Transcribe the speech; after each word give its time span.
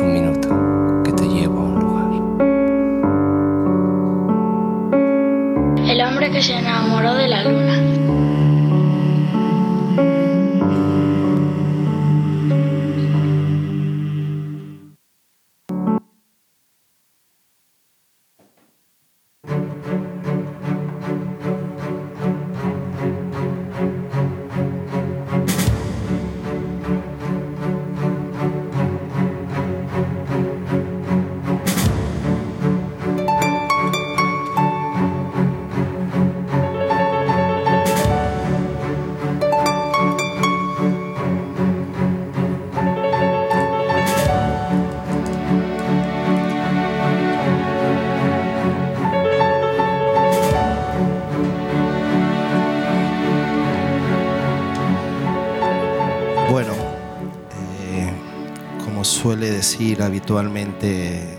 Un 0.00 0.10
minuto 0.10 0.41
habitualmente 59.80 61.38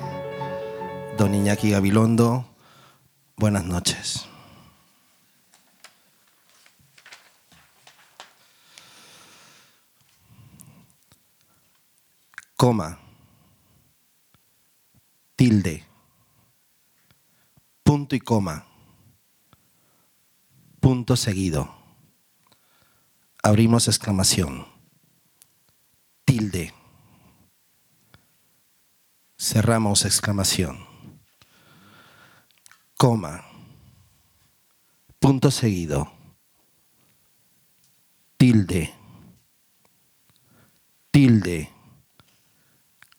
don 1.17 1.35
Iñaki 1.35 1.69
Gabilondo, 1.69 2.45
buenas 3.37 3.63
noches. 3.63 4.25
Coma, 12.55 12.97
tilde, 15.35 15.85
punto 17.83 18.15
y 18.15 18.19
coma, 18.19 18.65
punto 20.79 21.15
seguido, 21.15 21.71
abrimos 23.43 23.87
exclamación, 23.87 24.65
tilde 26.25 26.73
cerramos 29.43 30.05
exclamación, 30.05 30.87
coma, 32.97 33.43
punto 35.19 35.51
seguido, 35.51 36.13
tilde, 38.37 38.93
tilde, 41.11 41.69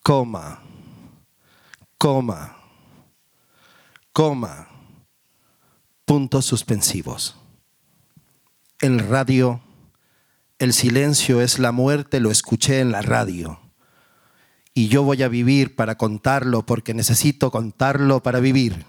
coma, 0.01 0.63
coma, 1.99 2.57
coma, 4.11 4.67
puntos 6.05 6.45
suspensivos. 6.45 7.35
El 8.79 8.97
radio, 8.97 9.61
el 10.57 10.73
silencio 10.73 11.41
es 11.41 11.59
la 11.59 11.71
muerte, 11.71 12.19
lo 12.19 12.31
escuché 12.31 12.79
en 12.79 12.91
la 12.91 13.03
radio 13.03 13.64
y 14.77 14.89
yo 14.89 15.03
voy 15.03 15.23
a 15.23 15.29
vivir 15.29 15.73
para 15.75 15.97
contarlo 15.97 16.65
porque 16.65 16.93
necesito 16.93 17.49
contarlo 17.49 18.21
para 18.21 18.41
vivir. 18.41 18.85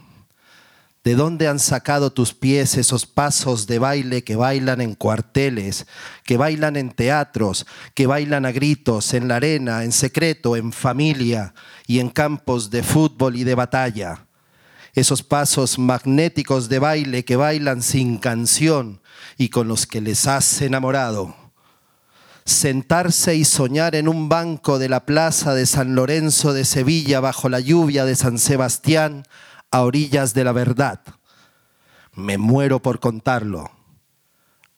¿De 1.05 1.15
dónde 1.15 1.47
han 1.47 1.61
sacado 1.61 2.13
tus 2.13 2.35
pies 2.35 2.77
esos 2.77 3.07
pasos 3.07 3.69
de 3.69 3.79
baile 3.79 4.25
que 4.25 4.35
bailan 4.35 4.81
en 4.81 4.97
cuarteles, 4.97 5.87
que 6.25 6.37
bailan 6.37 6.75
en 6.75 6.91
teatros, 6.91 7.65
que 7.95 8.09
bailan 8.09 8.45
a 8.45 8.51
gritos, 8.51 9.15
en 9.15 9.29
la 9.29 9.37
arena, 9.37 9.85
en 9.85 9.93
secreto, 9.93 10.57
en 10.57 10.73
familia 10.73 11.55
y 11.87 12.01
en 12.01 12.11
campos 12.11 12.71
de 12.71 12.83
fútbol 12.83 13.37
y 13.37 13.45
de 13.45 13.55
batalla? 13.55 14.27
Esos 14.93 15.23
pasos 15.23 15.79
magnéticos 15.79 16.69
de 16.69 16.81
baile 16.81 17.25
que 17.25 17.37
bailan 17.37 17.81
sin 17.81 18.19
canción 18.19 19.01
y 19.39 19.51
con 19.51 19.69
los 19.69 19.87
que 19.87 20.01
les 20.01 20.27
has 20.27 20.61
enamorado 20.63 21.46
sentarse 22.47 23.35
y 23.35 23.45
soñar 23.45 23.97
en 23.97 24.09
un 24.09 24.29
banco 24.29 24.79
de 24.79 24.89
la 24.89 25.05
plaza 25.05 25.53
de 25.53 25.67
San 25.67 25.97
Lorenzo 25.97 26.53
de 26.53 26.65
Sevilla 26.65 27.19
bajo 27.19 27.49
la 27.49 27.59
lluvia 27.59 28.05
de 28.05 28.15
San 28.15 28.39
Sebastián 28.39 29.25
a 29.73 29.83
orillas 29.83 30.33
de 30.33 30.45
la 30.45 30.53
verdad. 30.53 31.01
Me 32.15 32.39
muero 32.39 32.81
por 32.81 33.01
contarlo, 33.01 33.73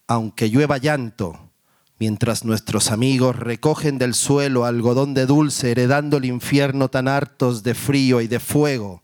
aunque 0.06 0.49
llueva 0.49 0.79
llanto, 0.79 1.51
mientras 1.99 2.43
nuestros 2.47 2.91
amigos 2.91 3.37
recogen 3.37 3.99
del 3.99 4.15
suelo 4.15 4.65
algodón 4.65 5.12
de 5.12 5.27
dulce 5.27 5.71
heredando 5.71 6.17
el 6.17 6.25
infierno 6.25 6.89
tan 6.89 7.06
hartos 7.06 7.62
de 7.62 7.75
frío 7.75 8.23
y 8.23 8.29
de 8.29 8.41
fuego, 8.41 9.03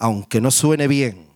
aunque 0.00 0.40
no 0.40 0.50
suene 0.50 0.88
bien, 0.88 1.28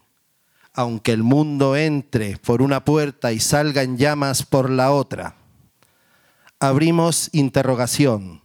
aunque 0.75 1.12
el 1.12 1.23
mundo 1.23 1.77
entre 1.77 2.39
por 2.39 2.61
una 2.61 2.85
puerta 2.85 3.31
y 3.31 3.39
salga 3.39 3.83
en 3.83 3.97
llamas 3.97 4.43
por 4.43 4.69
la 4.69 4.91
otra 4.91 5.38
abrimos 6.60 7.30
interrogación, 7.32 8.42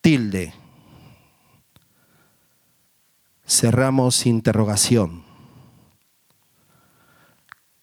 tilde, 0.00 0.52
cerramos 3.46 4.26
interrogación, 4.26 5.24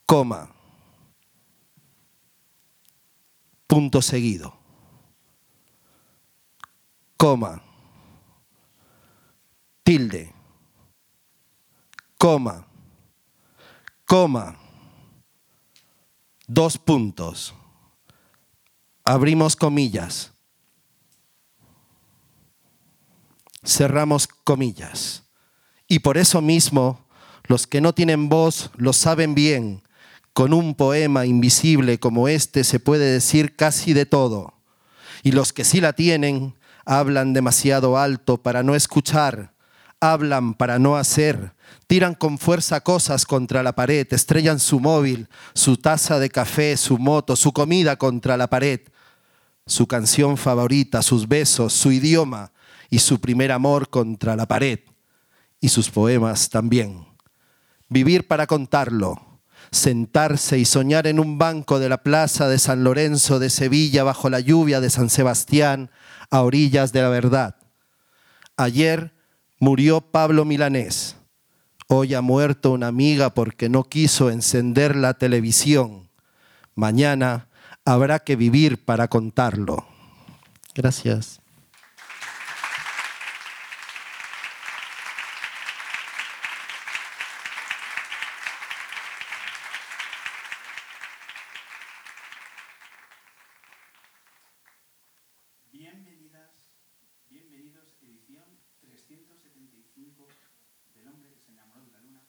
coma, 0.05 0.53
punto 3.65 4.01
seguido, 4.01 4.57
coma, 7.15 7.63
tilde, 9.83 10.33
coma, 12.17 12.67
coma, 14.05 14.57
dos 16.45 16.77
puntos 16.77 17.55
abrimos 19.03 19.55
comillas, 19.55 20.31
cerramos 23.65 24.27
comillas. 24.27 25.23
Y 25.87 25.99
por 25.99 26.17
eso 26.17 26.41
mismo, 26.41 27.05
los 27.43 27.67
que 27.67 27.81
no 27.81 27.93
tienen 27.93 28.29
voz 28.29 28.71
lo 28.75 28.93
saben 28.93 29.35
bien. 29.35 29.83
Con 30.33 30.53
un 30.53 30.73
poema 30.73 31.27
invisible 31.27 31.99
como 31.99 32.27
este 32.27 32.63
se 32.63 32.79
puede 32.79 33.05
decir 33.11 33.55
casi 33.55 33.93
de 33.93 34.07
todo. 34.07 34.53
Y 35.21 35.31
los 35.31 35.53
que 35.53 35.63
sí 35.63 35.79
la 35.79 35.93
tienen 35.93 36.55
hablan 36.85 37.33
demasiado 37.33 37.97
alto 37.97 38.41
para 38.41 38.63
no 38.63 38.73
escuchar, 38.73 39.53
hablan 39.99 40.55
para 40.55 40.79
no 40.79 40.97
hacer, 40.97 41.53
tiran 41.85 42.15
con 42.15 42.39
fuerza 42.39 42.81
cosas 42.81 43.25
contra 43.25 43.61
la 43.61 43.75
pared, 43.75 44.07
estrellan 44.11 44.59
su 44.59 44.79
móvil, 44.79 45.29
su 45.53 45.77
taza 45.77 46.17
de 46.17 46.29
café, 46.29 46.75
su 46.77 46.97
moto, 46.97 47.35
su 47.35 47.53
comida 47.53 47.97
contra 47.97 48.35
la 48.35 48.49
pared 48.49 48.81
su 49.65 49.87
canción 49.87 50.37
favorita, 50.37 51.01
sus 51.01 51.27
besos, 51.27 51.73
su 51.73 51.91
idioma 51.91 52.51
y 52.89 52.99
su 52.99 53.19
primer 53.19 53.51
amor 53.51 53.89
contra 53.89 54.35
la 54.35 54.45
pared 54.45 54.79
y 55.59 55.69
sus 55.69 55.89
poemas 55.89 56.49
también. 56.49 57.05
Vivir 57.89 58.27
para 58.27 58.47
contarlo, 58.47 59.39
sentarse 59.71 60.57
y 60.57 60.65
soñar 60.65 61.07
en 61.07 61.19
un 61.19 61.37
banco 61.37 61.79
de 61.79 61.89
la 61.89 62.03
plaza 62.03 62.47
de 62.47 62.59
San 62.59 62.83
Lorenzo 62.83 63.39
de 63.39 63.49
Sevilla 63.49 64.03
bajo 64.03 64.29
la 64.29 64.39
lluvia 64.39 64.81
de 64.81 64.89
San 64.89 65.09
Sebastián 65.09 65.89
a 66.29 66.41
orillas 66.41 66.91
de 66.91 67.01
la 67.01 67.09
verdad. 67.09 67.55
Ayer 68.57 69.13
murió 69.59 70.01
Pablo 70.01 70.45
Milanés. 70.45 71.15
Hoy 71.87 72.13
ha 72.13 72.21
muerto 72.21 72.71
una 72.71 72.87
amiga 72.87 73.33
porque 73.33 73.69
no 73.69 73.83
quiso 73.83 74.29
encender 74.29 74.95
la 74.95 75.13
televisión. 75.13 76.09
Mañana 76.75 77.47
habrá 77.85 78.19
que 78.19 78.35
vivir 78.35 78.83
para 78.83 79.07
contarlo. 79.07 79.85
Gracias. 80.73 81.41
Bienvenidas, 95.71 96.49
bienvenidos, 97.29 97.83
edición 98.01 98.43
375 98.81 100.27
del 100.95 101.07
hombre 101.07 101.29
que 101.33 101.39
se 101.39 101.51
enamoró 101.51 101.83
de 101.83 101.91
la 101.91 101.99
luna, 101.99 102.21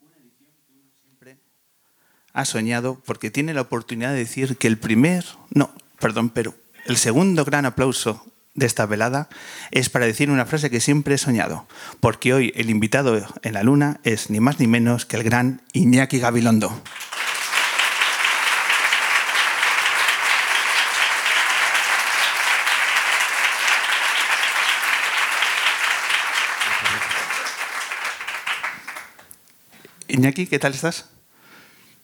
una 0.00 0.16
edición 0.18 0.52
que 0.66 0.72
uno 0.74 0.90
siempre 1.00 1.40
ha 2.38 2.44
soñado 2.44 3.02
porque 3.04 3.32
tiene 3.32 3.52
la 3.52 3.62
oportunidad 3.62 4.12
de 4.12 4.18
decir 4.18 4.56
que 4.58 4.68
el 4.68 4.78
primer, 4.78 5.24
no, 5.50 5.72
perdón, 5.98 6.30
pero 6.30 6.54
el 6.86 6.96
segundo 6.96 7.44
gran 7.44 7.66
aplauso 7.66 8.24
de 8.54 8.64
esta 8.64 8.86
velada 8.86 9.28
es 9.72 9.90
para 9.90 10.06
decir 10.06 10.30
una 10.30 10.46
frase 10.46 10.70
que 10.70 10.78
siempre 10.78 11.16
he 11.16 11.18
soñado, 11.18 11.66
porque 11.98 12.32
hoy 12.32 12.52
el 12.54 12.70
invitado 12.70 13.20
en 13.42 13.54
la 13.54 13.64
luna 13.64 13.98
es 14.04 14.30
ni 14.30 14.38
más 14.38 14.60
ni 14.60 14.68
menos 14.68 15.04
que 15.04 15.16
el 15.16 15.24
gran 15.24 15.62
Iñaki 15.72 16.20
Gabilondo. 16.20 16.80
Iñaki, 30.06 30.46
¿qué 30.46 30.60
tal 30.60 30.74
estás? 30.74 31.17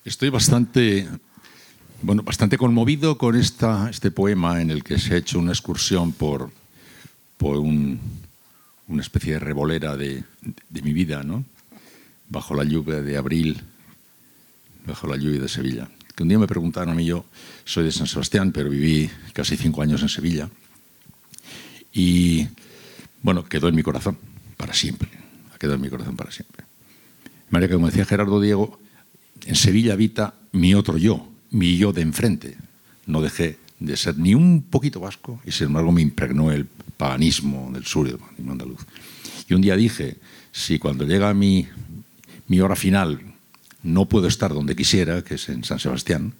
Estoy 0.05 0.29
bastante, 0.29 1.09
bueno, 2.03 2.23
bastante 2.23 2.59
conmovido 2.59 3.17
con 3.17 3.37
esta, 3.37 3.89
este 3.89 4.11
poema 4.11 4.61
en 4.61 4.71
el 4.71 4.85
que 4.85 4.99
se 4.99 5.15
ha 5.15 5.17
hecho 5.17 5.39
una 5.39 5.53
excursión 5.53 6.13
por, 6.13 6.51
por 7.37 7.57
un- 7.57 7.99
una 8.87 9.01
especie 9.03 9.35
de 9.35 9.39
revolera 9.39 9.97
de, 9.97 10.23
de 10.69 10.83
mi 10.83 10.93
vida, 10.93 11.23
¿no? 11.23 11.45
Bajo 12.29 12.55
la 12.55 12.65
lluvia 12.65 13.01
de 13.01 13.17
abril, 13.17 13.63
bajo 14.87 15.07
la 15.07 15.17
lluvia 15.17 15.41
de 15.41 15.49
Sevilla. 15.49 15.89
Que 16.15 16.23
un 16.23 16.29
día 16.29 16.39
me 16.39 16.47
preguntaron 16.47 16.91
a 16.91 16.95
mí, 16.95 17.07
yo 17.07 17.25
soy 17.65 17.85
de 17.85 17.93
San 17.93 18.07
Sebastián, 18.07 18.53
pero 18.53 18.69
viví 18.69 19.11
casi 19.33 19.57
cinco 19.57 19.81
años 19.83 20.03
en 20.03 20.09
Sevilla. 20.11 20.51
Y, 21.93 22.47
bueno, 23.23 23.45
quedó 23.45 23.69
en 23.69 23.75
mi 23.75 23.83
corazón 23.83 24.19
para 24.57 24.75
siempre. 24.75 25.09
Ha 25.55 25.59
quedado 25.59 25.77
en 25.77 25.81
mi 25.81 25.89
corazón 25.89 26.17
para 26.17 26.31
siempre. 26.31 26.65
Que, 27.51 27.69
como 27.69 27.87
decía 27.87 28.05
Gerardo 28.05 28.41
Diego, 28.41 28.81
en 29.47 29.55
Sevilla 29.55 29.93
habita 29.93 30.35
mi 30.53 30.75
otro 30.75 30.97
yo, 30.99 31.29
mi 31.51 31.77
yo 31.77 31.93
de 31.93 32.03
enfrente. 32.03 32.57
No 33.07 33.21
dejé 33.21 33.59
de 33.79 33.97
ser 33.97 34.19
ni 34.19 34.35
un 34.35 34.63
poquito 34.63 35.01
vasco 35.01 35.41
y 35.45 35.53
sin 35.53 35.69
embargo 35.69 35.93
me 35.93 36.03
impregnó 36.03 36.51
el 36.51 36.67
paganismo 36.67 37.71
del 37.73 37.85
sur, 37.85 38.09
el 38.09 38.19
paganismo 38.19 38.53
andaluz. 38.53 38.81
Y 39.49 39.55
un 39.55 39.61
día 39.61 39.77
dije, 39.77 40.17
si 40.53 40.79
cuando 40.79 41.05
llega 41.05 41.35
mi, 41.35 41.69
hora 42.61 42.77
final 42.77 43.21
no 43.83 44.07
puedo 44.07 44.29
estar 44.29 44.55
donde 44.55 44.77
quisiera, 44.77 45.23
que 45.23 45.35
es 45.35 45.49
en 45.49 45.65
San 45.65 45.79
Sebastián, 45.79 46.33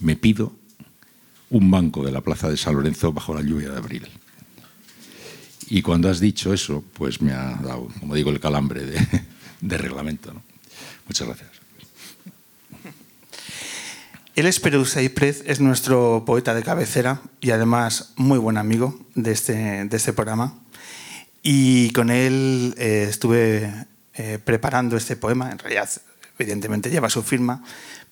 me 0.00 0.16
pido 0.16 0.52
un 1.48 1.70
banco 1.70 2.04
de 2.04 2.12
la 2.12 2.20
plaza 2.20 2.50
de 2.50 2.56
San 2.56 2.74
Lorenzo 2.74 3.12
bajo 3.12 3.32
la 3.34 3.40
lluvia 3.40 3.70
de 3.70 3.78
abril. 3.78 4.06
Y 5.68 5.82
cuando 5.82 6.10
has 6.10 6.20
dicho 6.20 6.52
eso, 6.52 6.84
pues 6.92 7.22
me 7.22 7.32
ha 7.32 7.54
dado, 7.62 7.88
como 8.00 8.14
digo, 8.14 8.30
el 8.30 8.40
calambre 8.40 8.84
de, 8.84 8.98
reglamento. 9.78 10.32
Muchas 11.06 11.26
gracias. 11.26 11.55
Él 14.36 14.44
es 14.44 14.60
Perú 14.60 14.84
Saiprez, 14.84 15.44
es 15.46 15.60
nuestro 15.60 16.24
poeta 16.26 16.52
de 16.52 16.62
cabecera 16.62 17.22
y 17.40 17.52
además 17.52 18.12
muy 18.16 18.38
buen 18.38 18.58
amigo 18.58 19.00
de 19.14 19.32
este, 19.32 19.86
de 19.86 19.96
este 19.96 20.12
programa. 20.12 20.58
Y 21.42 21.90
con 21.92 22.10
él 22.10 22.74
eh, 22.76 23.06
estuve 23.08 23.86
eh, 24.12 24.38
preparando 24.44 24.98
este 24.98 25.16
poema, 25.16 25.50
en 25.50 25.58
realidad 25.58 25.88
evidentemente 26.38 26.90
lleva 26.90 27.08
su 27.08 27.22
firma, 27.22 27.64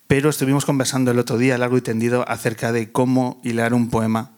pero 0.07 0.31
estuvimos 0.31 0.65
conversando 0.65 1.11
el 1.11 1.19
otro 1.19 1.37
día 1.37 1.59
largo 1.59 1.77
y 1.77 1.81
tendido 1.81 2.27
acerca 2.27 2.71
de 2.71 2.91
cómo 2.91 3.39
hilar 3.43 3.75
un 3.75 3.91
poema 3.91 4.31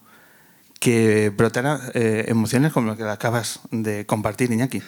que 0.81 1.29
brotara 1.29 1.79
eh, 1.93 2.25
emociones 2.27 2.73
como 2.73 2.87
lo 2.87 2.97
que 2.97 3.03
acabas 3.03 3.61
de 3.71 4.05
compartir, 4.05 4.51
Iñaki. 4.51 4.81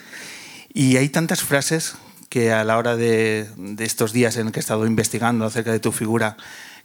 Y 0.73 0.97
hay 0.97 1.07
tantas 1.07 1.43
frases 1.43 1.95
que 2.27 2.51
a 2.51 2.65
la 2.65 2.77
hora 2.77 2.97
de 2.97 3.47
estos 3.79 4.11
días 4.11 4.35
en 4.35 4.51
que 4.51 4.59
he 4.59 4.61
estado 4.61 4.85
investigando 4.85 5.45
acerca 5.45 5.71
de 5.71 5.79
tu 5.79 5.93
figura, 5.93 6.35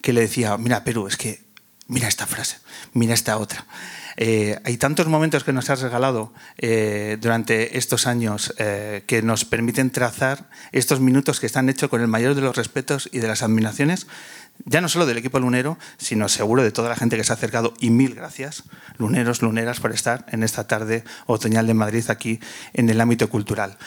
que 0.05 0.13
le 0.13 0.21
decía, 0.21 0.59
mira, 0.59 0.85
Perú, 0.85 1.07
es 1.07 1.17
que 1.17 1.41
mira 1.89 2.09
esta 2.09 2.27
frase, 2.27 2.59
mira 2.93 3.15
esta 3.15 3.39
otra. 3.39 3.65
Eh, 4.19 4.61
hay 4.63 4.77
tantos 4.77 5.07
momentos 5.07 5.45
que 5.45 5.53
nos 5.55 5.71
has 5.71 5.81
regalado 5.81 6.35
eh, 6.59 7.17
durante 7.23 7.79
estos 7.79 8.07
años 8.07 8.53
eh, 8.59 9.05
que 9.07 9.23
nos 9.23 9.47
permiten 9.47 9.91
trazar 9.91 10.51
estos 10.73 11.01
minutos 11.01 11.41
que 11.41 11.47
están 11.47 11.71
hechos 11.71 11.89
con 11.89 12.03
el 12.03 12.07
mayor 12.07 12.35
de 12.35 12.43
los 12.43 12.55
respetos 12.55 13.09
y 13.13 13.21
de 13.21 13.29
las 13.29 13.43
admiraciones, 13.43 14.07
ya 14.67 14.83
no 14.83 14.91
solo 14.91 15.07
del 15.07 15.17
equipo 15.17 15.41
lunero, 15.41 15.79
sino 15.97 16.29
seguro 16.29 16.63
de 16.63 16.71
toda 16.71 16.91
la 16.91 16.97
gente 16.97 17.17
que 17.17 17.25
se 17.25 17.33
ha 17.33 17.37
acercado. 17.37 17.73
Y 17.81 17.89
mil 17.89 18.15
gracias, 18.15 18.65
luneros, 18.99 19.41
luneras, 19.41 19.81
por 19.81 19.93
estar 19.93 20.27
en 20.29 20.43
esta 20.43 20.67
tarde 20.67 21.03
otoñal 21.25 21.67
de 21.67 21.73
Madrid 21.73 22.05
aquí 22.11 22.41
en 22.75 22.91
el 22.91 23.01
ámbito 23.01 23.31
cultural. 23.31 23.79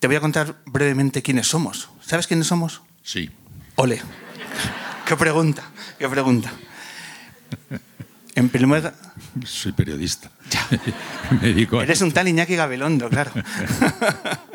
Te 0.00 0.06
voy 0.06 0.16
a 0.16 0.20
contar 0.20 0.56
brevemente 0.66 1.22
quiénes 1.22 1.48
somos. 1.48 1.88
¿Sabes 2.02 2.26
quiénes 2.26 2.46
somos? 2.46 2.82
Sí. 3.02 3.30
Ole. 3.76 4.02
Qué 5.12 5.16
pregunta, 5.18 5.62
qué 5.98 6.08
pregunta. 6.08 6.50
En 8.34 8.48
primer 8.48 8.82
lugar, 8.82 8.94
Soy 9.44 9.72
periodista. 9.72 10.30
Me 11.30 11.48
dedico 11.48 11.78
a 11.78 11.82
eres 11.82 12.00
un 12.00 12.12
tal 12.12 12.28
Iñaki 12.28 12.56
Gabilondo, 12.56 13.10
claro. 13.10 13.30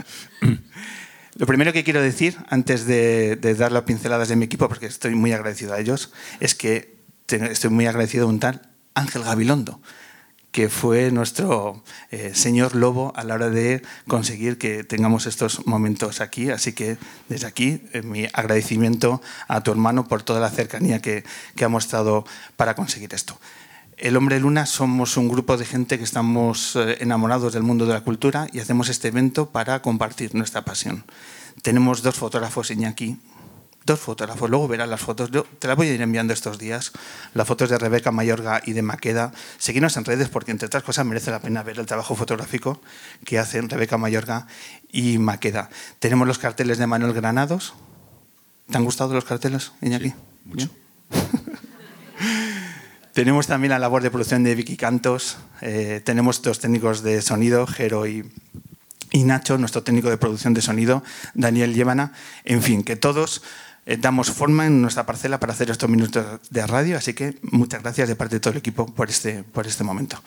Lo 1.36 1.46
primero 1.46 1.72
que 1.74 1.84
quiero 1.84 2.02
decir, 2.02 2.38
antes 2.50 2.88
de, 2.88 3.36
de 3.36 3.54
dar 3.54 3.72
las 3.72 3.84
pinceladas 3.84 4.30
de 4.30 4.36
mi 4.36 4.46
equipo, 4.46 4.68
porque 4.68 4.88
estoy 4.88 5.14
muy 5.14 5.32
agradecido 5.32 5.76
a 5.76 5.80
ellos, 5.80 6.12
es 6.40 6.56
que 6.56 7.04
estoy 7.28 7.70
muy 7.70 7.86
agradecido 7.86 8.26
a 8.26 8.30
un 8.30 8.40
tal 8.40 8.64
Ángel 8.96 9.22
Gabilondo, 9.22 9.80
que 10.58 10.70
fue 10.70 11.12
nuestro 11.12 11.84
eh, 12.10 12.32
señor 12.34 12.74
lobo 12.74 13.14
a 13.16 13.24
la 13.24 13.36
hora 13.36 13.52
de 13.52 13.84
conseguir 14.08 14.58
que 14.58 14.84
tengamos 14.84 15.28
estos 15.28 15.68
momentos 15.68 16.20
aquí. 16.20 16.50
Así 16.50 16.74
que 16.74 16.98
desde 17.30 17.46
aquí 17.46 17.84
eh, 17.94 18.02
mi 18.02 18.26
agradecimiento 18.34 19.22
a 19.48 19.62
tu 19.62 19.70
hermano 19.70 20.08
por 20.08 20.24
toda 20.24 20.40
la 20.40 20.50
cercanía 20.50 21.00
que, 21.00 21.24
que 21.56 21.64
ha 21.64 21.70
mostrado 21.70 22.26
para 22.56 22.74
conseguir 22.74 23.14
esto. 23.14 23.40
El 23.98 24.18
Hombre 24.18 24.40
Luna 24.40 24.66
somos 24.66 25.16
un 25.16 25.30
grupo 25.30 25.58
de 25.58 25.66
gente 25.66 26.00
que 26.00 26.04
estamos 26.04 26.76
eh, 26.76 26.98
enamorados 27.02 27.54
del 27.54 27.62
mundo 27.62 27.86
de 27.86 27.94
la 27.94 28.02
cultura 28.02 28.48
y 28.52 28.60
hacemos 28.60 28.90
este 28.90 29.10
evento 29.10 29.52
para 29.52 29.84
compartir 29.84 30.34
nuestra 30.34 30.66
pasión. 30.66 31.04
Tenemos 31.62 32.02
dos 32.02 32.16
fotógrafos, 32.16 32.72
Iñaki, 32.72 33.20
dos 33.88 34.00
fotógrafos, 34.00 34.50
luego 34.50 34.68
verás 34.68 34.88
las 34.88 35.02
fotos, 35.02 35.32
yo 35.32 35.46
te 35.58 35.68
las 35.68 35.76
voy 35.76 35.88
a 35.88 35.94
ir 35.94 36.02
enviando 36.02 36.34
estos 36.34 36.60
días, 36.60 36.92
las 37.34 37.48
fotos 37.48 37.70
de 37.70 37.80
Rebeca 37.80 38.12
Mayorga 38.12 38.62
y 38.64 38.74
de 38.74 38.84
Maqueda. 38.84 39.32
Seguidnos 39.58 39.98
en 39.98 40.06
redes 40.06 40.30
porque, 40.30 40.52
entre 40.52 40.68
otras 40.68 40.84
cosas, 40.84 41.06
merece 41.06 41.32
la 41.32 41.40
pena 41.40 41.64
ver 41.64 41.80
el 41.80 41.88
trabajo 41.88 42.16
fotográfico 42.16 42.80
que 43.26 43.40
hacen 43.40 43.70
Rebeca 43.70 43.98
Mayorga 43.98 44.46
y 44.92 45.18
Maqueda. 45.18 45.70
Tenemos 45.98 46.28
los 46.28 46.38
carteles 46.38 46.78
de 46.78 46.86
Manuel 46.86 47.14
Granados. 47.14 47.74
¿Te 48.70 48.78
han 48.78 48.84
gustado 48.84 49.14
los 49.14 49.26
carteles, 49.26 49.72
Iñaki? 49.82 50.10
Sí, 50.10 50.16
mucho. 50.46 50.70
Tenemos 53.14 53.48
también 53.48 53.72
la 53.72 53.80
labor 53.80 54.04
de 54.04 54.12
producción 54.12 54.44
de 54.44 54.54
Vicky 54.54 54.78
Cantos. 54.78 55.38
eh, 55.62 56.02
tenemos 56.04 56.44
dos 56.44 56.60
técnicos 56.60 57.02
de 57.02 57.24
sonido, 57.24 57.66
Jero 57.66 58.06
y, 58.06 58.30
y 59.12 59.24
Nacho, 59.24 59.58
nuestro 59.58 59.82
técnico 59.82 60.10
de 60.10 60.18
producción 60.18 60.54
de 60.54 60.62
sonido, 60.62 61.04
Daniel 61.34 61.74
Llévana. 61.74 62.12
En 62.44 62.62
fin, 62.62 62.84
que 62.84 62.96
todos 62.96 63.42
eh, 63.90 63.98
damos 63.98 64.30
forma 64.30 64.68
en 64.68 64.82
nuestra 64.82 65.06
parcela 65.06 65.40
para 65.40 65.54
hacer 65.54 65.72
estos 65.72 65.90
minutos 65.90 66.26
de 66.50 66.68
radio. 66.68 66.98
Así 66.98 67.14
que 67.14 67.38
muchas 67.42 67.82
gracias 67.82 68.08
de 68.10 68.16
parte 68.16 68.36
de 68.36 68.40
todo 68.42 68.52
el 68.52 68.58
equipo 68.60 68.86
por 68.86 69.10
este, 69.10 69.44
por 69.44 69.66
este 69.66 69.84
momento. 69.84 70.22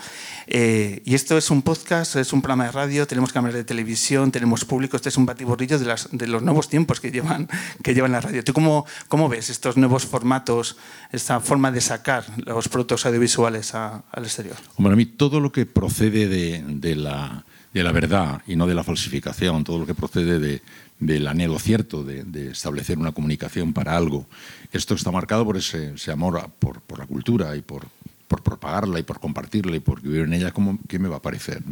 Eh, 0.47 1.03
y 1.05 1.15
esto 1.15 1.37
es 1.37 1.51
un 1.51 1.61
podcast, 1.63 2.17
es 2.17 2.33
un 2.33 2.41
programa 2.43 2.65
de 2.65 2.73
radio, 2.73 3.07
tenemos 3.07 3.33
cámaras 3.33 3.55
de 3.55 3.65
televisión, 3.65 4.33
tenemos 4.33 4.65
público. 4.65 4.97
Este 4.97 5.11
es 5.11 5.17
un 5.17 5.27
batiburrillo 5.27 5.79
de, 5.79 5.85
las, 5.85 6.09
de 6.11 6.27
los 6.27 6.43
nuevos 6.43 6.69
tiempos 6.69 7.01
que 7.01 7.11
llevan, 7.11 7.49
que 7.83 7.95
llevan 7.95 8.13
la 8.13 8.21
radio. 8.23 8.43
¿Tú 8.43 8.53
cómo, 8.53 8.87
cómo 9.09 9.29
ves 9.29 9.51
estos 9.51 9.77
nuevos 9.77 10.07
formatos, 10.07 10.77
esta 11.13 11.39
forma 11.41 11.71
de 11.71 11.81
sacar 11.83 12.25
los 12.47 12.69
productos 12.69 13.05
audiovisuales 13.07 13.75
a- 13.75 14.03
al 14.11 14.25
exterior? 14.25 14.57
Hombre, 14.77 14.95
a 14.95 14.97
mí 14.97 15.05
todo 15.07 15.39
lo 15.39 15.53
que 15.53 15.67
procede 15.67 16.29
de, 16.29 16.65
de 16.67 16.97
la, 16.97 17.45
de 17.75 17.83
la 17.83 17.93
verdad 17.93 18.41
y 18.47 18.57
no 18.57 18.67
de 18.67 18.75
la 18.75 18.83
falsificación, 18.85 19.65
todo 19.65 19.79
lo 19.81 19.87
que 19.87 19.95
procede 19.95 20.39
de, 20.39 20.63
del 21.01 21.27
anhelo 21.27 21.59
cierto 21.59 22.05
de, 22.05 22.51
establecer 22.51 22.99
una 22.99 23.13
comunicación 23.13 23.73
para 23.73 23.97
algo, 23.97 24.27
esto 24.71 24.95
está 24.95 25.11
marcado 25.11 25.45
por 25.45 25.57
ese, 25.57 25.95
amor 26.13 26.51
por, 26.59 26.99
la 26.99 27.07
cultura 27.07 27.57
y 27.57 27.63
por, 27.63 27.89
propagarla 28.29 29.01
y 29.01 29.03
por 29.03 29.19
compartirla 29.19 29.75
y 29.77 29.81
por 29.81 30.01
vivir 30.01 30.21
en 30.21 30.35
ella, 30.35 30.53
¿cómo, 30.53 30.79
¿qué 30.87 30.99
me 30.99 31.09
va 31.09 31.17
a 31.17 31.23
parecer? 31.23 31.63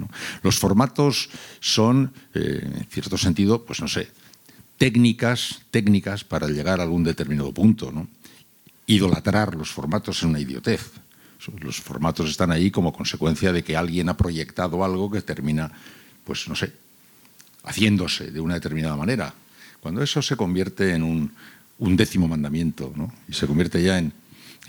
Los 0.42 0.58
formatos 0.58 1.28
son, 1.60 2.12
eh, 2.34 2.60
en 2.64 2.86
cierto 2.86 3.16
sentido, 3.16 3.64
pues 3.64 3.80
no 3.80 3.86
sé, 3.86 4.08
técnicas, 4.78 5.60
técnicas 5.70 6.24
para 6.24 6.48
llegar 6.48 6.80
a 6.80 6.84
algún 6.84 7.04
determinado 7.04 7.52
punto. 7.52 7.92
¿no? 7.92 8.08
Idolatrar 8.86 9.54
los 9.54 9.70
formatos 9.70 10.18
es 10.18 10.22
una 10.22 10.40
idiotez. 10.40 10.90
Los 11.60 11.80
formatos 11.80 12.30
están 12.30 12.50
ahí 12.50 12.70
como 12.70 12.92
consecuencia 12.92 13.52
de 13.52 13.62
que 13.62 13.76
alguien 13.76 14.08
ha 14.08 14.16
proyectado 14.16 14.82
algo 14.84 15.10
que 15.10 15.22
termina, 15.22 15.70
pues 16.24 16.48
no 16.48 16.56
sé, 16.56 16.72
haciéndose 17.64 18.30
de 18.30 18.40
una 18.40 18.54
determinada 18.54 18.96
manera. 18.96 19.34
Cuando 19.80 20.02
eso 20.02 20.22
se 20.22 20.36
convierte 20.36 20.94
en 20.94 21.02
un, 21.02 21.32
décimo 21.78 22.26
mandamiento 22.26 22.92
¿no? 22.96 23.12
y 23.28 23.32
se 23.32 23.46
convierte 23.46 23.82
ya 23.82 23.98
en, 23.98 24.12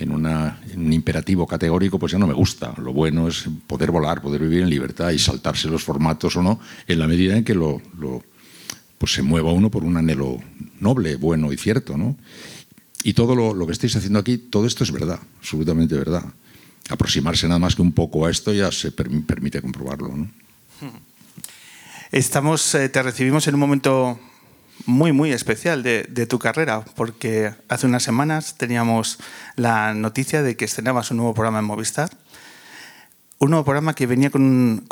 un 0.01 0.93
imperativo 0.93 1.45
categórico, 1.45 1.99
pues 1.99 2.13
ya 2.13 2.19
no 2.19 2.27
me 2.27 2.33
gusta. 2.33 2.73
Lo 2.77 2.93
bueno 2.93 3.27
es 3.27 3.45
poder 3.67 3.91
volar, 3.91 4.21
poder 4.21 4.41
vivir 4.41 4.61
en 4.61 4.69
libertad 4.69 5.09
y 5.11 5.19
saltarse 5.19 5.67
los 5.67 5.83
formatos 5.83 6.37
o 6.37 6.43
no, 6.43 6.59
en 6.87 6.99
la 6.99 7.07
medida 7.07 7.35
en 7.35 7.43
que 7.43 7.53
lo, 7.53 7.81
pues 8.97 9.13
se 9.13 9.21
mueva 9.21 9.51
uno 9.51 9.69
por 9.69 9.83
un 9.83 9.97
anhelo 9.97 10.39
noble, 10.79 11.15
bueno 11.17 11.51
y 11.51 11.57
cierto. 11.57 11.97
¿no? 11.97 12.15
Y 13.03 13.13
todo 13.13 13.35
lo, 13.35 13.65
que 13.65 13.73
estáis 13.73 13.95
haciendo 13.95 14.19
aquí, 14.19 14.37
todo 14.37 14.65
esto 14.65 14.85
es 14.85 14.91
verdad, 14.91 15.19
absolutamente 15.39 15.95
verdad. 15.95 16.23
aproximarse 16.89 17.47
nada 17.47 17.59
más 17.59 17.75
que 17.75 17.81
un 17.81 17.91
poco 17.91 18.25
a 18.25 18.31
esto 18.31 18.53
ya 18.53 18.71
se 18.71 18.91
permite 18.91 19.61
comprobarlo. 19.61 20.15
¿no? 20.15 20.29
Estamos, 22.11 22.73
eh, 22.73 22.89
te 22.89 23.03
recibimos 23.03 23.47
en 23.47 23.53
un 23.53 23.59
momento 23.59 24.19
muy, 24.87 25.11
muy 25.11 25.31
especial 25.31 25.83
de, 25.83 26.25
tu 26.25 26.39
carrera, 26.39 26.83
porque 26.95 27.53
hace 27.67 27.85
unas 27.85 28.01
semanas 28.01 28.55
teníamos 28.57 29.19
la 29.55 29.93
noticia 29.93 30.41
de 30.41 30.57
que 30.57 30.65
estrenabas 30.65 31.11
un 31.11 31.17
nuevo 31.17 31.35
programa 31.35 31.59
en 31.59 31.65
Movistar. 31.65 32.09
Un 33.37 33.51
nuevo 33.51 33.63
programa 33.63 33.93
que 33.93 34.07
venía 34.07 34.31
con, 34.31 34.87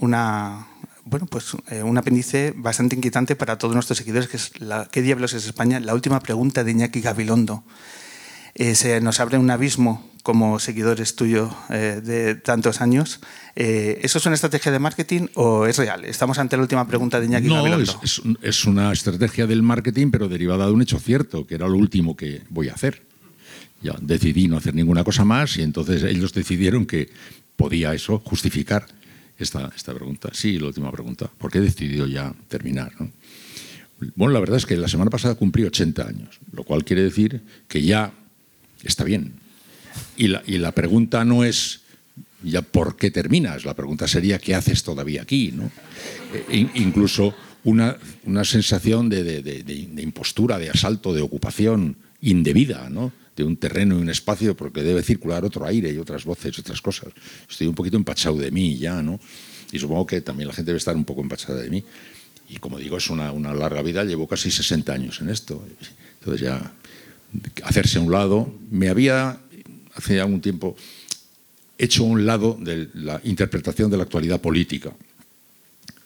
una, 0.00 0.66
bueno, 1.04 1.24
pues, 1.24 1.56
eh, 1.70 1.82
un 1.82 1.96
apéndice 1.96 2.52
bastante 2.54 2.94
inquietante 2.94 3.36
para 3.36 3.56
todos 3.56 3.72
nuestros 3.72 3.96
seguidores, 3.96 4.28
que 4.28 4.36
es 4.36 4.60
la, 4.60 4.86
¿Qué 4.92 5.00
diablos 5.00 5.32
es 5.32 5.46
España? 5.46 5.80
La 5.80 5.94
última 5.94 6.20
pregunta 6.20 6.62
de 6.62 6.72
Iñaki 6.72 7.00
Gabilondo. 7.00 7.64
Eh, 8.54 8.74
se 8.74 9.00
nos 9.00 9.20
abre 9.20 9.38
un 9.38 9.50
abismo 9.50 10.10
como 10.22 10.58
seguidores 10.58 11.16
tuyos 11.16 11.52
eh, 11.70 12.00
de 12.04 12.34
tantos 12.34 12.80
años. 12.80 13.20
Eh, 13.56 14.00
¿Eso 14.02 14.18
es 14.18 14.26
una 14.26 14.34
estrategia 14.34 14.70
de 14.70 14.78
marketing 14.78 15.28
o 15.34 15.66
es 15.66 15.78
real? 15.78 16.04
Estamos 16.04 16.38
ante 16.38 16.56
la 16.56 16.62
última 16.62 16.86
pregunta 16.86 17.20
de 17.20 17.26
Iñaki 17.26 17.48
No, 17.48 17.66
es, 17.78 18.22
es, 18.42 18.64
una 18.64 18.92
estrategia 18.92 19.46
del 19.46 19.62
marketing, 19.62 20.10
pero 20.10 20.28
derivada 20.28 20.66
de 20.66 20.72
un 20.72 20.82
hecho 20.82 20.98
cierto, 20.98 21.46
que 21.46 21.54
era 21.54 21.68
lo 21.68 21.76
último 21.76 22.16
que 22.16 22.42
voy 22.50 22.68
a 22.68 22.74
hacer. 22.74 23.02
Ya 23.82 23.94
decidí 24.00 24.46
no 24.46 24.58
hacer 24.58 24.74
ninguna 24.74 25.04
cosa 25.04 25.24
más 25.24 25.56
y 25.56 25.62
entonces 25.62 26.02
ellos 26.02 26.34
decidieron 26.34 26.84
que 26.84 27.08
podía 27.56 27.94
eso 27.94 28.18
justificar 28.18 28.86
esta, 29.38 29.72
esta 29.74 29.94
pregunta. 29.94 30.30
Sí, 30.32 30.58
la 30.58 30.66
última 30.66 30.92
pregunta. 30.92 31.30
¿Por 31.38 31.50
qué 31.50 31.58
he 31.58 31.62
decidido 31.62 32.06
ya 32.06 32.34
terminar? 32.48 32.92
Bueno, 34.16 34.32
la 34.34 34.40
verdad 34.40 34.58
es 34.58 34.66
que 34.66 34.76
la 34.76 34.88
semana 34.88 35.10
pasada 35.10 35.34
cumplí 35.34 35.64
80 35.64 36.06
años, 36.06 36.40
lo 36.52 36.64
cual 36.64 36.84
quiere 36.84 37.02
decir 37.02 37.42
que 37.68 37.82
ya 37.82 38.12
está 38.84 39.04
bien. 39.04 39.34
Y 40.16 40.28
la, 40.28 40.72
pregunta 40.72 41.24
no 41.24 41.44
es 41.44 41.80
ya 42.42 42.62
por 42.62 42.96
qué 42.96 43.10
terminas, 43.10 43.64
la 43.64 43.74
pregunta 43.74 44.06
sería 44.06 44.38
qué 44.38 44.54
haces 44.54 44.82
todavía 44.82 45.22
aquí. 45.22 45.52
¿no? 45.52 45.70
E, 46.50 46.68
incluso 46.74 47.34
una, 47.64 47.96
una 48.24 48.44
sensación 48.44 49.08
de, 49.08 49.24
de, 49.24 49.42
de, 49.42 50.02
impostura, 50.02 50.58
de 50.58 50.70
asalto, 50.70 51.12
de 51.12 51.22
ocupación 51.22 51.96
indebida, 52.20 52.88
¿no? 52.90 53.12
de 53.34 53.44
un 53.44 53.56
terreno 53.56 53.98
y 53.98 54.02
un 54.02 54.10
espacio, 54.10 54.54
porque 54.54 54.82
debe 54.82 55.02
circular 55.02 55.44
otro 55.44 55.66
aire 55.66 55.90
y 55.90 55.98
otras 55.98 56.24
voces 56.24 56.56
y 56.56 56.60
otras 56.60 56.82
cosas. 56.82 57.12
Estoy 57.48 57.66
un 57.66 57.74
poquito 57.74 57.96
empachado 57.96 58.36
de 58.36 58.50
mí 58.50 58.76
ya, 58.76 59.02
¿no? 59.02 59.18
Y 59.72 59.78
supongo 59.78 60.04
que 60.04 60.20
también 60.20 60.48
la 60.48 60.54
gente 60.54 60.70
debe 60.70 60.78
estar 60.78 60.94
un 60.94 61.04
poco 61.04 61.22
empachada 61.22 61.60
de 61.60 61.70
mí. 61.70 61.82
Y 62.50 62.56
como 62.56 62.78
digo, 62.78 62.98
es 62.98 63.08
una, 63.08 63.32
una 63.32 63.54
larga 63.54 63.80
vida, 63.80 64.04
llevo 64.04 64.26
casi 64.26 64.50
60 64.50 64.92
años 64.92 65.20
en 65.20 65.30
esto. 65.30 65.64
Entonces 66.18 66.42
ya 66.42 66.74
hacerse 67.64 67.98
a 67.98 68.02
un 68.02 68.12
lado. 68.12 68.52
Me 68.70 68.88
había, 68.88 69.38
hace 69.94 70.20
algún 70.20 70.40
tiempo, 70.40 70.76
hecho 71.78 72.04
a 72.04 72.06
un 72.06 72.26
lado 72.26 72.56
de 72.60 72.88
la 72.94 73.20
interpretación 73.24 73.90
de 73.90 73.96
la 73.96 74.02
actualidad 74.04 74.40
política, 74.40 74.92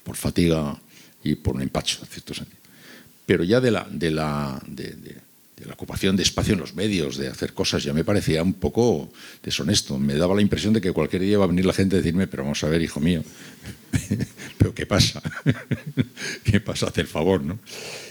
por 0.03 0.17
fatiga 0.17 0.79
y 1.23 1.35
por 1.35 1.57
un 1.57 1.63
empacho, 1.63 1.99
en 2.03 2.09
cierto 2.09 2.35
sentido. 2.35 2.59
Pero 3.27 3.43
ya 3.43 3.61
de 3.61 3.71
la, 3.71 3.87
de 3.91 4.11
la, 4.11 4.63
de, 4.67 5.17
la 5.65 5.73
ocupación 5.73 6.15
de 6.15 6.23
espacio 6.23 6.53
en 6.53 6.61
los 6.61 6.75
medios, 6.75 7.17
de 7.17 7.29
hacer 7.29 7.55
cosas, 7.55 7.83
ya 7.83 7.95
me 7.95 8.05
parecía 8.05 8.43
un 8.43 8.53
poco 8.53 9.11
deshonesto. 9.43 9.99
Me 9.99 10.15
daba 10.15 10.35
la 10.35 10.43
impresión 10.43 10.75
de 10.75 10.81
que 10.83 10.93
cualquier 10.93 11.23
día 11.23 11.33
iba 11.33 11.45
a 11.45 11.49
venir 11.49 11.65
la 11.65 11.73
gente 11.73 11.97
a 11.97 11.99
decirme, 11.99 12.27
pero 12.27 12.43
vamos 12.43 12.63
a 12.63 12.69
ver, 12.69 12.83
hijo 12.83 13.01
mío, 13.01 13.25
pero 14.59 14.75
¿qué 14.75 14.85
pasa? 14.85 15.23
¿Qué 16.45 16.61
pasa? 16.61 16.87
Hacer 16.87 17.07
favor, 17.07 17.43
¿no? 17.43 17.59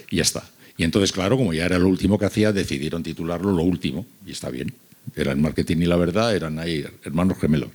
Y 0.10 0.17
ya 0.17 0.24
está. 0.24 0.43
Y 0.77 0.84
entonces, 0.84 1.12
claro, 1.12 1.38
como 1.38 1.53
ya 1.53 1.65
era 1.65 1.77
lo 1.77 1.88
último 1.88 2.18
que 2.18 2.25
hacía, 2.25 2.51
decidieron 2.51 3.03
titularlo 3.03 3.51
Lo 3.51 3.63
Último, 3.63 4.06
y 4.25 4.32
está 4.32 4.50
bien. 4.50 4.74
Era 5.15 5.32
el 5.32 5.38
marketing 5.38 5.77
y 5.77 5.86
la 5.86 5.98
verdad, 5.98 6.36
eran 6.36 6.60
ahí 6.60 6.86
hermanos 7.03 7.38
gemelos. 7.39 7.70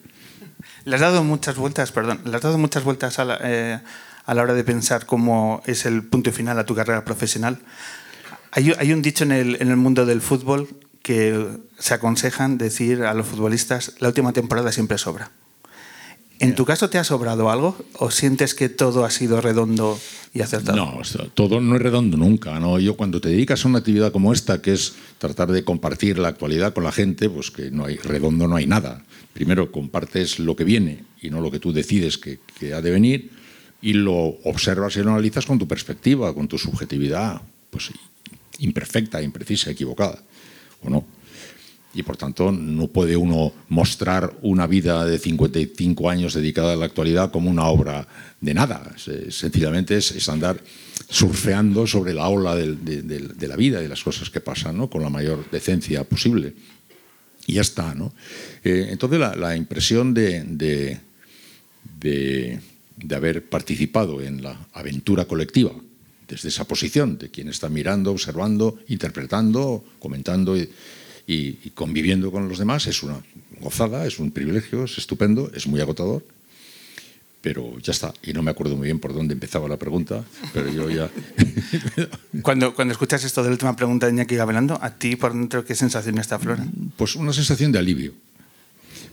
Le 0.85 0.95
has 0.95 1.00
dado 1.00 1.23
muchas 1.23 1.57
vueltas, 1.57 1.93
perdón, 1.93 2.21
le 2.25 2.35
has 2.35 2.43
dado 2.43 2.59
muchas 2.59 2.83
vueltas 2.83 3.19
a 3.19 3.25
la, 3.25 3.38
eh, 3.43 3.78
a 4.25 4.35
la 4.35 4.43
hora 4.43 4.55
de 4.55 4.64
pensar 4.64 5.07
cómo 5.07 5.62
es 5.67 5.87
el 5.87 6.02
punto 6.02 6.33
final 6.33 6.59
a 6.59 6.67
tu 6.67 6.75
carrera 6.75 7.05
profesional. 7.05 7.59
Hay, 8.50 8.73
hay 8.78 8.93
un 8.93 9.02
dicho 9.02 9.25
en 9.25 9.33
el, 9.33 9.57
en 9.61 9.69
el 9.69 9.76
mundo 9.76 10.07
del 10.07 10.21
fútbol 10.21 10.69
que 11.02 11.47
se 11.78 11.95
aconsejan 11.95 12.59
decir 12.59 13.05
a 13.05 13.14
los 13.14 13.26
futbolistas, 13.26 13.95
la 14.00 14.09
última 14.09 14.33
temporada 14.33 14.73
siempre 14.73 14.99
sobra. 14.99 15.31
¿En 16.40 16.54
tu 16.54 16.64
caso 16.64 16.88
te 16.88 16.99
ha 16.99 17.04
sobrado 17.04 17.50
algo 17.50 17.76
o 17.95 18.11
sientes 18.11 18.54
que 18.54 18.68
todo 18.68 19.04
ha 19.04 19.11
sido 19.11 19.40
redondo 19.40 19.99
y 20.33 20.40
acertado? 20.40 20.76
No, 20.76 21.00
todo 21.35 21.61
no 21.61 21.75
es 21.75 21.83
redondo 21.83 22.16
nunca. 22.16 22.61
¿no? 22.61 22.78
Yo 22.78 22.97
cuando 22.97 23.21
te 23.21 23.28
dedicas 23.28 23.64
a 23.64 23.68
una 23.68 23.78
actividad 23.78 24.12
como 24.12 24.33
esta, 24.33 24.62
que 24.62 24.73
es 24.73 24.95
tratar 25.18 25.50
de 25.50 25.64
compartir 25.64 26.18
la 26.18 26.28
actualidad 26.28 26.75
con 26.75 26.85
la 26.85 26.92
gente, 26.92 27.28
pues 27.28 27.50
que 27.50 27.73
no 27.73 27.87
hay 27.87 27.97
redondo, 27.97 28.47
no 28.47 28.54
hay 28.54 28.66
nada. 28.66 29.04
Primero 29.33 29.73
compartes 29.73 30.38
lo 30.38 30.54
que 30.54 30.64
viene 30.64 31.04
y 31.21 31.30
no 31.30 31.40
lo 31.40 31.50
que 31.50 31.59
tú 31.59 31.73
decides 31.73 32.18
que, 32.18 32.38
ha 32.73 32.80
de 32.80 32.90
venir 32.90 33.30
y 33.83 33.95
lo 33.95 34.14
observas 34.45 34.97
y 34.97 35.02
lo 35.02 35.11
analizas 35.11 35.47
con 35.47 35.59
tu 35.59 35.66
perspectiva, 35.66 36.33
con 36.35 36.47
tu 36.47 36.59
subjetividad, 36.59 37.40
pues 37.71 37.90
imperfecta, 38.59 39.23
imprecisa, 39.23 39.71
equivocada, 39.71 40.23
¿o 40.83 40.90
no? 40.90 41.04
Y 41.95 42.02
por 42.02 42.16
tanto 42.16 42.52
no 42.52 42.88
puede 42.88 43.16
uno 43.16 43.52
mostrar 43.68 44.37
una 44.42 44.66
vida 44.66 45.04
de 45.07 45.18
55 45.18 46.11
años 46.11 46.35
dedicada 46.35 46.75
a 46.75 46.76
la 46.76 46.87
actualidad 46.87 47.30
como 47.30 47.50
una 47.50 47.66
obra 47.66 48.07
de 48.40 48.54
nada. 48.54 48.95
Sencillamente 48.97 49.97
es, 49.97 50.28
andar 50.28 50.62
surfeando 51.09 51.87
sobre 51.87 52.12
la 52.12 52.28
ola 52.28 52.54
de, 52.54 53.49
la 53.49 53.57
vida 53.57 53.80
de 53.80 53.88
las 53.88 54.02
cosas 54.02 54.28
que 54.28 54.40
pasan 54.40 54.76
¿no? 54.76 54.90
con 54.90 55.02
la 55.02 55.11
mayor 55.11 55.50
decencia 55.50 56.04
posible. 56.04 56.52
Y 57.47 57.54
ya 57.54 57.62
está. 57.62 57.95
¿no? 57.95 58.12
Eh, 58.62 58.88
entonces 58.90 59.18
la, 59.18 59.57
impresión 59.57 60.12
de, 60.12 61.00
haber 63.11 63.49
participado 63.49 64.21
en 64.21 64.42
la 64.42 64.68
aventura 64.75 65.25
colectiva 65.25 65.73
desde 66.28 66.50
esa 66.50 66.64
posición 66.64 67.16
de 67.16 67.30
quien 67.30 67.49
está 67.49 67.71
mirando, 67.71 68.12
observando, 68.12 68.78
interpretando, 68.88 69.83
comentando 69.99 70.54
conviviendo 71.75 72.33
con 72.33 72.49
los 72.49 72.59
demás 72.59 72.87
es 72.87 73.03
una 73.03 73.21
gozada, 73.61 74.07
es 74.07 74.19
un 74.19 74.31
privilegio, 74.31 74.85
es 74.85 74.97
estupendo, 74.97 75.51
es 75.55 75.67
muy 75.67 75.81
agotador, 75.81 76.25
pero 77.43 77.79
ya 77.81 77.93
está. 77.93 78.15
Y 78.23 78.33
no 78.33 78.43
me 78.43 78.51
acuerdo 78.51 78.77
muy 78.77 78.87
bien 78.87 78.99
por 78.99 79.13
dónde 79.13 79.35
empezaba 79.35 79.69
la 79.69 79.77
pregunta, 79.77 80.25
pero 80.55 80.71
yo 80.73 80.89
ya... 80.91 81.11
cuando, 82.43 82.75
cuando 82.75 82.93
escuchas 82.93 83.25
esto 83.25 83.43
de 83.43 83.51
la 83.51 83.53
última 83.53 83.77
pregunta 83.77 84.07
de 84.07 84.13
Iñaki 84.13 84.37
Gabelando, 84.37 84.79
¿a 84.81 84.95
ti 84.95 85.17
por 85.17 85.35
dentro 85.35 85.65
qué 85.65 85.75
sensación 85.75 86.19
está 86.19 86.39
Flora? 86.39 86.67
Pues 86.97 87.15
una 87.15 87.33
sensación 87.33 87.73
de 87.73 87.79
alivio, 87.79 88.15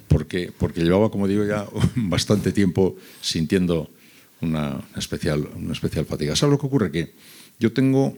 porque, 0.08 0.54
porque 0.58 0.82
llevaba, 0.84 1.12
como 1.12 1.28
digo, 1.28 1.44
ya 1.44 1.68
bastante 1.96 2.52
tiempo 2.54 2.96
sintiendo 3.22 3.90
una, 4.42 4.82
especial, 4.96 5.50
una 5.56 5.74
especial 5.74 6.06
fatiga. 6.06 6.36
¿Sabes 6.36 6.54
lo 6.54 6.60
que 6.60 6.68
ocurre? 6.68 6.92
Que 6.92 7.14
yo 7.60 7.74
tengo 7.74 8.18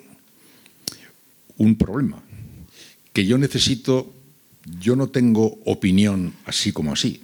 un 1.57 1.75
problema 1.75 2.21
que 3.17 3.25
yo 3.25 3.39
necesito, 3.39 4.13
yo 4.79 4.95
no 4.95 5.09
tengo 5.09 5.57
opinión 5.65 6.35
así 6.45 6.71
como 6.71 6.93
así 6.93 7.19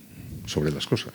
sobre 0.48 0.72
las 0.72 0.88
cosas. 0.88 1.14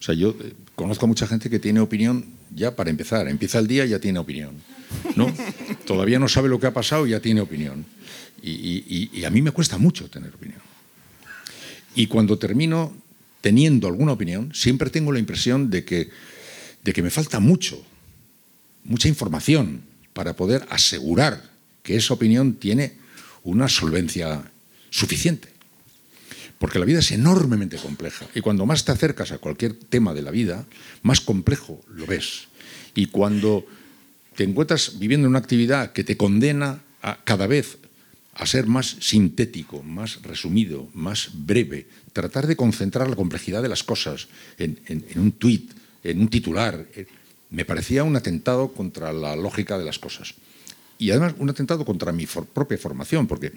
O 0.00 0.02
sea, 0.02 0.14
yo 0.14 0.34
eh, 0.40 0.54
conozco 0.74 1.04
a 1.04 1.06
mucha 1.06 1.26
gente 1.26 1.50
que 1.50 1.58
tiene 1.58 1.80
opinión 1.80 2.24
ya 2.50 2.74
para 2.74 2.88
empezar. 2.88 3.28
Empieza 3.28 3.58
el 3.58 3.66
día 3.66 3.84
y 3.84 3.90
ya 3.90 4.00
tiene 4.00 4.18
opinión. 4.18 4.54
¿no? 5.16 5.30
Todavía 5.86 6.18
no 6.18 6.28
sabe 6.28 6.48
lo 6.48 6.58
que 6.58 6.66
ha 6.66 6.72
pasado 6.72 7.06
y 7.06 7.10
ya 7.10 7.20
tiene 7.20 7.42
opinión. 7.42 7.84
Y, 8.42 9.22
a 9.22 9.28
mí 9.28 9.42
me 9.42 9.50
cuesta 9.50 9.76
mucho 9.76 10.08
tener 10.08 10.34
opinión. 10.34 10.62
Y 11.94 12.06
cuando 12.06 12.38
termino 12.38 12.96
teniendo 13.42 13.86
alguna 13.86 14.12
opinión, 14.12 14.50
siempre 14.54 14.88
tengo 14.88 15.12
la 15.12 15.18
impresión 15.18 15.68
de 15.68 15.84
que, 15.84 16.08
de 16.82 16.92
que 16.94 17.02
me 17.02 17.10
falta 17.10 17.38
mucho, 17.38 17.84
mucha 18.82 19.08
información 19.08 19.82
para 20.14 20.34
poder 20.36 20.64
asegurar 20.70 21.50
que 21.82 21.96
esa 21.96 22.14
opinión 22.14 22.54
tiene 22.54 23.04
una 23.46 23.68
solvencia 23.68 24.42
suficiente. 24.90 25.48
Porque 26.58 26.78
la 26.78 26.84
vida 26.84 26.98
es 26.98 27.12
enormemente 27.12 27.76
compleja 27.76 28.26
y 28.34 28.40
cuando 28.40 28.66
más 28.66 28.84
te 28.84 28.92
acercas 28.92 29.30
a 29.30 29.38
cualquier 29.38 29.74
tema 29.74 30.14
de 30.14 30.22
la 30.22 30.30
vida, 30.30 30.66
más 31.02 31.20
complejo 31.20 31.80
lo 31.88 32.06
ves. 32.06 32.48
Y 32.94 33.06
cuando 33.06 33.66
te 34.34 34.44
encuentras 34.44 34.98
viviendo 34.98 35.28
una 35.28 35.38
actividad 35.38 35.92
que 35.92 36.02
te 36.02 36.16
condena 36.16 36.82
a 37.02 37.18
cada 37.24 37.46
vez 37.46 37.78
a 38.34 38.46
ser 38.46 38.66
más 38.66 38.96
sintético, 39.00 39.82
más 39.82 40.22
resumido, 40.22 40.88
más 40.92 41.30
breve, 41.32 41.86
tratar 42.12 42.46
de 42.46 42.56
concentrar 42.56 43.08
la 43.08 43.16
complejidad 43.16 43.62
de 43.62 43.68
las 43.68 43.82
cosas 43.82 44.28
en, 44.58 44.78
un 45.14 45.32
tuit, 45.32 45.70
en 46.02 46.20
un 46.20 46.28
titular, 46.28 46.86
eh, 46.94 47.06
me 47.50 47.64
parecía 47.64 48.04
un 48.04 48.16
atentado 48.16 48.72
contra 48.72 49.12
la 49.12 49.36
lógica 49.36 49.78
de 49.78 49.84
las 49.84 49.98
cosas 49.98 50.34
y 50.98 51.10
además 51.10 51.34
un 51.38 51.50
atentado 51.50 51.84
contra 51.84 52.12
mi 52.12 52.26
propia 52.26 52.78
formación, 52.78 53.26
porque 53.26 53.52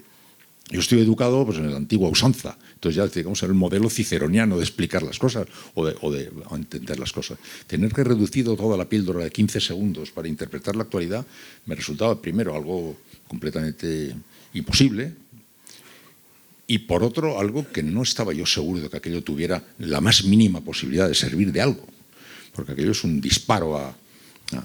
yo 0.70 0.78
estoy 0.78 1.00
educado 1.00 1.44
pues, 1.44 1.58
en 1.58 1.70
la 1.70 1.76
antigua 1.76 2.08
usanza, 2.08 2.56
entonces 2.74 2.96
ya 2.96 3.06
digamos 3.06 3.42
el 3.42 3.54
modelo 3.54 3.90
ciceroniano 3.90 4.56
de 4.56 4.62
explicar 4.62 5.02
las 5.02 5.18
cosas 5.18 5.48
o 5.74 5.84
de, 5.84 6.30
entender 6.52 6.98
las 6.98 7.12
cosas. 7.12 7.38
Tener 7.66 7.92
que 7.92 8.04
reducido 8.04 8.56
toda 8.56 8.76
la 8.76 8.88
píldora 8.88 9.24
de 9.24 9.30
15 9.30 9.60
segundos 9.60 10.10
para 10.10 10.28
interpretar 10.28 10.76
la 10.76 10.84
actualidad 10.84 11.26
me 11.66 11.74
resultaba 11.74 12.20
primero 12.20 12.54
algo 12.54 12.96
completamente 13.26 14.14
imposible 14.54 15.12
y 16.68 16.78
por 16.78 17.02
otro, 17.02 17.40
algo 17.40 17.66
que 17.72 17.82
no 17.82 18.02
estaba 18.02 18.32
yo 18.32 18.46
seguro 18.46 18.80
de 18.80 18.88
que 18.88 18.98
aquello 18.98 19.24
tuviera 19.24 19.60
la 19.78 20.00
más 20.00 20.22
mínima 20.22 20.60
posibilidad 20.60 21.08
de 21.08 21.16
servir 21.16 21.50
de 21.50 21.60
algo, 21.60 21.84
porque 22.54 22.72
aquello 22.72 22.92
es 22.92 23.02
un 23.02 23.20
disparo 23.20 23.76
a, 23.76 23.92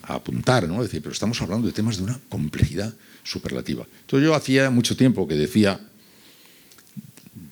a 0.04 0.16
apuntar, 0.16 0.68
¿no? 0.68 0.76
Es 0.82 0.90
decir, 0.90 1.02
pero 1.02 1.14
estamos 1.14 1.42
hablando 1.42 1.68
de 1.68 1.74
temas 1.74 1.98
de 1.98 2.04
una 2.04 2.20
complejidad 2.30 2.94
superlativa. 3.24 3.86
Entonces 4.02 4.26
yo 4.26 4.36
hacía 4.36 4.70
mucho 4.70 4.96
tiempo 4.96 5.28
que 5.28 5.36
decía, 5.36 5.80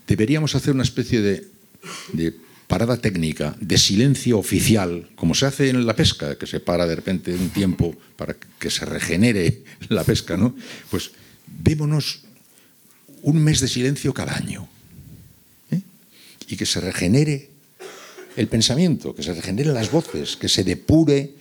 deberíamos 0.07 0.55
hacer 0.55 0.73
una 0.73 0.83
especie 0.83 1.21
de, 1.21 2.35
parada 2.67 2.97
técnica, 2.97 3.55
de 3.59 3.77
silencio 3.77 4.39
oficial, 4.39 5.09
como 5.15 5.35
se 5.35 5.45
hace 5.45 5.69
en 5.69 5.85
la 5.85 5.95
pesca, 5.95 6.37
que 6.37 6.47
se 6.47 6.59
para 6.59 6.87
de 6.87 6.95
repente 6.95 7.33
un 7.33 7.49
tiempo 7.49 7.95
para 8.15 8.35
que 8.57 8.71
se 8.71 8.85
regenere 8.85 9.61
la 9.89 10.03
pesca, 10.03 10.37
¿no? 10.37 10.55
Pues 10.89 11.11
vémonos 11.45 12.21
un 13.21 13.43
mes 13.43 13.59
de 13.59 13.67
silencio 13.67 14.13
cada 14.13 14.35
año 14.35 14.67
¿eh? 15.71 15.81
y 16.47 16.55
que 16.55 16.65
se 16.65 16.81
regenere 16.81 17.49
el 18.35 18.47
pensamiento, 18.47 19.13
que 19.13 19.23
se 19.23 19.33
regeneren 19.33 19.73
las 19.73 19.91
voces, 19.91 20.35
que 20.35 20.49
se 20.49 20.63
depure 20.63 21.33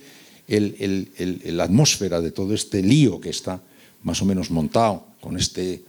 la 0.47 1.63
atmósfera 1.63 2.21
de 2.21 2.31
todo 2.31 2.53
este 2.53 2.81
lío 2.81 3.19
que 3.19 3.29
está 3.29 3.61
más 4.03 4.21
o 4.21 4.25
menos 4.25 4.51
montado 4.51 5.05
con 5.21 5.37
este, 5.37 5.81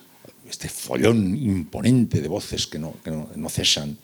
este 0.49 0.68
follón 0.68 1.34
imponente 1.34 2.20
de 2.20 2.28
voces 2.28 2.66
que, 2.66 2.78
no, 2.78 2.94
que 3.02 3.11
no, 3.11 3.28
no 3.34 3.49
cesan, 3.49 3.99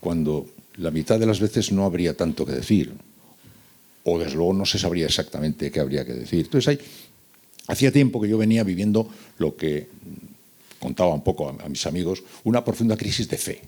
cuando 0.00 0.46
la 0.76 0.90
mitad 0.90 1.18
de 1.18 1.26
las 1.26 1.40
veces 1.40 1.72
no 1.72 1.84
habría 1.84 2.16
tanto 2.16 2.44
que 2.44 2.52
decir, 2.52 2.92
o 4.04 4.18
desde 4.18 4.34
luego 4.34 4.52
no 4.52 4.66
se 4.66 4.78
sabría 4.78 5.06
exactamente 5.06 5.70
qué 5.70 5.80
habría 5.80 6.04
que 6.04 6.12
decir. 6.12 6.44
Entonces, 6.44 6.68
hay, 6.68 6.78
hacía 7.68 7.92
tiempo 7.92 8.20
que 8.20 8.28
yo 8.28 8.38
venía 8.38 8.64
viviendo 8.64 9.08
lo 9.38 9.56
que 9.56 9.88
contaba 10.78 11.14
un 11.14 11.22
poco 11.22 11.48
a, 11.48 11.68
mis 11.68 11.86
amigos, 11.86 12.24
una 12.44 12.64
profunda 12.64 12.96
crisis 12.96 13.28
de 13.28 13.38
fe, 13.38 13.62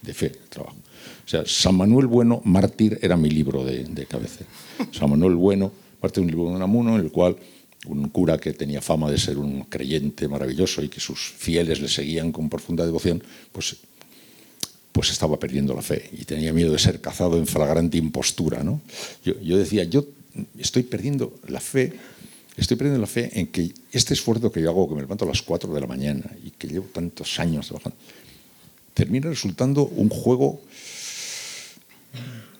de 0.00 0.14
fe, 0.14 0.30
trabajo. 0.48 0.76
O 1.24 1.28
sea, 1.28 1.44
San 1.46 1.76
Manuel 1.76 2.06
Bueno, 2.06 2.42
Mártir, 2.44 2.98
era 3.02 3.16
mi 3.16 3.30
libro 3.30 3.64
de, 3.64 3.84
de 3.84 4.06
cabeza. 4.06 4.44
San 4.92 5.10
Manuel 5.10 5.34
Bueno, 5.34 5.72
parte 6.00 6.20
de 6.20 6.26
un 6.26 6.30
libro 6.30 6.48
de 6.48 6.56
Unamuno, 6.56 6.96
en 6.96 7.00
el 7.00 7.10
cual 7.10 7.36
un 7.86 8.08
cura 8.08 8.38
que 8.38 8.52
tenía 8.52 8.80
fama 8.80 9.10
de 9.10 9.18
ser 9.18 9.38
un 9.38 9.64
creyente 9.64 10.28
maravilloso 10.28 10.82
y 10.82 10.88
que 10.88 11.00
sus 11.00 11.18
fieles 11.18 11.80
le 11.80 11.88
seguían 11.88 12.32
con 12.32 12.48
profunda 12.48 12.84
devoción, 12.84 13.22
pues, 13.52 13.76
pues 14.92 15.10
estaba 15.10 15.38
perdiendo 15.38 15.74
la 15.74 15.82
fe 15.82 16.10
y 16.12 16.24
tenía 16.24 16.52
miedo 16.52 16.72
de 16.72 16.78
ser 16.78 17.00
cazado 17.00 17.36
en 17.36 17.46
flagrante 17.46 17.98
impostura. 17.98 18.62
¿no? 18.62 18.80
Yo, 19.24 19.38
yo 19.40 19.58
decía, 19.58 19.84
yo 19.84 20.06
estoy 20.58 20.82
perdiendo 20.82 21.34
la 21.48 21.60
fe, 21.60 21.92
estoy 22.56 22.76
perdiendo 22.76 23.00
la 23.00 23.06
fe 23.06 23.30
en 23.38 23.48
que 23.48 23.72
este 23.92 24.14
esfuerzo 24.14 24.50
que 24.50 24.62
yo 24.62 24.70
hago, 24.70 24.88
que 24.88 24.94
me 24.94 25.02
levanto 25.02 25.24
a 25.24 25.28
las 25.28 25.42
4 25.42 25.72
de 25.72 25.80
la 25.80 25.86
mañana 25.86 26.24
y 26.44 26.50
que 26.50 26.68
llevo 26.68 26.86
tantos 26.86 27.38
años 27.38 27.68
trabajando, 27.68 27.96
termina 28.94 29.28
resultando 29.28 29.84
un 29.84 30.08
juego 30.08 30.60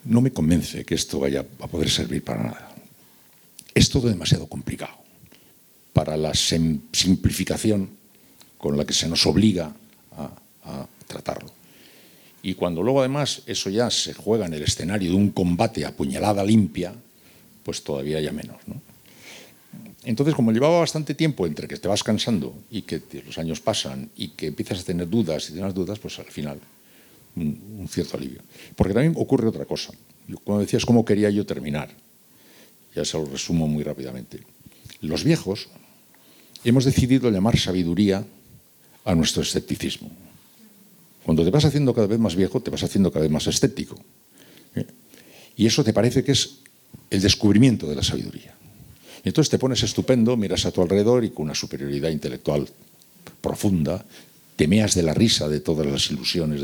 no 0.05 0.21
me 0.21 0.33
convence 0.33 0.85
que 0.85 0.95
esto 0.95 1.21
vaya 1.21 1.45
a 1.61 1.67
poder 1.67 1.91
servir 1.91 2.23
para 2.23 2.43
nada. 2.43 2.75
Es 3.75 3.89
todo 3.89 4.09
demasiado 4.09 4.47
complicado 4.47 4.95
para 5.93 6.17
la 6.17 6.35
simplificación 6.35 7.89
con 8.59 8.77
la 8.77 8.85
que 8.85 8.93
se 8.93 9.09
nos 9.09 9.27
obliga 9.27 9.73
a, 10.17 10.31
tratarlo. 11.07 11.53
Y 12.43 12.55
cuando 12.55 12.83
luego 12.83 13.01
además 13.01 13.43
eso 13.47 13.69
ya 13.69 13.91
se 13.91 14.15
juega 14.15 14.47
en 14.47 14.55
el 14.55 14.63
escenario 14.63 15.11
de 15.11 15.17
un 15.17 15.31
combate 15.31 15.85
a 15.85 15.95
puñalada 15.95 16.43
limpia, 16.43 16.95
pues 17.63 17.85
todavía 17.85 18.21
ya 18.21 18.33
menos. 18.33 18.57
¿no? 18.67 18.81
Entonces, 20.03 20.35
como 20.35 20.53
llevaba 20.53 20.81
bastante 20.81 21.15
tiempo 21.15 21.47
entre 21.47 21.69
que 21.69 21.77
te 21.77 21.89
vas 21.89 22.03
cansando 22.03 22.55
y 22.71 22.83
que 22.83 23.03
los 23.25 23.39
años 23.39 23.61
pasan 23.61 24.11
y 24.17 24.29
que 24.29 24.49
empiezas 24.49 24.81
a 24.81 24.85
tener 24.85 25.09
dudas 25.09 25.51
y 25.51 25.53
tienes 25.53 25.75
dudas, 25.75 25.99
pues 25.99 26.19
al 26.19 26.27
final 26.27 26.59
un, 27.37 27.87
cierto 27.89 28.17
alivio. 28.17 28.41
Porque 28.77 28.95
también 28.95 29.15
ocurre 29.17 29.49
otra 29.49 29.65
cosa. 29.65 29.93
Cuando 30.45 30.63
decías 30.63 30.87
cómo 30.87 31.05
quería 31.05 31.31
yo 31.31 31.45
terminar, 31.45 31.91
ya 32.95 33.05
se 33.05 33.19
lo 33.19 33.27
resumo 33.27 33.67
muy 33.67 33.83
rápidamente. 33.83 34.41
Los 35.01 35.25
viejos 35.25 35.69
hemos 36.65 36.85
decidido 36.85 37.31
llamar 37.31 37.59
sabiduría 37.59 38.25
a 39.05 39.15
nuestro 39.15 39.43
escepticismo. 39.43 40.11
Cuando 41.25 41.45
te 41.45 41.51
vas 41.51 41.65
haciendo 41.65 41.95
cada 41.95 42.07
vez 42.07 42.19
más 42.19 42.37
viejo, 42.37 42.61
te 42.61 42.71
vas 42.71 42.83
haciendo 42.83 43.11
cada 43.11 43.23
vez 43.23 43.33
más 43.33 43.47
escéptico. 43.47 43.97
¿eh? 44.75 44.87
Y 45.57 45.67
eso 45.67 45.85
te 45.85 45.93
parece 45.93 46.23
que 46.23 46.33
es 46.33 46.61
el 47.11 47.21
descubrimiento 47.21 47.87
de 47.87 47.97
la 47.97 48.03
sabiduría. 48.03 48.55
Y 49.25 49.29
entonces 49.29 49.51
te 49.51 49.59
pones 49.59 49.83
estupendo, 49.83 50.37
miras 50.37 50.67
a 50.67 50.71
tu 50.71 50.83
alrededor 50.83 51.25
y 51.25 51.31
con 51.31 51.45
una 51.45 51.55
superioridad 51.55 52.11
intelectual 52.11 52.69
profunda, 53.41 54.05
temeas 54.57 54.95
de 54.95 55.03
la 55.03 55.15
risa 55.15 55.49
de 55.49 55.61
todas 55.61 55.87
las 55.87 56.11
ilusiones 56.11 56.61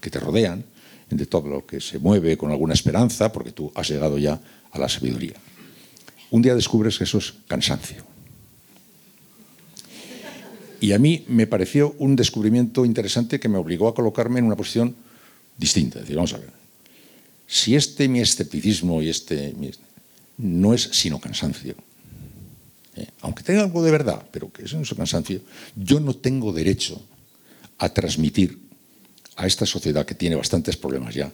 que 0.00 0.10
te 0.10 0.20
rodean, 0.20 0.64
de 1.16 1.26
todo 1.26 1.48
lo 1.48 1.66
que 1.66 1.80
se 1.80 1.98
mueve 1.98 2.36
con 2.36 2.50
alguna 2.50 2.74
esperanza, 2.74 3.32
porque 3.32 3.52
tú 3.52 3.70
has 3.74 3.88
llegado 3.88 4.18
ya 4.18 4.40
a 4.70 4.78
la 4.78 4.88
sabiduría. 4.88 5.34
Un 6.30 6.42
día 6.42 6.54
descubres 6.54 6.96
que 6.98 7.04
eso 7.04 7.18
es 7.18 7.34
cansancio. 7.46 8.04
Y 10.80 10.92
a 10.92 10.98
mí 10.98 11.24
me 11.28 11.46
pareció 11.46 11.94
un 11.98 12.16
descubrimiento 12.16 12.84
interesante 12.84 13.38
que 13.38 13.48
me 13.48 13.58
obligó 13.58 13.88
a 13.88 13.94
colocarme 13.94 14.40
en 14.40 14.46
una 14.46 14.56
posición 14.56 14.96
distinta. 15.56 15.98
Es 15.98 16.04
decir, 16.04 16.16
vamos 16.16 16.32
a 16.34 16.38
ver, 16.38 16.50
si 17.46 17.76
este 17.76 18.08
mi 18.08 18.20
escepticismo 18.20 19.02
y 19.02 19.08
este 19.08 19.54
mi, 19.56 19.70
no 20.38 20.74
es 20.74 20.88
sino 20.92 21.20
cansancio, 21.20 21.74
eh, 22.96 23.06
aunque 23.20 23.44
tenga 23.44 23.62
algo 23.62 23.84
de 23.84 23.90
verdad, 23.90 24.26
pero 24.32 24.50
que 24.52 24.64
eso 24.64 24.76
no 24.76 24.82
es 24.82 24.94
cansancio, 24.94 25.40
yo 25.76 26.00
no 26.00 26.16
tengo 26.16 26.52
derecho 26.52 27.00
a 27.78 27.88
transmitir 27.90 28.58
a 29.36 29.46
esta 29.46 29.66
sociedad 29.66 30.04
que 30.04 30.14
tiene 30.14 30.36
bastantes 30.36 30.76
problemas 30.76 31.14
ya, 31.14 31.32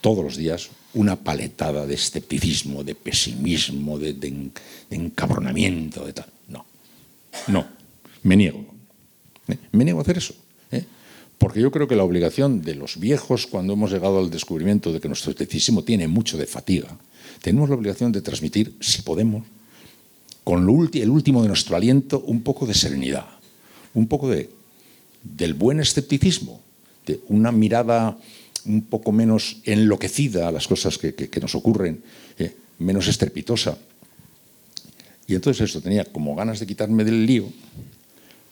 todos 0.00 0.24
los 0.24 0.36
días, 0.36 0.70
una 0.94 1.16
paletada 1.16 1.86
de 1.86 1.94
escepticismo, 1.94 2.82
de 2.82 2.94
pesimismo, 2.94 3.98
de, 3.98 4.14
de, 4.14 4.50
encabronamiento, 4.90 6.06
de 6.06 6.12
tal. 6.12 6.26
No, 6.48 6.64
no, 7.48 7.66
me 8.22 8.36
niego. 8.36 8.64
¿eh? 9.48 9.58
Me 9.72 9.84
niego 9.84 10.00
a 10.00 10.02
hacer 10.02 10.18
eso. 10.18 10.34
¿eh? 10.72 10.84
Porque 11.38 11.60
yo 11.60 11.70
creo 11.70 11.86
que 11.86 11.96
la 11.96 12.04
obligación 12.04 12.62
de 12.62 12.74
los 12.74 12.98
viejos, 12.98 13.46
cuando 13.46 13.74
hemos 13.74 13.92
llegado 13.92 14.18
al 14.18 14.30
descubrimiento 14.30 14.92
de 14.92 15.00
que 15.00 15.08
nuestro 15.08 15.32
escepticismo 15.32 15.84
tiene 15.84 16.08
mucho 16.08 16.38
de 16.38 16.46
fatiga, 16.46 16.96
tenemos 17.42 17.68
la 17.68 17.76
obligación 17.76 18.12
de 18.12 18.22
transmitir, 18.22 18.74
si 18.80 19.02
podemos, 19.02 19.44
con 20.44 20.62
el 20.62 21.10
último 21.10 21.42
de 21.42 21.48
nuestro 21.48 21.76
aliento, 21.76 22.20
un 22.20 22.42
poco 22.42 22.66
de 22.66 22.74
serenidad, 22.74 23.26
un 23.94 24.08
poco 24.08 24.28
de 24.28 24.50
del 25.22 25.54
buen 25.54 25.80
escepticismo, 25.80 26.60
de 27.06 27.20
una 27.28 27.52
mirada 27.52 28.18
un 28.64 28.82
poco 28.82 29.12
menos 29.12 29.58
enloquecida 29.64 30.48
a 30.48 30.52
las 30.52 30.68
cosas 30.68 30.98
que, 30.98 31.14
que, 31.14 31.28
que 31.28 31.40
nos 31.40 31.54
ocurren, 31.54 32.02
eh, 32.38 32.54
menos 32.78 33.08
estrepitosa. 33.08 33.78
Y 35.26 35.34
entonces 35.34 35.64
esto 35.64 35.80
tenía 35.80 36.04
como 36.04 36.34
ganas 36.34 36.60
de 36.60 36.66
quitarme 36.66 37.04
del 37.04 37.24
lío, 37.24 37.46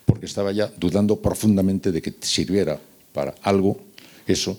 porque 0.07 0.27
estaba 0.27 0.53
ya 0.53 0.73
dudando 0.79 1.21
profundamente 1.21 1.93
de 1.93 2.01
que 2.01 2.15
sirviera 2.21 2.81
para 3.13 3.35
algo 3.43 3.81
eso, 4.27 4.59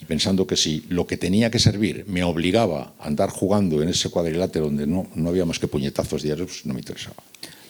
y 0.00 0.04
pensando 0.04 0.46
que 0.46 0.56
si 0.56 0.84
lo 0.88 1.06
que 1.06 1.16
tenía 1.16 1.50
que 1.50 1.60
servir 1.60 2.04
me 2.08 2.24
obligaba 2.24 2.92
a 2.98 3.06
andar 3.06 3.30
jugando 3.30 3.82
en 3.82 3.88
ese 3.88 4.10
cuadrilátero 4.10 4.66
donde 4.66 4.86
no, 4.86 5.06
no 5.14 5.28
había 5.28 5.44
más 5.44 5.60
que 5.60 5.68
puñetazos 5.68 6.22
diarios, 6.22 6.48
pues 6.48 6.66
no 6.66 6.74
me 6.74 6.80
interesaba. 6.80 7.22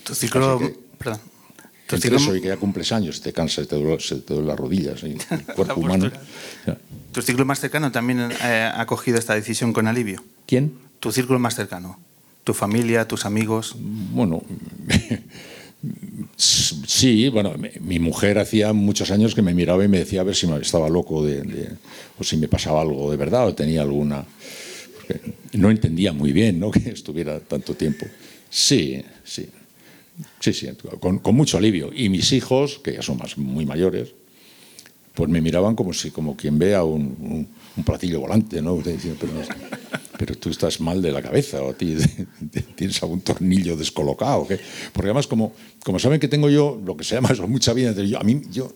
Tu 0.03 0.15
ciclo, 0.15 0.59
que, 0.59 0.75
perdón, 0.97 1.21
entre 1.93 2.17
eso 2.17 2.35
y 2.35 2.41
que 2.41 2.49
ya 2.49 2.57
cumples 2.57 2.93
años, 2.93 3.21
te 3.21 3.33
cansas, 3.33 3.69
te 3.69 3.77
duele, 3.77 4.01
se 4.01 4.17
te 4.17 4.35
duele 4.35 4.49
las 4.49 4.59
rodillas, 4.59 5.03
el 5.05 5.19
cuerpo 5.55 5.81
humano. 5.81 6.11
¿Tu 7.13 7.23
círculo 7.23 7.45
más 7.45 7.61
cercano 7.61 7.93
también 7.93 8.31
eh, 8.43 8.71
ha 8.75 8.87
cogido 8.87 9.19
esta 9.19 9.35
decisión 9.35 9.73
con 9.73 9.87
alivio? 9.87 10.23
¿Quién? 10.47 10.73
Tu 11.01 11.13
círculo 11.13 11.39
más 11.39 11.55
cercano. 11.55 11.99
¿Tu 12.45 12.55
familia, 12.55 13.07
tus 13.07 13.25
amigos? 13.25 13.77
Bueno, 13.79 14.43
sí, 16.37 17.29
bueno, 17.29 17.55
mi 17.81 17.99
mujer 17.99 18.39
hacía 18.39 18.73
muchos 18.73 19.11
años 19.11 19.35
que 19.35 19.43
me 19.43 19.55
miraba 19.55 19.85
y 19.85 19.89
me 19.89 19.99
decía 19.99 20.21
a 20.21 20.25
ver 20.25 20.35
si 20.35 20.47
me 20.47 20.61
estaba 20.61 20.89
loco 20.89 21.25
de, 21.25 21.43
de, 21.43 21.69
o 22.19 22.25
si 22.25 22.37
me 22.37 22.49
pasaba 22.49 22.81
algo 22.81 23.11
de 23.11 23.17
verdad 23.17 23.47
o 23.47 23.55
tenía 23.55 23.83
alguna... 23.83 24.25
no 25.53 25.71
entendía 25.71 26.13
muy 26.13 26.33
bien 26.33 26.59
¿no? 26.59 26.71
que 26.73 26.91
estuviera 26.91 27.39
tanto 27.41 27.75
tiempo. 27.75 28.07
Sí, 28.51 29.03
sí. 29.25 29.49
Sí, 30.41 30.53
sí, 30.53 30.69
con, 31.01 31.19
con, 31.19 31.35
mucho 31.35 31.59
alivio. 31.59 31.91
Y 31.95 32.09
mis 32.09 32.33
hijos, 32.33 32.81
que 32.83 32.93
ya 32.95 33.03
son 33.03 33.19
más, 33.19 33.39
muy 33.39 33.67
mayores, 33.67 34.15
pues 35.15 35.29
me 35.29 35.41
miraban 35.41 35.75
como 35.75 35.93
si 35.93 36.11
como 36.11 36.37
quien 36.37 36.59
vea 36.59 36.85
un, 36.85 37.49
platillo 37.85 38.21
volante, 38.21 38.61
¿no? 38.63 38.77
Pero, 38.83 39.33
pero, 40.19 40.35
tú 40.37 40.51
estás 40.51 40.81
mal 40.81 41.01
de 41.01 41.11
la 41.11 41.23
cabeza 41.23 41.63
o 41.63 41.73
ti 41.75 41.97
tienes 42.77 43.03
algún 43.03 43.21
tornillo 43.21 43.77
descolocado. 43.77 44.47
¿qué? 44.47 44.59
Porque 44.93 45.09
además, 45.09 45.27
como, 45.27 45.53
como 45.85 45.99
saben 45.99 46.21
que 46.21 46.29
tengo 46.29 46.49
yo 46.49 46.81
lo 46.85 46.97
que 46.97 47.05
se 47.05 47.15
llama 47.15 47.31
eso, 47.33 47.47
mucha 47.49 47.73
vida, 47.73 47.95
a 48.19 48.25
mí 48.25 48.43
yo 48.51 48.73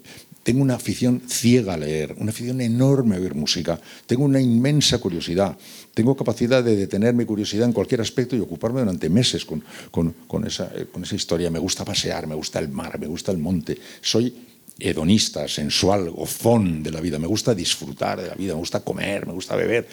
tengo 0.46 0.62
una 0.62 0.76
afición 0.76 1.22
ciega 1.26 1.74
a 1.74 1.76
leer, 1.76 2.14
una 2.18 2.30
afición 2.30 2.60
enorme 2.60 3.16
a 3.16 3.18
oír 3.18 3.34
música, 3.34 3.80
tengo 4.06 4.22
una 4.22 4.40
inmensa 4.40 4.98
curiosidad, 4.98 5.58
tengo 5.92 6.16
capacidad 6.16 6.62
de 6.62 6.76
detener 6.76 7.14
mi 7.14 7.24
curiosidad 7.24 7.66
en 7.66 7.72
cualquier 7.72 8.00
aspecto 8.00 8.36
y 8.36 8.38
ocuparme 8.38 8.78
durante 8.78 9.10
meses 9.10 9.44
con, 9.44 9.64
con, 9.90 10.46
esa, 10.46 10.70
con 10.92 11.02
esa 11.02 11.16
historia. 11.16 11.50
Me 11.50 11.58
gusta 11.58 11.84
pasear, 11.84 12.28
me 12.28 12.36
gusta 12.36 12.60
el 12.60 12.68
mar, 12.68 12.96
me 12.96 13.08
gusta 13.08 13.32
el 13.32 13.38
monte. 13.38 13.76
Soy 14.00 14.32
hedonista, 14.78 15.48
sensual, 15.48 16.10
gozón 16.10 16.80
de 16.80 16.92
la 16.92 17.00
vida, 17.00 17.18
me 17.18 17.26
gusta 17.26 17.52
disfrutar 17.52 18.22
de 18.22 18.28
la 18.28 18.36
vida, 18.36 18.52
me 18.52 18.60
gusta 18.60 18.84
comer, 18.84 19.26
me 19.26 19.32
gusta 19.32 19.56
beber. 19.56 19.88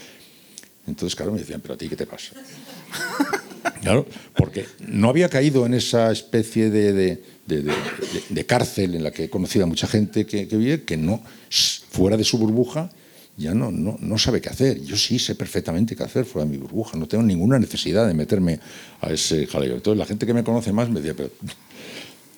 Entonces, 0.86 1.16
claro, 1.16 1.32
me 1.32 1.40
decían, 1.40 1.62
pero 1.62 1.74
a 1.74 1.78
ti 1.78 1.90
qué 1.90 1.96
te 1.96 2.06
pasa. 2.06 2.36
porque 4.36 4.66
no 4.88 5.10
había 5.10 5.30
caído 5.30 5.66
en 5.66 5.74
esa 5.74 6.12
especie 6.12 6.70
de, 6.70 7.24
cárcel 8.48 8.96
en 8.96 9.04
la 9.04 9.12
que 9.12 9.26
he 9.26 9.30
conocido 9.30 9.66
a 9.66 9.68
mucha 9.68 9.88
gente 9.88 10.26
que, 10.26 10.46
vive, 10.46 10.84
que 10.84 10.98
no, 10.98 11.22
fuera 11.92 12.18
de 12.18 12.24
su 12.24 12.38
burbuja, 12.38 12.90
ya 13.36 13.54
no, 13.54 13.72
no, 13.72 13.98
no, 14.00 14.18
sabe 14.18 14.42
qué 14.42 14.50
hacer. 14.50 14.82
Yo 14.84 14.96
sí 14.96 15.18
sé 15.20 15.36
perfectamente 15.36 15.96
qué 15.96 16.04
hacer 16.04 16.26
fuera 16.26 16.46
de 16.46 16.52
mi 16.52 16.58
burbuja, 16.58 16.98
no 16.98 17.08
tengo 17.08 17.24
ninguna 17.24 17.58
necesidad 17.60 18.08
de 18.08 18.14
meterme 18.14 18.60
a 19.02 19.12
ese 19.12 19.48
jaleo. 19.48 19.76
Entonces, 19.76 19.98
la 19.98 20.06
gente 20.06 20.26
que 20.26 20.34
me 20.34 20.44
conoce 20.44 20.72
más 20.72 20.90
me 20.90 21.02
decía, 21.02 21.16
pero... 21.16 21.32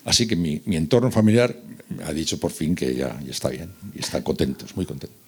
Así 0.04 0.28
que 0.28 0.36
mi, 0.36 0.62
entorno 0.66 1.10
familiar 1.10 1.56
ha 2.04 2.12
dicho 2.12 2.38
por 2.38 2.52
fin 2.52 2.76
que 2.76 2.94
ya, 2.94 3.20
ya 3.24 3.30
está 3.32 3.48
bien 3.48 3.70
y 3.94 3.98
está 3.98 4.22
contento, 4.22 4.64
es 4.64 4.76
muy 4.76 4.86
contento. 4.86 5.25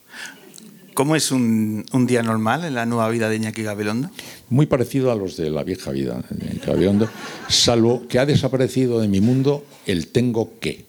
¿Cómo 0.98 1.14
es 1.14 1.30
un, 1.30 1.86
un, 1.92 2.06
día 2.08 2.24
normal 2.24 2.64
en 2.64 2.74
la 2.74 2.84
nueva 2.84 3.08
vida 3.08 3.28
de 3.28 3.36
Iñaki 3.36 3.62
Gabilondo? 3.62 4.10
Muy 4.50 4.66
parecido 4.66 5.12
a 5.12 5.14
los 5.14 5.36
de 5.36 5.48
la 5.48 5.62
vieja 5.62 5.92
vida 5.92 6.24
de 6.28 6.44
Iñaki 6.44 6.66
Gabilondo, 6.66 7.08
salvo 7.48 8.08
que 8.08 8.18
ha 8.18 8.26
desaparecido 8.26 9.00
de 9.00 9.06
mi 9.06 9.20
mundo 9.20 9.64
el 9.86 10.08
tengo 10.08 10.58
que. 10.58 10.86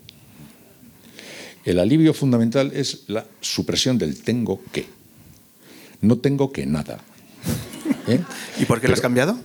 El 1.64 1.78
alivio 1.78 2.16
fundamental 2.16 2.72
es 2.74 3.04
la 3.06 3.24
supresión 3.40 4.00
del 4.00 4.20
tengo 4.24 4.64
que. 4.72 4.88
No 6.02 6.18
tengo 6.18 6.52
que 6.52 6.66
nada. 6.66 7.02
¿Eh? 8.08 8.20
¿Y 8.60 8.66
por 8.66 8.82
qué 8.82 8.88
lo 8.88 8.96
has 8.96 9.02
cambiado? 9.02 9.40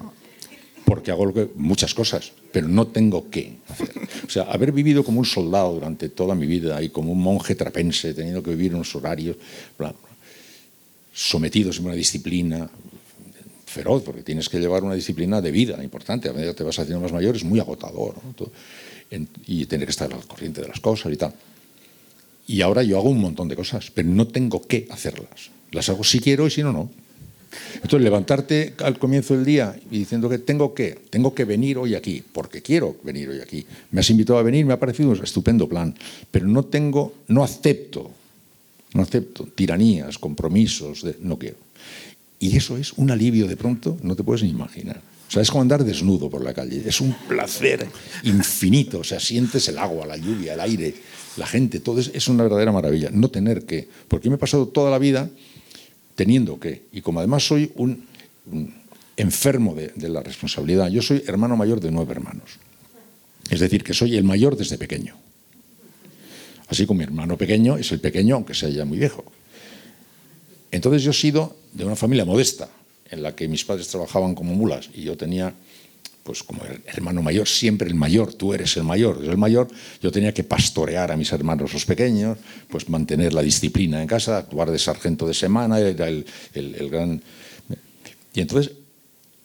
Porque 0.86 1.10
hago 1.10 1.30
muchas 1.56 1.92
cosas, 1.92 2.32
pero 2.52 2.68
no 2.68 2.86
tengo 2.86 3.28
que 3.28 3.58
hacer. 3.68 3.90
O 4.26 4.30
sea, 4.30 4.44
haber 4.44 4.72
vivido 4.72 5.04
como 5.04 5.18
un 5.18 5.26
soldado 5.26 5.74
durante 5.74 6.08
toda 6.08 6.34
mi 6.34 6.46
vida 6.46 6.82
y 6.82 6.88
como 6.88 7.12
un 7.12 7.20
monje 7.20 7.54
trapense, 7.54 8.14
teniendo 8.14 8.42
que 8.42 8.52
vivir 8.52 8.74
unos 8.74 8.96
horarios, 8.96 9.36
bla 9.76 9.94
sometidos 11.14 11.78
en 11.78 11.86
una 11.86 11.94
disciplina 11.94 12.68
feroz, 13.66 14.02
porque 14.02 14.22
tienes 14.22 14.48
que 14.48 14.58
llevar 14.58 14.82
una 14.82 14.94
disciplina 14.94 15.40
de 15.40 15.50
vida 15.50 15.82
importante. 15.82 16.28
A 16.28 16.32
medida 16.32 16.50
que 16.50 16.58
te 16.58 16.64
vas 16.64 16.78
haciendo 16.78 17.00
más 17.00 17.12
mayor 17.12 17.36
es 17.36 17.44
muy 17.44 17.60
agotador 17.60 18.14
y 19.46 19.66
tener 19.66 19.86
que 19.86 19.92
estar 19.92 20.12
al 20.12 20.26
corriente 20.26 20.60
de 20.60 20.68
las 20.68 20.80
cosas 20.80 21.12
y 21.12 21.16
tal. 21.16 21.32
Y 22.46 22.60
ahora 22.60 22.82
yo 22.82 22.98
hago 22.98 23.08
un 23.08 23.20
montón 23.20 23.48
de 23.48 23.56
cosas, 23.56 23.90
pero 23.94 24.08
no 24.08 24.26
tengo 24.26 24.66
que 24.66 24.86
hacerlas. 24.90 25.50
Las 25.70 25.88
hago 25.88 26.04
si 26.04 26.20
quiero 26.20 26.46
y 26.46 26.50
si 26.50 26.62
no, 26.62 26.72
no. 26.72 26.90
Entonces, 27.74 28.02
levantarte 28.02 28.74
al 28.78 28.98
comienzo 28.98 29.34
del 29.34 29.44
día 29.44 29.76
y 29.90 29.98
diciendo 29.98 30.28
que 30.28 30.38
tengo 30.38 30.74
que, 30.74 30.98
tengo 31.10 31.34
que 31.34 31.44
venir 31.44 31.78
hoy 31.78 31.94
aquí, 31.94 32.22
porque 32.32 32.62
quiero 32.62 32.96
venir 33.04 33.28
hoy 33.28 33.40
aquí. 33.40 33.64
Me 33.92 34.00
has 34.00 34.10
invitado 34.10 34.40
a 34.40 34.42
venir, 34.42 34.66
me 34.66 34.72
ha 34.72 34.80
parecido 34.80 35.10
un 35.10 35.22
estupendo 35.22 35.68
plan, 35.68 35.94
pero 36.30 36.48
no 36.48 36.64
tengo, 36.64 37.14
no 37.28 37.44
acepto 37.44 38.10
no 38.94 39.02
acepto 39.02 39.44
tiranías, 39.44 40.18
compromisos, 40.18 41.04
no 41.20 41.38
quiero. 41.38 41.58
Y 42.38 42.56
eso 42.56 42.76
es 42.76 42.92
un 42.94 43.10
alivio 43.10 43.46
de 43.46 43.56
pronto, 43.56 43.98
no 44.02 44.16
te 44.16 44.24
puedes 44.24 44.42
ni 44.42 44.50
imaginar. 44.50 45.00
O 45.28 45.30
sea, 45.30 45.42
es 45.42 45.50
como 45.50 45.62
andar 45.62 45.84
desnudo 45.84 46.30
por 46.30 46.44
la 46.44 46.54
calle. 46.54 46.82
Es 46.86 47.00
un 47.00 47.12
placer 47.26 47.88
infinito. 48.22 49.00
O 49.00 49.04
sea, 49.04 49.18
sientes 49.18 49.68
el 49.68 49.78
agua, 49.78 50.06
la 50.06 50.16
lluvia, 50.16 50.54
el 50.54 50.60
aire, 50.60 50.94
la 51.36 51.46
gente, 51.46 51.80
todo 51.80 51.98
es, 51.98 52.10
es 52.14 52.28
una 52.28 52.44
verdadera 52.44 52.70
maravilla. 52.70 53.10
No 53.10 53.28
tener 53.30 53.64
que. 53.64 53.88
Porque 54.06 54.28
me 54.28 54.36
he 54.36 54.38
pasado 54.38 54.68
toda 54.68 54.90
la 54.90 54.98
vida 54.98 55.28
teniendo 56.14 56.60
que. 56.60 56.82
Y 56.92 57.00
como 57.00 57.18
además 57.18 57.46
soy 57.46 57.72
un, 57.76 58.04
enfermo 59.16 59.74
de, 59.74 59.92
de 59.96 60.08
la 60.08 60.22
responsabilidad, 60.22 60.88
yo 60.88 61.02
soy 61.02 61.24
hermano 61.26 61.56
mayor 61.56 61.80
de 61.80 61.90
nueve 61.90 62.12
hermanos. 62.12 62.58
Es 63.50 63.60
decir, 63.60 63.82
que 63.82 63.94
soy 63.94 64.16
el 64.16 64.24
mayor 64.24 64.56
desde 64.56 64.78
pequeño. 64.78 65.16
Así 66.68 66.86
como 66.86 66.98
mi 66.98 67.04
hermano 67.04 67.36
pequeño 67.36 67.76
es 67.76 67.92
el 67.92 68.00
pequeño, 68.00 68.36
aunque 68.36 68.54
sea 68.54 68.68
ya 68.68 68.84
muy 68.84 68.98
viejo. 68.98 69.24
Entonces 70.70 71.02
yo 71.02 71.10
he 71.10 71.14
sido 71.14 71.56
de 71.72 71.84
una 71.84 71.96
familia 71.96 72.24
modesta, 72.24 72.68
en 73.10 73.22
la 73.22 73.34
que 73.34 73.46
mis 73.48 73.64
padres 73.64 73.88
trabajaban 73.88 74.34
como 74.34 74.54
mulas 74.54 74.88
y 74.94 75.02
yo 75.02 75.16
tenía, 75.16 75.54
pues 76.22 76.42
como 76.42 76.62
hermano 76.86 77.22
mayor, 77.22 77.46
siempre 77.46 77.86
el 77.86 77.94
mayor, 77.94 78.34
tú 78.34 78.54
eres 78.54 78.76
el 78.76 78.84
mayor, 78.84 79.18
eres 79.18 79.30
el 79.30 79.38
mayor, 79.38 79.68
yo 80.02 80.10
tenía 80.10 80.32
que 80.32 80.42
pastorear 80.42 81.12
a 81.12 81.16
mis 81.16 81.30
hermanos 81.32 81.72
los 81.72 81.84
pequeños, 81.84 82.38
pues 82.68 82.88
mantener 82.88 83.34
la 83.34 83.42
disciplina 83.42 84.00
en 84.00 84.08
casa, 84.08 84.38
actuar 84.38 84.70
de 84.70 84.78
sargento 84.78 85.28
de 85.28 85.34
semana, 85.34 85.78
era 85.78 86.08
el, 86.08 86.24
el 86.54 86.90
gran... 86.90 87.22
Y 88.34 88.40
entonces 88.40 88.72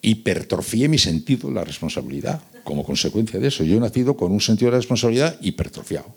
hipertrofié 0.02 0.88
mi 0.88 0.98
sentido 0.98 1.52
la 1.52 1.64
responsabilidad 1.64 2.42
como 2.64 2.84
consecuencia 2.84 3.40
de 3.40 3.50
eso. 3.50 3.64
Yo 3.64 3.78
he 3.78 3.80
nacido 3.80 4.16
con 4.16 4.32
un 4.32 4.42
sentido 4.42 4.72
de 4.72 4.78
la 4.78 4.80
responsabilidad 4.80 5.38
hipertrofiado 5.42 6.16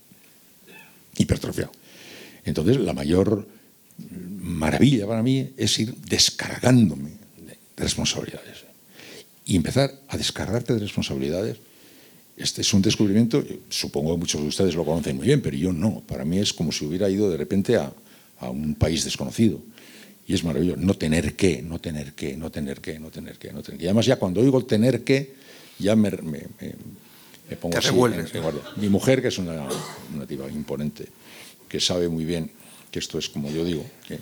hipertrofiado. 1.22 1.72
Entonces, 2.44 2.78
la 2.78 2.92
mayor 2.92 3.46
maravilla 4.08 5.06
para 5.06 5.22
mí 5.22 5.50
es 5.56 5.78
ir 5.78 5.94
descargándome 5.94 7.10
de 7.76 7.82
responsabilidades. 7.82 8.64
Y 9.44 9.56
empezar 9.56 9.92
a 10.08 10.16
descargarte 10.16 10.74
de 10.74 10.80
responsabilidades. 10.80 11.56
Este 12.36 12.62
es 12.62 12.72
un 12.72 12.82
descubrimiento, 12.82 13.44
supongo 13.68 14.14
que 14.14 14.20
muchos 14.20 14.40
de 14.40 14.48
ustedes 14.48 14.74
lo 14.74 14.84
conocen 14.84 15.16
muy 15.16 15.26
bien, 15.26 15.42
pero 15.42 15.56
yo 15.56 15.72
no. 15.72 16.00
Para 16.00 16.24
mí 16.24 16.38
es 16.38 16.52
como 16.52 16.72
si 16.72 16.84
hubiera 16.84 17.08
ido 17.10 17.30
de 17.30 17.36
repente 17.36 17.76
a, 17.76 17.92
a 18.40 18.50
un 18.50 18.74
país 18.74 19.04
desconocido. 19.04 19.60
Y 20.26 20.34
es 20.34 20.44
maravilloso. 20.44 20.80
No 20.80 20.94
tener 20.94 21.34
que, 21.34 21.62
no 21.62 21.78
tener 21.78 22.12
que, 22.12 22.36
no 22.36 22.50
tener 22.50 22.80
que, 22.80 22.98
no 22.98 23.10
tener 23.10 23.36
que, 23.36 23.52
no 23.52 23.62
tener 23.62 23.78
que. 23.78 23.84
Y 23.84 23.88
además 23.88 24.06
ya 24.06 24.16
cuando 24.16 24.40
oigo 24.40 24.64
tener 24.64 25.02
que, 25.02 25.34
ya 25.78 25.96
me, 25.96 26.10
me, 26.10 26.42
me 26.60 26.74
pongo 27.56 27.76
así. 27.76 27.90
Mi 28.76 28.88
mujer, 28.88 29.22
que 29.22 29.28
es 29.28 29.38
una, 29.38 29.68
una 30.14 30.26
tipa 30.26 30.48
imponente, 30.48 31.06
que 31.68 31.80
sabe 31.80 32.08
muy 32.08 32.24
bien 32.24 32.50
que 32.90 32.98
esto 32.98 33.18
es 33.18 33.28
como 33.28 33.50
yo 33.50 33.64
digo, 33.64 33.84
que 34.06 34.18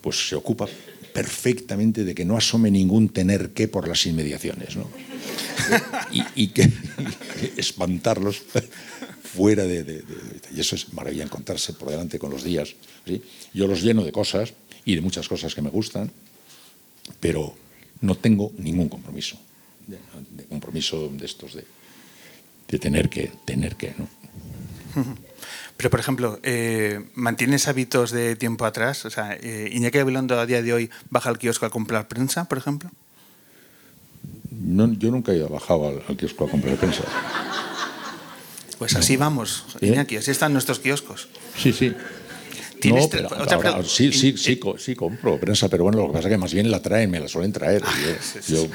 pues 0.00 0.28
se 0.28 0.36
ocupa 0.36 0.68
perfectamente 1.12 2.04
de 2.04 2.14
que 2.14 2.24
no 2.24 2.36
asome 2.36 2.70
ningún 2.70 3.08
tener 3.08 3.50
que 3.50 3.68
por 3.68 3.88
las 3.88 4.06
inmediaciones, 4.06 4.76
¿no? 4.76 4.88
y, 6.34 6.48
que, 6.48 6.70
espantarlos 7.56 8.42
fuera 9.22 9.64
de, 9.64 10.04
Y 10.54 10.60
eso 10.60 10.76
es 10.76 10.92
maravilla 10.92 11.24
encontrarse 11.24 11.72
por 11.72 11.90
delante 11.90 12.18
con 12.18 12.30
los 12.30 12.44
días. 12.44 12.74
¿sí? 13.06 13.22
Yo 13.54 13.66
los 13.66 13.82
lleno 13.82 14.04
de 14.04 14.12
cosas 14.12 14.52
y 14.84 14.94
de 14.94 15.00
muchas 15.00 15.28
cosas 15.28 15.54
que 15.54 15.62
me 15.62 15.70
gustan, 15.70 16.10
pero 17.20 17.54
no 18.00 18.14
tengo 18.16 18.52
ningún 18.58 18.88
compromiso, 18.88 19.38
de 19.86 20.44
compromiso 20.44 21.08
de 21.08 21.24
estos 21.24 21.54
de 21.54 21.64
de 22.72 22.78
tener 22.78 23.08
que, 23.08 23.30
tener 23.44 23.76
que, 23.76 23.94
¿no? 23.96 24.08
Pero, 25.76 25.90
por 25.90 26.00
ejemplo, 26.00 26.38
eh, 26.42 27.04
¿mantienes 27.14 27.66
hábitos 27.68 28.10
de 28.12 28.36
tiempo 28.36 28.64
atrás? 28.64 29.04
O 29.04 29.10
sea, 29.10 29.36
eh, 29.40 29.70
Iñaki 29.72 29.98
Gabilondo 29.98 30.38
a 30.38 30.46
día 30.46 30.62
de 30.62 30.72
hoy 30.72 30.90
baja 31.10 31.28
al 31.28 31.38
kiosco 31.38 31.66
a 31.66 31.70
comprar 31.70 32.08
prensa, 32.08 32.44
por 32.44 32.58
ejemplo. 32.58 32.90
No, 34.50 34.92
yo 34.92 35.10
nunca 35.10 35.32
he 35.32 35.42
bajado 35.42 35.88
al, 36.08 36.16
kiosco 36.16 36.44
a 36.44 36.50
comprar 36.50 36.76
prensa. 36.76 37.02
Pues 38.78 38.94
así 38.96 39.16
vamos, 39.16 39.64
¿Eh? 39.80 39.88
Iñaki, 39.88 40.16
así 40.16 40.30
están 40.30 40.52
nuestros 40.52 40.78
kiosos. 40.78 41.28
Sí, 41.56 41.72
sí. 41.72 41.94
No, 42.90 43.08
pero 43.08 43.28
ahora, 43.32 43.82
sí, 43.84 44.12
sí, 44.12 44.34
sí, 44.36 44.58
sí, 44.78 44.94
compro 44.94 45.38
prensa, 45.38 45.68
pero 45.68 45.84
bueno, 45.84 45.98
lo 45.98 46.06
que 46.08 46.12
pasa 46.14 46.28
es 46.28 46.32
que 46.32 46.38
más 46.38 46.52
bien 46.52 46.70
la 46.70 46.80
traen, 46.80 47.10
me 47.10 47.20
la 47.20 47.28
suelen 47.28 47.52
traer. 47.52 47.82
Ah, 47.84 47.94
yo, 48.48 48.68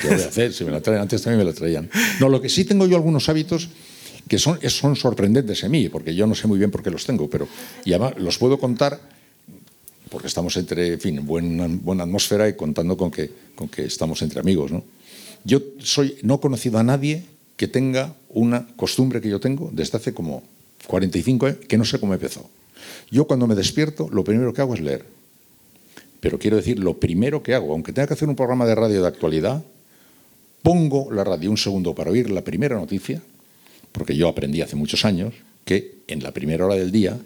¿qué 0.00 0.08
voy 0.08 0.20
a 0.20 0.26
hacer? 0.26 0.52
Si 0.52 0.64
me 0.64 0.70
la 0.70 0.80
traen, 0.80 1.00
antes 1.00 1.22
también 1.22 1.38
me 1.38 1.44
la 1.44 1.56
traían. 1.56 1.88
No, 2.20 2.28
lo 2.28 2.40
que 2.40 2.48
sí 2.48 2.64
tengo 2.64 2.86
yo 2.86 2.96
algunos 2.96 3.28
hábitos 3.28 3.68
que 4.28 4.38
son, 4.38 4.58
son 4.68 4.96
sorprendentes 4.96 5.62
en 5.62 5.70
mí, 5.70 5.88
porque 5.88 6.14
yo 6.14 6.26
no 6.26 6.34
sé 6.34 6.48
muy 6.48 6.58
bien 6.58 6.70
por 6.70 6.82
qué 6.82 6.90
los 6.90 7.04
tengo, 7.04 7.30
pero 7.30 7.46
y 7.84 7.92
además 7.92 8.14
los 8.18 8.38
puedo 8.38 8.58
contar 8.58 9.00
porque 10.10 10.28
estamos 10.28 10.56
entre, 10.56 10.94
en 10.94 11.00
fin, 11.00 11.26
buena, 11.26 11.66
buena 11.68 12.04
atmósfera 12.04 12.48
y 12.48 12.54
contando 12.54 12.96
con 12.96 13.10
que, 13.10 13.30
con 13.54 13.68
que 13.68 13.84
estamos 13.84 14.22
entre 14.22 14.40
amigos. 14.40 14.70
¿no? 14.70 14.84
Yo 15.44 15.60
soy, 15.78 16.16
no 16.22 16.36
he 16.36 16.40
conocido 16.40 16.78
a 16.78 16.82
nadie 16.82 17.24
que 17.56 17.68
tenga 17.68 18.14
una 18.28 18.66
costumbre 18.76 19.20
que 19.20 19.28
yo 19.28 19.40
tengo 19.40 19.70
desde 19.72 19.98
hace 19.98 20.14
como 20.14 20.42
45 20.86 21.46
años, 21.46 21.58
que 21.68 21.76
no 21.76 21.84
sé 21.84 21.98
cómo 21.98 22.14
empezó. 22.14 22.48
Yo 23.10 23.26
cuando 23.26 23.46
me 23.46 23.54
despierto, 23.54 24.08
lo 24.10 24.24
primero 24.24 24.52
que 24.52 24.60
hago 24.60 24.74
es 24.74 24.80
leer. 24.80 25.04
Pero 26.20 26.38
quiero 26.38 26.56
decir, 26.56 26.78
lo 26.78 26.98
primero 26.98 27.42
que 27.42 27.54
hago, 27.54 27.72
aunque 27.72 27.92
tenga 27.92 28.08
que 28.08 28.14
hacer 28.14 28.28
un 28.28 28.36
programa 28.36 28.66
de 28.66 28.74
radio 28.74 29.02
de 29.02 29.08
actualidad, 29.08 29.62
pongo 30.62 31.12
la 31.12 31.22
radio 31.22 31.50
un 31.50 31.56
segundo 31.56 31.94
para 31.94 32.10
oír 32.10 32.30
la 32.30 32.42
primera 32.42 32.76
noticia, 32.76 33.22
porque 33.92 34.16
yo 34.16 34.28
aprendí 34.28 34.60
hace 34.62 34.76
muchos 34.76 35.04
años 35.04 35.34
que 35.64 36.02
en 36.08 36.22
la 36.22 36.32
primera 36.32 36.66
hora 36.66 36.74
del 36.74 36.90
día, 36.90 37.18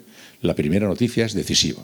la 0.42 0.54
primera 0.54 0.86
noticia 0.86 1.24
es 1.24 1.34
decisiva. 1.34 1.82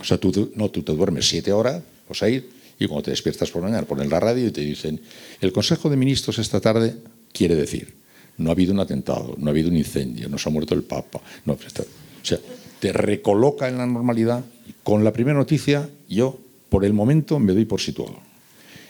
O 0.00 0.04
sea, 0.04 0.18
tú, 0.18 0.52
no, 0.56 0.70
tú 0.70 0.82
te 0.82 0.92
duermes 0.92 1.28
siete 1.28 1.52
horas 1.52 1.82
o 2.08 2.14
seis 2.14 2.42
y 2.78 2.86
cuando 2.86 3.04
te 3.04 3.10
despiertas 3.10 3.50
por 3.50 3.62
la 3.62 3.68
mañana 3.68 3.86
ponen 3.86 4.10
la 4.10 4.20
radio 4.20 4.46
y 4.46 4.50
te 4.50 4.60
dicen, 4.62 5.00
el 5.40 5.52
Consejo 5.52 5.88
de 5.88 5.96
Ministros 5.96 6.38
esta 6.38 6.60
tarde 6.60 6.96
quiere 7.32 7.54
decir, 7.54 7.94
no 8.38 8.50
ha 8.50 8.52
habido 8.52 8.72
un 8.72 8.80
atentado, 8.80 9.36
no 9.38 9.48
ha 9.48 9.50
habido 9.50 9.68
un 9.68 9.76
incendio, 9.76 10.28
no 10.28 10.38
se 10.38 10.48
ha 10.48 10.52
muerto 10.52 10.74
el 10.74 10.82
Papa. 10.82 11.20
No, 11.44 11.56
pues 11.56 11.72
o 11.78 12.26
sea, 12.26 12.38
te 12.84 12.92
recoloca 12.92 13.66
en 13.66 13.78
la 13.78 13.86
normalidad. 13.86 14.44
Con 14.82 15.04
la 15.04 15.12
primera 15.14 15.38
noticia, 15.38 15.88
yo 16.06 16.38
por 16.68 16.84
el 16.84 16.92
momento 16.92 17.38
me 17.38 17.54
doy 17.54 17.64
por 17.64 17.80
situado. 17.80 18.20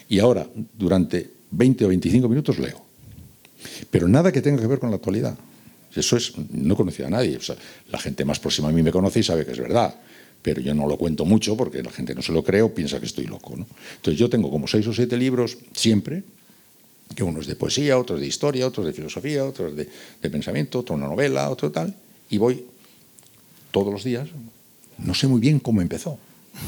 Y 0.09 0.18
ahora, 0.18 0.48
durante 0.76 1.30
20 1.52 1.85
o 1.85 1.88
25 1.88 2.28
minutos, 2.28 2.59
leo. 2.59 2.83
Pero 3.92 4.09
nada 4.09 4.33
que 4.33 4.42
tenga 4.42 4.61
que 4.61 4.66
ver 4.66 4.80
con 4.80 4.90
la 4.90 4.96
actualidad. 4.96 5.38
Eso 5.94 6.16
es, 6.16 6.33
no 6.50 6.74
conocía 6.74 7.07
a 7.07 7.11
nadie. 7.11 7.37
O 7.37 7.40
la 7.92 7.98
gente 8.00 8.24
más 8.24 8.40
próxima 8.40 8.68
a 8.68 8.72
mí 8.72 8.83
me 8.83 8.90
conoce 8.90 9.20
y 9.20 9.22
sabe 9.22 9.46
que 9.46 9.52
es 9.52 9.61
verdad. 9.61 9.94
Pero 10.42 10.61
yo 10.61 10.74
no 10.74 10.88
lo 10.88 10.98
cuento 10.98 11.24
mucho 11.24 11.57
porque 11.57 11.80
la 11.80 11.92
gente 11.92 12.16
no 12.16 12.22
se 12.22 12.33
lo 12.33 12.42
cree 12.42 12.62
o 12.62 12.74
piensa 12.74 12.98
que 12.98 13.07
estoy 13.07 13.28
loco. 13.28 13.54
¿no? 13.57 13.64
Entonces 13.94 14.18
yo 14.18 14.28
tengo 14.28 14.50
como 14.50 14.66
seis 14.66 14.88
o 14.88 14.92
siete 14.92 15.16
libros 15.16 15.57
siempre, 15.72 16.24
que 17.14 17.22
unos 17.22 17.46
de 17.46 17.54
poesía, 17.54 17.96
otros 17.96 18.18
de 18.18 18.26
historia, 18.26 18.66
otros 18.66 18.87
de 18.87 18.92
filosofía, 18.92 19.44
otros 19.44 19.76
de, 19.76 19.88
de 20.20 20.30
pensamiento, 20.30 20.80
otro 20.80 20.96
una 20.96 21.07
novela, 21.07 21.48
otro 21.48 21.70
tal, 21.70 21.94
y 22.28 22.38
voy 22.38 22.74
todos 23.75 23.93
los 23.93 24.05
días. 24.05 24.29
No 24.99 25.15
sé 25.15 25.27
muy 25.27 25.41
bien 25.41 25.59
cómo 25.59 25.83
empezó, 25.83 26.17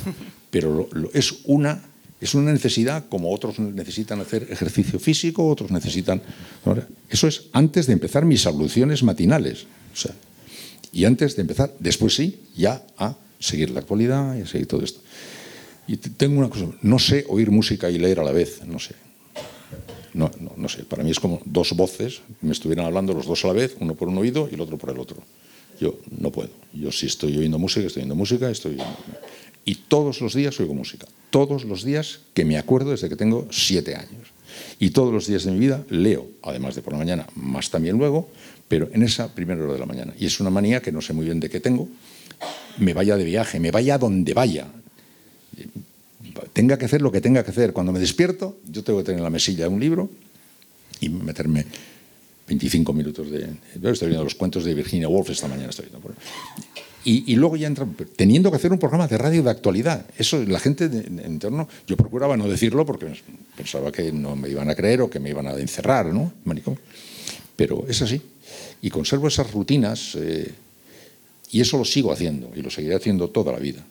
pero 0.50 0.74
lo, 0.74 0.88
lo, 0.90 1.12
es 1.14 1.36
una 1.44 1.80
es 2.20 2.34
una 2.34 2.52
necesidad 2.52 3.08
como 3.08 3.32
otros 3.32 3.58
necesitan 3.58 4.20
hacer 4.20 4.48
ejercicio 4.50 4.98
físico, 4.98 5.46
otros 5.46 5.70
necesitan... 5.70 6.22
Eso 7.10 7.28
es 7.28 7.44
antes 7.52 7.86
de 7.86 7.92
empezar 7.92 8.24
mis 8.24 8.46
abluciones 8.46 9.02
matinales. 9.02 9.66
O 9.92 9.96
sea, 9.96 10.14
y 10.92 11.04
antes 11.04 11.36
de 11.36 11.42
empezar, 11.42 11.74
después 11.78 12.14
sí, 12.14 12.40
ya 12.56 12.82
a 12.96 13.16
seguir 13.38 13.70
la 13.70 13.80
actualidad 13.80 14.34
y 14.36 14.42
a 14.42 14.46
seguir 14.46 14.66
todo 14.66 14.82
esto. 14.82 15.00
Y 15.86 15.98
tengo 15.98 16.38
una 16.38 16.48
cosa, 16.48 16.66
no 16.80 16.98
sé 16.98 17.26
oír 17.28 17.50
música 17.50 17.90
y 17.90 17.98
leer 17.98 18.20
a 18.20 18.24
la 18.24 18.32
vez, 18.32 18.62
no 18.66 18.78
sé. 18.78 18.94
No, 20.14 20.30
no, 20.40 20.52
no 20.56 20.68
sé, 20.70 20.84
para 20.84 21.04
mí 21.04 21.10
es 21.10 21.20
como 21.20 21.42
dos 21.44 21.74
voces, 21.76 22.22
me 22.40 22.52
estuvieran 22.52 22.86
hablando 22.86 23.12
los 23.12 23.26
dos 23.26 23.44
a 23.44 23.48
la 23.48 23.52
vez, 23.52 23.76
uno 23.78 23.94
por 23.94 24.08
un 24.08 24.16
oído 24.16 24.48
y 24.50 24.54
el 24.54 24.60
otro 24.62 24.78
por 24.78 24.88
el 24.90 24.98
otro. 24.98 25.18
Yo 25.80 25.98
no 26.18 26.30
puedo. 26.30 26.50
Yo 26.72 26.92
si 26.92 27.06
estoy 27.06 27.36
oyendo 27.36 27.58
música, 27.58 27.86
estoy 27.86 28.00
oyendo 28.02 28.14
música, 28.14 28.50
estoy 28.50 28.72
oyendo... 28.72 28.96
Y 29.64 29.74
todos 29.74 30.20
los 30.20 30.34
días 30.34 30.58
oigo 30.60 30.74
música. 30.74 31.06
Todos 31.30 31.64
los 31.64 31.82
días 31.82 32.20
que 32.34 32.44
me 32.44 32.56
acuerdo 32.56 32.92
desde 32.92 33.08
que 33.08 33.16
tengo 33.16 33.48
siete 33.50 33.96
años. 33.96 34.30
Y 34.78 34.90
todos 34.90 35.12
los 35.12 35.26
días 35.26 35.44
de 35.44 35.50
mi 35.50 35.58
vida 35.58 35.84
leo, 35.90 36.28
además 36.42 36.76
de 36.76 36.82
por 36.82 36.92
la 36.92 37.00
mañana, 37.00 37.26
más 37.34 37.70
también 37.70 37.98
luego, 37.98 38.30
pero 38.68 38.88
en 38.92 39.02
esa 39.02 39.34
primera 39.34 39.62
hora 39.62 39.72
de 39.72 39.80
la 39.80 39.86
mañana. 39.86 40.14
Y 40.18 40.26
es 40.26 40.38
una 40.38 40.50
manía 40.50 40.80
que 40.80 40.92
no 40.92 41.00
sé 41.00 41.12
muy 41.12 41.24
bien 41.24 41.40
de 41.40 41.50
qué 41.50 41.58
tengo. 41.58 41.88
Me 42.78 42.94
vaya 42.94 43.16
de 43.16 43.24
viaje, 43.24 43.58
me 43.58 43.72
vaya 43.72 43.98
donde 43.98 44.34
vaya. 44.34 44.68
Tenga 46.52 46.78
que 46.78 46.84
hacer 46.84 47.02
lo 47.02 47.10
que 47.10 47.20
tenga 47.20 47.42
que 47.42 47.50
hacer. 47.50 47.72
Cuando 47.72 47.92
me 47.92 47.98
despierto, 47.98 48.58
yo 48.70 48.84
tengo 48.84 49.00
que 49.00 49.06
tener 49.06 49.18
en 49.18 49.24
la 49.24 49.30
mesilla 49.30 49.68
un 49.68 49.80
libro 49.80 50.10
y 51.00 51.08
meterme 51.08 51.66
25 52.46 52.92
minutos 52.92 53.30
de... 53.30 53.48
Estoy 53.74 54.08
viendo 54.08 54.24
los 54.24 54.34
cuentos 54.34 54.64
de 54.64 54.74
Virginia 54.74 55.08
Woolf 55.08 55.30
esta 55.30 55.48
mañana. 55.48 55.70
Estoy 55.70 55.86
viendo. 55.86 56.14
Y, 57.08 57.36
luego 57.36 57.56
ya 57.56 57.68
entra, 57.68 57.86
teniendo 58.16 58.50
que 58.50 58.56
hacer 58.56 58.72
un 58.72 58.80
programa 58.80 59.06
de 59.06 59.16
radio 59.16 59.40
de 59.44 59.50
actualidad. 59.50 60.06
Eso, 60.18 60.42
la 60.42 60.58
gente 60.58 60.86
en 60.86 61.38
torno, 61.38 61.68
yo 61.86 61.96
procuraba 61.96 62.36
no 62.36 62.48
decirlo 62.48 62.84
porque 62.84 63.06
pensaba 63.56 63.92
que 63.92 64.10
no 64.10 64.34
me 64.34 64.48
iban 64.48 64.68
a 64.70 64.74
creer 64.74 65.02
o 65.02 65.08
que 65.08 65.20
me 65.20 65.30
iban 65.30 65.46
a 65.46 65.52
encerrar, 65.52 66.06
¿no? 66.06 66.32
Manicomio. 66.44 66.80
Pero 67.54 67.84
es 67.88 68.02
así. 68.02 68.20
Y 68.82 68.90
conservo 68.90 69.28
esas 69.28 69.52
rutinas 69.52 70.16
eh, 70.16 70.52
y 71.52 71.60
eso 71.60 71.78
lo 71.78 71.84
sigo 71.84 72.10
haciendo 72.10 72.50
y 72.56 72.60
lo 72.60 72.70
seguiré 72.70 72.96
haciendo 72.96 73.30
toda 73.30 73.52
la 73.52 73.60
vida. 73.60 73.84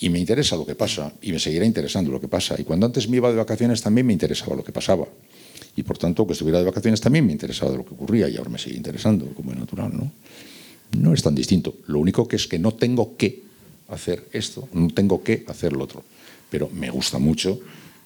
Y 0.00 0.10
me 0.10 0.18
interesa 0.18 0.54
lo 0.54 0.66
que 0.66 0.74
pasa 0.74 1.14
y 1.22 1.32
me 1.32 1.38
seguirá 1.38 1.64
interesando 1.64 2.10
lo 2.10 2.20
que 2.20 2.28
pasa. 2.28 2.56
Y 2.58 2.64
cuando 2.64 2.84
antes 2.84 3.08
me 3.08 3.16
iba 3.16 3.30
de 3.30 3.36
vacaciones 3.36 3.80
también 3.80 4.06
me 4.06 4.12
interesaba 4.12 4.54
lo 4.54 4.62
que 4.62 4.72
pasaba. 4.72 5.06
Y 5.76 5.82
por 5.82 5.98
tanto, 5.98 6.26
que 6.26 6.32
estuviera 6.32 6.58
de 6.58 6.64
vacaciones 6.64 7.00
también 7.00 7.26
me 7.26 7.32
interesaba 7.32 7.72
de 7.72 7.78
lo 7.78 7.84
que 7.84 7.94
ocurría 7.94 8.28
y 8.28 8.36
ahora 8.36 8.50
me 8.50 8.58
sigue 8.58 8.76
interesando, 8.76 9.26
como 9.34 9.52
es 9.52 9.58
natural, 9.58 9.90
¿no? 9.92 10.12
No 10.98 11.12
es 11.12 11.22
tan 11.22 11.34
distinto. 11.34 11.74
Lo 11.86 11.98
único 11.98 12.28
que 12.28 12.36
es 12.36 12.46
que 12.46 12.58
no 12.58 12.72
tengo 12.72 13.16
que 13.16 13.42
hacer 13.88 14.28
esto, 14.32 14.68
no 14.72 14.88
tengo 14.88 15.22
que 15.22 15.44
hacer 15.48 15.72
lo 15.72 15.84
otro. 15.84 16.04
Pero 16.50 16.70
me 16.70 16.90
gusta 16.90 17.18
mucho 17.18 17.60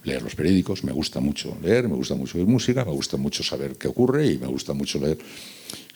leer 0.04 0.22
los 0.22 0.34
periódicos, 0.34 0.84
me 0.84 0.92
gusta 0.92 1.20
mucho 1.20 1.56
leer, 1.62 1.88
me 1.88 1.94
gusta 1.94 2.14
mucho 2.14 2.38
oír 2.38 2.46
música, 2.46 2.84
me 2.84 2.92
gusta 2.92 3.16
mucho 3.16 3.42
saber 3.42 3.76
qué 3.76 3.88
ocurre 3.88 4.26
y 4.26 4.38
me 4.38 4.46
gusta 4.46 4.72
mucho 4.72 4.98
leer. 4.98 5.18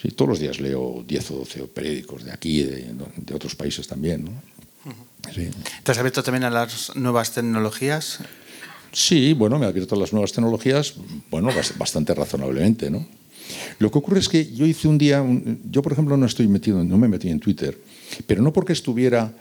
Sí, 0.00 0.08
todos 0.08 0.30
los 0.30 0.38
días 0.38 0.60
leo 0.60 1.04
10 1.06 1.30
o 1.30 1.34
12 1.38 1.62
periódicos 1.68 2.24
de 2.24 2.32
aquí 2.32 2.62
de, 2.62 2.92
de, 3.16 3.34
otros 3.34 3.54
países 3.54 3.86
también. 3.86 4.24
¿no? 4.24 4.32
Sí. 5.32 5.48
¿Te 5.82 5.92
has 5.92 5.98
abierto 5.98 6.22
también 6.22 6.44
a 6.44 6.50
las 6.50 6.94
nuevas 6.96 7.32
tecnologías? 7.32 8.18
Sí, 8.92 9.32
bueno, 9.32 9.58
me 9.58 9.64
he 9.64 9.68
abierto 9.68 9.96
las 9.96 10.12
nuevas 10.12 10.32
tecnologías, 10.32 10.94
bueno, 11.30 11.48
bastante 11.78 12.14
razonablemente, 12.14 12.90
¿no? 12.90 13.06
Lo 13.78 13.90
que 13.90 13.98
ocurre 13.98 14.20
es 14.20 14.28
que 14.28 14.52
yo 14.52 14.66
hice 14.66 14.86
un 14.86 14.98
día, 14.98 15.22
un, 15.22 15.60
yo 15.70 15.82
por 15.82 15.92
ejemplo 15.92 16.16
no 16.16 16.26
estoy 16.26 16.46
metido, 16.46 16.84
no 16.84 16.98
me 16.98 17.08
metí 17.08 17.28
en 17.28 17.40
Twitter, 17.40 17.76
pero 18.26 18.42
no 18.42 18.52
porque 18.52 18.72
estuviera 18.72 19.32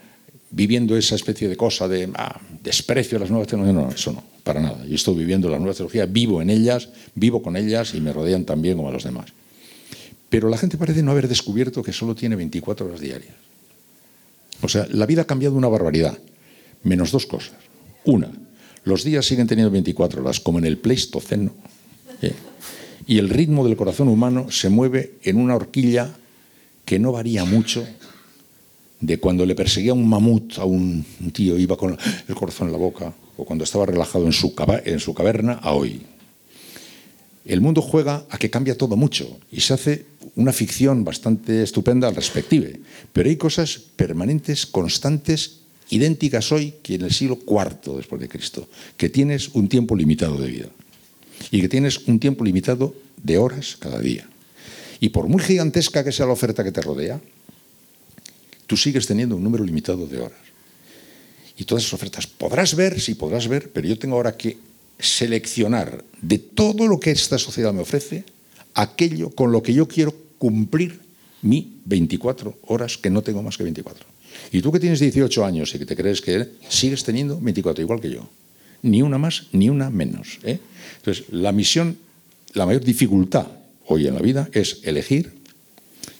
viviendo 0.50 0.96
esa 0.96 1.14
especie 1.14 1.48
de 1.48 1.56
cosa 1.56 1.88
de 1.88 2.10
ah, 2.14 2.40
desprecio 2.62 3.16
a 3.18 3.20
las 3.20 3.30
nuevas 3.30 3.48
tecnologías, 3.48 3.74
no, 3.74 3.88
no, 3.88 3.94
eso 3.94 4.12
no, 4.12 4.22
para 4.42 4.60
nada. 4.60 4.84
Yo 4.86 4.94
estoy 4.94 5.14
viviendo 5.16 5.48
las 5.48 5.60
nuevas 5.60 5.76
tecnologías, 5.76 6.10
vivo 6.12 6.42
en 6.42 6.50
ellas, 6.50 6.88
vivo 7.14 7.42
con 7.42 7.56
ellas 7.56 7.94
y 7.94 8.00
me 8.00 8.12
rodean 8.12 8.44
también 8.44 8.76
como 8.76 8.88
a 8.88 8.92
los 8.92 9.04
demás. 9.04 9.26
Pero 10.28 10.48
la 10.48 10.58
gente 10.58 10.78
parece 10.78 11.02
no 11.02 11.10
haber 11.10 11.28
descubierto 11.28 11.82
que 11.82 11.92
solo 11.92 12.14
tiene 12.14 12.36
24 12.36 12.86
horas 12.86 13.00
diarias. 13.00 13.34
O 14.62 14.68
sea, 14.68 14.86
la 14.90 15.06
vida 15.06 15.22
ha 15.22 15.26
cambiado 15.26 15.56
una 15.56 15.68
barbaridad, 15.68 16.16
menos 16.84 17.12
dos 17.12 17.26
cosas. 17.26 17.56
Una, 18.04 18.30
los 18.84 19.04
días 19.04 19.26
siguen 19.26 19.46
teniendo 19.46 19.70
24 19.70 20.22
horas, 20.22 20.40
como 20.40 20.58
en 20.58 20.66
el 20.66 20.78
Pleistoceno. 20.78 21.52
¿eh? 22.20 22.32
y 23.06 23.18
el 23.18 23.28
ritmo 23.28 23.64
del 23.66 23.76
corazón 23.76 24.08
humano 24.08 24.50
se 24.50 24.68
mueve 24.68 25.14
en 25.22 25.36
una 25.36 25.56
horquilla 25.56 26.14
que 26.84 26.98
no 26.98 27.12
varía 27.12 27.44
mucho 27.44 27.86
de 29.00 29.18
cuando 29.18 29.44
le 29.44 29.54
perseguía 29.54 29.94
un 29.94 30.08
mamut 30.08 30.58
a 30.58 30.64
un 30.64 31.04
tío, 31.32 31.58
iba 31.58 31.76
con 31.76 31.98
el 32.28 32.34
corazón 32.34 32.68
en 32.68 32.72
la 32.72 32.78
boca, 32.78 33.12
o 33.36 33.44
cuando 33.44 33.64
estaba 33.64 33.86
relajado 33.86 34.26
en 34.26 34.32
su, 34.32 34.54
caverna, 34.54 35.54
a 35.54 35.72
hoy. 35.72 36.02
El 37.44 37.60
mundo 37.60 37.82
juega 37.82 38.24
a 38.30 38.38
que 38.38 38.50
cambia 38.50 38.78
todo 38.78 38.96
mucho 38.96 39.40
y 39.50 39.60
se 39.60 39.74
hace 39.74 40.06
una 40.36 40.52
ficción 40.52 41.02
bastante 41.02 41.64
estupenda 41.64 42.06
al 42.06 42.14
respectivo, 42.14 42.66
pero 43.12 43.28
hay 43.28 43.36
cosas 43.36 43.76
permanentes, 43.96 44.66
constantes, 44.66 45.61
idénticas 45.92 46.50
hoy 46.52 46.74
que 46.82 46.94
en 46.94 47.02
el 47.02 47.12
siglo 47.12 47.38
IV 47.46 47.96
después 47.96 48.20
de 48.20 48.28
Cristo, 48.28 48.66
que 48.96 49.10
tienes 49.10 49.50
un 49.52 49.68
tiempo 49.68 49.94
limitado 49.94 50.38
de 50.38 50.48
vida 50.48 50.68
y 51.50 51.60
que 51.60 51.68
tienes 51.68 52.08
un 52.08 52.18
tiempo 52.18 52.44
limitado 52.44 52.94
de 53.22 53.36
horas 53.36 53.76
cada 53.78 54.00
día. 54.00 54.26
Y 55.00 55.10
por 55.10 55.28
muy 55.28 55.42
gigantesca 55.42 56.02
que 56.02 56.10
sea 56.10 56.26
la 56.26 56.32
oferta 56.32 56.64
que 56.64 56.72
te 56.72 56.80
rodea, 56.80 57.20
tú 58.66 58.76
sigues 58.76 59.06
teniendo 59.06 59.36
un 59.36 59.44
número 59.44 59.64
limitado 59.64 60.06
de 60.06 60.20
horas. 60.20 60.38
Y 61.58 61.64
todas 61.64 61.84
esas 61.84 61.94
ofertas 61.94 62.26
podrás 62.26 62.74
ver, 62.74 62.98
sí 62.98 63.14
podrás 63.14 63.46
ver, 63.46 63.70
pero 63.70 63.86
yo 63.86 63.98
tengo 63.98 64.16
ahora 64.16 64.36
que 64.36 64.56
seleccionar 64.98 66.02
de 66.22 66.38
todo 66.38 66.86
lo 66.86 66.98
que 66.98 67.10
esta 67.10 67.36
sociedad 67.36 67.74
me 67.74 67.82
ofrece 67.82 68.24
aquello 68.72 69.30
con 69.30 69.52
lo 69.52 69.62
que 69.62 69.74
yo 69.74 69.86
quiero 69.86 70.14
cumplir 70.38 71.00
mi 71.42 71.80
24 71.84 72.58
horas, 72.68 72.96
que 72.96 73.10
no 73.10 73.20
tengo 73.20 73.42
más 73.42 73.58
que 73.58 73.64
24. 73.64 74.11
Y 74.52 74.60
tú 74.60 74.72
que 74.72 74.80
tienes 74.80 75.00
18 75.00 75.44
años 75.44 75.74
y 75.74 75.78
que 75.78 75.86
te 75.86 75.96
crees 75.96 76.20
que 76.20 76.48
sigues 76.68 77.04
teniendo 77.04 77.40
24, 77.40 77.82
igual 77.82 78.00
que 78.00 78.10
yo. 78.10 78.28
Ni 78.82 79.02
una 79.02 79.18
más, 79.18 79.46
ni 79.52 79.68
una 79.68 79.90
menos. 79.90 80.38
¿eh? 80.42 80.58
Entonces, 80.96 81.26
la 81.30 81.52
misión, 81.52 81.96
la 82.54 82.66
mayor 82.66 82.84
dificultad 82.84 83.46
hoy 83.86 84.06
en 84.06 84.14
la 84.14 84.20
vida 84.20 84.48
es 84.52 84.80
elegir, 84.82 85.32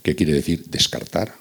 que 0.02 0.14
quiere 0.14 0.32
decir 0.32 0.64
descartar, 0.66 1.34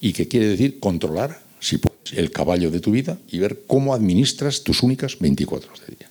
y 0.00 0.12
que 0.12 0.28
quiere 0.28 0.46
decir 0.46 0.78
controlar, 0.78 1.42
si 1.60 1.78
puedes, 1.78 1.98
el 2.12 2.30
caballo 2.30 2.70
de 2.70 2.80
tu 2.80 2.90
vida 2.90 3.18
y 3.30 3.38
ver 3.38 3.64
cómo 3.66 3.94
administras 3.94 4.62
tus 4.62 4.82
únicas 4.82 5.18
24 5.18 5.70
horas 5.70 5.86
de 5.86 5.96
día. 5.96 6.10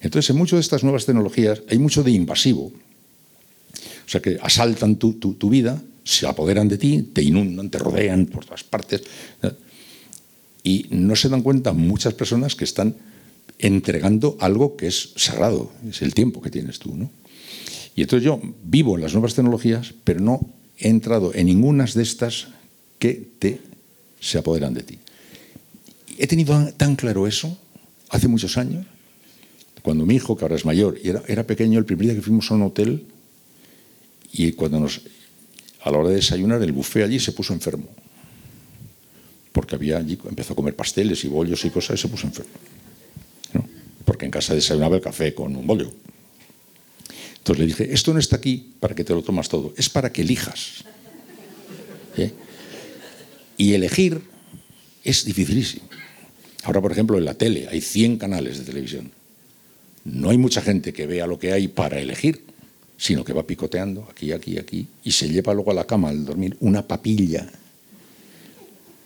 Entonces, 0.00 0.30
en 0.30 0.36
muchas 0.36 0.58
de 0.58 0.60
estas 0.60 0.82
nuevas 0.82 1.06
tecnologías 1.06 1.62
hay 1.68 1.78
mucho 1.78 2.02
de 2.02 2.10
invasivo. 2.10 2.72
O 4.06 4.08
sea, 4.08 4.20
que 4.20 4.38
asaltan 4.40 4.96
tu, 4.96 5.14
tu, 5.14 5.34
tu 5.34 5.48
vida, 5.48 5.82
se 6.04 6.26
apoderan 6.26 6.68
de 6.68 6.78
ti, 6.78 7.02
te 7.12 7.22
inundan, 7.22 7.70
te 7.70 7.78
rodean 7.78 8.26
por 8.26 8.44
todas 8.44 8.62
partes. 8.62 9.02
Y 10.62 10.86
no 10.90 11.16
se 11.16 11.28
dan 11.28 11.42
cuenta 11.42 11.72
muchas 11.72 12.14
personas 12.14 12.54
que 12.54 12.64
están 12.64 12.94
entregando 13.58 14.36
algo 14.40 14.76
que 14.76 14.86
es 14.86 15.12
sagrado, 15.16 15.72
es 15.88 16.02
el 16.02 16.14
tiempo 16.14 16.40
que 16.42 16.50
tienes 16.50 16.78
tú. 16.78 16.94
¿no? 16.94 17.10
Y 17.96 18.02
entonces 18.02 18.24
yo 18.24 18.40
vivo 18.64 18.96
las 18.96 19.14
nuevas 19.14 19.34
tecnologías, 19.34 19.94
pero 20.04 20.20
no 20.20 20.40
he 20.78 20.88
entrado 20.88 21.32
en 21.34 21.46
ninguna 21.46 21.84
de 21.84 22.02
estas 22.02 22.48
que 22.98 23.28
te 23.38 23.60
se 24.20 24.38
apoderan 24.38 24.74
de 24.74 24.82
ti. 24.82 24.98
He 26.18 26.26
tenido 26.26 26.72
tan 26.76 26.96
claro 26.96 27.26
eso 27.26 27.56
hace 28.08 28.28
muchos 28.28 28.56
años, 28.56 28.86
cuando 29.82 30.06
mi 30.06 30.14
hijo, 30.14 30.36
que 30.36 30.44
ahora 30.44 30.56
es 30.56 30.64
mayor, 30.64 30.98
era 31.02 31.46
pequeño, 31.46 31.78
el 31.78 31.84
primer 31.84 32.06
día 32.06 32.14
que 32.14 32.22
fuimos 32.22 32.50
a 32.50 32.54
un 32.54 32.62
hotel, 32.62 33.04
y 34.32 34.52
cuando 34.52 34.80
nos, 34.80 35.02
a 35.84 35.90
la 35.90 35.98
hora 35.98 36.08
de 36.08 36.16
desayunar, 36.16 36.60
el 36.62 36.72
buffet 36.72 37.04
allí 37.04 37.20
se 37.20 37.30
puso 37.30 37.52
enfermo. 37.52 37.86
Porque 39.52 39.76
había 39.76 39.98
allí, 39.98 40.18
empezó 40.28 40.54
a 40.54 40.56
comer 40.56 40.74
pasteles 40.74 41.24
y 41.24 41.28
bollos 41.28 41.64
y 41.64 41.70
cosas 41.70 42.00
y 42.00 42.02
se 42.02 42.08
puso 42.08 42.26
enfermo 42.26 42.50
porque 44.04 44.24
en 44.26 44.30
casa 44.30 44.54
desayunaba 44.54 44.96
el 44.96 45.02
café 45.02 45.34
con 45.34 45.56
un 45.56 45.66
bollo. 45.66 45.92
Entonces 47.38 47.58
le 47.58 47.66
dije, 47.66 47.92
esto 47.92 48.12
no 48.12 48.18
está 48.18 48.36
aquí 48.36 48.74
para 48.80 48.94
que 48.94 49.04
te 49.04 49.12
lo 49.12 49.22
tomas 49.22 49.48
todo, 49.48 49.74
es 49.76 49.88
para 49.88 50.12
que 50.12 50.22
elijas. 50.22 50.84
¿Eh? 52.16 52.32
Y 53.56 53.74
elegir 53.74 54.20
es 55.02 55.24
dificilísimo. 55.24 55.84
Ahora, 56.62 56.80
por 56.80 56.92
ejemplo, 56.92 57.18
en 57.18 57.24
la 57.24 57.34
tele 57.34 57.68
hay 57.68 57.80
100 57.80 58.18
canales 58.18 58.58
de 58.58 58.64
televisión. 58.64 59.10
No 60.04 60.30
hay 60.30 60.38
mucha 60.38 60.62
gente 60.62 60.92
que 60.92 61.06
vea 61.06 61.26
lo 61.26 61.38
que 61.38 61.52
hay 61.52 61.68
para 61.68 62.00
elegir, 62.00 62.42
sino 63.04 63.22
que 63.22 63.34
va 63.34 63.42
picoteando 63.42 64.08
aquí, 64.10 64.32
aquí, 64.32 64.56
aquí, 64.56 64.86
y 65.04 65.12
se 65.12 65.28
lleva 65.28 65.52
luego 65.52 65.72
a 65.72 65.74
la 65.74 65.84
cama 65.84 66.08
al 66.08 66.24
dormir 66.24 66.56
una 66.60 66.88
papilla 66.88 67.46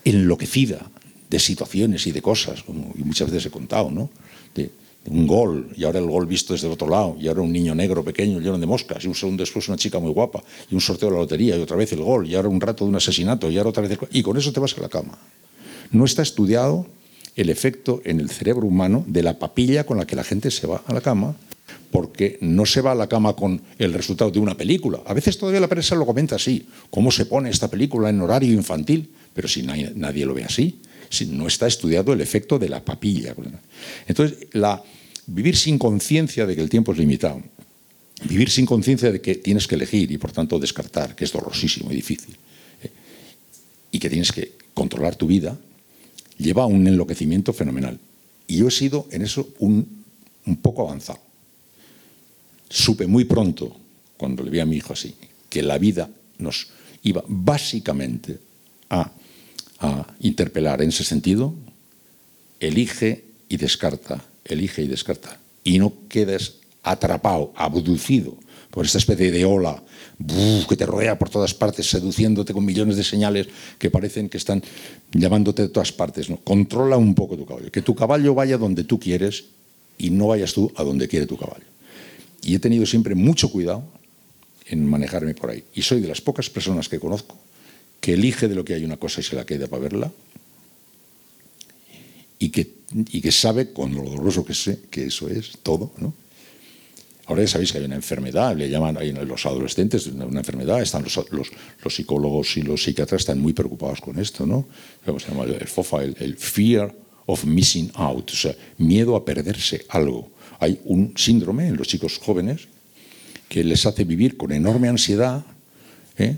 enloquecida 0.04 0.88
de 1.28 1.38
situaciones 1.40 2.06
y 2.06 2.12
de 2.12 2.22
cosas, 2.22 2.62
como 2.62 2.94
muchas 2.94 3.28
veces 3.28 3.46
he 3.46 3.50
contado, 3.50 3.90
¿no? 3.90 4.08
De, 4.54 4.70
un 5.06 5.26
gol, 5.26 5.72
y 5.76 5.82
ahora 5.82 5.98
el 5.98 6.06
gol 6.06 6.26
visto 6.26 6.52
desde 6.52 6.68
el 6.68 6.74
otro 6.74 6.88
lado, 6.88 7.16
y 7.18 7.26
ahora 7.26 7.40
un 7.40 7.50
niño 7.50 7.74
negro 7.74 8.04
pequeño 8.04 8.38
lleno 8.38 8.56
de 8.56 8.66
moscas, 8.66 9.02
y 9.02 9.08
un 9.08 9.16
segundo 9.16 9.42
después 9.42 9.66
una 9.66 9.76
chica 9.76 9.98
muy 9.98 10.12
guapa, 10.12 10.44
y 10.70 10.76
un 10.76 10.80
sorteo 10.80 11.08
de 11.08 11.14
la 11.16 11.22
lotería, 11.22 11.56
y 11.56 11.60
otra 11.60 11.76
vez 11.76 11.92
el 11.92 12.02
gol, 12.02 12.28
y 12.28 12.36
ahora 12.36 12.48
un 12.48 12.60
rato 12.60 12.84
de 12.84 12.90
un 12.90 12.96
asesinato, 12.96 13.50
y 13.50 13.58
ahora 13.58 13.70
otra 13.70 13.82
vez 13.82 13.90
el... 13.90 13.98
Y 14.12 14.22
con 14.22 14.36
eso 14.36 14.52
te 14.52 14.60
vas 14.60 14.78
a 14.78 14.80
la 14.80 14.88
cama. 14.88 15.18
No 15.90 16.04
está 16.04 16.22
estudiado 16.22 16.86
el 17.34 17.50
efecto 17.50 18.00
en 18.04 18.20
el 18.20 18.30
cerebro 18.30 18.64
humano 18.64 19.04
de 19.08 19.24
la 19.24 19.40
papilla 19.40 19.84
con 19.84 19.98
la 19.98 20.06
que 20.06 20.14
la 20.14 20.22
gente 20.22 20.52
se 20.52 20.68
va 20.68 20.84
a 20.86 20.92
la 20.92 21.00
cama, 21.00 21.34
porque 21.90 22.38
no 22.40 22.66
se 22.66 22.80
va 22.80 22.92
a 22.92 22.94
la 22.94 23.08
cama 23.08 23.34
con 23.34 23.60
el 23.78 23.92
resultado 23.92 24.30
de 24.30 24.38
una 24.38 24.56
película. 24.56 25.00
A 25.06 25.14
veces 25.14 25.38
todavía 25.38 25.60
la 25.60 25.68
prensa 25.68 25.94
lo 25.94 26.06
comenta 26.06 26.36
así, 26.36 26.66
cómo 26.90 27.10
se 27.10 27.26
pone 27.26 27.50
esta 27.50 27.68
película 27.68 28.10
en 28.10 28.20
horario 28.20 28.52
infantil, 28.52 29.10
pero 29.34 29.48
si 29.48 29.62
nadie, 29.62 30.26
lo 30.26 30.34
ve 30.34 30.44
así, 30.44 30.80
si 31.08 31.26
no 31.26 31.46
está 31.46 31.66
estudiado 31.66 32.12
el 32.12 32.20
efecto 32.20 32.58
de 32.58 32.68
la 32.68 32.84
papilla. 32.84 33.34
Entonces, 34.06 34.38
vivir 35.26 35.56
sin 35.56 35.78
conciencia 35.78 36.46
de 36.46 36.54
que 36.54 36.62
el 36.62 36.68
tiempo 36.68 36.92
es 36.92 36.98
limitado, 36.98 37.42
vivir 38.24 38.50
sin 38.50 38.66
conciencia 38.66 39.10
de 39.10 39.20
que 39.20 39.36
tienes 39.36 39.66
que 39.66 39.76
elegir 39.76 40.10
y 40.10 40.18
por 40.18 40.32
tanto 40.32 40.58
descartar, 40.58 41.14
que 41.14 41.24
es 41.24 41.32
dolorosísimo 41.32 41.90
y 41.90 41.96
difícil, 41.96 42.36
¿eh? 42.82 42.90
y 43.92 43.98
que 43.98 44.10
tienes 44.10 44.32
que 44.32 44.52
controlar 44.74 45.16
tu 45.16 45.26
vida, 45.26 45.56
lleva 46.36 46.64
a 46.64 46.66
un 46.66 46.86
enloquecimiento 46.86 47.52
fenomenal. 47.52 47.98
Y 48.46 48.58
yo 48.58 48.68
he 48.68 48.70
sido 48.70 49.06
en 49.10 49.22
eso 49.22 49.48
un 49.58 50.56
poco 50.62 50.82
avanzado. 50.82 51.27
Supe 52.68 53.06
muy 53.06 53.24
pronto, 53.24 53.74
cuando 54.16 54.42
le 54.42 54.50
vi 54.50 54.60
a 54.60 54.66
mi 54.66 54.76
hijo 54.76 54.92
así, 54.92 55.14
que 55.48 55.62
la 55.62 55.78
vida 55.78 56.08
nos 56.38 56.68
iba 57.02 57.22
básicamente 57.26 58.38
a, 58.90 59.12
interpelar 60.18 60.82
en 60.82 60.88
ese 60.88 61.04
sentido, 61.04 61.54
elige 62.58 63.24
y 63.48 63.56
descarta, 63.56 64.24
elige 64.44 64.82
y 64.82 64.88
descarta. 64.88 65.38
Y 65.62 65.78
no 65.78 65.92
quedes 66.08 66.56
atrapado, 66.82 67.52
abducido 67.54 68.36
por 68.72 68.86
esta 68.86 68.98
especie 68.98 69.30
de 69.30 69.44
ola 69.44 69.80
que 70.68 70.76
te 70.76 70.84
rodea 70.84 71.16
por 71.16 71.30
todas 71.30 71.54
partes, 71.54 71.88
seduciéndote 71.88 72.52
con 72.52 72.64
millones 72.64 72.96
de 72.96 73.04
señales 73.04 73.46
que 73.78 73.88
parecen 73.88 74.28
que 74.28 74.38
están 74.38 74.64
llamándote 75.12 75.62
de 75.62 75.68
todas 75.68 75.92
partes. 75.92 76.26
Controla 76.42 76.96
un 76.96 77.14
poco 77.14 77.36
tu 77.36 77.46
caballo, 77.46 77.70
que 77.70 77.82
tu 77.82 77.94
caballo 77.94 78.34
vaya 78.34 78.58
donde 78.58 78.82
tú 78.82 78.98
quieres 78.98 79.44
y 79.96 80.10
no 80.10 80.26
vayas 80.26 80.52
tú 80.52 80.72
a 80.74 80.82
donde 80.82 81.06
quiere 81.06 81.26
tu 81.26 81.36
caballo. 81.36 81.64
Y 82.42 82.54
he 82.54 82.58
tenido 82.58 82.86
siempre 82.86 83.14
mucho 83.14 83.50
cuidado 83.50 83.84
en 84.66 84.86
manejarme 84.86 85.34
por 85.34 85.50
ahí. 85.50 85.64
Y 85.74 85.82
soy 85.82 86.00
de 86.00 86.08
las 86.08 86.20
pocas 86.20 86.50
personas 86.50 86.88
que 86.88 87.00
conozco 87.00 87.36
que 88.00 88.12
elige 88.14 88.48
de 88.48 88.54
lo 88.54 88.64
que 88.64 88.74
hay 88.74 88.84
una 88.84 88.96
cosa 88.96 89.20
y 89.20 89.24
se 89.24 89.36
la 89.36 89.44
queda 89.44 89.66
para 89.66 89.82
verla 89.82 90.12
y 92.38 92.50
que, 92.50 92.70
y 93.10 93.20
que 93.20 93.32
sabe 93.32 93.72
con 93.72 93.94
lo 93.94 94.02
doloroso 94.02 94.44
que 94.44 94.54
sé 94.54 94.82
que 94.90 95.06
eso 95.06 95.28
es 95.28 95.58
todo, 95.62 95.92
¿no? 95.98 96.14
Ahora 97.26 97.42
ya 97.42 97.48
sabéis 97.48 97.72
que 97.72 97.78
hay 97.78 97.84
una 97.84 97.96
enfermedad, 97.96 98.56
le 98.56 98.70
llaman 98.70 98.96
a 98.96 99.02
los 99.02 99.44
adolescentes 99.44 100.06
una 100.06 100.40
enfermedad, 100.40 100.80
están 100.80 101.02
los, 101.02 101.14
los, 101.30 101.50
los, 101.84 101.94
psicólogos 101.94 102.56
y 102.56 102.62
los 102.62 102.82
psiquiatras 102.82 103.20
están 103.20 103.38
muy 103.38 103.52
preocupados 103.52 104.00
con 104.00 104.18
esto, 104.18 104.46
¿no? 104.46 104.66
¿Cómo 105.04 105.20
se 105.20 105.28
llama? 105.28 105.44
El 105.44 105.68
FOFA, 105.68 106.04
el, 106.04 106.16
el 106.20 106.38
fear 106.38 106.94
of 107.26 107.44
missing 107.44 107.90
out, 107.96 108.30
o 108.30 108.34
sea, 108.34 108.56
miedo 108.78 109.14
a 109.14 109.26
perderse 109.26 109.84
algo. 109.90 110.30
Hay 110.58 110.80
un 110.84 111.14
síndrome 111.16 111.68
en 111.68 111.76
los 111.76 111.88
chicos 111.88 112.18
jóvenes 112.18 112.68
que 113.48 113.64
les 113.64 113.86
hace 113.86 114.04
vivir 114.04 114.36
con 114.36 114.52
enorme 114.52 114.88
ansiedad, 114.88 115.44
¿eh? 116.16 116.36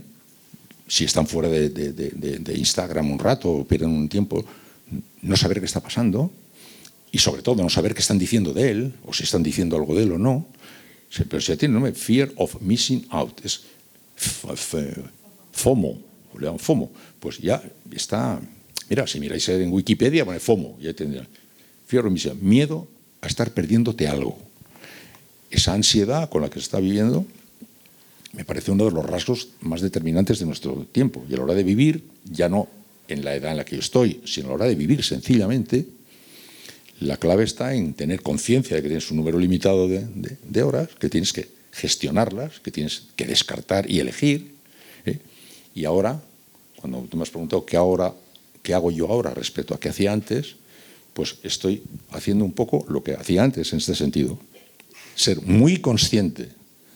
si 0.87 1.05
están 1.05 1.27
fuera 1.27 1.49
de, 1.49 1.69
de, 1.71 1.93
de, 1.93 2.39
de, 2.39 2.59
Instagram 2.59 3.11
un 3.11 3.19
rato 3.19 3.51
o 3.51 3.65
pierden 3.65 3.91
un 3.91 4.09
tiempo, 4.09 4.45
no 5.23 5.37
saber 5.37 5.61
qué 5.61 5.67
está 5.67 5.81
pasando 5.81 6.31
y 7.13 7.19
sobre 7.19 7.43
todo 7.43 7.63
no 7.63 7.69
saber 7.69 7.95
qué 7.95 8.01
están 8.01 8.19
diciendo 8.19 8.53
de 8.53 8.71
él 8.71 8.95
o 9.07 9.13
si 9.13 9.23
están 9.25 9.43
diciendo 9.43 9.77
algo 9.77 9.95
de 9.95 10.03
él 10.03 10.13
o 10.13 10.19
no 10.19 10.47
pero 11.29 11.41
si 11.41 11.57
tiene 11.57 11.75
nombre, 11.75 11.93
Fear 11.93 12.33
of 12.37 12.61
Missing 12.61 13.07
Out, 13.11 13.45
es 13.45 13.63
FOMO, 15.53 15.99
FOMO, 16.59 16.91
pues 17.19 17.39
ya 17.39 17.63
está, 17.91 18.41
mira, 18.89 19.07
si 19.07 19.19
miráis 19.19 19.49
en 19.49 19.73
Wikipedia, 19.73 20.25
pone 20.25 20.39
FOMO, 20.39 20.79
ya 20.81 20.95
tendrá. 20.95 21.27
Fear 21.87 22.07
of 22.07 22.13
Missing 22.13 22.31
Out, 22.33 22.41
miedo 22.41 22.89
a 23.21 23.27
estar 23.27 23.53
perdiéndote 23.53 24.09
algo. 24.09 24.39
Esa 25.51 25.75
ansiedad 25.75 26.29
con 26.29 26.43
la 26.43 26.49
que 26.49 26.61
se 26.61 26.65
está 26.65 26.81
viviendo 26.81 27.27
me 28.33 28.45
parece 28.45 28.71
uno 28.71 28.85
de 28.85 28.93
los 28.93 29.05
rasgos 29.05 29.49
más 29.61 29.81
determinantes 29.81 30.39
de 30.39 30.47
nuestro 30.47 30.87
tiempo. 30.93 31.25
Y 31.29 31.35
a 31.35 31.39
la 31.39 31.45
hora 31.45 31.55
de 31.55 31.65
vivir, 31.65 32.05
ya 32.25 32.49
no 32.49 32.69
en 33.09 33.25
la 33.25 33.35
edad 33.35 33.51
en 33.51 33.57
la 33.57 33.65
que 33.65 33.77
yo 33.77 33.81
estoy, 33.81 34.21
sino 34.25 34.47
a 34.47 34.49
la 34.51 34.55
hora 34.55 34.67
de 34.67 34.77
vivir 34.77 35.03
sencillamente, 35.03 35.87
la 37.01 37.17
clave 37.17 37.45
está 37.45 37.75
en 37.75 37.95
tener 37.95 38.23
conciencia 38.23 38.77
de 38.77 38.83
que 38.83 38.89
tienes 38.89 39.11
un 39.11 39.17
número 39.17 39.39
limitado 39.39 39.89
de, 39.89 40.63
horas, 40.63 40.91
que 40.99 41.09
tienes 41.09 41.33
que 41.33 41.49
gestionarlas, 41.73 42.61
que 42.61 42.71
tienes 42.71 43.05
que 43.17 43.27
descartar 43.27 43.91
y 43.91 44.01
elegir. 44.01 44.55
¿eh? 45.07 45.19
Y 45.75 45.87
ahora, 45.87 46.23
cuando 46.77 47.01
tú 47.03 47.17
me 47.17 47.23
has 47.23 47.31
preguntado 47.31 47.65
qué, 47.65 47.77
ahora, 47.77 48.15
qué 48.63 48.75
hago 48.75 48.91
yo 48.91 49.09
ahora 49.09 49.33
respecto 49.35 49.75
a 49.75 49.81
qué 49.81 49.89
hacía 49.89 50.13
antes, 50.13 50.57
pues 51.21 51.37
estoy 51.43 51.83
haciendo 52.13 52.47
un 52.47 52.53
poco 52.53 52.87
lo 52.89 53.03
que 53.03 53.13
hacía 53.13 53.45
antes 53.45 53.75
en 53.75 53.79
este 53.79 53.95
sentido. 53.95 54.39
Ser 55.15 55.43
muy 55.43 55.77
consciente 55.77 56.49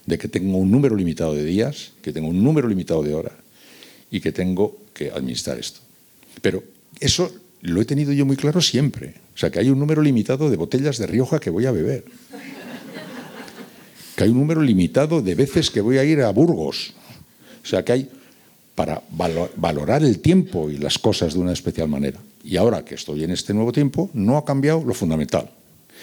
de 0.07 0.17
que 0.17 0.29
tengo 0.29 0.57
un 0.57 0.71
número 0.71 0.97
limitado 0.97 1.35
de 1.35 1.45
días, 1.45 1.93
que 2.01 2.11
tengo 2.11 2.29
un 2.29 2.43
número 2.43 2.67
limitado 2.67 3.03
de 3.03 3.13
horas 3.13 3.35
y 4.11 4.21
que 4.21 4.33
tengo 4.33 4.79
que 4.95 5.11
administrar 5.11 5.59
esto. 5.59 5.81
Pero 6.41 6.65
eso 7.01 7.31
lo 7.61 7.83
he 7.83 7.85
tenido 7.85 8.15
yo 8.15 8.25
muy 8.25 8.39
claro 8.39 8.63
siempre. 8.63 9.17
O 9.35 9.37
sea, 9.37 9.51
que 9.51 9.59
hay 9.59 9.69
un 9.69 9.79
número 9.79 10.01
limitado 10.01 10.49
de 10.49 10.57
botellas 10.57 10.97
de 10.97 11.07
Rioja 11.07 11.39
que 11.39 11.51
voy 11.51 11.67
a 11.67 11.71
beber. 11.71 12.07
Que 14.17 14.25
hay 14.25 14.31
un 14.31 14.39
número 14.39 14.63
limitado 14.63 15.21
de 15.21 15.35
veces 15.35 15.71
que 15.71 15.83
voy 15.83 15.99
a 15.99 16.05
ir 16.05 16.23
a 16.23 16.31
Burgos. 16.31 16.95
O 17.63 17.67
sea, 17.67 17.85
que 17.85 17.93
hay 17.93 18.11
para 18.75 19.03
valorar 19.11 20.03
el 20.03 20.21
tiempo 20.21 20.71
y 20.71 20.79
las 20.79 20.99
cosas 20.99 21.35
de 21.35 21.41
una 21.41 21.53
especial 21.53 21.89
manera. 21.89 22.19
Y 22.45 22.59
ahora 22.59 22.85
que 22.85 22.95
estoy 22.95 23.25
en 23.25 23.31
este 23.31 23.55
nuevo 23.55 23.73
tiempo, 23.73 24.11
no 24.13 24.37
ha 24.37 24.45
cambiado 24.45 24.85
lo 24.85 24.93
fundamental, 24.93 25.51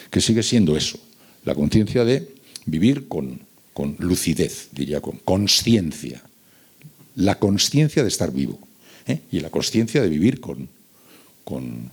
que 0.09 0.19
sigue 0.19 0.41
siendo 0.41 0.75
eso, 0.75 0.99
la 1.45 1.53
conciencia 1.53 2.03
de 2.03 2.27
vivir 2.65 3.07
con, 3.07 3.39
con 3.73 3.95
lucidez, 3.99 4.69
diría, 4.71 5.01
con 5.01 5.17
conciencia. 5.17 6.21
La 7.15 7.37
conciencia 7.37 8.01
de 8.01 8.09
estar 8.09 8.31
vivo 8.31 8.57
¿eh? 9.05 9.21
y 9.31 9.39
la 9.39 9.49
conciencia 9.49 10.01
de 10.01 10.09
vivir 10.09 10.39
con, 10.39 10.67
con, 11.43 11.91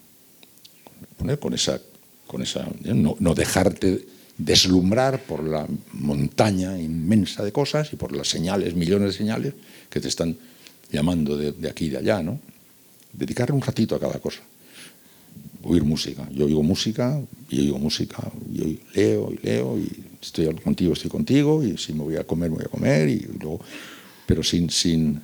con 1.40 1.54
esa, 1.54 1.80
con 2.26 2.40
esa 2.40 2.66
no, 2.84 3.16
no, 3.18 3.34
dejarte 3.34 4.06
deslumbrar 4.38 5.20
por 5.24 5.42
la 5.42 5.66
montaña 5.92 6.78
inmensa 6.78 7.44
de 7.44 7.50
cosas 7.50 7.92
y 7.92 7.96
por 7.96 8.16
las 8.16 8.28
señales, 8.28 8.74
millones 8.76 9.12
de 9.12 9.18
señales 9.18 9.54
que 9.90 10.00
te 10.00 10.08
están 10.08 10.36
llamando 10.92 11.36
de, 11.36 11.52
de 11.52 11.68
aquí 11.68 11.86
y 11.86 11.90
de 11.90 11.98
allá, 11.98 12.22
¿no? 12.22 12.38
Dedicar 13.18 13.50
un 13.50 13.60
ratito 13.60 13.96
a 13.96 14.00
cada 14.00 14.20
cosa. 14.20 14.40
Oír 15.64 15.82
música. 15.82 16.22
Yo 16.30 16.46
oigo 16.46 16.62
música 16.62 17.20
y 17.50 17.60
oigo 17.60 17.78
música. 17.78 18.22
Yo 18.52 18.64
leo 18.94 19.32
y 19.32 19.44
leo 19.44 19.76
y 19.76 19.90
estoy 20.22 20.54
contigo, 20.54 20.92
estoy 20.92 21.10
contigo 21.10 21.64
y 21.64 21.76
si 21.76 21.92
me 21.92 22.04
voy 22.04 22.16
a 22.16 22.22
comer, 22.24 22.48
me 22.50 22.56
voy 22.56 22.64
a 22.64 22.68
comer 22.68 23.08
y 23.08 23.26
luego, 23.40 23.60
pero 24.24 24.44
sin, 24.44 24.70
sin, 24.70 25.20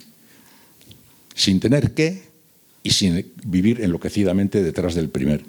sin 1.36 1.60
tener 1.60 1.94
que 1.94 2.34
y 2.82 2.90
sin 2.90 3.32
vivir 3.46 3.80
enloquecidamente 3.80 4.60
detrás 4.62 4.96
del 4.96 5.08
primer 5.08 5.44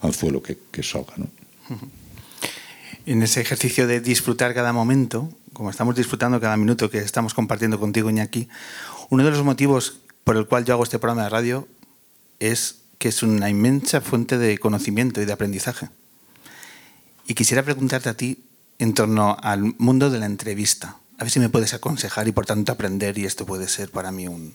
anzuelo 0.00 0.42
que, 0.42 0.56
que 0.70 0.82
salga. 0.82 1.12
¿no? 1.18 1.28
En 3.04 3.22
ese 3.22 3.42
ejercicio 3.42 3.86
de 3.86 4.00
disfrutar 4.00 4.54
cada 4.54 4.72
momento, 4.72 5.28
como 5.52 5.68
estamos 5.68 5.94
disfrutando 5.96 6.40
cada 6.40 6.56
minuto 6.56 6.90
que 6.90 6.98
estamos 6.98 7.34
compartiendo 7.34 7.78
contigo, 7.78 8.08
Iñaki, 8.08 8.48
uno 9.10 9.22
de 9.22 9.30
los 9.30 9.44
motivos 9.44 10.00
por 10.24 10.38
el 10.38 10.46
cual 10.46 10.64
yo 10.64 10.72
hago 10.72 10.84
este 10.84 10.98
programa 10.98 11.24
de 11.24 11.28
radio 11.28 11.68
es 12.40 12.82
que 12.98 13.08
es 13.08 13.22
una 13.22 13.48
inmensa 13.48 14.00
fuente 14.00 14.36
de 14.36 14.58
conocimiento 14.58 15.22
y 15.22 15.24
de 15.24 15.32
aprendizaje. 15.32 15.88
Y 17.26 17.34
quisiera 17.34 17.62
preguntarte 17.62 18.08
a 18.08 18.16
ti 18.16 18.44
en 18.78 18.94
torno 18.94 19.36
al 19.40 19.74
mundo 19.78 20.10
de 20.10 20.18
la 20.18 20.26
entrevista. 20.26 20.96
A 21.18 21.24
ver 21.24 21.30
si 21.30 21.38
me 21.38 21.48
puedes 21.48 21.74
aconsejar 21.74 22.26
y 22.26 22.32
por 22.32 22.46
tanto 22.46 22.72
aprender 22.72 23.16
y 23.18 23.26
esto 23.26 23.46
puede 23.46 23.68
ser 23.68 23.90
para 23.90 24.10
mí 24.10 24.26
un... 24.26 24.54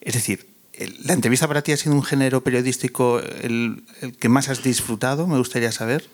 Es 0.00 0.14
decir, 0.14 0.50
¿La 1.04 1.12
entrevista 1.12 1.46
para 1.46 1.60
ti 1.60 1.72
ha 1.72 1.76
sido 1.76 1.94
un 1.94 2.02
género 2.02 2.42
periodístico 2.42 3.20
el, 3.20 3.84
que 4.18 4.30
más 4.30 4.48
has 4.48 4.62
disfrutado? 4.62 5.26
Me 5.26 5.36
gustaría 5.36 5.72
saber. 5.72 6.08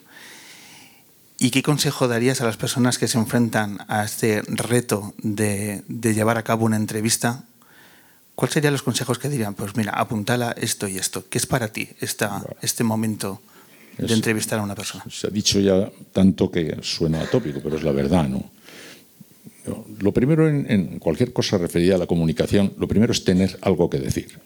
¿Y 1.39 1.51
qué 1.51 1.63
consejo 1.63 2.09
darías 2.09 2.41
a 2.41 2.45
las 2.45 2.57
personas 2.57 2.97
que 2.97 3.07
se 3.07 3.17
enfrentan 3.17 3.77
a 3.87 4.03
este 4.03 4.41
reto 4.47 5.13
de, 5.19 5.83
llevar 5.87 6.37
a 6.37 6.43
cabo 6.43 6.65
una 6.65 6.75
entrevista 6.75 7.45
¿cuáles 8.37 8.53
serían 8.53 8.71
los 8.73 8.83
consejos 8.83 9.17
que 9.19 9.27
dirían? 9.29 9.55
Pues 9.55 9.75
mira, 9.75 9.91
apuntala 9.91 10.53
esto 10.55 10.87
y 10.87 10.97
esto. 10.97 11.25
¿Qué 11.29 11.37
es 11.39 11.45
para 11.47 11.67
ti 11.73 11.89
esta, 11.99 12.45
este 12.61 12.83
momento 12.85 13.41
de 13.97 14.05
Es- 14.05 14.11
entrevistar 14.13 14.59
a 14.59 14.63
una 14.63 14.75
persona? 14.75 15.03
Se 15.09 15.25
ha 15.27 15.29
dicho 15.31 15.59
ya 15.59 15.89
tanto 16.13 16.49
que 16.51 16.77
suena 16.83 17.21
atópico, 17.21 17.59
pero 17.63 17.75
es 17.77 17.83
la 17.83 17.91
verdad. 17.91 18.29
No, 18.29 18.43
Lo 19.99 20.13
primero 20.13 20.47
en, 20.47 20.69
en 20.71 20.99
cualquier 20.99 21.33
cosa 21.33 21.57
referida 21.57 21.95
a 21.95 21.97
la 21.97 22.05
comunicación, 22.07 22.73
lo 22.77 22.87
primero 22.87 23.11
es 23.11 23.23
tener 23.25 23.57
algo 23.61 23.89
que 23.89 23.97
decir. 23.99 24.39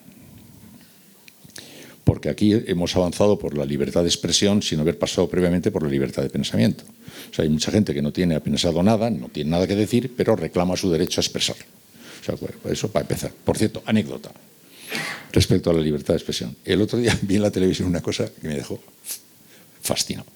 Porque 2.03 2.29
aquí 2.29 2.51
hemos 2.65 2.95
avanzado 2.95 3.37
por 3.37 3.55
la 3.55 3.63
libertad 3.65 4.01
de 4.01 4.07
expresión 4.09 4.61
sin 4.61 4.79
haber 4.79 4.97
pasado 4.97 5.29
previamente 5.29 5.69
por 5.69 5.83
la 5.83 5.89
libertad 5.89 6.23
de 6.23 6.29
pensamiento. 6.29 6.83
O 7.29 7.33
sea, 7.33 7.43
hay 7.43 7.49
mucha 7.49 7.71
gente 7.71 7.93
que 7.93 8.01
no 8.01 8.11
tiene 8.11 8.39
pensado 8.41 8.81
nada, 8.81 9.09
no 9.11 9.27
tiene 9.29 9.51
nada 9.51 9.67
que 9.67 9.75
decir, 9.75 10.11
pero 10.17 10.35
reclama 10.35 10.75
su 10.75 10.89
derecho 10.89 11.21
a 11.21 11.23
expresarlo. 11.23 11.63
Pues, 12.25 12.73
eso 12.73 12.91
para 12.91 13.03
empezar. 13.03 13.31
Por 13.31 13.57
cierto, 13.57 13.81
anécdota 13.85 14.31
respecto 15.31 15.69
a 15.69 15.73
la 15.73 15.81
libertad 15.81 16.13
de 16.13 16.17
expresión. 16.17 16.55
El 16.65 16.81
otro 16.81 16.99
día 16.99 17.17
vi 17.21 17.35
en 17.35 17.41
la 17.41 17.51
televisión 17.51 17.87
una 17.87 18.01
cosa 18.01 18.29
que 18.29 18.47
me 18.47 18.55
dejó 18.55 18.79
fascinado. 19.81 20.27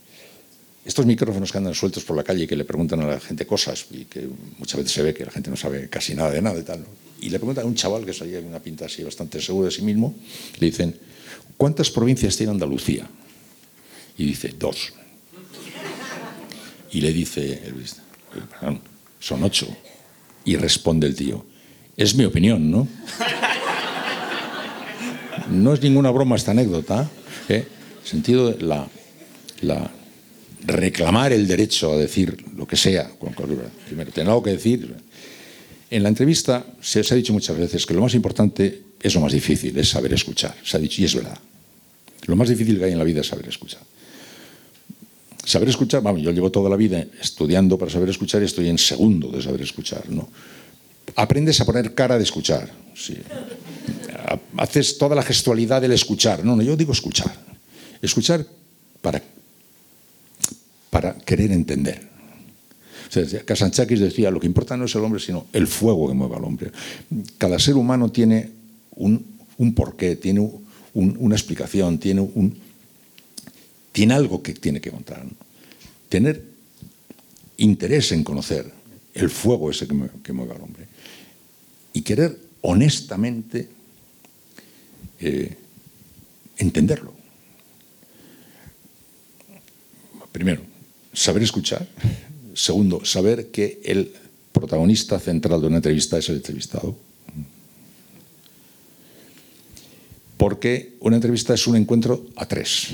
Estos 0.84 1.06
micrófonos 1.06 1.52
que 1.52 1.58
andan 1.58 1.74
sueltos 1.74 2.04
por 2.04 2.16
la 2.16 2.24
calle 2.24 2.44
y 2.44 2.48
que 2.48 2.56
le 2.56 2.64
preguntan 2.64 3.02
a 3.02 3.08
la 3.08 3.20
gente 3.20 3.48
cosas 3.48 3.88
y 3.90 4.06
que 4.06 4.28
muchas 4.60 4.78
veces 4.78 4.94
se 4.94 5.02
ve 5.02 5.14
que 5.14 5.26
la 5.26 5.32
gente 5.32 5.50
no 5.50 5.56
sabe 5.56 5.90
casi 5.90 6.14
nada 6.14 6.30
de 6.30 6.42
nada 6.42 6.60
y 6.60 6.64
tal. 6.64 6.82
¿no? 6.82 6.88
Y 7.22 7.30
le 7.30 7.40
preguntan 7.40 7.66
a 7.66 7.68
un 7.68 7.74
chaval 7.74 8.06
que 8.06 8.14
salía 8.14 8.40
con 8.40 8.50
una 8.50 8.60
pinta 8.60 8.86
así 8.86 9.04
bastante 9.04 9.42
seguro 9.42 9.66
de 9.66 9.72
sí 9.72 9.82
mismo, 9.82 10.16
le 10.60 10.68
dicen, 10.68 10.96
¿cuántas 11.58 11.90
provincias 11.90 12.38
tiene 12.38 12.52
Andalucía? 12.52 13.10
Y 14.18 14.26
dice, 14.26 14.54
dos. 14.60 14.94
Y 16.92 17.02
le 17.02 17.12
dice 17.12 17.64
Elvis, 17.66 17.98
"Perdón, 18.32 18.80
son 19.20 19.44
ocho. 19.44 19.68
Y 20.46 20.56
responde 20.56 21.08
el 21.08 21.16
tío, 21.16 21.46
es 21.98 22.16
mi 22.16 22.26
opinión, 22.26 22.70
¿no? 22.72 22.88
No 25.52 25.74
es 25.74 25.82
ninguna 25.82 26.12
broma 26.12 26.36
esta 26.36 26.52
anécdota. 26.52 27.10
¿eh? 27.50 27.66
Sentido 28.04 28.52
de 28.52 28.64
la, 28.66 28.88
la- 29.62 29.92
reclamar 30.66 31.32
el 31.34 31.48
derecho 31.48 31.94
a 31.94 31.98
decir 31.98 32.44
lo 32.56 32.66
que 32.68 32.76
sea. 32.76 33.10
Primero, 33.88 34.12
tener 34.12 34.30
algo 34.30 34.44
que 34.44 34.52
decir. 34.52 34.96
En 35.92 36.02
la 36.04 36.10
entrevista 36.10 36.66
se, 36.82 37.04
se 37.04 37.14
ha 37.14 37.18
dicho 37.18 37.32
muchas 37.34 37.58
veces 37.58 37.86
que 37.86 37.94
lo 37.94 38.02
más 38.02 38.16
importante 38.16 38.82
es 39.02 39.14
lo 39.14 39.22
más 39.22 39.32
difícil, 39.34 39.78
es 39.78 39.90
saber 39.90 40.14
escuchar. 40.14 40.56
Se 40.64 40.78
ha 40.78 40.80
dicho, 40.80 41.02
y 41.02 41.06
es 41.06 41.14
verdad. 41.16 41.38
Lo 42.26 42.36
más 42.36 42.50
difícil 42.50 42.80
que 42.80 42.86
hay 42.86 42.92
en 42.94 42.98
la 42.98 43.04
vida 43.04 43.22
es 43.22 43.28
saber 43.28 43.48
escuchar. 43.48 43.82
Saber 45.46 45.70
escuchar, 45.70 46.02
vamos, 46.02 46.24
yo 46.24 46.32
llevo 46.32 46.50
toda 46.52 46.72
la 46.72 46.76
vida 46.76 47.06
estudiando 47.22 47.78
para 47.78 47.92
saber 47.92 48.10
escuchar 48.10 48.42
y 48.42 48.46
estoy 48.46 48.68
en 48.68 48.80
segundo 48.80 49.30
de 49.30 49.44
saber 49.44 49.62
escuchar, 49.62 50.10
¿no? 50.10 50.28
Aprendes 51.16 51.60
a 51.62 51.66
poner 51.66 51.94
cara 51.96 52.18
de 52.18 52.24
escuchar, 52.24 52.70
sí. 52.96 53.18
Ha- 54.28 54.40
Haces 54.58 54.98
toda 54.98 55.16
la 55.16 55.22
gestualidad 55.24 55.82
del 55.82 55.92
escuchar. 55.94 56.44
No, 56.44 56.56
no, 56.56 56.62
yo 56.64 56.76
digo 56.76 56.92
escuchar. 56.92 57.34
Escuchar 58.02 58.46
para, 59.02 59.22
para 60.90 61.14
querer 61.16 61.52
entender. 61.52 62.02
O 63.08 63.12
sea, 63.12 63.44
Kasanchakis 63.46 64.00
decía, 64.00 64.32
lo 64.32 64.40
que 64.40 64.48
importa 64.48 64.76
no 64.76 64.86
es 64.86 64.96
el 64.96 65.04
hombre, 65.04 65.20
sino 65.22 65.46
el 65.54 65.68
fuego 65.68 66.08
que 66.08 66.14
mueve 66.16 66.36
al 66.36 66.44
hombre. 66.44 66.72
Cada 67.38 67.60
ser 67.60 67.76
humano 67.76 68.12
tiene 68.12 68.50
un, 68.96 69.26
un 69.58 69.74
porqué, 69.74 70.16
tiene 70.16 70.40
un- 70.42 71.16
una 71.20 71.36
explicación, 71.36 71.98
tiene, 72.00 72.28
tiene 73.92 74.14
algo 74.14 74.42
que 74.42 74.54
tiene 74.54 74.82
que 74.82 74.92
contar. 74.92 75.24
¿no? 75.24 75.32
Tener 76.10 76.44
interés 77.58 78.12
en 78.12 78.24
conocer 78.24 78.70
el 79.14 79.30
fuego 79.30 79.70
ese 79.72 79.88
que 79.88 80.34
mueve 80.34 80.54
al 80.54 80.62
hombre 80.62 80.88
y 81.96 82.02
querer 82.02 82.38
honestamente 82.62 83.70
eh, 85.22 85.56
entenderlo. 86.58 87.14
Primero, 90.34 90.62
saber 91.14 91.44
escuchar. 91.44 91.88
Segundo, 92.54 93.06
saber 93.06 93.48
que 93.48 93.80
el 93.86 94.12
protagonista 94.52 95.20
central 95.20 95.62
de 95.62 95.68
una 95.68 95.78
entrevista 95.78 96.18
es 96.18 96.28
el 96.28 96.36
entrevistado. 96.36 96.98
Porque 100.36 100.98
una 101.00 101.16
entrevista 101.16 101.54
es 101.54 101.66
un 101.66 101.78
encuentro 101.78 102.26
a 102.36 102.46
tres. 102.46 102.90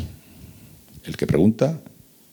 El 1.03 1.17
que 1.17 1.25
pregunta, 1.25 1.81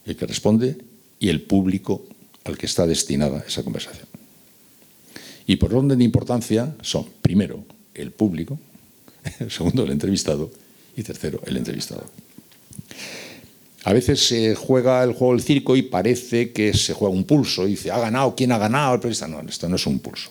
el 0.04 0.16
que 0.16 0.26
responde 0.26 0.76
y 1.18 1.30
el 1.30 1.40
público 1.40 2.04
al 2.44 2.58
que 2.58 2.66
está 2.66 2.86
destinada 2.86 3.42
esa 3.48 3.62
conversación. 3.62 4.17
Y 5.48 5.56
por 5.56 5.74
orden 5.74 5.98
de 5.98 6.04
importancia 6.04 6.76
son, 6.82 7.06
primero, 7.22 7.64
el 7.94 8.12
público, 8.12 8.58
segundo, 9.48 9.82
el 9.82 9.90
entrevistado 9.90 10.50
y 10.96 11.02
tercero, 11.02 11.40
el 11.46 11.56
entrevistado. 11.56 12.04
A 13.84 13.92
veces 13.92 14.20
se 14.26 14.54
juega 14.54 15.02
el 15.02 15.12
juego 15.14 15.32
del 15.34 15.42
circo 15.42 15.74
y 15.76 15.82
parece 15.82 16.52
que 16.52 16.74
se 16.74 16.92
juega 16.92 17.14
un 17.14 17.24
pulso. 17.24 17.66
Y 17.66 17.70
dice, 17.70 17.90
¿ha 17.90 17.98
ganado? 17.98 18.34
¿Quién 18.36 18.52
ha 18.52 18.58
ganado? 18.58 18.94
El 18.94 19.00
periodista. 19.00 19.26
No, 19.26 19.40
esto 19.40 19.68
no 19.68 19.76
es 19.76 19.86
un 19.86 20.00
pulso. 20.00 20.30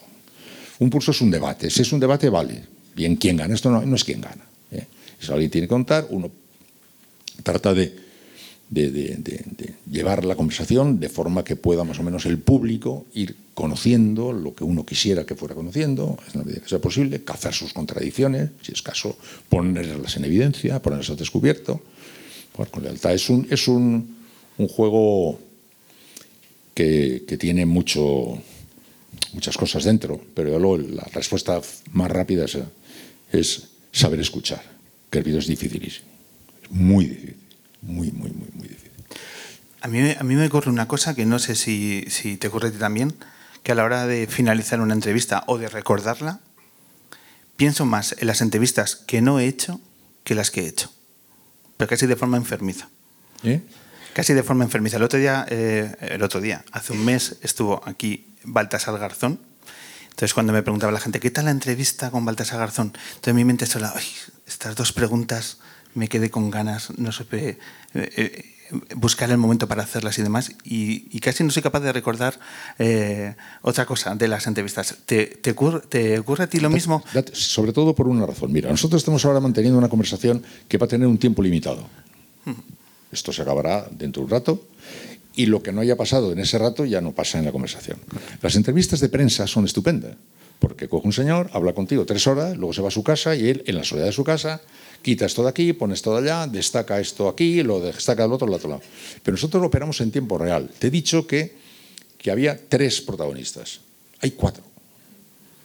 Un 0.79 0.89
pulso 0.89 1.11
es 1.11 1.21
un 1.21 1.31
debate. 1.31 1.69
Si 1.69 1.81
es 1.81 1.91
un 1.91 1.99
debate, 1.99 2.29
vale. 2.29 2.63
Bien, 2.95 3.15
¿quién 3.15 3.37
gana? 3.37 3.55
Esto 3.55 3.71
no, 3.71 3.81
no 3.83 3.95
es 3.95 4.03
quién 4.03 4.21
gana. 4.21 4.45
¿eh? 4.71 4.85
Si 5.19 5.31
alguien 5.31 5.49
tiene 5.49 5.65
que 5.65 5.69
contar, 5.69 6.05
uno 6.11 6.29
trata 7.41 7.73
de- 7.73 8.05
de 8.69 9.73
llevar 9.89 10.25
la 10.25 10.35
conversación 10.35 10.99
de 10.99 11.07
forma 11.09 11.43
que 11.43 11.55
pueda 11.55 11.83
más 11.85 11.97
o 11.99 12.03
menos 12.03 12.25
el 12.25 12.37
público 12.39 13.05
ir 13.13 13.35
conociendo 13.57 14.33
lo 14.33 14.53
que 14.53 14.63
uno 14.63 14.85
quisiera 14.85 15.25
que 15.25 15.33
fuera 15.33 15.55
conociendo, 15.55 16.15
en 16.27 16.39
la 16.39 16.45
medida 16.45 16.61
que 16.61 16.69
sea 16.69 16.77
posible, 16.77 17.23
cazar 17.23 17.55
sus 17.55 17.73
contradicciones, 17.73 18.51
si 18.61 18.71
es 18.71 18.83
caso, 18.83 19.17
ponerlas 19.49 20.15
en 20.15 20.25
evidencia, 20.25 20.79
ponerlas 20.79 21.09
al 21.09 21.17
descubierto. 21.17 21.81
Con 22.69 22.83
lealtad 22.83 23.15
es 23.15 23.31
un, 23.31 23.47
es 23.49 23.67
un, 23.67 24.15
un 24.59 24.67
juego 24.67 25.39
que, 26.75 27.25
que 27.27 27.35
tiene 27.35 27.65
mucho, 27.65 28.37
muchas 29.33 29.57
cosas 29.57 29.85
dentro, 29.85 30.21
pero 30.35 30.59
luego 30.59 30.77
la 30.77 31.09
respuesta 31.11 31.59
más 31.93 32.11
rápida 32.11 32.45
es, 32.45 32.59
es 33.31 33.69
saber 33.91 34.19
escuchar, 34.19 34.61
que 35.09 35.17
el 35.17 35.23
vídeo 35.23 35.39
es 35.39 35.47
dificilísimo. 35.47 36.05
Es 36.61 36.69
muy 36.69 37.05
difícil, 37.05 37.37
muy, 37.81 38.11
muy, 38.11 38.31
muy, 38.31 38.49
muy 38.53 38.67
difícil. 38.67 38.91
A 39.81 39.87
mí, 39.87 39.99
a 40.11 40.23
mí 40.23 40.35
me 40.35 40.45
ocurre 40.45 40.69
una 40.69 40.87
cosa 40.87 41.15
que 41.15 41.25
no 41.25 41.39
sé 41.39 41.55
si, 41.55 42.05
si 42.09 42.37
te 42.37 42.49
ocurre 42.49 42.67
a 42.67 42.71
ti 42.71 42.77
también, 42.77 43.15
que 43.67 43.73
a 43.73 43.75
la 43.75 43.83
hora 43.83 44.07
de 44.07 44.27
finalizar 44.27 44.79
una 44.79 44.93
entrevista 44.93 45.43
o 45.45 45.57
de 45.57 45.67
recordarla, 45.67 46.39
pienso 47.57 47.85
más 47.85 48.15
en 48.17 48.27
las 48.27 48.39
entrevistas 48.39 48.95
que 48.95 49.19
no 49.19 49.41
he 49.41 49.45
hecho 49.45 49.81
que 50.23 50.35
las 50.35 50.51
que 50.51 50.61
he 50.61 50.67
hecho. 50.69 50.89
Pero 51.75 51.89
casi 51.89 52.07
de 52.07 52.15
forma 52.15 52.37
enfermiza. 52.37 52.87
¿Eh? 53.43 53.61
Casi 54.13 54.33
de 54.33 54.41
forma 54.41 54.63
enfermiza. 54.63 54.95
El 54.95 55.03
otro 55.03 55.19
día, 55.19 55.45
eh, 55.49 55.93
el 55.99 56.23
otro 56.23 56.39
día, 56.39 56.63
hace 56.71 56.93
un 56.93 57.03
mes 57.03 57.39
estuvo 57.41 57.81
aquí 57.85 58.33
Baltasar 58.45 58.97
Garzón. 58.99 59.37
Entonces 60.11 60.33
cuando 60.33 60.53
me 60.53 60.63
preguntaba 60.63 60.93
la 60.93 61.01
gente, 61.01 61.19
¿qué 61.19 61.29
tal 61.29 61.43
la 61.43 61.51
entrevista 61.51 62.09
con 62.09 62.23
Baltasar 62.23 62.59
Garzón? 62.59 62.93
Entonces 62.95 63.27
en 63.27 63.35
mi 63.35 63.43
mente 63.43 63.65
solo, 63.65 63.91
"Ay, 63.93 64.05
estas 64.47 64.77
dos 64.77 64.93
preguntas 64.93 65.57
me 65.93 66.07
quedé 66.07 66.31
con 66.31 66.51
ganas, 66.51 66.97
no 66.97 67.11
supe 67.11 67.49
eh, 67.49 67.57
eh, 67.93 68.55
buscar 68.95 69.29
el 69.31 69.37
momento 69.37 69.67
para 69.67 69.83
hacerlas 69.83 70.17
y 70.19 70.21
demás. 70.23 70.51
Y, 70.63 71.07
y 71.15 71.19
casi 71.19 71.43
no 71.43 71.51
soy 71.51 71.61
capaz 71.63 71.79
de 71.81 71.91
recordar 71.93 72.39
eh, 72.79 73.35
otra 73.61 73.85
cosa 73.85 74.15
de 74.15 74.27
las 74.27 74.47
entrevistas. 74.47 74.95
¿Te, 75.05 75.25
te, 75.27 75.51
ocurre, 75.51 75.81
te 75.87 76.19
ocurre 76.19 76.43
a 76.45 76.47
ti 76.47 76.59
lo 76.59 76.69
mismo? 76.69 77.03
Date- 77.13 77.33
Sobre 77.35 77.73
todo 77.73 77.93
por 77.95 78.07
una 78.07 78.25
razón. 78.25 78.51
Mira, 78.51 78.69
nosotros 78.69 79.01
estamos 79.01 79.23
ahora 79.25 79.39
manteniendo 79.39 79.77
una 79.77 79.89
conversación 79.89 80.43
que 80.67 80.77
va 80.77 80.85
a 80.85 80.89
tener 80.89 81.07
un 81.07 81.17
tiempo 81.17 81.41
limitado. 81.41 81.87
Esto 83.11 83.31
se 83.31 83.41
acabará 83.41 83.87
dentro 83.91 84.21
de 84.21 84.25
un 84.25 84.31
rato 84.31 84.63
y 85.35 85.45
lo 85.45 85.61
que 85.63 85.71
no 85.71 85.81
haya 85.81 85.95
pasado 85.95 86.31
en 86.31 86.39
ese 86.39 86.57
rato 86.57 86.83
ya 86.85 86.99
no 87.01 87.11
pasa 87.11 87.37
en 87.39 87.45
la 87.45 87.51
conversación. 87.51 87.99
Las 88.41 88.55
entrevistas 88.55 88.99
de 88.99 89.09
prensa 89.09 89.47
son 89.47 89.65
estupendas 89.65 90.15
porque 90.59 90.87
coge 90.87 91.07
un 91.07 91.13
señor, 91.13 91.49
habla 91.53 91.73
contigo 91.73 92.05
tres 92.05 92.25
horas, 92.27 92.57
luego 92.57 92.73
se 92.73 92.81
va 92.81 92.87
a 92.87 92.91
su 92.91 93.03
casa 93.03 93.35
y 93.35 93.49
él, 93.49 93.63
en 93.67 93.75
la 93.75 93.83
soledad 93.83 94.07
de 94.07 94.11
su 94.11 94.23
casa, 94.23 94.61
quita 95.01 95.25
esto 95.25 95.43
de 95.43 95.49
aquí, 95.49 95.73
pone 95.73 95.93
esto 95.93 96.11
de 96.13 96.29
allá, 96.29 96.47
destaca 96.47 96.99
esto 96.99 97.29
aquí, 97.29 97.61
lo 97.63 97.79
destaca 97.79 98.23
del 98.23 98.33
otro, 98.33 98.47
del 98.47 98.55
otro 98.55 98.69
lado. 98.69 98.81
Pero 99.23 99.35
nosotros 99.35 99.61
lo 99.61 99.67
operamos 99.67 100.01
en 100.01 100.11
tiempo 100.11 100.37
real. 100.37 100.69
Te 100.79 100.87
he 100.87 100.91
dicho 100.91 101.27
que, 101.27 101.55
que 102.17 102.31
había 102.31 102.57
tres 102.57 103.01
protagonistas. 103.01 103.81
Hay 104.21 104.31
cuatro. 104.31 104.63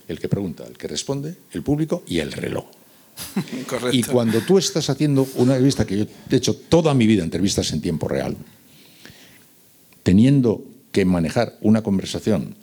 El 0.09 0.19
que 0.19 0.29
pregunta, 0.29 0.65
el 0.67 0.77
que 0.77 0.89
responde, 0.89 1.37
el 1.53 1.63
público 1.63 2.03
y 2.07 2.19
el 2.19 2.33
reloj. 2.33 2.67
Correcto. 3.67 3.97
Y 3.97 4.03
cuando 4.03 4.41
tú 4.41 4.59
estás 4.59 4.91
haciendo 4.91 5.27
una 5.37 5.55
entrevista, 5.55 5.87
que 5.87 5.99
yo 5.99 6.05
he 6.31 6.37
hecho 6.37 6.55
toda 6.55 6.93
mi 6.93 7.07
vida 7.07 7.23
entrevistas 7.23 7.73
en 7.73 7.81
tiempo 7.81 8.09
real, 8.09 8.37
teniendo 10.03 10.63
que 10.91 11.05
manejar 11.05 11.57
una 11.63 11.83
conversación 11.83 12.62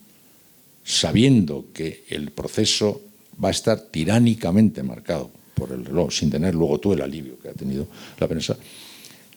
sabiendo 0.90 1.68
que 1.72 2.04
el 2.10 2.32
proceso 2.32 3.00
va 3.42 3.50
a 3.50 3.52
estar 3.52 3.80
tiránicamente 3.80 4.82
marcado 4.82 5.30
por 5.54 5.72
el 5.72 5.86
reloj, 5.86 6.12
sin 6.12 6.32
tener 6.32 6.56
luego 6.56 6.80
tú 6.80 6.94
el 6.94 7.02
alivio 7.02 7.38
que 7.38 7.50
ha 7.50 7.54
tenido 7.54 7.86
la 8.18 8.28
prensa, 8.28 8.58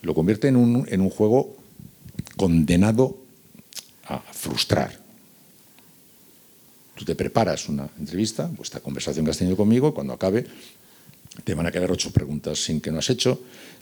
lo 0.01 0.15
convierte 0.15 0.47
en 0.47 0.55
un, 0.55 0.87
en 0.89 0.99
un 0.99 1.11
juego 1.11 1.55
condenado 2.37 3.19
a 4.05 4.17
frustrar. 4.17 4.97
Tú 6.95 7.05
te 7.05 7.13
preparas 7.13 7.69
una 7.69 7.87
entrevista, 7.99 8.49
pues 8.49 8.69
esta 8.69 8.79
conversación 8.79 9.23
que 9.23 9.29
has 9.29 9.37
tenido 9.37 9.55
conmigo, 9.55 9.93
cuando 9.93 10.13
acabe 10.13 10.47
te 11.43 11.53
van 11.53 11.67
a 11.67 11.71
quedar 11.71 11.91
ocho 11.91 12.11
preguntas 12.11 12.63
sin 12.63 12.81
que 12.81 12.91
no 12.91 12.97
has 12.97 13.11
hecho, 13.11 13.39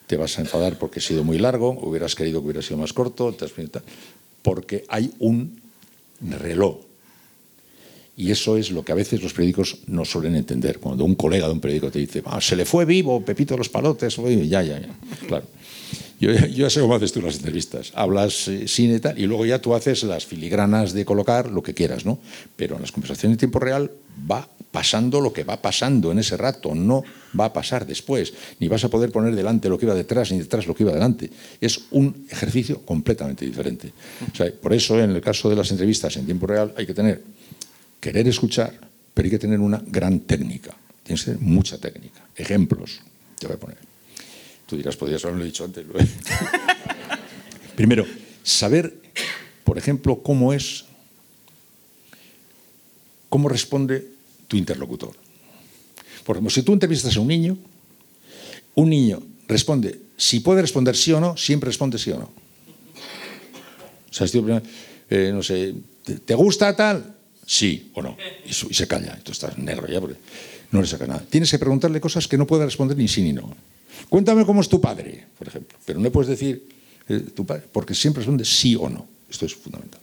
te 0.08 0.18
vas 0.18 0.38
a 0.38 0.42
enfadar 0.42 0.78
porque 0.78 1.00
ha 1.00 1.04
sido 1.04 1.24
muy 1.24 1.40
largo, 1.40 1.70
hubieras 1.70 2.16
querido 2.16 2.42
que 2.42 2.48
hubiera 2.48 2.62
sido 2.62 2.78
más 2.78 2.92
corto, 2.92 3.34
porque 4.42 4.84
hay 4.90 5.14
un 5.20 5.62
reloj. 6.20 6.91
Y 8.18 8.32
eso 8.32 8.58
es 8.58 8.72
lo 8.72 8.84
que 8.84 8.92
a 8.92 8.96
veces 8.96 9.24
los 9.24 9.34
periódicos 9.34 9.80
no 9.88 10.06
suelen 10.06 10.36
entender. 10.36 10.80
Cuando 10.80 11.06
un 11.06 11.16
colega 11.16 11.48
de 11.48 11.54
un 11.54 11.60
periódico 11.60 11.90
te 11.90 12.00
dice, 12.00 12.22
ah, 12.26 12.42
se 12.42 12.56
le 12.56 12.66
fue 12.66 12.86
vivo 12.86 13.24
Pepito 13.24 13.58
los 13.58 13.70
palotes, 13.70 14.18
ya, 14.18 14.62
ya, 14.62 14.80
ya. 14.80 14.90
Claro. 15.28 15.46
Yo, 16.20 16.32
ya 16.34 16.70
sé 16.70 16.82
cómo 16.82 16.94
haces 16.94 17.12
tú 17.12 17.22
las 17.22 17.38
entrevistas. 17.38 17.92
Hablas 17.96 18.48
eh, 18.48 18.68
sin 18.68 18.94
y 18.96 19.00
tal, 19.00 19.18
y 19.18 19.26
luego 19.26 19.44
ya 19.44 19.60
tú 19.60 19.74
haces 19.74 20.04
las 20.04 20.26
filigranas 20.26 20.94
de 20.94 21.04
colocar 21.04 21.50
lo 21.50 21.64
que 21.64 21.74
quieras, 21.74 22.06
¿no? 22.06 22.20
Pero 22.56 22.76
en 22.76 22.82
las 22.82 22.92
conversaciones 22.92 23.36
en 23.36 23.40
tiempo 23.40 23.58
real 23.58 23.90
va 24.30 24.48
pasando 24.72 25.20
lo 25.20 25.34
que 25.34 25.44
va 25.44 25.62
pasando 25.62 26.12
en 26.12 26.20
ese 26.20 26.38
rato, 26.38 26.76
no 26.76 27.04
va 27.38 27.46
a 27.46 27.54
pasar 27.54 27.86
después, 27.86 28.34
ni 28.60 28.68
vas 28.68 28.84
a 28.84 28.90
poder 28.90 29.12
poner 29.12 29.36
delante 29.36 29.68
lo 29.68 29.78
que 29.78 29.86
iba 29.86 29.96
detrás, 29.96 30.32
ni 30.32 30.40
detrás 30.40 30.68
lo 30.68 30.76
que 30.76 30.84
iba 30.84 30.94
delante. 30.94 31.30
Es 31.60 31.82
un 31.92 32.28
ejercicio 32.30 32.82
completamente 32.86 33.46
diferente. 33.46 33.92
por 34.62 34.74
eso, 34.74 35.00
en 35.00 35.12
el 35.12 35.22
caso 35.22 35.50
de 35.50 35.56
las 35.56 35.72
entrevistas 35.72 36.16
en 36.18 36.26
tiempo 36.26 36.48
real, 36.48 36.74
hay 36.78 36.86
que 36.86 36.94
tener, 36.94 37.22
querer 38.02 38.28
escuchar, 38.28 38.78
pero 39.14 39.28
hay 39.28 39.30
que 39.30 39.40
tener 39.40 39.60
una 39.60 39.82
gran 39.86 40.22
técnica. 40.22 40.76
Tienes 41.04 41.24
que 41.24 41.32
tener 41.32 41.48
mucha 41.48 41.78
técnica. 41.78 42.26
Ejemplos, 42.36 43.00
te 43.40 43.48
voy 43.48 43.56
a 43.56 43.60
poner. 43.60 43.78
Tú 44.66 44.76
dirás, 44.76 44.98
podrías 44.98 45.24
haberlo 45.24 45.46
dicho 45.46 45.64
antes. 45.64 45.86
Primero, 47.76 48.06
saber, 48.44 48.94
por 49.64 49.78
ejemplo, 49.78 50.22
cómo 50.22 50.52
es, 50.52 50.86
cómo 53.30 53.48
responde 53.48 54.08
tu 54.48 54.58
interlocutor. 54.58 55.16
Por 56.26 56.36
ejemplo, 56.36 56.50
si 56.50 56.64
tú 56.64 56.74
entrevistas 56.74 57.16
a 57.16 57.20
un 57.20 57.28
niño, 57.28 57.58
un 58.76 58.90
niño 58.90 59.22
responde, 59.48 60.00
si 60.18 60.40
puede 60.40 60.62
responder 60.62 60.96
sí 60.96 61.12
o 61.12 61.20
no, 61.20 61.38
siempre 61.38 61.68
responde 61.68 61.98
sí 61.98 62.12
o 62.12 62.20
no. 62.20 62.32
O 64.10 64.14
sea, 64.14 64.28
eh, 65.10 65.32
no 65.34 65.44
sé, 65.44 65.74
¿te 66.26 66.36
gusta 66.36 66.76
tal? 66.76 67.21
Sí 67.46 67.92
o 67.94 68.02
no. 68.02 68.18
Y, 68.46 68.54
se 68.54 68.88
calla. 68.88 69.20
Tú 69.24 69.32
estás 69.32 69.58
negro 69.58 69.88
ya 69.88 70.00
porque 70.00 70.18
no 70.72 70.82
le 70.82 70.88
saca 70.88 71.08
nada. 71.08 71.24
Tienes 71.30 71.52
que 71.52 71.60
preguntarle 71.60 72.00
cosas 72.00 72.28
que 72.28 72.38
no 72.38 72.48
puede 72.48 72.66
responder 72.66 72.98
ni 72.98 73.08
sí 73.08 73.22
ni 73.22 73.34
no. 73.34 73.56
Cuéntame 74.10 74.46
cómo 74.46 74.62
es 74.62 74.70
tu 74.70 74.80
padre, 74.80 75.26
por 75.38 75.48
ejemplo. 75.48 75.78
Pero 75.86 76.00
no 76.00 76.12
puedes 76.12 76.30
decir 76.30 76.68
eh, 77.08 77.20
tu 77.36 77.46
padre, 77.46 77.64
porque 77.72 77.94
siempre 77.94 78.22
responde 78.22 78.46
sí 78.46 78.76
o 78.76 78.90
no. 78.90 79.08
Esto 79.30 79.46
es 79.46 79.56
fundamental. 79.56 80.02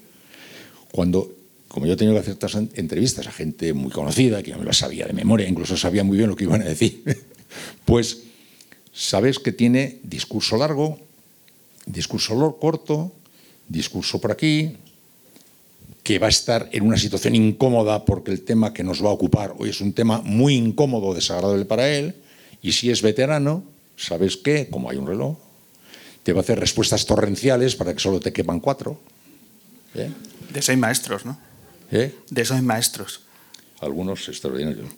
Cuando, 0.91 1.35
como 1.69 1.87
yo 1.87 1.93
he 1.93 1.97
tenido 1.97 2.15
que 2.15 2.21
hacer 2.21 2.33
estas 2.33 2.55
entrevistas 2.55 3.27
a 3.27 3.33
gente 3.33 3.73
muy 3.73 3.91
conocida, 3.91 4.43
que 4.43 4.51
ya 4.51 4.59
me 4.59 4.65
lo 4.65 4.73
sabía 4.73 5.07
de 5.07 5.13
memoria, 5.13 5.49
incluso 5.49 5.77
sabía 5.77 6.05
muy 6.05 6.17
bien 6.17 6.31
lo 6.31 6.37
que 6.37 6.45
iban 6.45 6.63
a 6.63 6.65
decir, 6.65 7.03
pues 7.85 8.23
sabes 8.93 9.39
que 9.39 9.53
tiene 9.53 9.99
discurso 10.03 10.57
largo, 10.57 10.99
discurso 11.87 12.57
corto, 12.59 13.13
discurso 13.69 14.21
por 14.21 14.33
aquí, 14.33 14.77
que 16.09 16.19
va 16.19 16.29
a 16.29 16.31
estar 16.31 16.71
en 16.73 16.87
una 16.87 16.97
situación 16.97 17.35
incómoda 17.35 18.07
porque 18.07 18.31
el 18.31 18.41
tema 18.41 18.73
que 18.73 18.83
nos 18.83 19.05
va 19.05 19.11
a 19.11 19.13
ocupar 19.13 19.55
hoy 19.59 19.69
es 19.69 19.83
un 19.83 19.93
tema 19.93 20.23
muy 20.25 20.55
incómodo, 20.55 21.13
desagradable 21.13 21.67
para 21.67 21.87
él, 21.87 22.15
y 22.63 22.73
si 22.73 22.91
es 22.91 23.03
veterano, 23.03 23.63
¿sabes 23.95 24.39
qué? 24.39 24.71
Como 24.71 24.89
hay 24.89 24.97
un 24.97 25.07
reloj, 25.07 25.37
te 26.23 26.33
va 26.33 26.39
a 26.39 26.41
hacer 26.41 26.59
respuestas 26.59 27.05
torrenciales 27.05 27.77
para 27.77 27.93
que 27.93 28.01
solo 28.01 28.21
te 28.21 28.33
quepan 28.33 28.59
cuatro. 28.59 28.99
¿Eh? 29.95 30.11
De 30.51 30.63
hay 30.67 30.79
maestros, 30.79 31.27
¿no? 31.27 31.39
¿Eh? 31.93 32.15
De 32.31 32.47
hay 32.55 32.63
maestros. 32.63 33.21
Algunos 33.81 34.27
extraordinarios. 34.31 34.89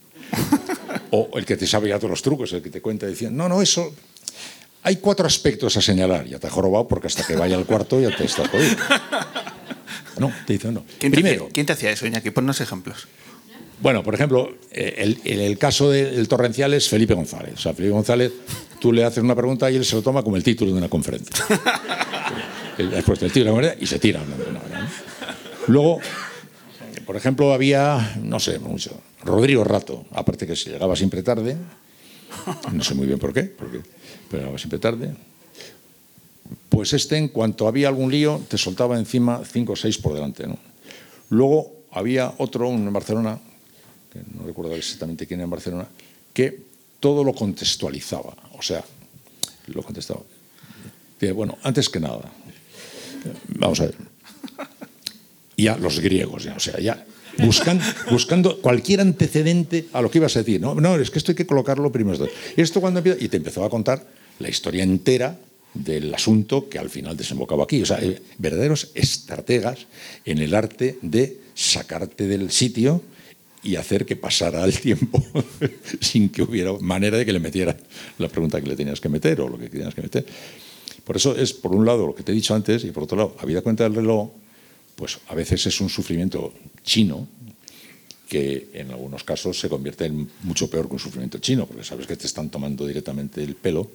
o 1.11 1.29
el 1.35 1.45
que 1.45 1.57
te 1.57 1.67
sabe 1.67 1.89
ya 1.89 1.99
todos 1.99 2.11
los 2.11 2.23
trucos, 2.23 2.53
el 2.53 2.63
que 2.63 2.71
te 2.71 2.81
cuenta 2.81 3.09
diciendo, 3.09 3.37
no, 3.37 3.49
no, 3.49 3.63
eso... 3.63 3.93
Hay 4.83 4.97
cuatro 4.97 5.27
aspectos 5.27 5.77
a 5.77 5.83
señalar. 5.83 6.27
Ya 6.27 6.39
te 6.39 6.47
ha 6.47 6.51
jorobado 6.51 6.89
porque 6.89 7.09
hasta 7.09 7.27
que 7.27 7.37
vaya 7.37 7.57
al 7.57 7.67
cuarto 7.67 8.01
ya 8.01 8.17
te 8.17 8.25
estás 8.25 8.49
jodido. 8.49 8.77
No, 10.21 10.33
te 10.47 10.53
dice 10.53 10.71
no. 10.71 10.85
¿Quién 10.99 11.13
Primero, 11.13 11.47
te, 11.47 11.53
¿quién 11.53 11.67
te 11.67 11.73
hacía 11.73 11.91
eso, 11.91 12.07
Iñaki? 12.07 12.31
Ponnos 12.31 12.61
ejemplos. 12.61 13.09
Bueno, 13.81 14.03
por 14.03 14.15
ejemplo, 14.15 14.53
eh, 14.71 14.95
el, 14.99 15.41
el, 15.41 15.57
caso 15.57 15.91
del 15.91 16.29
torrencial 16.29 16.75
es 16.75 16.89
Felipe 16.89 17.15
González. 17.15 17.55
O 17.55 17.59
sea, 17.59 17.73
Felipe 17.73 17.93
González, 17.93 18.31
tú 18.79 18.93
le 18.93 19.05
haces 19.05 19.25
una 19.25 19.35
pregunta 19.35 19.71
y 19.71 19.77
él 19.77 19.85
se 19.87 19.97
lo 19.97 20.03
toma 20.03 20.23
como 20.23 20.37
el 20.37 20.43
título 20.43 20.73
de 20.73 20.79
una 20.79 20.91
conferencia. 20.91 21.35
Después 22.77 23.19
del 23.21 23.33
título 23.33 23.59
y 23.81 23.87
se 23.87 23.99
tira. 23.99 24.21
Luego, 25.67 26.01
por 27.07 27.17
ejemplo, 27.17 27.55
había, 27.55 28.17
no 28.23 28.39
sé, 28.39 28.59
mucho, 28.59 29.01
Rodrigo 29.25 29.65
Rato, 29.65 30.05
aparte 30.13 30.47
que 30.47 30.57
se 30.57 30.71
llegaba 30.71 30.95
siempre 30.97 31.23
tarde, 31.23 31.57
no 32.73 32.85
sé 32.85 32.95
muy 32.95 33.07
bien 33.07 33.19
por 33.19 33.33
qué, 33.33 33.45
porque, 33.45 33.81
pero 34.31 34.43
llegaba 34.43 34.59
siempre 34.59 34.79
tarde. 34.79 35.15
Pues 36.69 36.93
este, 36.93 37.17
en 37.17 37.29
cuanto 37.29 37.69
había 37.69 37.89
algún 37.89 38.11
lío, 38.11 38.41
te 38.49 38.59
soltaba 38.59 38.99
encima 38.99 39.43
cinco 39.45 39.73
o 39.73 39.77
seis 39.77 39.99
por 39.99 40.15
delante. 40.15 40.47
¿no? 40.47 40.59
Luego 41.31 41.73
había 41.93 42.33
otro 42.39 42.69
en 42.69 42.93
Barcelona, 42.93 43.39
que 44.13 44.21
no 44.35 44.47
recuerdo 44.47 44.75
exactamente 44.75 45.27
quién 45.27 45.41
era 45.41 45.45
en 45.45 45.51
Barcelona, 45.51 45.87
que 46.33 46.63
todo 47.01 47.25
lo 47.25 47.35
contextualizaba. 47.35 48.35
O 48.59 48.63
sea, 48.63 48.85
lo 49.67 49.83
contestaba. 49.83 50.21
bueno, 51.35 51.59
antes 51.63 51.89
que 51.89 52.01
nada, 52.01 52.31
vamos 53.49 53.81
a 53.81 53.87
ver. 53.87 53.97
Ya 55.57 55.77
los 55.77 56.01
griegos, 56.01 56.45
ya, 56.45 56.55
o 56.57 56.61
sea, 56.61 56.81
ya 56.81 57.05
buscan, 57.39 57.81
buscando 58.11 58.61
cualquier 58.61 59.01
antecedente 59.01 59.87
a 59.93 60.03
lo 60.03 60.11
que 60.11 60.19
ibas 60.19 60.37
a 60.37 60.41
decir. 60.41 60.61
No, 60.61 60.75
no, 60.75 60.97
es 60.97 61.11
que 61.11 61.19
esto 61.19 61.33
hay 61.33 61.37
que 61.37 61.47
colocarlo 61.47 61.93
primero. 61.93 62.27
Esto 62.57 62.81
cuando 62.81 63.01
y 63.01 63.29
te 63.29 63.37
empezó 63.37 63.65
a 63.65 63.71
contar 63.71 64.07
la 64.39 64.49
historia 64.49 64.83
entera 64.83 65.37
del 65.75 66.13
asunto 66.15 66.69
que 66.69 66.79
al 66.79 66.91
final 66.91 67.17
desembocaba 67.17 67.65
aquí. 67.65 67.83
O 67.83 67.87
sea, 67.87 67.99
eh, 68.01 68.21
verdaderos 68.39 68.91
estrategas 68.95 69.87
en 70.25 70.39
el 70.39 70.55
arte 70.55 70.99
de 71.03 71.39
sacarte 71.55 72.27
del 72.27 72.51
sitio 72.51 73.03
y 73.63 73.77
hacer 73.77 74.07
que 74.07 74.17
pasara 74.17 74.65
el 74.65 74.79
tiempo 74.79 75.23
sin 76.01 76.31
que 76.31 76.43
hubiera 76.43 76.73
manera 76.81 77.19
de 77.19 77.27
que 77.27 77.33
le 77.33 77.41
metiera 77.41 77.77
la 78.19 78.29
pregunta 78.29 78.61
que 78.61 78.69
le 78.69 78.77
tenías 78.77 79.01
que 79.01 79.09
meter 79.09 79.41
o 79.41 79.49
lo 79.49 79.59
que 79.59 79.69
tenías 79.69 79.95
que 79.95 80.03
meter. 80.03 80.27
Por 81.05 81.17
eso 81.17 81.37
es, 81.37 81.53
por 81.53 81.75
un 81.75 81.85
lado, 81.85 82.07
lo 82.07 82.15
que 82.15 82.23
te 82.23 82.33
he 82.33 82.35
dicho 82.35 82.55
antes, 82.55 82.85
y 82.85 82.91
por 82.91 83.05
otro 83.05 83.17
lado, 83.17 83.37
habida 83.41 83.63
cuenta 83.63 83.85
del 83.85 83.95
reloj, 83.95 84.31
pues 84.97 85.19
a 85.29 85.35
veces 85.35 85.67
es 85.67 85.81
un 85.81 85.89
sufrimiento 85.89 86.53
chino 86.83 87.27
que 88.29 88.69
en 88.75 88.93
algunos 88.93 89.25
casos 89.25 89.59
se 89.59 89.69
convierte 89.69 90.05
en 90.05 90.31
mucho 90.45 90.71
peor 90.71 90.87
que 90.87 90.95
un 90.95 91.01
sufrimiento 91.01 91.39
chino, 91.39 91.67
porque 91.67 91.83
sabes 91.83 92.07
que 92.07 92.17
te 92.17 92.27
están 92.27 92.49
tomando 92.49 92.87
directamente 92.87 93.43
el 93.43 93.57
pelo, 93.57 93.91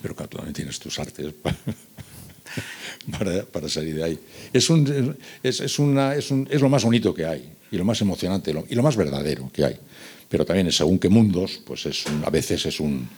pero 0.00 0.14
claro, 0.14 0.30
también 0.30 0.54
tienes 0.54 0.78
tus 0.78 0.98
artes 0.98 1.32
para, 3.18 3.44
para, 3.44 3.68
salir 3.68 3.94
de 3.96 4.04
ahí. 4.04 4.18
Es, 4.52 4.70
un, 4.70 5.16
es, 5.42 5.60
es, 5.60 5.78
una, 5.78 6.14
es, 6.14 6.30
un, 6.30 6.48
es 6.50 6.60
lo 6.60 6.68
más 6.68 6.84
bonito 6.84 7.14
que 7.14 7.26
hay 7.26 7.52
y 7.70 7.76
lo 7.76 7.84
más 7.84 8.00
emocionante 8.00 8.54
y 8.68 8.74
lo 8.74 8.82
más 8.82 8.96
verdadero 8.96 9.50
que 9.52 9.64
hay. 9.64 9.76
Pero 10.28 10.44
también, 10.44 10.70
según 10.72 10.98
qué 10.98 11.08
mundos, 11.08 11.60
pues 11.64 11.86
es 11.86 12.04
a 12.24 12.30
veces 12.30 12.66
es 12.66 12.80
un, 12.80 13.08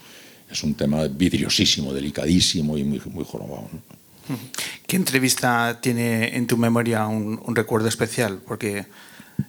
es 0.50 0.62
un 0.62 0.74
tema 0.74 1.06
vidriosísimo, 1.08 1.92
delicadísimo 1.92 2.76
y 2.76 2.84
muy, 2.84 3.00
muy 3.06 3.24
jorobado. 3.24 3.68
¿Qué 4.86 4.96
entrevista 4.96 5.78
tiene 5.80 6.36
en 6.36 6.46
tu 6.46 6.56
memoria 6.56 7.06
un, 7.06 7.40
un 7.44 7.56
recuerdo 7.56 7.88
especial? 7.88 8.40
Porque 8.46 8.86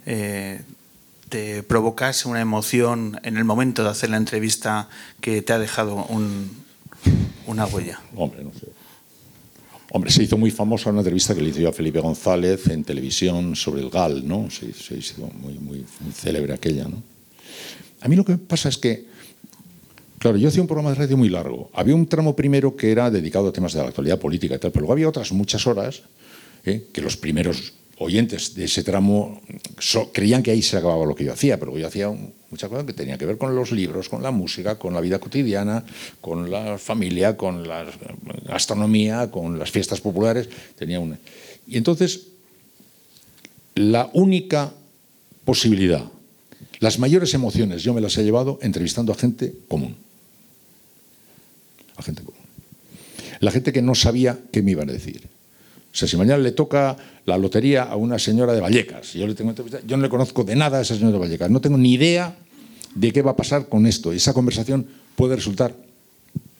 eh, 0.06 0.62
te 1.30 1.64
provocas 1.64 2.26
una 2.26 2.42
emoción 2.42 3.20
en 3.24 3.38
el 3.38 3.44
momento 3.44 3.84
de 3.84 3.90
hacer 3.90 4.10
la 4.10 4.18
entrevista 4.18 4.88
que 5.20 5.42
te 5.42 5.54
ha 5.54 5.60
dejado 5.60 6.06
un, 6.06 6.67
una 7.48 7.66
huella. 7.66 8.00
Hombre, 8.16 8.44
no 8.44 8.52
sé. 8.54 8.68
Hombre, 9.92 10.12
se 10.12 10.24
hizo 10.24 10.38
muy 10.38 10.52
famosa 10.52 10.90
una 10.90 11.00
entrevista 11.00 11.34
que 11.34 11.42
le 11.42 11.50
hizo 11.50 11.60
yo 11.60 11.70
a 11.70 11.74
Felipe 11.74 12.00
González 12.00 12.68
en 12.68 12.84
televisión 12.84 13.56
sobre 13.56 13.82
el 13.82 13.90
GAL, 13.90 14.28
¿no? 14.28 14.50
Se, 14.52 14.68
hizo 14.68 15.30
muy, 15.42 15.58
muy, 15.60 15.86
célebre 16.14 16.54
aquella, 16.54 16.84
¿no? 16.86 17.02
A 18.02 18.08
mí 18.10 18.16
lo 18.16 18.26
que 18.26 18.38
pasa 18.38 18.68
es 18.68 18.78
que, 18.78 19.06
claro, 20.20 20.38
yo 20.38 20.50
hacía 20.50 20.62
un 20.62 20.68
programa 20.68 20.90
de 20.90 20.96
radio 20.96 21.16
muy 21.16 21.30
largo. 21.30 21.72
Había 21.74 21.96
un 21.96 22.06
tramo 22.06 22.36
primero 22.36 22.76
que 22.76 22.92
era 22.92 23.10
dedicado 23.10 23.48
a 23.48 23.54
temas 23.54 23.74
de 23.74 23.82
la 23.82 23.88
actualidad 23.88 24.20
política 24.20 24.56
y 24.56 24.60
tal, 24.60 24.72
pero 24.72 24.82
luego 24.82 24.94
había 24.94 25.08
otras 25.08 25.32
muchas 25.32 25.66
horas 25.66 26.02
¿eh? 26.66 26.88
que 26.92 27.02
los 27.02 27.16
primeros 27.16 27.74
oyentes 27.98 28.54
de 28.56 28.66
ese 28.66 28.84
tramo 28.84 29.42
creían 30.14 30.44
que 30.44 30.52
ahí 30.52 30.62
se 30.62 30.78
acababa 30.78 31.06
lo 31.06 31.16
que 31.16 31.24
yo 31.24 31.34
hacía, 31.34 31.58
pero 31.60 31.78
yo 31.78 31.88
hacía 31.88 32.10
muchas 32.50 32.70
cosas 32.70 32.86
que 32.86 32.94
tenían 32.94 33.18
que 33.18 33.26
ver 33.26 33.38
con 33.38 33.56
los 33.56 33.72
libros, 33.72 34.10
con 34.10 34.24
la 34.24 34.32
música, 34.32 34.78
con 34.78 34.94
la 34.94 35.02
vida 35.02 35.20
cotidiana, 35.20 35.84
con 36.22 36.50
la 36.50 36.78
familia, 36.78 37.36
con 37.38 37.68
la 37.68 37.86
gastronomía, 38.46 39.30
con 39.32 39.60
las 39.60 39.72
fiestas 39.72 40.02
populares. 40.02 40.50
Tenía 40.76 41.00
una. 41.00 41.20
Y 41.68 41.78
entonces, 41.78 42.28
la 43.76 44.10
única 44.14 44.72
posibilidad, 45.46 46.04
las 46.80 47.00
mayores 47.00 47.34
emociones, 47.34 47.84
yo 47.84 47.94
me 47.94 48.02
las 48.02 48.18
he 48.18 48.24
llevado 48.24 48.60
entrevistando 48.62 49.12
a 49.12 49.16
gente 49.16 49.54
común. 49.68 49.96
A 51.96 52.04
gente 52.04 52.24
común. 52.24 52.42
La 53.40 53.52
gente 53.52 53.72
que 53.72 53.82
no 53.82 53.96
sabía 53.96 54.40
qué 54.52 54.62
me 54.62 54.72
iban 54.72 54.90
a 54.90 54.94
decir 54.94 55.37
sea, 55.98 56.08
si 56.08 56.18
mañana 56.18 56.38
le 56.38 56.52
toca 56.52 56.96
la 57.26 57.38
lotería 57.38 57.84
a 57.84 57.96
una 57.96 58.20
señora 58.20 58.54
de 58.54 58.62
Vallecas, 58.62 59.14
yo, 59.14 59.26
le 59.26 59.34
tengo, 59.34 59.54
yo 59.86 59.98
no 59.98 60.04
le 60.04 60.10
conozco 60.10 60.44
de 60.44 60.56
nada 60.56 60.78
a 60.78 60.82
esa 60.82 60.94
señora 60.94 61.14
de 61.14 61.20
Vallecas, 61.20 61.50
no 61.50 61.60
tengo 61.60 61.78
ni 61.78 61.94
idea 61.94 62.36
de 62.94 63.12
qué 63.12 63.22
va 63.22 63.32
a 63.32 63.36
pasar 63.36 63.68
con 63.68 63.86
esto. 63.86 64.12
Esa 64.12 64.34
conversación 64.34 64.88
puede 65.16 65.36
resultar 65.36 65.76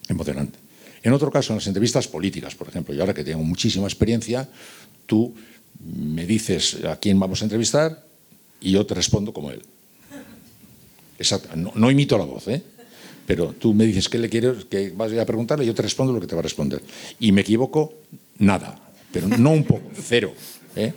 emocionante. 0.08 0.58
En 1.02 1.12
otro 1.12 1.30
caso, 1.30 1.52
en 1.52 1.58
las 1.58 1.66
entrevistas 1.66 2.08
políticas, 2.08 2.54
por 2.54 2.68
ejemplo, 2.68 2.94
y 2.94 3.00
ahora 3.00 3.14
que 3.14 3.24
tengo 3.24 3.42
muchísima 3.44 3.86
experiencia, 3.86 4.48
tú 5.06 5.34
me 5.80 6.26
dices 6.26 6.78
a 6.84 6.96
quién 6.96 7.20
vamos 7.20 7.40
a 7.42 7.44
entrevistar 7.44 8.04
y 8.60 8.72
yo 8.72 8.84
te 8.84 8.94
respondo 8.94 9.32
como 9.32 9.50
él. 9.50 9.62
Exacto. 11.18 11.48
No, 11.56 11.90
imito 11.90 12.18
la 12.18 12.24
voz, 12.24 12.48
¿eh? 12.48 12.62
pero 13.26 13.52
tú 13.52 13.74
me 13.74 13.84
dices 13.84 14.08
qué 14.08 14.18
le 14.18 14.30
quieres, 14.30 14.64
que 14.64 14.90
vas 14.96 15.12
a 15.12 15.26
preguntarle 15.26 15.64
y 15.64 15.66
yo 15.66 15.74
te 15.74 15.82
respondo 15.82 16.12
lo 16.12 16.20
que 16.20 16.26
te 16.26 16.34
va 16.34 16.40
a 16.40 16.42
responder. 16.42 16.82
Y 17.20 17.32
me 17.32 17.42
equivoco, 17.42 17.92
nada, 18.38 18.80
pero 19.12 19.28
no 19.28 19.50
un 19.50 19.64
poco, 19.64 19.90
cero. 19.94 20.32
¿eh? 20.76 20.92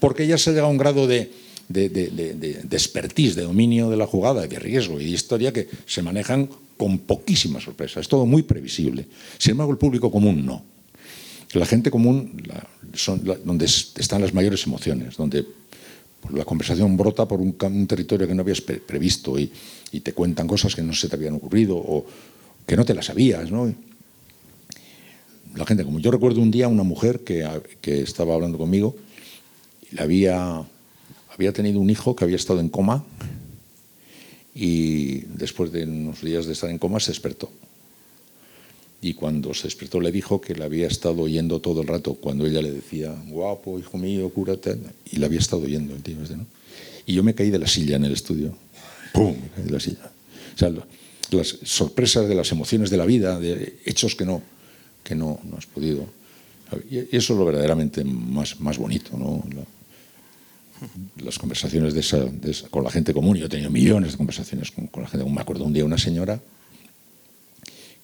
Porque 0.00 0.26
ya 0.26 0.38
se 0.38 0.52
llega 0.52 0.64
a 0.64 0.68
un 0.68 0.78
grado 0.78 1.06
de, 1.06 1.30
de, 1.68 1.88
de, 1.88 2.10
de, 2.10 2.76
expertise, 2.76 3.34
de 3.34 3.42
dominio 3.42 3.90
de 3.90 3.96
la 3.96 4.06
jugada, 4.06 4.46
de 4.46 4.58
riesgo 4.58 5.00
y 5.00 5.04
de 5.04 5.10
historia 5.10 5.52
que 5.52 5.68
se 5.86 6.02
manejan 6.02 6.48
con 6.76 6.98
poquísima 6.98 7.60
sorpresa. 7.60 8.00
Es 8.00 8.08
todo 8.08 8.26
muy 8.26 8.42
previsible. 8.42 9.06
Sin 9.38 9.52
embargo, 9.52 9.72
el 9.72 9.78
público 9.78 10.10
común 10.10 10.44
no. 10.44 10.64
La 11.52 11.66
gente 11.66 11.90
común 11.90 12.42
son 12.94 13.22
donde 13.44 13.64
están 13.66 14.20
las 14.20 14.34
mayores 14.34 14.66
emociones, 14.66 15.16
donde 15.16 15.46
la 16.32 16.44
conversación 16.44 16.96
brota 16.96 17.28
por 17.28 17.40
un, 17.40 17.54
territorio 17.86 18.26
que 18.26 18.34
no 18.34 18.42
habías 18.42 18.60
previsto 18.60 19.38
y, 19.38 19.50
te 20.00 20.12
cuentan 20.12 20.48
cosas 20.48 20.74
que 20.74 20.82
no 20.82 20.92
se 20.92 21.08
te 21.08 21.14
habían 21.14 21.34
ocurrido 21.34 21.76
o 21.76 22.04
que 22.66 22.76
no 22.76 22.84
te 22.84 22.94
las 22.94 23.06
sabías. 23.06 23.52
¿no? 23.52 23.72
La 25.54 25.64
gente 25.64 25.84
común. 25.84 26.02
Yo 26.02 26.10
recuerdo 26.10 26.40
un 26.40 26.50
día 26.50 26.66
una 26.68 26.82
mujer 26.82 27.20
que, 27.20 27.48
que 27.80 28.00
estaba 28.00 28.34
hablando 28.34 28.58
conmigo 28.58 28.96
y 29.92 30.00
había, 30.00 30.64
tenido 31.52 31.80
un 31.80 31.90
hijo 31.90 32.16
que 32.16 32.24
había 32.24 32.36
estado 32.36 32.60
en 32.60 32.68
coma 32.68 33.04
y 34.54 35.20
después 35.20 35.70
de 35.72 35.84
unos 35.84 36.22
días 36.22 36.46
de 36.46 36.52
estar 36.52 36.70
en 36.70 36.78
coma 36.78 36.98
se 37.00 37.12
despertó. 37.12 37.50
Y 39.00 39.14
cuando 39.14 39.52
se 39.54 39.64
despertó 39.64 40.00
le 40.00 40.10
dijo 40.10 40.40
que 40.40 40.54
le 40.54 40.64
había 40.64 40.86
estado 40.86 41.22
oyendo 41.22 41.60
todo 41.60 41.82
el 41.82 41.88
rato, 41.88 42.14
cuando 42.14 42.46
ella 42.46 42.62
le 42.62 42.72
decía, 42.72 43.14
guapo, 43.28 43.78
hijo 43.78 43.98
mío, 43.98 44.30
cúrate, 44.30 44.76
y 45.12 45.18
le 45.18 45.26
había 45.26 45.38
estado 45.38 45.62
oyendo. 45.62 45.94
¿entiendes? 45.94 46.30
¿no? 46.30 46.46
Y 47.06 47.14
yo 47.14 47.22
me 47.22 47.34
caí 47.34 47.50
de 47.50 47.58
la 47.58 47.66
silla 47.66 47.96
en 47.96 48.04
el 48.04 48.12
estudio. 48.12 48.56
¡Pum! 49.12 49.36
Me 49.40 49.48
caí 49.50 49.64
de 49.64 49.70
la 49.70 49.80
silla. 49.80 50.10
O 50.54 50.58
sea, 50.58 50.72
las 51.30 51.48
sorpresas 51.64 52.28
de 52.28 52.34
las 52.34 52.50
emociones 52.50 52.90
de 52.90 52.96
la 52.96 53.04
vida, 53.04 53.38
de 53.38 53.78
hechos 53.84 54.14
que 54.14 54.24
no, 54.24 54.42
que 55.04 55.14
no, 55.14 55.38
no 55.44 55.56
has 55.56 55.66
podido. 55.66 56.06
Y 56.90 56.98
eso 57.16 57.34
es 57.34 57.38
lo 57.38 57.44
verdaderamente 57.44 58.02
más, 58.02 58.58
más 58.58 58.78
bonito, 58.78 59.16
¿no? 59.16 59.44
las 61.22 61.38
conversaciones 61.38 61.94
de 61.94 62.00
esa, 62.00 62.68
con 62.70 62.84
la 62.84 62.90
gente 62.90 63.14
común. 63.14 63.36
Yo 63.36 63.46
he 63.46 63.48
tenido 63.48 63.70
millones 63.70 64.12
de 64.12 64.18
conversaciones 64.18 64.70
con, 64.70 64.88
la 65.02 65.08
gente 65.08 65.22
común. 65.22 65.34
Me 65.34 65.42
acuerdo 65.42 65.64
un 65.64 65.72
día 65.72 65.84
una 65.84 65.98
señora 65.98 66.40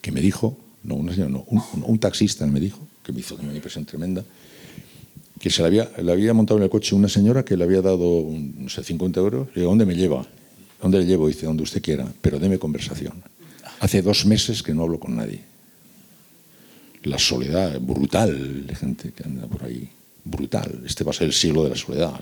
que 0.01 0.13
me 0.13 0.21
dijo, 0.21 0.57
no, 0.85 0.95
una 0.95 1.13
señora, 1.13 1.31
no, 1.31 1.45
un, 1.49 1.99
taxista 1.99 2.47
me 2.47 2.61
dijo, 2.61 2.79
que 3.03 3.13
me 3.13 3.21
hizo 3.21 3.37
una 3.37 3.55
impresión 3.55 3.85
tremenda, 3.85 4.25
que 5.39 5.51
se 5.51 5.63
le 5.63 5.69
había, 5.69 5.91
le 6.03 6.13
había 6.13 6.33
montado 6.33 6.59
en 6.59 6.65
el 6.65 6.71
coche 6.71 6.95
una 6.95 7.09
señora 7.09 7.45
que 7.45 7.57
le 7.57 7.65
había 7.65 7.83
dado, 7.83 8.27
no 8.31 8.69
sé, 8.69 8.85
50 8.85 9.21
euros. 9.21 9.49
Le 9.49 9.63
digo, 9.63 9.71
¿dónde 9.71 9.87
me 9.87 9.95
lleva? 9.95 10.27
¿Dónde 10.81 10.99
le 10.99 11.07
llevo? 11.07 11.29
Dice, 11.29 11.47
donde 11.47 11.63
usted 11.63 11.83
quiera, 11.83 12.11
pero 12.21 12.39
deme 12.39 12.59
conversación. 12.59 13.23
Hace 13.81 14.03
dos 14.03 14.27
meses 14.27 14.63
que 14.63 14.75
no 14.75 14.83
hablo 14.83 15.01
con 15.01 15.17
nadie. 15.17 15.50
La 17.05 17.19
soledad 17.19 17.81
brutal 17.81 18.67
de 18.67 18.75
gente 18.75 19.13
que 19.13 19.25
anda 19.25 19.47
por 19.47 19.65
ahí 19.65 19.89
brutal. 20.25 20.83
Este 20.85 21.05
va 21.05 21.11
a 21.11 21.15
ser 21.15 21.29
el 21.29 21.33
siglo 21.33 21.65
de 21.65 21.71
la 21.71 21.77
soledad. 21.77 22.21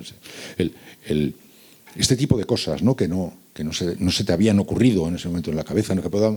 este 1.97 2.16
tipo 2.16 2.39
de 2.39 2.45
cosas 2.45 2.83
¿no? 2.83 2.95
que, 2.95 3.09
no, 3.09 3.35
que 3.53 3.64
no, 3.64 3.72
se, 3.72 3.97
no 3.99 4.11
se 4.11 4.24
te 4.24 4.33
habían 4.33 4.59
ocurrido 4.59 5.09
en 5.09 5.16
ese 5.16 5.29
momento 5.29 5.51
en 5.51 5.57
la 5.57 5.64
cabeza, 5.64 5.95
¿no? 5.95 6.03
que 6.03 6.11
pueda 6.11 6.37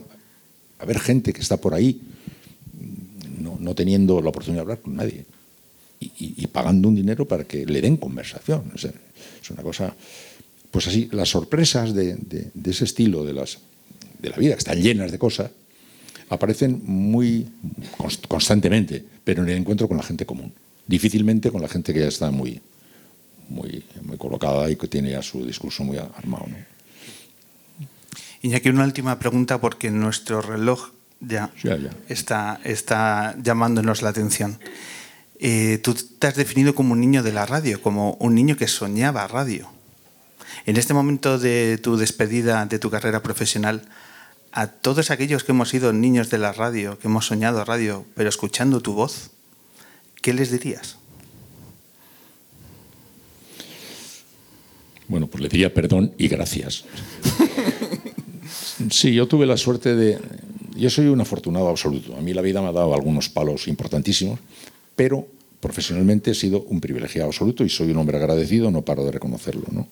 haber 0.80 1.00
gente 1.00 1.34
que 1.34 1.42
está 1.42 1.58
por 1.58 1.74
ahí 1.76 2.02
no, 3.40 3.58
no 3.60 3.76
teniendo 3.76 4.22
la 4.22 4.30
oportunidad 4.30 4.60
de 4.60 4.62
hablar 4.62 4.82
con 4.82 4.96
nadie 4.96 5.26
y, 6.02 6.48
pagando 6.48 6.88
un 6.88 6.96
dinero 6.96 7.28
para 7.28 7.44
que 7.44 7.66
le 7.66 7.82
den 7.82 7.98
conversación. 7.98 8.72
Es, 8.76 9.50
una 9.52 9.62
cosa, 9.62 9.94
pues 10.72 10.88
así, 10.88 11.10
las 11.12 11.30
sorpresas 11.30 11.94
de, 11.94 12.16
de, 12.16 12.72
ese 12.72 12.86
estilo 12.86 13.24
de, 13.24 13.34
las, 13.34 13.60
de 14.20 14.30
la 14.30 14.38
vida, 14.38 14.54
que 14.54 14.60
están 14.60 14.82
llenas 14.82 15.12
de 15.12 15.20
cosas, 15.20 15.52
aparecen 16.32 16.82
muy 16.84 17.48
constantemente, 18.28 19.06
pero 19.24 19.44
en 19.44 19.50
el 19.50 19.58
encuentro 19.58 19.88
con 19.88 19.98
la 19.98 20.04
gente 20.04 20.26
común 20.26 20.52
difícilmente 20.92 21.52
con 21.52 21.62
la 21.62 21.70
gente 21.70 21.94
que 21.94 22.02
ya 22.02 22.08
está 22.08 22.32
muy, 22.32 22.62
muy, 23.50 23.84
muy 24.04 24.18
colocada 24.18 24.70
y 24.70 24.76
que 24.76 24.88
tiene 24.88 25.12
ya 25.12 25.22
su 25.22 25.46
discurso 25.46 25.84
muy 25.84 25.98
armado. 25.98 26.46
¿no? 26.48 26.58
Iñaki, 28.42 28.70
una 28.70 28.84
última 28.84 29.18
pregunta 29.18 29.62
porque 29.62 29.90
nuestro 29.90 30.42
reloj 30.42 30.92
ya, 31.22 31.52
Está, 32.10 32.60
está 32.64 33.36
llamándonos 33.42 34.02
la 34.02 34.10
atención. 34.10 34.58
Eh, 35.40 35.80
tú 35.84 35.94
te 35.94 36.26
has 36.26 36.36
definido 36.36 36.74
como 36.74 36.94
un 36.94 37.00
niño 37.00 37.22
de 37.22 37.32
la 37.32 37.46
radio, 37.46 37.80
como 37.80 38.14
un 38.14 38.34
niño 38.34 38.58
que 38.58 38.68
soñaba 38.68 39.28
radio. 39.28 39.70
En 40.66 40.78
este 40.78 40.96
momento 40.96 41.38
de 41.38 41.78
tu 41.78 41.96
despedida 41.96 42.66
de 42.66 42.80
tu 42.80 42.90
carrera 42.90 43.22
profesional, 43.22 43.84
a 44.52 44.68
todos 44.68 45.12
aquellos 45.12 45.44
que 45.44 45.52
hemos 45.52 45.70
sido 45.70 45.94
niños 45.94 46.30
de 46.30 46.38
la 46.38 46.52
radio, 46.52 47.00
que 47.00 47.08
hemos 47.08 47.26
soñado 47.26 47.64
radio, 47.64 48.06
pero 48.16 48.30
escuchando 48.30 48.82
tu 48.82 48.94
voz, 48.94 49.32
¿qué 50.22 50.34
les 50.34 50.52
dirías? 50.52 50.98
Bueno, 55.08 55.28
pues 55.28 55.42
le 55.42 55.50
diría 55.50 55.74
perdón 55.74 56.14
y 56.18 56.28
gracias. 56.28 56.86
Sí, 58.90 59.14
yo 59.14 59.28
tuve 59.28 59.46
la 59.46 59.58
suerte 59.58 59.96
de... 59.96 60.20
Yo 60.76 60.90
soy 60.90 61.08
un 61.08 61.22
afortunado 61.22 61.70
absoluto. 61.70 62.16
A 62.16 62.22
mí 62.22 62.34
la 62.34 62.42
vida 62.42 62.62
me 62.62 62.70
ha 62.70 62.72
dado 62.72 62.94
algunos 62.94 63.30
palos 63.30 63.68
importantísimos, 63.68 64.40
pero 64.96 65.28
profesionalmente 65.60 66.32
he 66.32 66.36
sido 66.36 66.64
un 66.64 66.82
privilegiado 66.82 67.28
absoluto 67.28 67.64
y 67.64 67.70
soy 67.70 67.92
un 67.92 67.98
hombre 67.98 68.18
agradecido, 68.18 68.72
no 68.72 68.82
paro 68.82 69.06
de 69.06 69.12
reconocerlo. 69.12 69.66
¿no? 69.72 69.88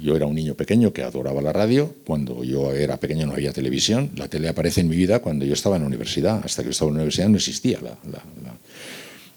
Yo 0.00 0.16
era 0.16 0.26
un 0.26 0.34
niño 0.34 0.54
pequeño 0.54 0.92
que 0.92 1.02
adoraba 1.02 1.42
la 1.42 1.52
radio. 1.52 1.94
Cuando 2.06 2.44
yo 2.44 2.72
era 2.72 2.98
pequeño 2.98 3.26
no 3.26 3.32
había 3.32 3.52
televisión. 3.52 4.10
La 4.16 4.28
tele 4.28 4.48
aparece 4.48 4.80
en 4.80 4.88
mi 4.88 4.96
vida 4.96 5.20
cuando 5.20 5.44
yo 5.44 5.54
estaba 5.54 5.76
en 5.76 5.82
la 5.82 5.88
universidad. 5.88 6.40
Hasta 6.44 6.62
que 6.62 6.68
yo 6.68 6.70
estaba 6.70 6.90
en 6.90 6.94
la 6.96 7.00
universidad 7.02 7.28
no 7.28 7.36
existía 7.36 7.80
la, 7.80 7.98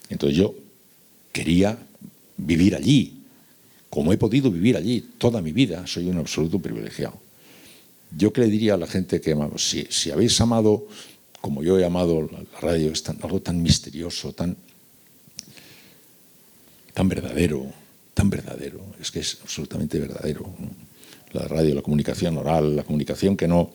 entonces 0.10 0.38
yo 0.38 0.54
quería 1.32 1.78
vivir 2.36 2.76
allí, 2.76 3.14
como 3.90 4.12
he 4.12 4.18
podido 4.18 4.52
vivir 4.52 4.76
allí 4.76 5.02
toda 5.18 5.42
mi 5.42 5.54
vida, 5.54 5.88
soy 5.88 6.10
un 6.10 6.18
absoluto 6.18 6.60
privilegiado. 6.60 7.18
Yo 8.18 8.34
que 8.34 8.42
le 8.42 8.48
diría 8.48 8.74
a 8.74 8.78
la 8.78 8.88
gente 8.88 9.22
que 9.22 9.38
si, 9.56 9.88
si 9.90 10.12
habéis 10.12 10.40
amado 10.42 10.86
como 11.40 11.64
yo 11.64 11.80
he 11.80 11.86
amado 11.86 12.30
la 12.32 12.60
radio, 12.60 12.92
es 12.92 13.04
algo 13.10 13.42
tan 13.42 13.62
misterioso, 13.62 14.32
tan, 14.32 14.56
tan 16.94 17.10
verdadero, 17.10 17.66
tan 18.14 18.30
verdadero, 18.30 18.86
es 19.00 19.12
que 19.12 19.20
es 19.20 19.38
absolutamente 19.42 20.00
verdadero. 20.00 20.46
La 21.34 21.48
radio, 21.48 21.76
la 21.76 21.82
comunicación 21.82 22.38
oral, 22.38 22.76
la 22.76 22.84
comunicación 22.84 23.38
que 23.38 23.48
no, 23.48 23.72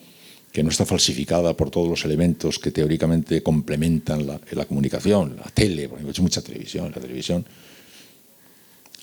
que 0.53 0.63
no 0.63 0.71
está 0.71 0.85
falsificada 0.85 1.57
por 1.57 1.71
todos 1.71 1.89
los 1.89 2.05
elementos 2.05 2.59
que 2.59 2.71
teóricamente 2.71 3.43
complementan 3.43 4.27
la, 4.27 4.65
comunicación, 4.67 5.37
la 5.37 5.51
tele, 5.51 5.89
porque 5.89 6.05
he 6.05 6.11
hecho 6.11 6.23
mucha 6.23 6.43
televisión, 6.43 6.93
la 6.95 7.01
televisión. 7.01 7.47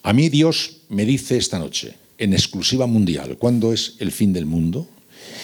A 0.04 0.14
mí 0.14 0.30
Dios 0.30 0.82
me 0.90 1.06
dice 1.06 1.38
esta 1.38 1.60
noche, 1.60 1.96
en 2.18 2.34
exclusiva 2.34 2.86
mundial, 2.86 3.38
¿cuándo 3.38 3.74
es 3.74 3.96
el 4.00 4.12
fin 4.12 4.34
del 4.34 4.46
mundo? 4.46 4.88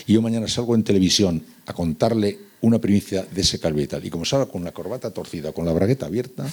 Y 0.06 0.14
yo 0.14 0.22
mañana 0.22 0.48
salgo 0.48 0.76
en 0.76 0.84
televisión 0.84 1.44
a 1.66 1.74
contarle 1.74 2.38
una 2.62 2.80
primicia 2.80 3.24
de 3.24 3.42
ese 3.42 3.60
calvo 3.60 3.80
y 3.80 3.88
tal. 3.88 4.06
Y 4.06 4.10
como 4.10 4.26
salga 4.26 4.48
con 4.48 4.64
la 4.64 4.72
corbata 4.72 5.12
torcida, 5.12 5.52
con 5.52 5.66
la 5.66 5.74
bragueta 5.74 6.08
abierta, 6.08 6.52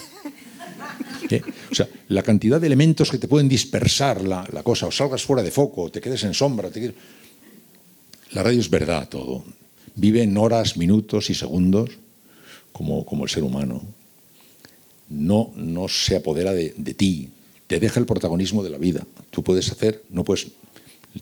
o 1.70 1.74
sea, 1.74 1.88
la 2.08 2.22
cantidad 2.22 2.60
de 2.60 2.66
elementos 2.66 3.10
que 3.10 3.18
te 3.18 3.28
pueden 3.28 3.48
dispersar 3.48 4.22
la, 4.22 4.44
cosa, 4.62 4.86
o 4.86 4.90
salgas 4.90 5.22
fuera 5.22 5.42
de 5.42 5.50
foco, 5.50 5.82
o 5.82 5.90
te 5.90 6.00
quedes 6.00 6.24
en 6.24 6.34
sombra, 6.34 6.70
te. 6.70 6.94
La 8.32 8.42
radio 8.42 8.60
es 8.60 8.70
verdad 8.70 9.08
todo. 9.08 9.44
Vive 9.94 10.22
en 10.22 10.36
horas, 10.36 10.76
minutos 10.76 11.30
y 11.30 11.34
segundos 11.34 11.90
como, 12.72 13.04
como 13.06 13.24
el 13.24 13.30
ser 13.30 13.42
humano. 13.42 13.82
No, 15.08 15.52
no 15.56 15.88
se 15.88 16.16
apodera 16.16 16.52
de, 16.52 16.70
ti, 16.94 17.30
te 17.66 17.78
deja 17.78 18.00
el 18.00 18.06
protagonismo 18.06 18.62
de 18.62 18.70
la 18.70 18.78
vida. 18.78 19.06
Tú 19.30 19.42
puedes 19.42 19.70
hacer, 19.70 20.02
no 20.10 20.24
puedes 20.24 20.48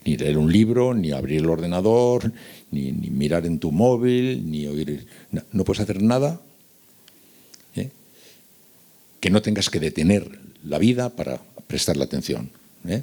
ni 0.04 0.16
leer 0.16 0.38
un 0.38 0.50
libro, 0.50 0.94
ni 0.94 1.12
abrir 1.12 1.40
el 1.40 1.50
ordenador, 1.50 2.32
ni, 2.70 2.92
mirar 2.92 3.46
en 3.46 3.58
tu 3.58 3.70
móvil, 3.70 4.50
ni 4.50 4.66
oír. 4.66 5.06
No, 5.52 5.64
puedes 5.64 5.80
hacer 5.80 6.02
nada 6.02 6.40
¿eh? 6.40 6.53
Que 9.24 9.30
no 9.30 9.40
tengas 9.40 9.70
que 9.70 9.80
detener 9.80 10.28
la 10.68 10.76
vida 10.76 11.08
para 11.08 11.40
prestarle 11.66 12.04
atención. 12.04 12.50
¿eh? 12.86 13.02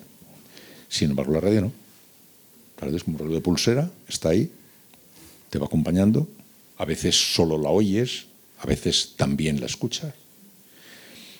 Sin 0.87 1.09
embargo, 1.09 1.33
la 1.33 1.41
radio 1.41 1.61
no 1.61 1.73
es 2.95 3.03
como 3.03 3.17
un 3.17 3.19
reloj 3.25 3.33
de 3.33 3.41
pulsera, 3.41 3.89
está 4.07 4.29
ahí, 4.29 4.51
te 5.49 5.57
va 5.57 5.65
acompañando, 5.65 6.29
a 6.77 6.85
veces 6.85 7.15
solo 7.33 7.57
la 7.57 7.69
oyes, 7.69 8.25
a 8.59 8.67
veces 8.67 9.13
también 9.17 9.59
la 9.59 9.65
escuchas. 9.65 10.13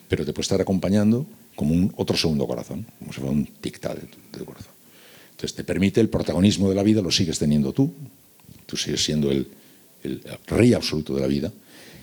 pero 0.10 0.26
te 0.26 0.34
puede 0.34 0.46
estar 0.50 0.60
acompañando 0.60 1.28
como 1.56 1.76
un 1.76 1.94
otro 1.96 2.18
segundo 2.18 2.48
corazón, 2.48 2.84
como 2.98 3.14
si 3.14 3.20
fuera 3.20 3.36
un 3.36 3.46
tic-tac 3.62 4.02
de, 4.02 4.08
tu- 4.08 4.46
corazón. 4.46 4.74
Entonces 5.30 5.54
te 5.56 5.64
permite 5.64 6.02
el 6.02 6.10
protagonismo 6.10 6.70
de 6.70 6.76
la 6.76 6.82
vida, 6.82 7.04
lo 7.04 7.12
sigues 7.12 7.38
teniendo 7.38 7.72
tú, 7.72 7.94
tú 8.66 8.78
sigues 8.78 9.04
siendo 9.04 9.30
el 9.30 9.48
rey 10.48 10.74
absoluto 10.74 11.14
de 11.14 11.22
la 11.22 11.28
vida. 11.28 11.52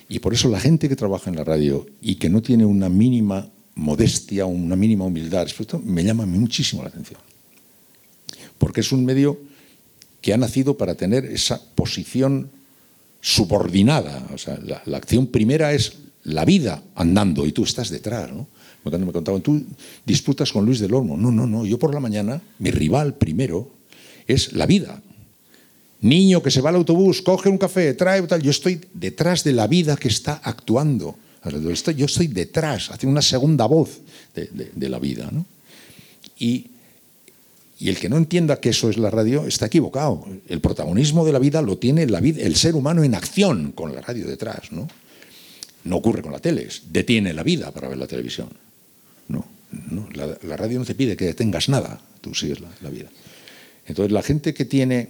Y 0.08 0.20
por 0.20 0.32
eso 0.32 0.48
la 0.48 0.60
gente 0.60 0.88
que 0.88 0.96
trabaja 0.96 1.28
en 1.30 1.36
la 1.36 1.44
radio 1.44 1.86
y 2.00 2.14
que 2.16 2.28
no 2.28 2.40
tiene 2.40 2.64
una 2.64 2.88
mínima 2.88 3.48
modestia, 3.74 4.46
una 4.46 4.74
mínima 4.74 5.04
humildad, 5.04 5.44
respecto, 5.44 5.80
me 5.84 6.02
llama 6.02 6.26
muchísimo 6.26 6.82
la 6.82 6.88
atención. 6.88 7.20
Porque 8.56 8.80
es 8.80 8.90
un 8.90 9.04
medio 9.04 9.38
que 10.20 10.32
ha 10.32 10.36
nacido 10.36 10.76
para 10.76 10.94
tener 10.94 11.24
esa 11.26 11.60
posición 11.74 12.50
subordinada. 13.20 14.26
O 14.34 14.38
sea, 14.38 14.58
la, 14.58 14.96
acción 14.96 15.26
primera 15.26 15.72
es 15.72 15.98
la 16.24 16.44
vida 16.44 16.82
andando 16.94 17.46
y 17.46 17.52
tú 17.52 17.64
estás 17.64 17.90
detrás. 17.90 18.32
¿no? 18.32 18.48
Me 18.84 19.12
contaban, 19.12 19.42
tú 19.42 19.62
disputas 20.04 20.52
con 20.52 20.64
Luis 20.64 20.80
del 20.80 20.94
Olmo. 20.94 21.16
No, 21.16 21.30
no, 21.30 21.46
no. 21.46 21.66
Yo 21.66 21.78
por 21.78 21.94
la 21.94 22.00
mañana, 22.00 22.40
mi 22.58 22.70
rival 22.70 23.14
primero 23.14 23.70
es 24.26 24.52
la 24.54 24.66
vida. 24.66 25.02
Niño 26.00 26.42
que 26.42 26.50
se 26.50 26.60
va 26.60 26.70
al 26.70 26.76
autobús, 26.76 27.22
coge 27.22 27.48
un 27.48 27.58
café, 27.58 27.94
trae 27.94 28.22
tal. 28.22 28.42
Yo 28.42 28.50
estoy 28.50 28.80
detrás 28.94 29.42
de 29.44 29.52
la 29.52 29.66
vida 29.66 29.96
que 29.96 30.08
está 30.08 30.40
actuando. 30.42 31.16
Yo 31.96 32.06
estoy 32.06 32.26
detrás, 32.28 32.90
haciendo 32.90 33.12
una 33.12 33.22
segunda 33.22 33.66
voz 33.66 34.00
de, 34.34 34.88
la 34.88 34.98
vida. 34.98 35.28
¿no? 35.32 35.46
Y, 36.38 36.66
y 37.80 37.88
el 37.88 37.96
que 37.96 38.08
no 38.08 38.16
entienda 38.16 38.60
que 38.60 38.70
eso 38.70 38.90
es 38.90 38.98
la 38.98 39.10
radio 39.10 39.46
está 39.46 39.66
equivocado. 39.66 40.26
El 40.48 40.60
protagonismo 40.60 41.24
de 41.24 41.32
la 41.32 41.38
vida 41.38 41.62
lo 41.62 41.78
tiene 41.78 42.06
la 42.06 42.20
vida, 42.20 42.42
el 42.42 42.56
ser 42.56 42.74
humano 42.74 43.02
en 43.02 43.14
acción 43.14 43.72
con 43.72 43.94
la 43.94 44.00
radio 44.00 44.26
detrás. 44.26 44.70
¿no? 44.70 44.88
no 45.84 45.96
ocurre 45.96 46.22
con 46.22 46.32
la 46.32 46.38
tele, 46.38 46.68
detiene 46.90 47.32
la 47.32 47.42
vida 47.42 47.70
para 47.72 47.88
ver 47.88 47.98
la 47.98 48.06
televisión. 48.06 48.48
No, 49.28 49.46
no, 49.90 50.08
la, 50.12 50.38
la 50.42 50.56
radio 50.56 50.78
no 50.78 50.84
te 50.84 50.94
pide 50.94 51.16
que 51.16 51.26
detengas 51.26 51.68
nada, 51.68 52.00
tú 52.20 52.34
sigues 52.34 52.60
la, 52.60 52.68
la 52.82 52.90
vida. 52.90 53.08
Entonces 53.86 54.12
la 54.12 54.22
gente 54.22 54.54
que 54.54 54.64
tiene, 54.64 55.08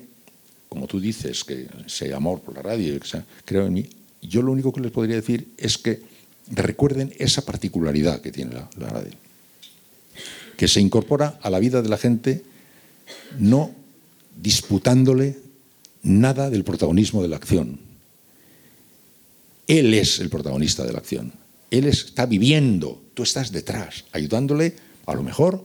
como 0.68 0.86
tú 0.86 1.00
dices, 1.00 1.44
que 1.44 1.66
ese 1.86 2.12
amor 2.14 2.40
por 2.40 2.54
la 2.54 2.62
radio, 2.62 2.98
que 3.44 3.56
en 3.56 3.72
mí, 3.72 3.86
yo 4.22 4.42
lo 4.42 4.52
único 4.52 4.72
que 4.72 4.80
les 4.80 4.90
podría 4.90 5.16
decir 5.16 5.48
es 5.56 5.78
que 5.78 6.02
recuerden 6.50 7.12
esa 7.18 7.42
particularidad 7.42 8.20
que 8.20 8.32
tiene 8.32 8.54
la 8.54 8.68
radio, 8.76 9.12
que 10.56 10.68
se 10.68 10.80
incorpora 10.80 11.38
a 11.42 11.50
la 11.50 11.58
vida 11.58 11.82
de 11.82 11.88
la 11.88 11.96
gente 11.96 12.42
no 13.38 13.74
disputándole 14.40 15.38
nada 16.02 16.50
del 16.50 16.64
protagonismo 16.64 17.22
de 17.22 17.28
la 17.28 17.36
acción. 17.36 17.80
Él 19.66 19.92
es 19.94 20.18
el 20.20 20.30
protagonista 20.30 20.84
de 20.84 20.92
la 20.92 20.98
acción. 20.98 21.32
Él 21.70 21.86
está 21.86 22.24
viviendo, 22.26 23.02
tú 23.14 23.22
estás 23.22 23.52
detrás, 23.52 24.04
ayudándole, 24.12 24.74
a 25.06 25.14
lo 25.14 25.22
mejor, 25.22 25.64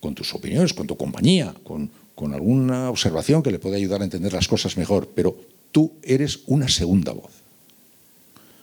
con 0.00 0.14
tus 0.14 0.34
opiniones, 0.34 0.74
con 0.74 0.86
tu 0.86 0.96
compañía, 0.96 1.54
con, 1.62 1.90
con 2.14 2.32
alguna 2.32 2.90
observación 2.90 3.42
que 3.42 3.50
le 3.50 3.58
pueda 3.58 3.76
ayudar 3.76 4.00
a 4.00 4.04
entender 4.04 4.32
las 4.32 4.48
cosas 4.48 4.76
mejor, 4.76 5.08
pero 5.14 5.36
tú 5.72 5.92
eres 6.02 6.40
una 6.46 6.68
segunda 6.68 7.12
voz. 7.12 7.32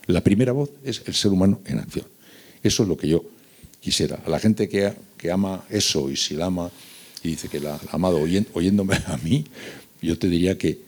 La 0.08 0.22
primera 0.22 0.52
voz 0.52 0.70
es 0.84 1.04
el 1.06 1.14
ser 1.14 1.32
humano 1.32 1.60
en 1.66 1.80
acción. 1.80 2.06
Eso 2.64 2.84
es 2.84 2.89
lo 2.89 2.97
que 2.97 3.08
yo 3.08 3.24
quisiera. 3.80 4.20
A 4.26 4.30
la 4.30 4.39
gente 4.39 4.70
que, 4.70 4.93
que 5.18 5.32
ama 5.32 5.66
eso 5.70 6.10
y 6.10 6.16
si 6.16 6.36
la 6.36 6.45
ama 6.45 6.72
y 7.24 7.30
dice 7.30 7.49
que 7.49 7.60
la, 7.60 7.76
ha 7.76 7.82
amado 7.91 8.20
oyéndome 8.54 8.95
a 9.08 9.18
mí, 9.18 9.45
yo 10.02 10.18
te 10.18 10.28
diría 10.28 10.58
que 10.58 10.80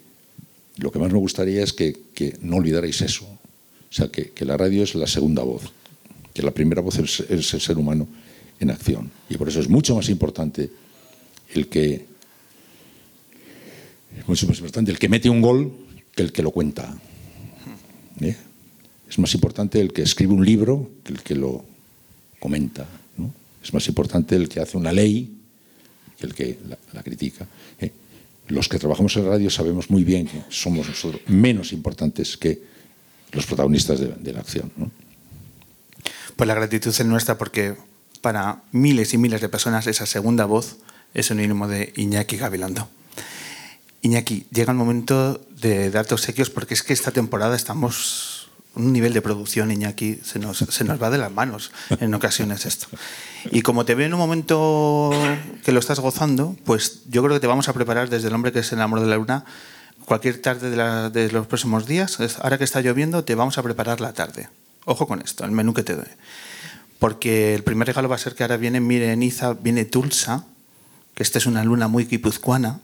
lo 0.78 0.91
que 0.91 0.99
más 0.99 1.11
me 1.11 1.20
gustaría 1.20 1.64
es 1.64 1.74
que, 1.74 1.95
que 2.14 2.38
no 2.41 2.57
olvidarais 2.57 3.01
eso. 3.01 3.26
O 3.26 3.95
sea, 3.95 4.07
que, 4.07 4.32
que 4.32 4.45
la 4.45 4.57
radio 4.57 4.84
es 4.84 4.95
la 4.95 5.05
segunda 5.05 5.43
voz, 5.43 5.61
que 6.34 6.41
la 6.41 6.51
primera 6.51 6.82
voz 6.82 6.97
es 6.97 7.20
el 7.30 7.43
ser 7.43 7.78
humano 7.78 8.07
en 8.59 8.72
acción. 8.72 9.11
Y 9.30 9.38
por 9.38 9.49
eso 9.49 9.59
es 9.59 9.70
mucho 9.70 9.95
más 9.95 10.09
importante 10.09 10.72
el 11.53 11.68
que 11.68 12.12
mucho 14.28 14.47
más 14.47 14.57
importante 14.57 14.91
el 14.91 14.99
que 14.99 15.09
mete 15.09 15.30
un 15.30 15.41
gol 15.41 15.74
que 16.16 16.24
el 16.24 16.32
que 16.32 16.43
lo 16.43 16.51
cuenta. 16.51 16.95
¿Eh? 18.22 18.36
Es 19.09 19.20
más 19.20 19.34
importante 19.36 19.80
el 19.80 19.93
que 19.93 20.01
escribe 20.01 20.34
un 20.34 20.45
libro 20.45 20.89
que 21.03 21.14
el 21.14 21.22
que 21.22 21.36
lo 21.36 21.66
comenta. 22.39 22.88
Es 23.64 23.74
más 23.74 23.88
importante 23.88 24.36
el 24.36 24.49
que 24.49 24.59
hace 24.59 24.78
una 24.78 24.91
ley 24.91 25.38
que 26.20 26.26
el 26.26 26.34
que 26.34 26.59
la, 26.91 27.01
critica. 27.01 27.47
¿eh? 27.80 27.91
Los 28.49 28.68
que 28.68 28.78
trabajamos 28.78 29.16
en 29.16 29.26
radio 29.26 29.49
sabemos 29.49 29.89
muy 29.89 30.03
bien 30.03 30.28
que 30.28 30.41
somos 30.49 30.88
nosotros 30.88 31.22
menos 31.28 31.72
importantes 31.72 32.36
que 32.36 32.61
los 33.32 33.45
protagonistas 33.45 33.99
de, 33.99 34.34
la 34.34 34.39
acción. 34.39 34.72
Pues 36.36 36.47
la 36.47 36.53
gratitud 36.53 36.89
es 36.89 37.05
nuestra 37.05 37.38
porque 37.38 37.76
para 38.22 38.64
miles 38.72 39.14
y 39.14 39.18
miles 39.18 39.41
de 39.41 39.49
personas 39.49 39.88
esa 39.88 40.05
segunda 40.05 40.45
voz 40.45 40.78
es 41.14 41.28
sinónimo 41.28 41.68
de 41.68 41.93
Iñaki 41.95 42.38
Gabilondo. 42.38 42.89
Iñaki, 44.03 44.45
llega 44.51 44.71
el 44.71 44.77
momento 44.77 45.41
de 45.59 45.89
darte 45.89 46.13
obsequios 46.13 46.49
porque 46.49 46.73
es 46.75 46.83
que 46.83 46.93
esta 46.93 47.11
temporada 47.11 47.55
estamos 47.55 48.49
un 48.75 48.91
nivel 48.91 49.13
de 49.13 49.21
producción, 49.21 49.71
Iñaki, 49.71 50.19
se 50.23 50.39
nos, 50.39 50.57
se 50.57 50.83
nos 50.83 51.01
va 51.01 51.09
de 51.09 51.17
las 51.19 51.31
manos 51.31 51.71
en 51.99 52.13
ocasiones 52.13 52.65
esto. 52.65 52.87
Y 53.51 53.61
como 53.61 53.85
te 53.85 53.95
veo 53.95 54.07
en 54.07 54.13
un 54.13 54.19
momento 54.19 55.11
que 55.63 55.71
lo 55.71 55.79
estás 55.79 55.99
gozando, 55.99 56.55
pues 56.65 57.01
yo 57.09 57.21
creo 57.23 57.35
que 57.35 57.39
te 57.39 57.47
vamos 57.47 57.69
a 57.69 57.73
preparar 57.73 58.09
desde 58.09 58.27
el 58.27 58.33
hombre 58.33 58.51
que 58.51 58.63
se 58.63 58.75
enamoró 58.75 59.01
de 59.03 59.07
la 59.07 59.15
luna 59.15 59.45
cualquier 60.05 60.41
tarde 60.41 60.69
de, 61.11 61.31
los 61.31 61.47
próximos 61.47 61.85
días. 61.87 62.19
Es- 62.19 62.39
Ahora 62.39 62.57
que 62.57 62.63
está 62.65 62.81
lloviendo, 62.81 63.23
te 63.23 63.35
vamos 63.35 63.57
a 63.57 63.63
preparar 63.63 64.01
la 64.01 64.11
tarde. 64.13 64.49
Ojo 64.85 65.07
con 65.07 65.21
esto, 65.21 65.45
el 65.45 65.51
menú 65.51 65.73
que 65.73 65.83
te 65.83 65.95
doy. 65.95 66.07
Porque 66.99 67.53
el 67.55 67.63
primer 67.63 67.87
regalo 67.87 68.09
va 68.09 68.15
a 68.15 68.19
ser 68.19 68.33
que 68.35 68.43
ahora 68.43 68.57
viene 68.57 68.81
Mireniza, 68.81 69.53
viene 69.53 69.85
Tulsa, 69.85 70.45
que 71.13 71.23
esta 71.23 71.37
es 71.37 71.45
una 71.45 71.63
luna 71.63 71.87
muy 71.87 72.05
guipuzcoana, 72.05 72.79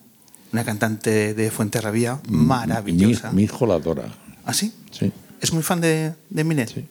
una 0.52 0.64
cantante 0.64 1.34
de 1.34 1.52
Fuenterrabía 1.52 2.20
maravillosa. 2.28 3.30
Mi, 3.32 3.38
mi 3.38 3.43
hijo 3.43 3.66
la 3.68 3.76
adora. 3.76 4.06
¿Ah, 4.45 4.54
sí? 4.54 4.74
Sí. 4.91 5.12
¿Es 5.41 5.54
muy 5.54 5.64
fan 5.64 5.80
de, 5.82 6.14
de 6.30 6.43
Minet? 6.43 6.70
Sí. 6.74 6.86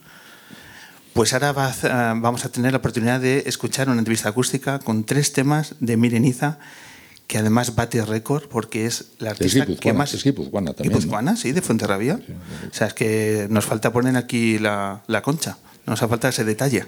Pues 1.13 1.33
ahora 1.33 1.53
va 1.53 1.67
a 1.67 1.71
hacer- 1.71 1.91
ah, 1.91 2.15
vamos 2.17 2.45
a 2.45 2.49
tener 2.51 2.73
la 2.73 2.79
oportunidad 2.79 3.21
de 3.21 3.43
escuchar 3.47 3.89
una 3.89 3.99
entrevista 3.99 4.29
acústica 4.29 4.79
con 4.79 5.05
tres 5.05 5.33
temas 5.33 5.75
de 5.81 5.97
Mireniza, 5.97 6.59
que 7.27 7.39
además 7.39 7.75
bate 7.75 8.05
récord 8.05 8.45
porque 8.49 8.87
es 8.87 9.07
la 9.19 9.31
artista 9.31 9.67
que 9.67 9.93
más... 9.93 10.15
es 10.15 10.23
guipuzcoana 10.25 10.73
también, 10.73 10.93
¿no? 10.93 10.99
Guipuzcoana, 10.99 11.37
sí, 11.37 11.53
de 11.53 11.61
Fuenterrabía. 11.61 12.21
O 12.71 12.75
sea, 12.75 12.87
es 12.87 12.95
que 12.95 13.49
nos 13.51 13.67
falta 13.67 13.93
poner 13.93 14.17
aquí 14.17 14.59
la, 14.59 15.03
la 15.09 15.21
concha, 15.23 15.59
nos 15.87 15.99
falta 16.01 16.29
ese 16.29 16.45
detalle. 16.45 16.87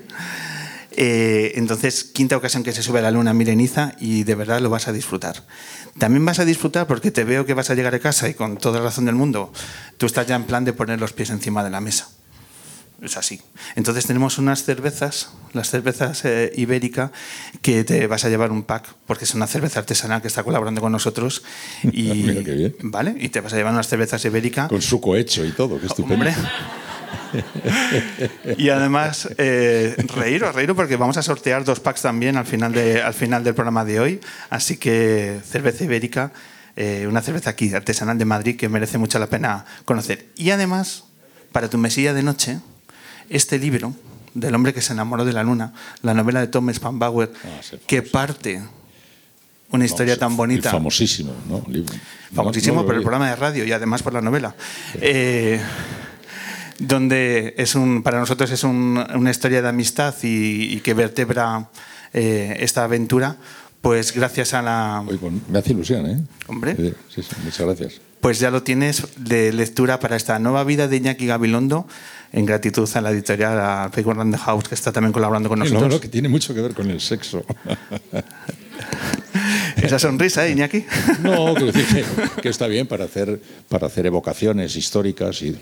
Eh, 0.93 1.53
entonces, 1.55 2.05
quinta 2.05 2.37
ocasión 2.37 2.63
que 2.63 2.73
se 2.73 2.83
sube 2.83 2.99
a 2.99 3.03
la 3.03 3.11
luna 3.11 3.33
Mireniza 3.33 3.95
y 4.01 4.25
de 4.25 4.35
verdad 4.35 4.61
lo 4.61 4.71
vas 4.71 4.89
a 4.89 4.93
disfrutar. 4.93 5.45
También 5.99 6.25
vas 6.25 6.39
a 6.39 6.45
disfrutar 6.45 6.87
porque 6.87 7.11
te 7.11 7.25
veo 7.25 7.47
que 7.47 7.55
vas 7.55 7.71
a 7.71 7.75
llegar 7.75 7.95
a 7.95 7.99
casa 7.99 8.29
y 8.29 8.35
con 8.35 8.57
toda 8.57 8.79
la 8.79 8.87
razón 8.87 9.05
del 9.05 9.15
mundo, 9.15 9.53
tú 9.99 10.07
estás 10.07 10.27
ya 10.27 10.37
en 10.37 10.45
plan 10.45 10.65
de 10.65 10.73
poner 10.73 11.01
los 11.01 11.13
pies 11.13 11.31
encima 11.31 11.63
de 11.63 11.71
la 11.71 11.81
mesa. 11.81 12.09
Es 13.03 13.17
así. 13.17 13.41
Entonces 13.77 14.07
tenemos 14.07 14.37
unas 14.37 14.65
cervezas, 14.65 15.31
las 15.55 15.71
cervezas 15.71 16.23
eh, 16.27 16.53
ibérica, 16.57 17.13
que 17.63 17.83
te 17.83 18.07
vas 18.07 18.27
a 18.27 18.29
llevar 18.29 18.53
un 18.53 18.63
pack, 18.63 18.95
porque 19.07 19.25
es 19.25 19.35
una 19.35 19.47
cerveza 19.47 19.81
artesanal 19.81 20.21
que 20.21 20.29
está 20.29 20.43
colaborando 20.43 20.81
con 20.83 20.93
nosotros. 20.93 21.43
Y, 21.83 22.13
Mira 22.13 22.45
qué 22.45 22.53
bien. 22.53 22.77
¿Vale? 22.83 23.15
Y 23.19 23.31
te 23.31 23.41
vas 23.41 23.55
a 23.55 23.57
llevar 23.57 23.73
unas 23.73 23.89
cervezas 23.89 24.23
ibérica. 24.25 24.69
Con 24.69 24.83
su 24.83 25.01
cohecho 25.01 25.47
y 25.47 25.53
todo, 25.53 25.81
que 25.81 25.87
estupendo. 25.87 26.27
Hombre. 26.27 26.35
Y 28.57 28.69
además, 28.71 29.29
eh, 29.39 29.95
reíros, 30.15 30.55
reíros, 30.55 30.77
porque 30.77 30.97
vamos 30.97 31.17
a 31.17 31.23
sortear 31.23 31.65
dos 31.65 31.81
packs 31.81 32.03
también 32.03 32.37
al 32.37 32.47
final, 32.47 32.73
de, 32.73 33.03
al 33.03 33.15
final 33.15 33.45
del 33.45 33.55
programa 33.55 33.85
de 33.85 34.01
hoy. 34.01 34.21
Así 34.49 34.77
que 34.77 35.41
cerveza 35.45 35.85
ibérica, 35.85 36.33
eh, 36.77 37.07
una 37.09 37.23
cerveza 37.23 37.51
aquí 37.51 37.73
artesanal 37.75 38.19
de 38.19 38.25
Madrid 38.25 38.57
que 38.57 38.69
merece 38.69 38.99
mucho 38.99 39.19
la 39.19 39.27
pena 39.27 39.65
conocer. 39.85 40.27
Y 40.37 40.51
además, 40.51 41.05
para 41.53 41.69
tu 41.69 41.79
mesilla 41.79 42.15
de 42.15 42.23
noche, 42.23 42.61
este 43.29 43.59
libro 43.59 43.95
del 44.35 44.55
hombre 44.55 44.73
que 44.73 44.81
se 44.81 44.93
enamoró 44.93 45.25
de 45.25 45.33
la 45.33 45.43
luna, 45.43 45.73
la 46.03 46.15
novela 46.15 46.41
de 46.41 46.47
Tom 46.47 46.73
Spanbauer, 46.73 47.33
Ah, 47.45 47.61
sí, 47.63 47.77
que 47.87 48.03
parte 48.03 48.63
una 49.73 49.85
historia 49.85 50.19
tan 50.19 50.37
bonita. 50.37 50.71
Famosísimo, 50.71 51.33
¿no? 51.49 51.65
Libro. 51.69 51.95
Famosísimo 52.35 52.77
No, 52.77 52.81
no 52.83 52.87
por 52.87 52.95
el 52.97 53.03
programa 53.03 53.31
de 53.31 53.37
radio 53.37 53.65
y 53.65 53.73
además 53.73 54.03
por 54.03 54.13
la 54.13 54.21
novela. 54.21 54.55
Eh, 55.01 55.61
donde 56.81 57.55
es 57.57 57.75
un, 57.77 58.03
para 58.03 58.19
nosotros 58.19 58.51
es 58.51 58.65
un- 58.65 59.03
una 59.15 59.31
historia 59.31 59.63
de 59.63 59.69
amistad 59.69 60.15
y, 60.23 60.75
y 60.75 60.81
que 60.81 60.95
vertebra 60.95 61.69
eh, 62.13 62.57
esta 62.61 62.83
aventura, 62.85 63.37
pues 63.81 64.13
gracias 64.13 64.53
a 64.55 64.63
la... 64.63 65.05
Oye, 65.07 65.19
pues 65.19 65.33
me 65.49 65.59
hace 65.59 65.73
ilusión, 65.73 66.07
¿eh? 66.07 66.21
Hombre. 66.49 66.75
Sí, 66.77 66.93
sí, 67.15 67.23
sí, 67.23 67.37
muchas 67.45 67.67
gracias. 67.67 68.01
Pues 68.21 68.39
ya 68.39 68.51
lo 68.51 68.63
tienes 68.63 69.07
de 69.17 69.53
lectura 69.53 69.99
para 70.01 70.17
esta 70.17 70.39
nueva 70.39 70.65
vida 70.65 70.89
de 70.89 70.97
Iñaki 70.97 71.27
Gabilondo, 71.27 71.87
en 72.33 72.45
gratitud 72.45 72.89
a 72.95 73.01
la 73.01 73.11
editorial, 73.13 73.59
a 73.59 73.91
Peggy 73.95 74.11
Random 74.13 74.39
House, 74.41 74.69
que 74.69 74.75
está 74.75 74.93
también 74.93 75.13
colaborando 75.13 75.49
con 75.49 75.59
No, 75.59 75.65
nosotros. 75.65 75.91
no, 75.95 76.01
que 76.01 76.09
tiene 76.09 76.29
mucho 76.29 76.53
que 76.55 76.61
ver 76.61 76.75
con 76.75 76.91
el 76.91 77.01
sexo. 77.01 77.45
Esa 79.77 79.99
sonrisa, 79.99 80.47
¿eh, 80.47 80.53
Iñaki? 80.53 80.85
No, 81.23 81.55
quiero 81.55 81.73
decir 81.73 82.05
que, 82.05 82.43
que 82.43 82.49
está 82.51 82.67
bien 82.67 82.87
para 82.87 83.05
hacer, 83.05 83.41
para 83.69 83.87
hacer 83.87 84.05
evocaciones 84.07 84.77
históricas 84.77 85.41
y 85.43 85.57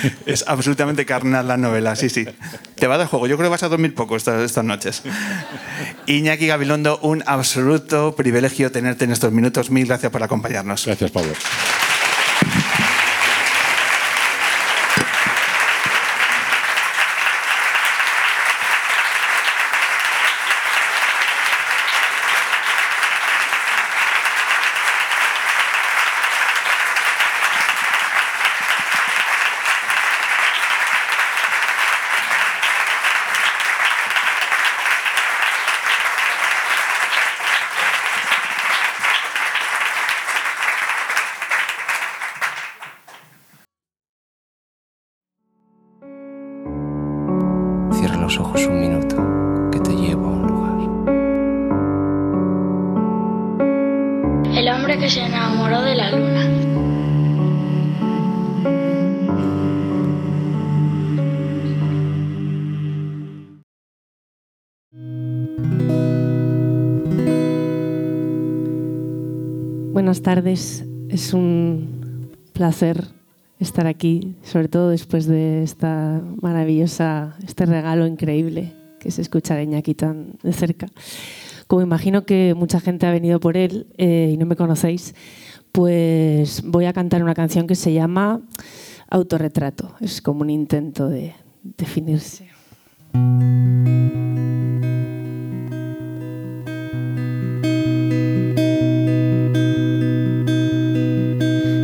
es 0.26 0.44
absolutamente 0.46 1.06
carnal 1.06 1.48
la 1.48 1.56
novela, 1.56 1.96
sí, 1.96 2.08
sí. 2.08 2.26
Te 2.74 2.86
va 2.86 2.98
dar 2.98 3.06
juego. 3.06 3.26
Yo 3.26 3.36
creo 3.36 3.48
que 3.48 3.52
vas 3.52 3.62
a 3.62 3.68
dormir 3.68 3.94
poco 3.94 4.16
estas, 4.16 4.42
estas 4.42 4.64
noches. 4.64 5.02
Iñaki 6.06 6.46
Gabilondo, 6.46 6.98
un 7.02 7.22
absoluto 7.26 8.14
privilegio 8.16 8.70
tenerte 8.72 9.04
en 9.04 9.12
estos 9.12 9.32
minutos. 9.32 9.70
Mil 9.70 9.86
gracias 9.86 10.12
por 10.12 10.22
acompañarnos. 10.22 10.86
Gracias, 10.86 11.10
Pablo. 11.10 11.32
La 55.96 56.10
luna. 56.10 56.42
Buenas 69.92 70.20
tardes, 70.20 70.84
es 71.08 71.32
un 71.32 72.30
placer 72.52 73.04
estar 73.58 73.86
aquí, 73.86 74.36
sobre 74.42 74.68
todo 74.68 74.90
después 74.90 75.26
de 75.26 75.62
esta 75.62 76.20
maravillosa, 76.42 77.36
este 77.42 77.64
regalo 77.64 78.06
increíble 78.06 78.74
que 79.00 79.10
se 79.10 79.22
escucha 79.22 79.54
de 79.54 79.62
Iñaki 79.62 79.94
tan 79.94 80.34
de 80.42 80.52
cerca. 80.52 80.88
Como 81.66 81.80
imagino 81.80 82.26
que 82.26 82.54
mucha 82.54 82.80
gente 82.80 83.06
ha 83.06 83.10
venido 83.10 83.40
por 83.40 83.56
él 83.56 83.86
eh, 83.96 84.30
y 84.32 84.36
no 84.36 84.44
me 84.44 84.56
conocéis, 84.56 85.14
pues 85.76 86.62
voy 86.64 86.86
a 86.86 86.94
cantar 86.94 87.22
una 87.22 87.34
canción 87.34 87.66
que 87.66 87.74
se 87.74 87.92
llama 87.92 88.40
Autorretrato. 89.10 89.94
Es 90.00 90.22
como 90.22 90.40
un 90.40 90.48
intento 90.48 91.06
de 91.06 91.34
definirse. 91.62 92.48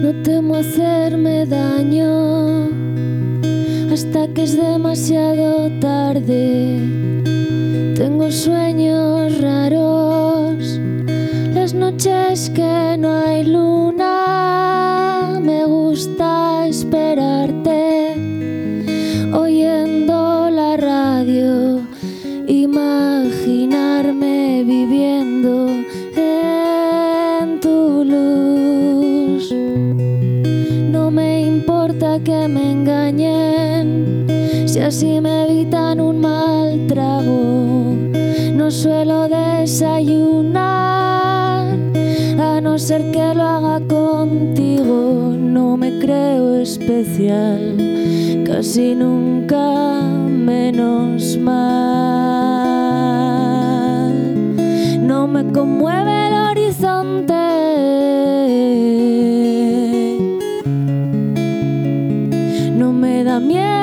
No 0.01 0.23
temo 0.23 0.55
hacerme 0.55 1.45
daño 1.45 2.71
hasta 3.93 4.27
que 4.29 4.45
es 4.45 4.57
demasiado 4.57 5.71
tarde. 5.81 6.79
Tengo 7.95 8.31
sueños 8.31 9.39
raros, 9.39 10.22
noches 11.83 12.51
que 12.51 12.97
no 12.97 13.09
hay 13.11 13.43
luna. 13.43 14.11
Me 15.43 15.65
gusta 15.65 16.67
esperarte, 16.69 18.15
oyendo 19.33 20.49
la 20.51 20.77
radio, 20.77 21.81
imaginarme 22.47 24.37
viviendo 24.65 25.71
en 26.15 27.59
tu 27.61 28.05
luz. 28.13 29.53
No 30.97 31.11
me 31.11 31.41
importa 31.41 32.21
que 32.21 32.47
me 32.47 32.65
engañen, 32.77 34.27
si 34.67 34.79
así 34.79 35.21
me 35.21 35.35
evitan 35.47 36.01
un 36.01 36.21
mal 36.21 36.87
trago. 36.87 37.97
No 38.55 38.71
suelo 38.71 39.29
desayunar, 39.29 40.92
ser 42.83 43.13
que 43.13 43.35
lo 43.35 43.43
haga 43.43 43.81
contigo. 43.87 45.33
No 45.39 45.77
me 45.77 46.01
creo 46.01 46.57
especial, 46.57 47.77
casi 48.45 48.97
nunca 48.97 50.01
menos 50.29 51.39
mal. 51.39 51.63
No 55.01 55.29
me 55.29 55.53
conmueve 55.53 56.27
el 56.27 56.35
horizonte. 56.35 57.35
No 62.77 62.93
me 62.93 63.23
da 63.23 63.39
miedo 63.39 63.82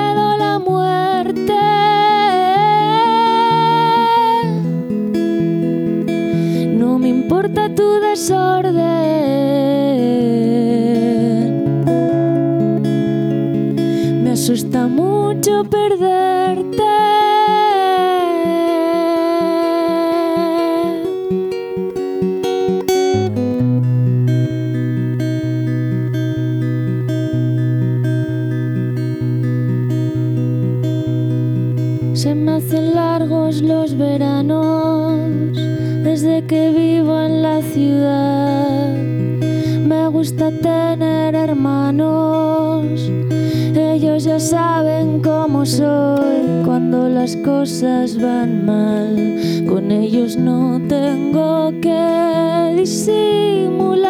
ya 44.26 44.40
saben 44.40 45.22
cómo 45.22 45.66
soy 45.66 46.64
cuando 46.66 47.08
las 47.08 47.36
cosas 47.38 48.22
van 48.22 48.66
mal. 48.66 49.66
Con 49.68 49.92
ellos 49.92 50.36
no 50.36 50.82
tengo 50.90 51.72
que 51.82 52.74
disimular, 52.76 54.10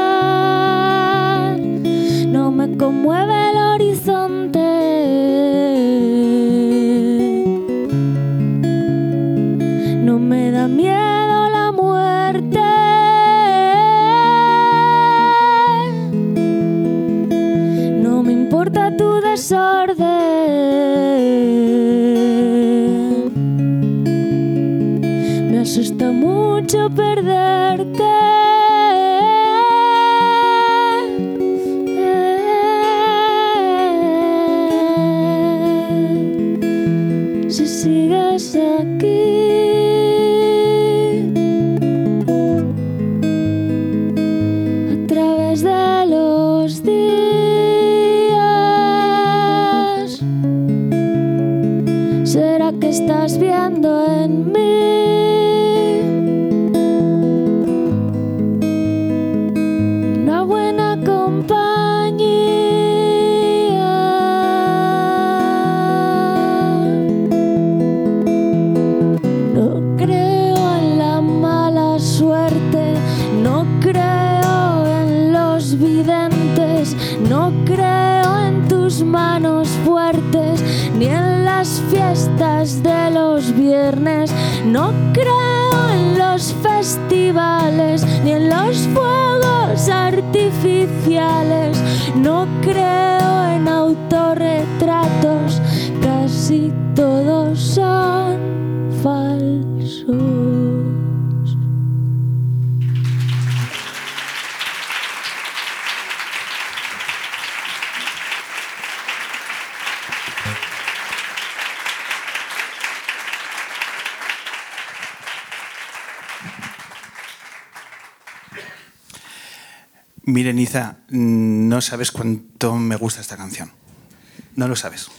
sabes. 124.80 125.10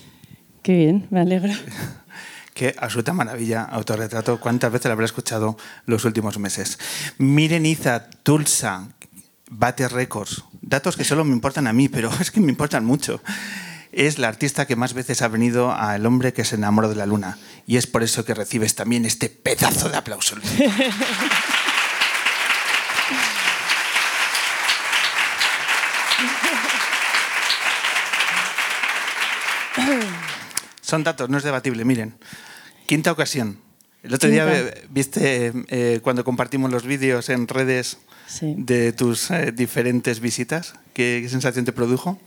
Qué 0.62 0.74
bien, 0.74 1.06
me 1.10 1.20
alegro. 1.20 1.52
Qué 2.54 2.74
absoluta 2.78 3.12
maravilla, 3.12 3.62
autorretrato. 3.62 4.40
¿Cuántas 4.40 4.70
veces 4.72 4.86
la 4.86 4.92
habré 4.92 5.06
escuchado 5.06 5.56
los 5.86 6.04
últimos 6.04 6.38
meses? 6.38 6.78
Miren, 7.16 7.64
Iza, 7.64 8.10
Tulsa, 8.22 8.88
Bate 9.50 9.88
Records. 9.88 10.44
Datos 10.60 10.96
que 10.96 11.04
solo 11.04 11.24
me 11.24 11.32
importan 11.32 11.66
a 11.66 11.72
mí, 11.72 11.88
pero 11.88 12.10
es 12.20 12.30
que 12.30 12.40
me 12.40 12.50
importan 12.50 12.84
mucho. 12.84 13.22
Es 13.92 14.18
la 14.18 14.28
artista 14.28 14.66
que 14.66 14.76
más 14.76 14.94
veces 14.94 15.22
ha 15.22 15.28
venido 15.28 15.72
a 15.72 15.96
El 15.96 16.06
hombre 16.06 16.32
que 16.32 16.44
se 16.44 16.56
enamoró 16.56 16.88
de 16.88 16.96
la 16.96 17.06
luna. 17.06 17.38
Y 17.66 17.76
es 17.76 17.86
por 17.86 18.02
eso 18.02 18.24
que 18.24 18.34
recibes 18.34 18.74
también 18.74 19.04
este 19.04 19.28
pedazo 19.28 19.88
de 19.88 19.96
aplauso. 19.96 20.36
Son 30.90 31.04
datos, 31.04 31.28
no 31.30 31.38
es 31.38 31.44
debatible. 31.44 31.84
Miren, 31.84 32.14
quinta 32.86 33.12
ocasión. 33.12 33.58
El 34.02 34.12
otro 34.14 34.28
día 34.28 34.44
Quinta. 34.46 34.80
viste 34.90 35.52
eh, 35.68 36.00
cuando 36.02 36.24
compartimos 36.24 36.70
los 36.72 36.84
vídeos 36.84 37.28
en 37.28 37.46
redes 37.46 37.98
Sí. 38.26 38.54
de 38.56 38.92
tus 38.92 39.30
eh, 39.30 39.52
diferentes 39.52 40.18
visitas. 40.20 40.74
¿Qué, 40.92 41.20
qué 41.22 41.28
sensación 41.28 41.64
te 41.64 41.72
produjo? 41.72 42.18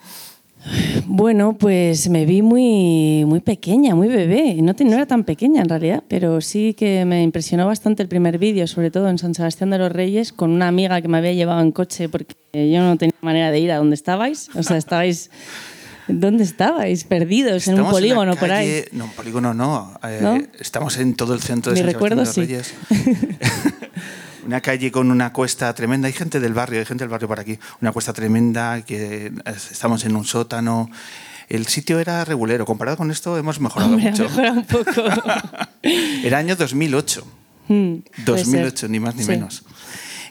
Bueno, 1.05 1.57
pues 1.57 2.07
me 2.09 2.25
vi 2.25 2.41
muy, 2.41 3.25
muy 3.25 3.41
pequeña, 3.41 3.95
muy 3.95 4.07
bebé. 4.07 4.55
No, 4.61 4.73
te- 4.75 4.85
no 4.85 4.93
era 4.93 5.05
tan 5.05 5.23
pequeña 5.25 5.61
en 5.61 5.67
realidad, 5.69 6.03
pero 6.07 6.39
sí 6.39 6.73
que 6.73 7.03
me 7.05 7.21
impresionó 7.21 7.67
bastante 7.67 8.01
el 8.01 8.07
primer 8.07 8.37
vídeo, 8.37 8.65
sobre 8.67 8.89
todo 8.91 9.09
en 9.09 9.17
San 9.17 9.33
Sebastián 9.33 9.69
de 9.71 9.77
los 9.77 9.91
Reyes, 9.91 10.31
con 10.31 10.51
una 10.51 10.69
amiga 10.69 11.01
que 11.01 11.07
me 11.09 11.17
había 11.17 11.33
llevado 11.33 11.59
en 11.61 11.71
coche 11.73 12.07
porque 12.07 12.35
yo 12.53 12.79
no 12.81 12.95
tenía 12.97 13.15
manera 13.21 13.51
de 13.51 13.59
ir 13.59 13.71
a 13.73 13.77
donde 13.77 13.95
estabais. 13.95 14.49
O 14.55 14.63
sea, 14.63 14.77
estabais... 14.77 15.29
¿Dónde 16.07 16.43
estabais? 16.43 17.03
Perdidos 17.05 17.67
en 17.67 17.79
un 17.79 17.89
polígono 17.89 18.33
la 18.33 18.39
por 18.39 18.51
ahí. 18.51 18.83
No, 18.91 19.05
un 19.05 19.11
polígono 19.11 19.53
no. 19.53 19.97
eh, 20.03 20.19
¿No? 20.21 20.37
Estamos 20.59 20.97
en 20.97 21.13
todo 21.15 21.33
el 21.33 21.41
centro 21.41 21.71
de 21.73 21.79
San 21.79 21.87
recuerdo, 21.87 22.25
Sebastián 22.25 22.47
de 22.47 22.53
Reyes. 22.53 22.73
una 24.45 24.59
calle 24.61 24.91
con 24.91 25.09
una 25.11 25.31
cuesta 25.31 25.73
tremenda. 25.73 26.07
Hay 26.07 26.13
gente 26.13 26.39
del 26.39 26.53
barrio, 26.53 26.79
hay 26.79 26.85
gente 26.85 27.03
del 27.03 27.09
barrio 27.09 27.27
por 27.27 27.39
aquí. 27.39 27.57
Una 27.81 27.91
cuesta 27.91 28.11
tremenda, 28.13 28.81
que 28.83 29.31
es- 29.45 29.71
estamos 29.71 30.03
en 30.05 30.15
un 30.15 30.25
sótano. 30.25 30.89
El 31.49 31.67
sitio 31.67 31.99
era 31.99 32.25
regulero. 32.25 32.65
Comparado 32.65 32.97
con 32.97 33.11
esto, 33.11 33.37
hemos 33.37 33.59
mejorado 33.59 33.91
Hombre, 33.93 34.11
mucho. 34.11 34.23
mejora 34.23 34.51
un 34.53 34.65
poco. 34.65 35.03
Era 36.23 36.37
año 36.37 36.55
2008. 36.55 37.25
Mm, 37.67 37.93
puede 38.25 38.25
2008, 38.25 38.77
ser. 38.77 38.89
ni 38.89 38.99
más 38.99 39.15
ni 39.15 39.23
Sí. 39.23 39.29
menos. 39.29 39.63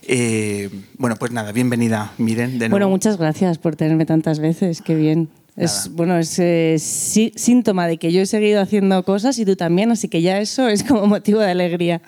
Eh, 0.03 0.69
bueno, 0.99 1.17
pues 1.17 1.31
nada, 1.33 1.53
bienvenida, 1.53 2.13
Miren, 2.19 2.53
de 2.53 2.69
nuevo. 2.69 2.73
Bueno, 2.73 2.89
muchas 2.91 3.17
gracias 3.19 3.59
por 3.59 3.77
tenerme 3.77 4.05
tantas 4.05 4.41
veces, 4.41 4.83
qué 4.83 4.95
bien. 4.97 5.29
Es, 5.57 5.91
bueno, 5.93 6.17
es 6.19 6.39
eh, 6.39 6.77
sí- 6.79 7.33
síntoma 7.37 7.87
de 7.87 7.99
que 7.99 8.11
yo 8.11 8.23
he 8.23 8.27
seguido 8.27 8.61
haciendo 8.63 9.03
cosas 9.05 9.39
y 9.39 9.45
tú 9.45 9.55
también, 9.57 9.91
así 9.91 10.09
que 10.09 10.23
ya 10.23 10.39
eso 10.41 10.69
es 10.69 10.83
como 10.83 11.07
motivo 11.07 11.41
de 11.41 11.51
alegría. 11.51 12.01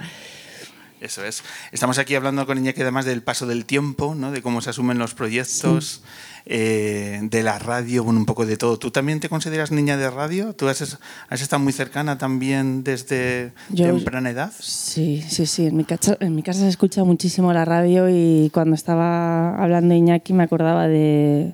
Eso 1.00 1.22
es. 1.22 1.42
Estamos 1.70 1.98
aquí 1.98 2.14
hablando 2.14 2.46
con 2.46 2.56
Iñaki 2.56 2.80
además 2.80 3.04
del 3.04 3.22
paso 3.22 3.46
del 3.46 3.66
tiempo, 3.66 4.14
¿no? 4.14 4.30
de 4.32 4.40
cómo 4.40 4.62
se 4.62 4.70
asumen 4.70 4.96
los 4.96 5.12
proyectos, 5.12 6.02
eh, 6.46 7.20
de 7.24 7.42
la 7.42 7.58
radio, 7.58 8.02
bueno, 8.04 8.18
un 8.20 8.24
poco 8.24 8.46
de 8.46 8.56
todo. 8.56 8.78
¿Tú 8.78 8.90
también 8.90 9.20
te 9.20 9.28
consideras 9.28 9.70
niña 9.70 9.98
de 9.98 10.08
radio? 10.08 10.54
¿Tú 10.54 10.66
has, 10.68 10.98
has 11.28 11.40
estado 11.42 11.60
muy 11.62 11.74
cercana 11.74 12.16
también 12.16 12.84
desde 12.84 13.52
Yo- 13.68 13.84
temprana 13.94 14.30
edad? 14.30 14.52
Sí, 14.58 15.22
sí, 15.28 15.44
sí. 15.44 15.66
En 15.66 15.76
mi, 15.76 15.84
casa, 15.84 16.16
en 16.20 16.34
mi 16.34 16.42
casa 16.42 16.60
se 16.60 16.68
escucha 16.68 17.04
muchísimo 17.04 17.52
la 17.52 17.66
radio 17.66 18.08
y 18.08 18.48
cuando 18.54 18.74
estaba 18.74 19.62
hablando 19.62 19.94
Iñaki 19.94 20.32
me 20.32 20.44
acordaba 20.44 20.88
de... 20.88 21.52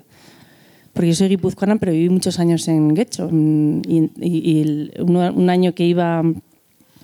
Porque 0.93 1.09
yo 1.09 1.15
soy 1.15 1.29
guipuzcoana, 1.29 1.77
pero 1.77 1.93
viví 1.93 2.09
muchos 2.09 2.39
años 2.39 2.67
en 2.67 2.93
Guecho. 2.93 3.29
mm, 3.31 3.81
Y, 3.87 4.91
un 4.99 5.49
año 5.49 5.73
que 5.73 5.85
iba 5.85 6.19
a 6.19 6.23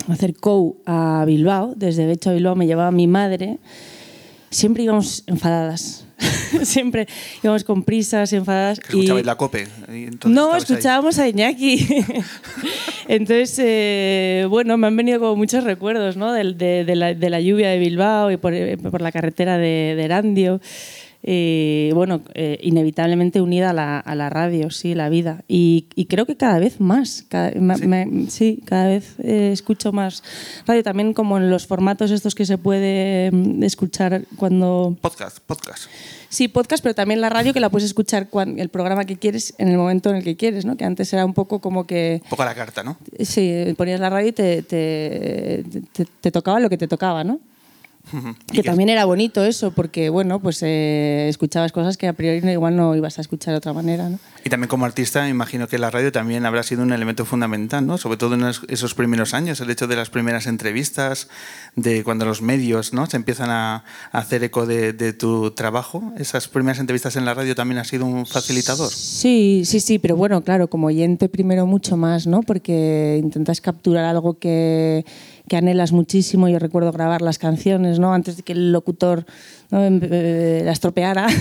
hacer 0.09 0.35
COU 0.35 0.77
a 0.85 1.23
Bilbao, 1.25 1.73
desde 1.75 2.05
Guecho 2.05 2.31
a 2.31 2.33
Bilbao 2.33 2.55
me 2.55 2.67
llevaba 2.67 2.91
mi 2.91 3.07
madre, 3.07 3.59
siempre 4.49 4.83
íbamos 4.83 5.23
enfadadas. 5.27 6.05
siempre 6.63 7.07
íbamos 7.43 7.63
con 7.63 7.83
prisas, 7.83 8.33
enfadadas. 8.33 8.79
Escuchabais 8.79 9.25
la 9.25 9.35
COPE. 9.35 9.67
No, 10.25 10.47
estabais 10.47 10.53
ahí. 10.53 10.57
escuchábamos 10.57 11.19
a 11.19 11.27
Iñaki. 11.27 11.87
Entonces, 13.07 13.59
eh, 13.59 14.47
bueno, 14.49 14.77
me 14.77 14.87
han 14.87 14.97
venido 14.97 15.19
como 15.19 15.35
muchos 15.35 15.63
recuerdos 15.63 16.17
¿no? 16.17 16.33
De, 16.33 16.53
de 16.83 16.95
la, 16.95 17.13
de 17.13 17.29
la 17.29 17.39
lluvia 17.39 17.69
de 17.69 17.77
Bilbao 17.77 18.31
y 18.31 18.37
por, 18.37 18.53
por 18.89 19.01
la 19.01 19.11
carretera 19.11 19.57
de, 19.57 19.93
de 19.95 20.03
Erandio. 20.03 20.59
Eh, 21.23 21.91
bueno, 21.93 22.21
eh, 22.35 22.57
inevitablemente 22.61 23.41
unida 23.41 23.71
a 23.71 23.73
la, 23.73 23.99
a 23.99 24.15
la 24.15 24.29
radio, 24.29 24.69
sí, 24.69 24.95
la 24.95 25.09
vida. 25.09 25.43
Y, 25.47 25.87
y 25.95 26.05
creo 26.05 26.25
que 26.25 26.37
cada 26.37 26.59
vez 26.59 26.79
más. 26.79 27.25
Cada, 27.27 27.51
¿Sí? 27.51 27.59
me- 27.59 28.29
sí, 28.29 28.61
cada 28.65 28.87
vez 28.87 29.15
eh, 29.19 29.49
escucho 29.51 29.91
más 29.91 30.23
radio. 30.65 30.83
También 30.83 31.13
como 31.13 31.37
en 31.37 31.49
los 31.49 31.67
formatos 31.67 32.11
estos 32.11 32.33
que 32.35 32.45
se 32.45 32.57
puede 32.57 33.31
mm, 33.31 33.63
escuchar 33.63 34.23
cuando... 34.37 34.95
Podcast, 35.01 35.39
podcast. 35.39 35.85
Sí, 36.29 36.47
podcast, 36.49 36.83
pero 36.83 36.93
también 36.95 37.21
la 37.21 37.29
radio 37.29 37.53
que 37.53 37.59
la 37.61 37.69
puedes 37.69 37.85
escuchar 37.85 38.29
cuan- 38.29 38.59
el 38.59 38.69
programa 38.69 39.05
que 39.05 39.17
quieres 39.17 39.53
en 39.57 39.69
el 39.69 39.77
momento 39.77 40.09
en 40.09 40.17
el 40.17 40.23
que 40.23 40.35
quieres, 40.35 40.65
¿no? 40.65 40.75
Que 40.77 40.83
antes 40.85 41.11
era 41.13 41.25
un 41.25 41.33
poco 41.33 41.59
como 41.59 41.87
que 41.87 42.19
Un 42.23 42.29
poco 42.29 42.43
a 42.43 42.45
la 42.45 42.55
carta, 42.55 42.83
¿no? 42.83 42.97
sí, 43.21 43.73
ponías 43.77 43.99
la 44.01 44.09
radio 44.09 44.27
y 44.29 44.31
te, 44.33 44.61
te, 44.61 45.63
te- 45.93 46.05
te 46.21 46.31
tocaba 46.31 46.59
lo 46.59 46.69
que 46.69 46.77
te 46.77 46.87
tocaba, 46.87 47.23
¿no? 47.23 47.39
Y 48.51 48.55
Que 48.57 48.63
también 48.63 48.89
era 48.89 49.05
bonito 49.05 49.43
eso, 49.43 49.71
porque 49.71 50.09
bueno, 50.09 50.39
pues 50.39 50.59
eh, 50.63 51.27
escuchabas 51.29 51.71
cosas 51.71 51.97
que 51.97 52.07
a 52.07 52.13
priori 52.13 52.47
igual 52.51 52.75
no 52.75 52.95
ibas 52.95 53.17
a 53.17 53.21
escuchar 53.21 53.53
de 53.53 53.57
otra 53.57 53.73
manera, 53.73 54.09
¿no? 54.09 54.19
Y 54.45 54.49
también 54.49 54.69
como 54.69 54.85
artista, 54.85 55.27
imagino 55.27 55.67
que 55.67 55.77
la 55.77 55.89
radio 55.89 56.11
también 56.11 56.45
habrá 56.45 56.63
sido 56.63 56.81
un 56.83 56.93
elemento 56.93 57.25
fundamental, 57.25 57.85
¿no? 57.85 57.97
Sobre 57.97 58.17
todo 58.17 58.35
en 58.35 58.43
esos- 58.69 58.93
primeros 58.93 59.33
años, 59.33 59.59
el 59.59 59.69
hecho 59.69 59.87
de 59.87 59.95
las 59.97 60.09
primeras 60.09 60.47
entrevistas, 60.47 61.27
de 61.75 62.03
cuando 62.03 62.25
los 62.25 62.41
medios, 62.41 62.93
¿no? 62.93 63.05
Se 63.07 63.17
empiezan 63.17 63.49
a, 63.49 63.83
a 64.11 64.17
hacer 64.19 64.43
eco 64.43 64.65
de, 64.65 64.93
de 64.93 65.11
tu 65.13 65.51
trabajo. 65.51 66.13
Esas 66.17 66.47
primeras 66.47 66.79
entrevistas 66.79 67.15
en 67.17 67.25
la 67.25 67.33
radio 67.33 67.55
también 67.55 67.77
ha 67.79 67.83
sido 67.83 68.05
un 68.05 68.25
facilitador. 68.25 68.89
Sí, 68.89 69.63
sí, 69.65 69.79
sí, 69.81 69.99
pero 69.99 70.15
bueno, 70.15 70.41
claro, 70.43 70.69
como 70.69 70.87
oyente 70.87 71.27
primero 71.29 71.65
mucho 71.65 71.97
más, 71.97 72.25
¿no? 72.25 72.41
Porque 72.41 73.19
intentas 73.21 73.59
capturar 73.61 74.05
algo 74.05 74.39
que, 74.39 75.05
que 75.47 75.57
anhelas 75.57 75.91
muchísimo. 75.91 76.47
Yo 76.47 76.59
recuerdo 76.59 76.91
grabar 76.91 77.21
las 77.21 77.39
canciones, 77.39 77.99
¿no? 77.99 78.13
Antes 78.13 78.37
de 78.37 78.43
que 78.43 78.53
el 78.53 78.71
locutor 78.71 79.25
¿no? 79.71 79.83
Em- 79.83 80.01
eh, 80.03 80.61
la 80.63 80.71
estropeara. 80.71 81.27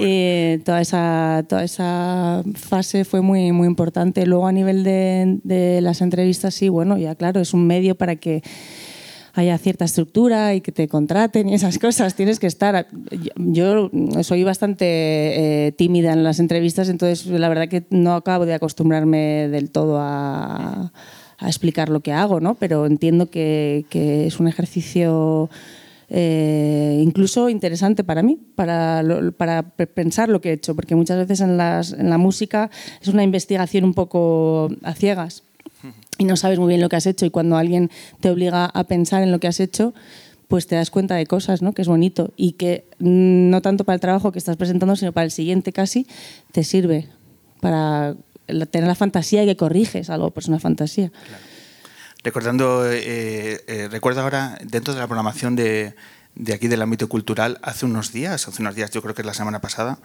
Eh, 0.00 0.60
toda, 0.64 0.80
esa, 0.80 1.44
toda 1.48 1.62
esa 1.62 2.42
fase 2.56 3.04
fue 3.04 3.20
muy, 3.20 3.52
muy 3.52 3.68
importante. 3.68 4.26
Luego 4.26 4.48
a 4.48 4.52
nivel 4.52 4.82
de, 4.82 5.38
de 5.44 5.80
las 5.82 6.00
entrevistas, 6.00 6.52
sí, 6.52 6.68
bueno, 6.68 6.98
ya 6.98 7.14
claro, 7.14 7.40
es 7.40 7.54
un 7.54 7.64
medio 7.68 7.94
para 7.94 8.16
que 8.16 8.42
haya 9.34 9.58
cierta 9.58 9.84
estructura 9.84 10.54
y 10.54 10.60
que 10.60 10.72
te 10.72 10.88
contraten 10.88 11.48
y 11.48 11.54
esas 11.54 11.78
cosas. 11.78 12.14
Tienes 12.14 12.38
que 12.38 12.46
estar. 12.46 12.86
Yo 13.36 13.90
soy 14.22 14.44
bastante 14.44 15.66
eh, 15.66 15.72
tímida 15.72 16.12
en 16.12 16.22
las 16.22 16.38
entrevistas, 16.38 16.88
entonces 16.88 17.26
la 17.26 17.48
verdad 17.48 17.68
que 17.68 17.84
no 17.90 18.14
acabo 18.14 18.46
de 18.46 18.54
acostumbrarme 18.54 19.48
del 19.48 19.70
todo 19.70 19.98
a, 20.00 20.92
a 21.38 21.46
explicar 21.48 21.88
lo 21.88 22.00
que 22.00 22.12
hago, 22.12 22.40
¿no? 22.40 22.54
Pero 22.54 22.86
entiendo 22.86 23.30
que, 23.30 23.84
es 24.26 24.38
un 24.40 24.48
ejercicio 24.48 25.50
eh, 26.08 27.00
incluso 27.02 27.48
interesante 27.48 28.04
para 28.04 28.22
mí, 28.22 28.38
para, 28.54 29.02
para 29.36 29.62
pe- 29.62 29.86
pensar 29.86 30.28
lo 30.28 30.40
que 30.40 30.50
he 30.50 30.52
hecho, 30.52 30.74
porque 30.76 30.94
muchas 30.94 31.16
veces 31.18 31.40
en, 31.40 31.56
las- 31.56 31.92
en 31.92 32.10
la 32.10 32.18
música 32.18 32.70
es 33.00 33.08
una 33.08 33.22
investigación 33.24 33.84
un 33.84 33.94
poco 33.94 34.68
a 34.82 34.94
ciegas 34.94 35.42
y 36.18 36.24
no 36.24 36.36
sabes 36.36 36.58
muy 36.58 36.68
bien 36.68 36.80
lo 36.80 36.88
que 36.88 36.96
has 36.96 37.06
hecho 37.06 37.26
y 37.26 37.30
cuando 37.30 37.56
alguien 37.56 37.90
te 38.20 38.30
obliga 38.30 38.66
a 38.66 38.84
pensar 38.84 39.22
en 39.22 39.32
lo 39.32 39.40
que 39.40 39.48
has 39.48 39.60
hecho, 39.60 39.94
pues 40.46 40.66
te 40.66 40.76
das 40.76 40.90
cuenta 40.90 41.14
de 41.16 41.26
cosas, 41.26 41.62
¿no? 41.62 41.72
Que 41.72 41.82
es 41.82 41.88
bonito 41.88 42.32
y 42.36 42.52
que 42.52 42.84
no 42.98 43.60
tanto 43.62 43.84
para 43.84 43.94
el 43.94 44.00
trabajo 44.00 44.30
que 44.30 44.38
estás 44.38 44.56
presentando, 44.56 44.94
sino 44.94 45.12
para 45.12 45.24
el 45.24 45.30
siguiente 45.30 45.72
casi 45.72 46.06
te 46.52 46.62
sirve 46.64 47.08
para 47.60 48.14
tener 48.46 48.86
la 48.86 48.94
fantasía 48.94 49.42
y 49.42 49.46
que 49.46 49.56
corriges 49.56 50.10
algo, 50.10 50.30
pues 50.30 50.48
una 50.48 50.60
fantasía. 50.60 51.10
Recordando, 52.22 52.90
eh, 52.90 53.62
eh, 53.66 53.88
recuerdo 53.90 54.22
ahora, 54.22 54.58
dentro 54.62 54.94
de 54.94 55.00
la 55.00 55.06
programación 55.06 55.56
de, 55.56 55.94
de 56.34 56.54
aquí 56.54 56.68
del 56.68 56.82
ámbito 56.82 57.08
cultural, 57.08 57.58
hace 57.62 57.86
unos 57.86 58.12
días, 58.12 58.48
hace 58.48 58.62
unos 58.62 58.74
días, 58.74 58.90
yo 58.90 59.02
creo 59.02 59.14
que 59.14 59.22
es 59.22 59.26
la 59.26 59.34
semana 59.34 59.60
pasada, 59.60 59.98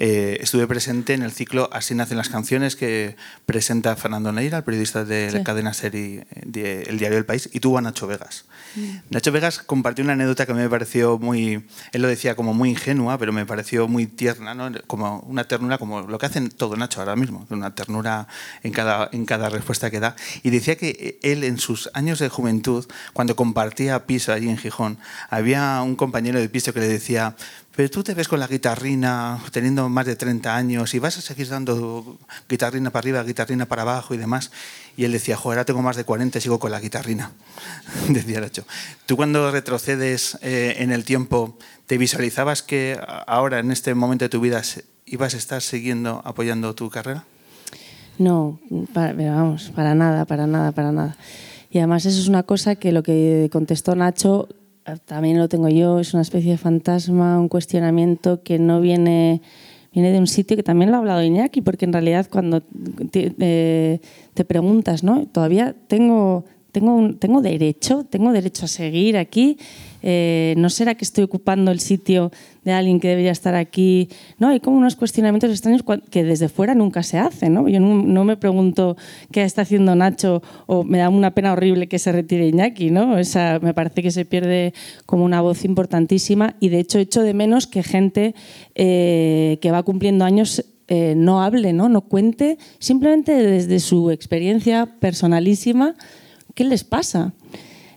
eh, 0.00 0.38
estuve 0.40 0.68
presente 0.68 1.12
en 1.12 1.22
el 1.22 1.32
ciclo 1.32 1.68
Así 1.72 1.92
nacen 1.94 2.16
las 2.16 2.28
canciones 2.28 2.76
que 2.76 3.16
presenta 3.46 3.96
Fernando 3.96 4.32
Neira, 4.32 4.58
el 4.58 4.64
periodista 4.64 5.04
de 5.04 5.32
la 5.32 5.42
cadena 5.42 5.74
serie 5.74 6.26
de 6.44 6.82
El 6.82 6.98
Diario 6.98 7.16
del 7.16 7.26
País, 7.26 7.50
y 7.52 7.58
tuvo 7.58 7.78
a 7.78 7.80
Nacho 7.80 8.06
Vegas. 8.06 8.44
Mm. 8.76 8.96
Nacho 9.10 9.32
Vegas 9.32 9.58
compartió 9.58 10.04
una 10.04 10.12
anécdota 10.12 10.46
que 10.46 10.54
me 10.54 10.68
pareció 10.68 11.18
muy, 11.18 11.66
él 11.92 12.02
lo 12.02 12.06
decía 12.06 12.36
como 12.36 12.54
muy 12.54 12.70
ingenua, 12.70 13.18
pero 13.18 13.32
me 13.32 13.44
pareció 13.44 13.88
muy 13.88 14.06
tierna, 14.06 14.54
¿no? 14.54 14.70
como 14.86 15.20
una 15.20 15.44
ternura, 15.44 15.78
como 15.78 16.02
lo 16.02 16.18
que 16.18 16.26
hacen 16.26 16.48
todo 16.48 16.76
Nacho 16.76 17.00
ahora 17.00 17.16
mismo, 17.16 17.44
una 17.50 17.74
ternura 17.74 18.28
en 18.62 18.72
cada, 18.72 19.08
en 19.12 19.26
cada 19.26 19.50
respuesta 19.50 19.90
que 19.90 19.98
da. 19.98 20.14
Y 20.44 20.50
decía 20.50 20.76
que 20.76 21.18
él 21.22 21.42
en 21.42 21.58
sus 21.58 21.90
años 21.92 22.20
de 22.20 22.28
juventud, 22.28 22.86
cuando 23.12 23.34
compartía 23.34 24.06
piso 24.06 24.32
allí 24.32 24.48
en 24.48 24.58
Gijón, 24.58 24.98
había 25.28 25.82
un 25.82 25.96
compañero 25.96 26.38
de 26.38 26.48
piso 26.48 26.72
que 26.72 26.80
le 26.80 26.88
decía, 26.88 27.34
pero 27.78 27.90
tú 27.90 28.02
te 28.02 28.12
ves 28.12 28.26
con 28.26 28.40
la 28.40 28.48
guitarrina 28.48 29.38
teniendo 29.52 29.88
más 29.88 30.04
de 30.04 30.16
30 30.16 30.52
años 30.56 30.92
y 30.94 30.98
vas 30.98 31.16
a 31.16 31.20
seguir 31.20 31.48
dando 31.48 32.18
guitarrina 32.48 32.90
para 32.90 33.04
arriba, 33.04 33.22
guitarrina 33.22 33.66
para 33.66 33.82
abajo 33.82 34.14
y 34.14 34.18
demás. 34.18 34.50
Y 34.96 35.04
él 35.04 35.12
decía, 35.12 35.36
joder, 35.36 35.58
ahora 35.58 35.64
tengo 35.64 35.80
más 35.80 35.94
de 35.94 36.02
40 36.02 36.38
y 36.38 36.40
sigo 36.40 36.58
con 36.58 36.72
la 36.72 36.80
guitarrina, 36.80 37.30
decía 38.08 38.40
Nacho. 38.40 38.64
¿Tú 39.06 39.16
cuando 39.16 39.52
retrocedes 39.52 40.36
eh, 40.42 40.74
en 40.78 40.90
el 40.90 41.04
tiempo, 41.04 41.56
te 41.86 41.98
visualizabas 41.98 42.64
que 42.64 42.98
ahora, 43.28 43.60
en 43.60 43.70
este 43.70 43.94
momento 43.94 44.24
de 44.24 44.28
tu 44.28 44.40
vida, 44.40 44.60
ibas 45.06 45.34
a 45.34 45.36
estar 45.36 45.62
siguiendo 45.62 46.20
apoyando 46.24 46.74
tu 46.74 46.90
carrera? 46.90 47.26
No, 48.18 48.58
vamos, 48.68 49.70
para 49.72 49.94
nada, 49.94 50.24
para 50.24 50.48
nada, 50.48 50.72
para 50.72 50.90
nada. 50.90 51.16
Y 51.70 51.78
además 51.78 52.04
eso 52.06 52.18
es 52.18 52.26
una 52.26 52.42
cosa 52.42 52.74
que 52.74 52.90
lo 52.90 53.04
que 53.04 53.48
contestó 53.52 53.94
Nacho 53.94 54.48
también 54.96 55.38
lo 55.38 55.48
tengo 55.48 55.68
yo, 55.68 56.00
es 56.00 56.14
una 56.14 56.22
especie 56.22 56.52
de 56.52 56.58
fantasma, 56.58 57.38
un 57.38 57.48
cuestionamiento 57.48 58.42
que 58.42 58.58
no 58.58 58.80
viene, 58.80 59.42
viene 59.92 60.12
de 60.12 60.18
un 60.18 60.26
sitio 60.26 60.56
que 60.56 60.62
también 60.62 60.90
lo 60.90 60.96
ha 60.96 61.00
hablado 61.00 61.22
Iñaki, 61.22 61.60
porque 61.60 61.84
en 61.84 61.92
realidad 61.92 62.26
cuando 62.30 62.62
te, 63.10 63.34
eh, 63.38 64.00
preguntas, 64.46 65.02
¿no? 65.02 65.26
Todavía 65.26 65.74
tengo, 65.88 66.44
tengo, 66.72 67.14
tengo 67.18 67.42
derecho, 67.42 68.04
tengo 68.08 68.32
derecho 68.32 68.64
a 68.66 68.68
seguir 68.68 69.16
aquí, 69.16 69.58
eh, 70.02 70.54
¿no 70.56 70.70
será 70.70 70.94
que 70.94 71.04
estoy 71.04 71.24
ocupando 71.24 71.70
el 71.70 71.80
sitio 71.80 72.30
de 72.64 72.72
alguien 72.72 73.00
que 73.00 73.08
debería 73.08 73.32
estar 73.32 73.54
aquí? 73.54 74.08
¿No? 74.38 74.48
Hay 74.48 74.60
como 74.60 74.76
unos 74.76 74.96
cuestionamientos 74.96 75.50
extraños 75.50 75.82
que 76.10 76.24
desde 76.24 76.48
fuera 76.48 76.74
nunca 76.74 77.02
se 77.02 77.18
hacen. 77.18 77.54
¿no? 77.54 77.68
Yo 77.68 77.80
no, 77.80 78.24
me 78.24 78.36
pregunto 78.36 78.96
qué 79.32 79.42
está 79.42 79.62
haciendo 79.62 79.94
Nacho 79.94 80.42
o 80.66 80.84
me 80.84 80.98
da 80.98 81.08
una 81.08 81.32
pena 81.32 81.52
horrible 81.52 81.88
que 81.88 81.98
se 81.98 82.12
retire 82.12 82.48
Iñaki. 82.48 82.90
¿no? 82.90 83.16
Me 83.62 83.74
parece 83.74 84.02
que 84.02 84.10
se 84.10 84.24
pierde 84.24 84.74
como 85.06 85.24
una 85.24 85.40
voz 85.40 85.64
importantísima 85.64 86.56
y 86.60 86.68
de 86.68 86.80
hecho 86.80 86.98
echo 86.98 87.22
de 87.22 87.34
menos 87.34 87.66
que 87.66 87.82
gente 87.82 88.34
eh, 88.74 89.58
que 89.60 89.70
va 89.70 89.82
cumpliendo 89.82 90.24
años 90.24 90.64
eh, 90.90 91.14
no 91.14 91.42
hable, 91.42 91.74
¿no? 91.74 91.90
no 91.90 92.00
cuente, 92.00 92.56
simplemente 92.78 93.34
desde 93.34 93.78
su 93.78 94.10
experiencia 94.10 94.86
personalísima, 95.00 95.96
¿qué 96.54 96.64
les 96.64 96.82
pasa? 96.82 97.34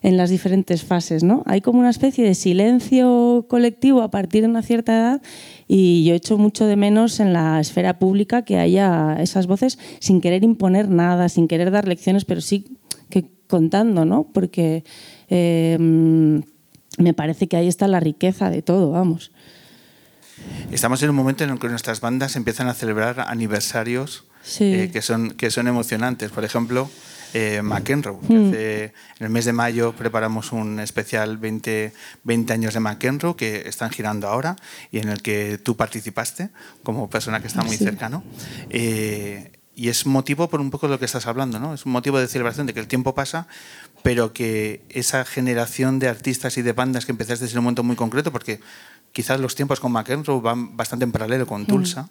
En 0.02 0.18
las 0.18 0.30
diferentes 0.30 0.84
fases. 0.84 1.24
¿no? 1.24 1.44
Hay 1.46 1.62
como 1.62 1.80
una 1.80 1.90
especie 1.90 2.24
de 2.26 2.36
silencio 2.36 3.46
colectivo 3.48 4.02
a 4.02 4.12
partir 4.12 4.44
de 4.44 4.50
una 4.50 4.64
cierta 4.64 4.94
edad 4.94 5.22
y 5.68 6.04
yo 6.06 6.16
echo 6.16 6.38
mucho 6.38 6.66
de 6.66 6.76
menos 6.76 7.20
en 7.20 7.34
la 7.34 7.60
esfera 7.60 8.00
pública 8.00 8.44
que 8.44 8.58
haya 8.58 9.18
esas 9.20 9.48
voces 9.48 9.80
sin 10.00 10.22
querer 10.22 10.44
imponer 10.44 10.90
nada, 10.90 11.30
sin 11.30 11.48
querer 11.48 11.72
dar 11.72 11.88
lecciones, 11.88 12.26
pero 12.26 12.42
sí 12.42 12.78
que 13.10 13.26
contando, 13.48 14.06
¿no? 14.06 14.28
porque 14.34 14.84
em, 15.30 16.42
me 16.98 17.14
parece 17.14 17.48
que 17.48 17.58
ahí 17.58 17.68
está 17.68 17.88
la 17.88 18.00
riqueza 18.00 18.50
de 18.50 18.62
todo, 18.62 18.92
vamos. 18.92 19.32
Estamos 20.72 21.04
en 21.04 21.10
un 21.10 21.16
momento 21.16 21.44
en 21.44 21.52
el 21.52 21.60
que 21.60 21.68
nuestras 21.68 22.02
bandas 22.02 22.36
empiezan 22.36 22.68
a 22.68 22.74
celebrar 22.74 23.20
aniversarios 23.20 24.24
eh, 24.60 24.90
que, 24.92 25.02
son, 25.02 25.32
que 25.32 25.52
son 25.52 25.68
emocionantes. 25.68 26.32
Por 26.32 26.44
ejemplo, 26.44 26.90
eh, 27.34 27.62
McEnroe. 27.62 28.18
Hmm. 28.28 28.54
en 28.54 28.92
el 29.20 29.30
mes 29.30 29.46
de 29.46 29.54
mayo 29.54 29.94
preparamos 29.94 30.52
un 30.52 30.80
especial 30.80 31.38
20, 31.38 31.94
20 32.24 32.54
años 32.54 32.74
de 32.74 32.80
McEnroe 32.80 33.36
que 33.36 33.68
están 33.68 33.92
girando 33.92 34.28
ahora 34.28 34.56
y 34.92 35.00
en 35.00 35.10
el 35.10 35.22
que 35.22 35.58
tú 35.58 35.76
participaste 35.76 36.50
como 36.84 37.10
persona 37.10 37.42
que 37.42 37.48
está 37.48 37.64
muy 37.64 37.78
cercano. 37.78 38.24
Eh, 38.70 39.52
y 39.76 39.90
es 39.90 40.06
motivo 40.06 40.50
por 40.50 40.60
un 40.60 40.70
poco 40.70 40.88
de 40.88 40.94
lo 40.94 41.00
que 41.00 41.06
estás 41.06 41.28
hablando, 41.28 41.60
¿no? 41.60 41.74
Es 41.74 41.86
un 41.86 41.92
motivo 41.92 42.20
de 42.20 42.28
celebración 42.28 42.68
de 42.68 42.74
que 42.74 42.80
el 42.80 42.88
tiempo 42.88 43.16
pasa, 43.16 43.48
pero 44.04 44.34
que 44.34 44.84
esa 44.90 45.24
generación 45.26 45.98
de 46.00 46.10
artistas 46.10 46.58
y 46.58 46.62
de 46.62 46.74
bandas 46.74 47.06
que 47.06 47.14
empezaste 47.14 47.46
en 47.46 47.58
un 47.58 47.64
momento 47.64 47.84
muy 47.84 47.96
concreto, 47.96 48.32
porque 48.32 48.60
quizás 49.12 49.40
los 49.40 49.56
tiempos 49.56 49.80
con 49.80 49.92
McEnroe 49.92 50.42
van 50.42 50.76
bastante 50.76 51.06
en 51.06 51.12
paralelo 51.12 51.48
con 51.48 51.64
hmm. 51.64 51.68
Tulsa, 51.68 52.10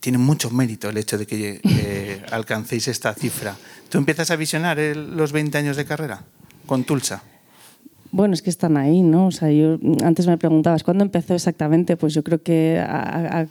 tiene 0.00 0.18
mucho 0.18 0.50
mérito 0.50 0.88
el 0.88 0.96
hecho 0.96 1.18
de 1.18 1.26
que 1.26 1.60
eh, 1.64 2.24
alcancéis 2.30 2.88
esta 2.88 3.14
cifra. 3.14 3.56
¿Tú 3.88 3.98
empiezas 3.98 4.30
a 4.30 4.36
visionar 4.36 4.78
los 4.78 5.32
20 5.32 5.56
años 5.58 5.76
de 5.76 5.84
carrera 5.84 6.22
con 6.66 6.84
Tulsa? 6.84 7.22
Bueno, 8.10 8.32
es 8.32 8.40
que 8.40 8.48
están 8.48 8.78
ahí, 8.78 9.02
¿no? 9.02 9.26
O 9.26 9.30
sea, 9.30 9.50
yo 9.50 9.78
antes 10.02 10.26
me 10.26 10.38
preguntabas 10.38 10.82
cuándo 10.82 11.04
empezó 11.04 11.34
exactamente. 11.34 11.96
Pues 11.98 12.14
yo 12.14 12.24
creo 12.24 12.42
que 12.42 12.78
a, 12.80 13.46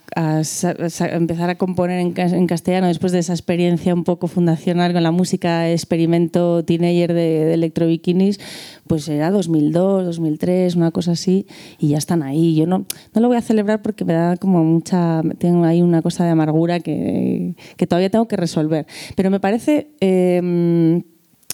empezar 1.12 1.50
a 1.52 1.56
componer 1.56 2.00
en, 2.00 2.48
castellano 2.48 2.88
después 2.88 3.12
de 3.12 3.20
esa 3.20 3.34
experiencia 3.34 3.94
un 3.94 4.04
poco 4.04 4.28
fundacional 4.28 4.94
con 4.94 5.04
la 5.04 5.12
música 5.12 5.70
experimento 5.70 6.66
teenager 6.66 7.14
de, 7.14 7.46
de 7.46 7.54
Electro 7.54 7.86
Bikinis, 7.86 8.40
pues 8.88 9.08
era 9.10 9.30
2002, 9.30 10.06
2003, 10.06 10.76
una 10.76 10.90
cosa 10.90 11.12
así, 11.12 11.46
y 11.78 11.90
ya 11.90 12.00
están 12.00 12.24
ahí. 12.24 12.56
Yo 12.56 12.66
no, 12.66 12.86
no 13.14 13.22
lo 13.22 13.28
voy 13.28 13.38
a 13.38 13.42
celebrar 13.42 13.84
porque 13.84 14.06
me 14.06 14.14
da 14.14 14.38
como 14.38 14.64
mucha, 14.64 15.22
tengo 15.38 15.66
ahí 15.66 15.84
una 15.84 16.02
cosa 16.02 16.26
de 16.26 16.32
amargura 16.32 16.80
que, 16.80 17.56
que 17.76 17.86
todavía 17.86 18.10
tengo 18.10 18.28
que 18.28 18.38
resolver. 18.38 18.88
Pero 19.16 19.30
me 19.30 19.40
parece, 19.40 19.92
eh, 20.02 21.04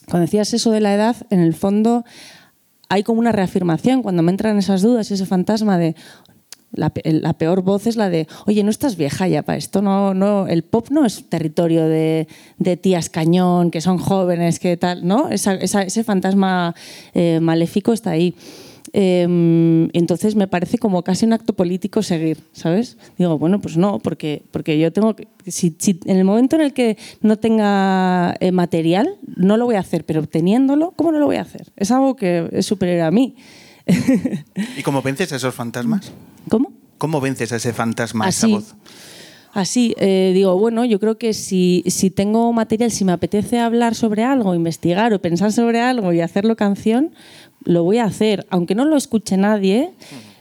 cuando 0.07 0.21
decías 0.21 0.53
eso 0.53 0.71
de 0.71 0.79
la 0.81 0.93
edad, 0.93 1.15
en 1.29 1.39
el 1.39 1.53
fondo 1.53 2.05
hay 2.93 3.01
como 3.01 3.19
una 3.19 3.31
reafirmación 3.31 4.03
cuando 4.03 4.21
me 4.21 4.31
entran 4.31 4.57
esas 4.59 4.83
dudas 4.83 5.09
ese 5.09 5.25
fantasma 5.25 5.79
de 5.79 5.95
la, 6.73 6.89
peor 7.33 7.61
voz 7.61 7.87
es 7.87 7.95
la 7.95 8.09
de, 8.09 8.27
oye, 8.45 8.63
no 8.63 8.71
estás 8.71 8.97
vieja 8.97 9.27
ya 9.27 9.43
para 9.43 9.57
esto, 9.57 9.81
no, 9.81 10.13
no, 10.13 10.47
el 10.47 10.63
pop 10.63 10.87
no 10.89 11.05
es 11.05 11.29
territorio 11.29 11.87
de, 11.87 12.27
tías 12.81 13.09
cañón, 13.09 13.69
que 13.69 13.79
son 13.79 13.99
jóvenes, 13.99 14.59
que 14.59 14.75
tal, 14.75 15.05
¿no? 15.07 15.29
ese 15.29 16.03
fantasma 16.03 16.73
eh, 17.13 17.39
maléfico 17.39 17.93
está 17.93 18.11
ahí. 18.11 18.35
Em, 18.95 19.89
entonces 19.93 20.35
me 20.35 20.47
parece 20.47 20.77
como 20.77 21.01
casi 21.03 21.25
un 21.25 21.33
acto 21.33 21.53
político 21.53 22.03
seguir, 22.03 22.43
¿sabes? 22.53 22.97
Digo, 23.17 23.39
bueno, 23.39 23.59
pues 23.59 23.75
no, 23.75 23.97
porque, 23.97 24.43
porque 24.51 24.77
yo 24.77 24.93
tengo 24.93 25.15
que. 25.15 25.27
Si, 25.47 25.75
en 26.05 26.17
el 26.17 26.23
momento 26.23 26.55
en 26.57 26.61
el 26.61 26.73
que 26.73 26.97
no 27.21 27.37
tenga 27.37 28.35
eh, 28.39 28.51
material, 28.51 29.15
no 29.35 29.57
lo 29.57 29.65
voy 29.65 29.75
a 29.75 29.79
hacer, 29.79 30.05
pero 30.05 30.27
teniéndolo, 30.27 30.91
¿cómo 30.95 31.11
no 31.11 31.17
lo 31.17 31.25
voy 31.25 31.37
a 31.37 31.41
hacer? 31.41 31.71
Es 31.75 31.89
algo 31.89 32.15
que 32.15 32.47
es 32.51 32.67
superior 32.67 33.01
a 33.01 33.09
mí. 33.09 33.35
¿Y 34.77 34.83
cómo 34.83 35.01
vences 35.01 35.33
a 35.33 35.37
esos 35.37 35.55
fantasmas? 35.55 36.11
¿Cómo? 36.47 36.71
¿Cómo 36.99 37.19
vences 37.19 37.51
a 37.51 37.55
ese 37.55 37.73
fantasma, 37.73 38.25
a 38.25 38.29
esa 38.29 38.45
voz? 38.45 38.75
Así, 39.53 39.93
eh, 39.99 40.31
digo, 40.33 40.57
bueno, 40.57 40.83
yo 40.83 40.99
creo 40.99 41.19
que 41.19 41.33
si, 41.33 41.83
si, 41.85 42.09
tengo 42.09 42.51
material, 42.53 42.89
si 42.89 43.05
me 43.05 43.11
apetece 43.11 43.59
hablar 43.59 43.93
sobre 43.93 44.23
algo, 44.23 44.55
investigar 44.55 45.13
o 45.13 45.21
pensar 45.21 45.51
sobre 45.51 45.79
algo 45.79 46.11
y 46.11 46.21
hacerlo 46.21 46.55
canción, 46.55 47.11
lo 47.65 47.83
voy 47.83 47.97
a 47.97 48.05
hacer, 48.05 48.45
aunque 48.49 48.75
no 48.75 48.85
lo 48.85 48.97
escuche 48.97 49.37
nadie, 49.37 49.91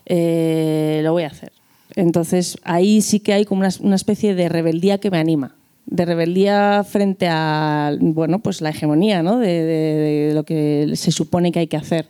eh, 0.06 1.00
lo 1.02 1.12
voy 1.12 1.24
a 1.24 1.28
hacer. 1.28 1.52
Entonces 1.94 2.58
ahí 2.64 3.02
sí 3.02 3.20
que 3.20 3.32
hay 3.32 3.44
como 3.44 3.66
una, 3.80 3.96
especie 3.96 4.34
de 4.34 4.48
rebeldía 4.48 4.98
que 4.98 5.10
me 5.10 5.18
anima, 5.18 5.54
de 5.86 6.04
rebeldía 6.04 6.84
frente 6.88 7.28
a 7.28 7.94
bueno, 8.00 8.38
pues 8.38 8.60
la 8.60 8.70
hegemonía 8.70 9.22
¿no? 9.22 9.38
de, 9.38 10.32
lo 10.34 10.44
que 10.44 10.92
se 10.94 11.12
supone 11.12 11.52
que 11.52 11.60
hay 11.60 11.66
que 11.66 11.76
hacer. 11.76 12.06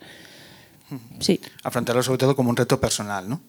Sí. 1.19 1.41
Afrontarlo 1.65 2.03
sobre 2.03 2.19
todo 2.19 2.37
como 2.37 2.51
un 2.51 2.57
reto 2.57 2.79
personal, 2.81 3.29
¿no? 3.29 3.41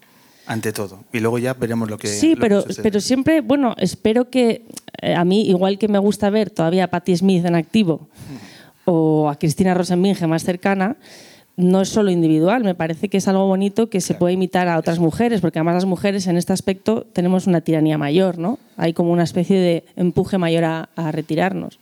Ante 0.45 0.73
todo. 0.73 1.03
Y 1.13 1.19
luego 1.19 1.39
ya 1.39 1.53
veremos 1.53 1.89
lo 1.89 1.97
que. 1.97 2.07
Sí, 2.07 2.35
pero, 2.37 2.65
pero 2.81 2.99
siempre, 2.99 3.41
bueno, 3.41 3.75
espero 3.77 4.29
que 4.29 4.65
eh, 5.01 5.15
a 5.15 5.23
mí, 5.23 5.47
igual 5.47 5.77
que 5.77 5.87
me 5.87 5.99
gusta 5.99 6.29
ver 6.29 6.49
todavía 6.49 6.85
a 6.85 6.87
Patti 6.87 7.15
Smith 7.15 7.45
en 7.45 7.55
activo 7.55 8.09
o 8.85 9.29
a 9.29 9.37
Cristina 9.37 9.73
Rosenbinge 9.73 10.27
más 10.27 10.43
cercana, 10.43 10.97
no 11.55 11.81
es 11.81 11.89
solo 11.89 12.09
individual, 12.09 12.63
me 12.63 12.73
parece 12.73 13.09
que 13.09 13.17
es 13.17 13.27
algo 13.27 13.45
bonito 13.45 13.89
que 13.89 14.01
se 14.01 14.15
puede 14.15 14.33
imitar 14.33 14.67
a 14.67 14.77
otras 14.77 14.99
mujeres, 14.99 15.41
porque 15.41 15.59
además 15.59 15.75
las 15.75 15.85
mujeres 15.85 16.25
en 16.27 16.37
este 16.37 16.53
aspecto 16.53 17.05
tenemos 17.13 17.45
una 17.45 17.61
tiranía 17.61 17.97
mayor, 17.97 18.39
¿no? 18.39 18.59
Hay 18.75 18.93
como 18.93 19.11
una 19.11 19.23
especie 19.23 19.59
de 19.59 19.85
empuje 19.95 20.37
mayor 20.37 20.63
a, 20.63 21.11
retirarnos. 21.11 21.79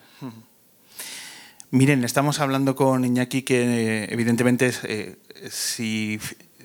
Miren, 1.69 2.03
estamos 2.03 2.41
hablando 2.41 2.75
con 2.75 3.05
Iñaki 3.05 3.43
que 3.43 4.05
evidentemente 4.09 4.71
eh, 4.83 5.15
si, 5.49 6.19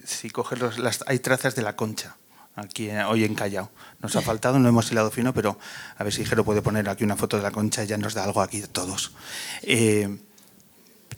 si 0.05 0.31
coges 0.31 0.79
las, 0.79 1.05
hay 1.07 1.21
trazas 1.21 1.55
de 1.55 1.63
la 1.63 1.77
concha 1.77 2.17
aquí 2.57 2.91
hoy 2.91 3.25
en 3.25 3.35
Callao. 3.35 3.71
Nos 4.03 4.17
ha 4.17 4.23
faltado, 4.23 4.59
no 4.59 4.69
hemos 4.69 4.91
hilado 4.91 5.11
fino, 5.11 5.33
pero 5.33 5.59
a 5.97 6.03
ver 6.03 6.13
si 6.13 6.25
Jero 6.25 6.45
puede 6.45 6.63
poner 6.63 6.89
aquí 6.89 7.05
una 7.05 7.17
foto 7.17 7.37
de 7.37 7.43
la 7.43 7.51
concha 7.51 7.85
y 7.85 7.87
ya 7.87 7.99
nos 7.99 8.15
da 8.15 8.25
algo 8.25 8.41
aquí 8.41 8.63
todos. 8.73 9.13
Eh, 9.63 10.19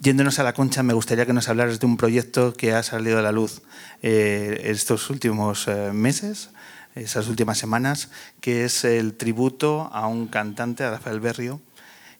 yéndonos 0.00 0.38
a 0.38 0.42
la 0.42 0.52
concha, 0.52 0.82
me 0.82 0.94
gustaría 0.94 1.26
que 1.26 1.32
nos 1.32 1.48
hablaras 1.48 1.80
de 1.80 1.86
un 1.86 1.96
proyecto 1.96 2.52
que 2.52 2.72
ha 2.72 2.82
salido 2.82 3.18
a 3.18 3.22
la 3.22 3.32
luz 3.32 3.62
eh, 4.02 4.62
estos 4.64 5.10
últimos 5.10 5.66
eh, 5.68 5.92
meses, 5.92 6.50
esas 6.94 7.28
últimas 7.28 7.58
semanas, 7.58 8.10
que 8.40 8.64
es 8.64 8.84
el 8.84 9.14
tributo 9.14 9.90
a 9.92 10.06
un 10.06 10.26
cantante, 10.26 10.84
a 10.84 10.90
Rafael 10.90 11.20
Berrio, 11.20 11.60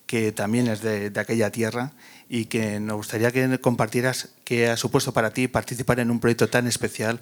que 0.06 0.32
también 0.32 0.68
es 0.68 0.80
de, 0.80 1.10
de 1.10 1.20
aquella 1.20 1.50
tierra 1.50 1.92
y 2.28 2.46
que 2.46 2.80
nos 2.80 2.96
gustaría 2.96 3.30
que 3.30 3.58
compartieras 3.60 4.30
qué 4.44 4.68
ha 4.68 4.76
supuesto 4.76 5.12
para 5.12 5.30
ti 5.30 5.48
participar 5.48 6.00
en 6.00 6.10
un 6.10 6.20
proyecto 6.20 6.48
tan 6.48 6.66
especial 6.66 7.20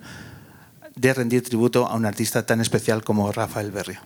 de 0.94 1.12
rendir 1.12 1.42
tributo 1.42 1.86
a 1.86 1.94
un 1.94 2.06
artista 2.06 2.46
tan 2.46 2.60
especial 2.60 3.04
como 3.04 3.30
Rafael 3.30 3.70
Berrio. 3.70 4.00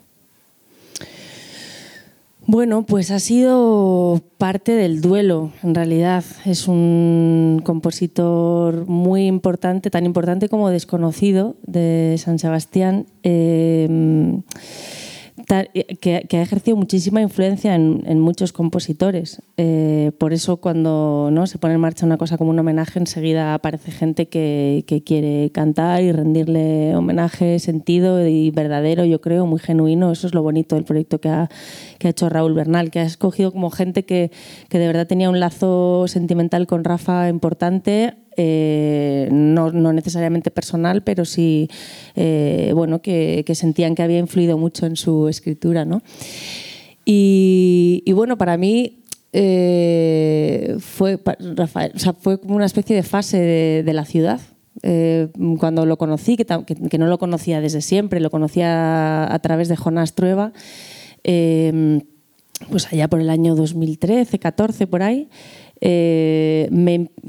Bueno, 2.53 2.83
pues 2.85 3.13
ha 3.13 3.21
sido 3.21 4.21
parte 4.37 4.73
del 4.73 5.01
duelo, 5.01 5.53
en 5.63 5.73
realidad. 5.73 6.25
Es 6.45 6.67
un 6.67 7.63
compositor 7.63 8.89
muy 8.89 9.29
importante, 9.29 9.89
tan 9.89 10.05
importante 10.05 10.49
como 10.49 10.69
desconocido 10.69 11.55
de 11.63 12.17
San 12.19 12.41
Sebastián. 12.41 13.07
Eh, 13.23 14.41
que, 15.45 16.27
que, 16.29 16.37
ha 16.37 16.43
ejercido 16.43 16.77
muchísima 16.77 17.21
influencia 17.21 17.75
en, 17.75 18.03
en 18.07 18.21
muchos 18.21 18.53
compositores. 18.53 19.43
Eh, 19.57 20.13
por 20.19 20.33
eso 20.33 20.59
cuando 20.59 21.31
¿no? 21.33 21.47
se 21.47 21.59
pone 21.59 21.75
en 21.75 21.81
marcha 21.81 22.07
una 22.07 22.17
cosa 22.17 22.39
como 22.39 22.51
un 22.51 22.59
homenaje, 22.59 22.99
enseguida 22.99 23.55
aparece 23.55 23.91
gente 23.91 24.29
que, 24.29 24.85
que, 24.87 25.03
quiere 25.03 25.51
cantar 25.53 26.03
y 26.03 26.13
rendirle 26.13 26.95
homenaje 26.95 27.59
sentido 27.59 28.27
y 28.27 28.51
verdadero, 28.51 29.05
yo 29.05 29.21
creo, 29.21 29.47
muy 29.47 29.61
genuino. 29.61 30.13
Eso 30.13 30.27
es 30.27 30.35
lo 30.35 30.43
bonito 30.43 30.77
del 30.77 30.85
proyecto 30.85 31.21
que 31.21 31.29
ha, 31.29 31.49
que 31.99 32.09
ha 32.09 32.11
hecho 32.11 32.29
Raúl 32.29 32.55
Bernal, 32.55 32.91
que 32.91 33.01
ha 33.01 33.05
escogido 33.05 33.53
como 33.53 33.71
gente 33.71 34.05
que, 34.05 34.31
que 34.69 34.79
de 34.79 34.87
verdad 34.87 35.07
tenía 35.07 35.31
un 35.31 35.41
lazo 35.41 36.07
sentimental 36.09 36.67
con 36.67 36.85
Rafa 36.85 37.29
importante, 37.29 38.15
eh, 38.43 39.29
no, 39.31 39.71
no, 39.71 39.93
necesariamente 39.93 40.51
personal, 40.51 41.03
pero 41.03 41.27
sí 41.27 41.69
eh, 42.17 42.73
bueno, 42.75 43.03
que, 43.03 43.45
que, 43.45 43.55
sentían 43.55 43.95
que 43.95 44.03
había 44.03 44.19
influido 44.19 44.57
mucho 44.57 44.87
en 44.87 44.97
su 44.97 45.29
escritura. 45.29 45.85
¿no? 45.85 46.01
Y, 47.05 48.03
y 48.07 48.13
bueno, 48.13 48.39
para 48.39 48.57
mí 48.57 49.05
eh, 49.35 50.77
fue, 50.79 51.21
Rafael, 51.55 51.93
o 51.95 51.99
sea, 51.99 52.15
fue 52.15 52.41
como 52.41 52.57
una 52.57 52.65
especie 52.65 52.97
de 52.97 53.03
fase 53.03 53.39
de, 53.39 53.83
de 53.85 53.93
la 53.93 54.07
ciudad. 54.07 54.41
Eh, 54.83 55.29
cuando 55.59 55.85
lo 55.85 55.99
conocí, 55.99 56.39
que, 56.39 56.47
que, 56.47 56.75
que, 56.75 56.99
no 56.99 57.07
lo 57.07 57.19
conocía 57.19 57.61
desde 57.61 57.83
siempre, 57.83 58.21
lo 58.21 58.31
conocía 58.31 59.27
a, 59.27 59.35
a 59.35 59.39
través 59.41 59.69
de 59.69 59.77
Jonás 59.77 60.15
Trueba, 60.15 60.55
eh, 61.25 62.01
pues 62.71 62.91
allá 62.91 63.09
por 63.09 63.21
el 63.21 63.29
año 63.29 63.55
2013, 63.55 64.39
14, 64.39 64.87
por 64.87 65.03
ahí, 65.03 65.29
eh, 65.83 66.69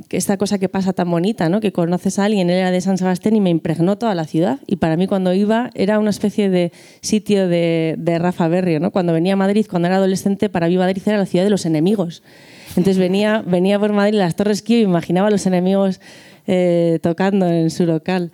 esta 0.10 0.38
cosa 0.38 0.60
que 0.60 0.68
pasa 0.68 0.92
tan 0.92 1.10
bonita, 1.10 1.48
¿no? 1.48 1.62
que 1.62 1.72
conoces 1.72 2.20
a 2.20 2.26
alguien, 2.26 2.50
él 2.50 2.58
era 2.58 2.72
de 2.72 2.82
San 2.82 2.98
Sebastián 2.98 3.36
y 3.36 3.42
me 3.42 3.50
impregnó 3.50 3.98
toda 3.98 4.14
la 4.14 4.26
ciudad. 4.26 4.60
Y 4.68 4.78
para 4.78 4.98
mí 4.98 5.08
cuando 5.08 5.34
iba 5.34 5.70
era 5.74 6.00
una 6.00 6.10
especie 6.10 6.50
de 6.50 6.72
sitio 7.02 7.48
de, 7.48 7.96
Rafa 8.20 8.48
Berrio. 8.48 8.80
¿no? 8.80 8.92
Cuando 8.92 9.14
venía 9.14 9.34
a 9.34 9.38
Madrid, 9.38 9.66
cuando 9.70 9.88
era 9.88 9.98
adolescente, 9.98 10.50
para 10.50 10.68
mí 10.68 10.78
Madrid 10.78 11.02
era 11.06 11.18
la 11.18 11.26
ciudad 11.26 11.46
de 11.46 11.50
los 11.50 11.66
enemigos. 11.66 12.24
Entonces 12.70 12.98
venía, 12.98 13.42
venía 13.48 13.80
por 13.80 13.94
Madrid 13.94 14.18
las 14.18 14.36
Torres 14.36 14.62
Kio 14.62 14.80
y 14.80 14.82
imaginaba 14.82 15.28
a 15.28 15.32
los 15.32 15.46
enemigos 15.46 16.02
eh, 16.48 17.00
tocando 17.02 17.48
en 17.48 17.70
su 17.70 17.86
local. 17.86 18.32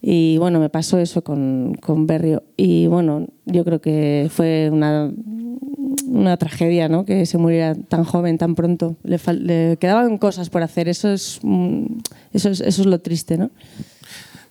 Y 0.00 0.38
bueno, 0.38 0.58
me 0.58 0.68
pasó 0.68 0.98
eso 0.98 1.22
con 1.22 1.76
Berrio. 2.06 2.42
Y 2.56 2.88
bueno, 2.88 3.28
yo 3.44 3.64
creo 3.64 3.80
que 3.80 4.28
fue 4.30 4.68
una, 4.72 5.12
una 6.12 6.36
tragedia, 6.36 6.88
¿no? 6.88 7.04
Que 7.04 7.24
se 7.26 7.38
muriera 7.38 7.74
tan 7.74 8.04
joven, 8.04 8.38
tan 8.38 8.54
pronto. 8.54 8.96
Le, 9.02 9.18
le 9.34 9.76
quedaban 9.78 10.18
cosas 10.18 10.50
por 10.50 10.62
hacer. 10.62 10.88
Eso 10.88 11.10
es, 11.10 11.40
eso 12.32 12.50
es, 12.50 12.60
eso 12.60 12.82
es 12.82 12.86
lo 12.86 13.00
triste, 13.00 13.38
¿no? 13.38 13.50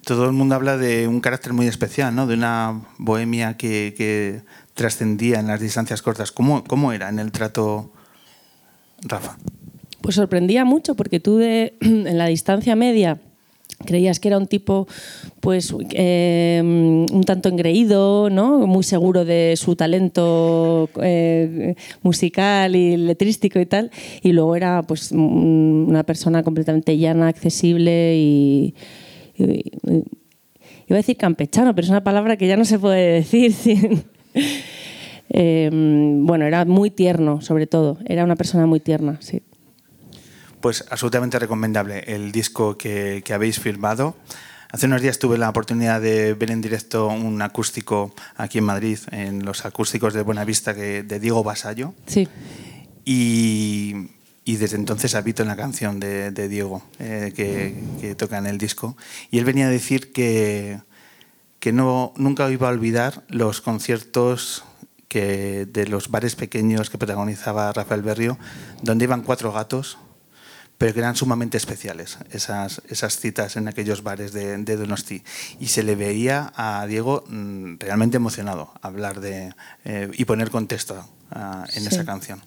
Todo 0.04 0.26
el 0.26 0.32
mundo 0.32 0.56
habla 0.56 0.78
de 0.78 1.08
un 1.08 1.22
carácter 1.22 1.54
muy 1.54 1.68
especial, 1.68 2.16
¿no? 2.16 2.26
De 2.26 2.34
una 2.34 2.82
bohemia 2.98 3.56
que, 3.58 3.94
que 3.96 4.42
trascendía 4.74 5.40
en 5.40 5.48
las 5.48 5.60
distancias 5.60 6.02
cortas. 6.02 6.32
¿Cómo, 6.32 6.64
¿Cómo 6.64 6.92
era 6.92 7.10
en 7.10 7.20
el 7.20 7.32
trato, 7.32 7.94
Rafa? 9.04 9.38
Pues 10.02 10.16
sorprendía 10.16 10.66
mucho 10.66 10.96
porque 10.96 11.20
tú 11.20 11.38
de, 11.38 11.78
en 11.82 12.18
la 12.18 12.26
distancia 12.26 12.76
media 12.76 13.20
creías 13.86 14.20
que 14.20 14.28
era 14.28 14.38
un 14.38 14.48
tipo 14.48 14.88
pues 15.40 15.74
eh, 15.92 16.62
un 16.64 17.24
tanto 17.26 17.50
engreído, 17.50 18.30
¿no? 18.30 18.68
muy 18.68 18.84
seguro 18.84 19.26
de 19.26 19.56
su 19.58 19.76
talento 19.76 20.90
eh, 21.02 21.76
musical 22.04 22.76
y 22.76 22.98
letrístico 22.98 23.60
y 23.60 23.66
tal, 23.66 23.92
y 24.22 24.32
luego 24.34 24.56
era 24.56 24.84
pues 24.84 25.12
una 25.12 26.04
persona 26.04 26.44
completamente 26.44 26.98
llana, 26.98 27.28
accesible 27.28 28.16
y, 28.18 28.76
iba 29.38 30.96
a 30.96 30.96
decir 30.98 31.18
campechano, 31.18 31.74
pero 31.74 31.86
es 31.86 31.90
una 31.90 32.04
palabra 32.04 32.38
que 32.38 32.48
ya 32.48 32.58
no 32.58 32.66
se 32.66 32.78
puede 32.78 33.14
decir 33.14 33.54
eh, 35.30 35.70
bueno, 35.72 36.46
era 36.46 36.66
muy 36.66 36.92
tierno, 36.92 37.42
sobre 37.42 37.66
todo, 37.66 37.98
era 38.06 38.24
una 38.24 38.36
persona 38.36 38.66
muy 38.66 38.80
tierna, 38.80 39.18
sí. 39.22 39.42
Pues 40.62 40.86
absolutamente 40.90 41.40
recomendable 41.40 42.04
el 42.08 42.32
disco 42.32 42.78
que, 42.78 43.22
que, 43.26 43.34
habéis 43.34 43.60
filmado. 43.60 44.16
Hace 44.72 44.86
unos 44.86 45.02
días 45.02 45.20
tuve 45.20 45.38
la 45.38 45.50
oportunidad 45.50 46.00
de 46.00 46.34
ver 46.34 46.52
en 46.52 46.62
directo 46.62 47.08
un 47.08 47.42
acústico 47.42 48.14
aquí 48.38 48.60
en 48.60 48.64
Madrid, 48.64 49.00
en 49.12 49.44
los 49.44 49.66
acústicos 49.66 50.14
de 50.14 50.22
Buenavista 50.22 50.74
que, 50.74 51.04
de 51.04 51.20
Diego 51.20 51.44
Basallo. 51.44 51.94
Sí. 52.08 52.28
Y, 53.04 54.12
y 54.46 54.56
desde 54.56 54.78
entonces 54.78 55.16
habito 55.16 55.42
en 55.42 55.50
la 55.50 55.56
canción 55.56 56.00
de, 56.00 56.32
de 56.32 56.48
Diego 56.48 56.84
eh, 57.00 57.34
que, 57.36 57.76
que, 58.00 58.16
toca 58.16 58.38
en 58.38 58.46
el 58.46 58.58
disco. 58.58 58.96
Y 59.30 59.40
él 59.40 59.46
venía 59.46 59.68
a 59.68 59.70
decir 59.70 60.14
que, 60.14 60.80
que 61.60 61.74
no, 61.74 62.14
nunca 62.16 62.50
iba 62.50 62.70
a 62.70 62.72
olvidar 62.72 63.24
los 63.28 63.62
conciertos 63.62 64.64
que, 65.08 65.66
de 65.66 65.88
los 65.88 66.10
bares 66.10 66.36
pequeños 66.36 66.90
que 66.90 66.98
protagonizaba 66.98 67.74
Rafael 67.74 68.02
Berrio, 68.02 68.38
donde 68.82 69.04
iban 69.04 69.24
cuatro 69.24 69.52
gatos 69.52 69.98
pero 70.82 70.96
que 70.96 71.00
eran 71.00 71.16
sumamente 71.16 71.58
especiales 71.58 72.18
esas, 72.32 72.82
esas 72.90 73.20
citas 73.20 73.56
en 73.56 73.68
aquellos 73.68 74.02
bares 74.02 74.34
de, 74.34 74.58
de, 74.58 74.78
Donosti. 74.78 75.22
Y 75.60 75.68
se 75.68 75.84
le 75.84 75.96
veía 75.96 76.52
a 76.56 76.88
Diego 76.88 77.24
mmm, 77.28 77.76
realmente 77.78 78.18
emocionado 78.18 78.74
hablar 78.82 79.22
de 79.22 79.54
eh, 79.86 80.10
y 80.12 80.26
poner 80.26 80.50
contexto 80.50 81.08
uh, 81.36 81.66
en 81.76 81.84
sí. 81.84 81.88
esa 81.88 82.04
canción. 82.04 82.42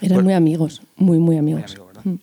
Eran 0.00 0.14
pues, 0.14 0.24
muy 0.24 0.32
amigos, 0.32 0.80
muy, 0.96 1.18
muy 1.18 1.36
amigos. 1.36 1.76
Muy 1.76 1.86
amigo, 1.86 2.02
mm. 2.02 2.14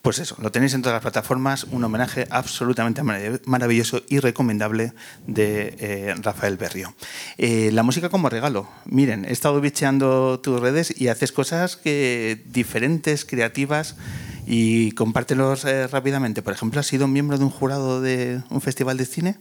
Pues 0.00 0.18
eso, 0.18 0.34
lo 0.40 0.50
tenéis 0.50 0.72
en 0.72 0.80
todas 0.80 0.94
las 0.94 1.02
plataformas, 1.02 1.64
un 1.64 1.84
homenaje 1.84 2.26
absolutamente 2.30 3.02
maravilloso 3.02 4.00
y 4.08 4.18
recomendable 4.18 4.94
de 5.26 5.76
eh, 5.78 6.14
Rafael 6.22 6.56
Berrio. 6.56 6.94
Eh, 7.36 7.68
la 7.70 7.82
música 7.82 8.08
como 8.08 8.30
regalo. 8.30 8.66
Miren, 8.86 9.26
he 9.26 9.32
estado 9.32 9.60
bicheando 9.60 10.40
tus 10.40 10.58
redes 10.58 10.98
y 10.98 11.08
haces 11.08 11.32
cosas 11.32 11.76
que 11.76 12.42
diferentes, 12.46 13.26
creativas 13.26 13.96
y 14.52 14.90
compártelos 14.92 15.64
eh, 15.64 15.86
rápidamente. 15.86 16.42
Por 16.42 16.52
ejemplo, 16.52 16.80
¿has 16.80 16.86
sido 16.88 17.06
miembro 17.06 17.38
de 17.38 17.44
un 17.44 17.50
jurado 17.50 18.00
de 18.00 18.42
un 18.50 18.60
festival 18.60 18.96
de 18.96 19.06
cine? 19.06 19.38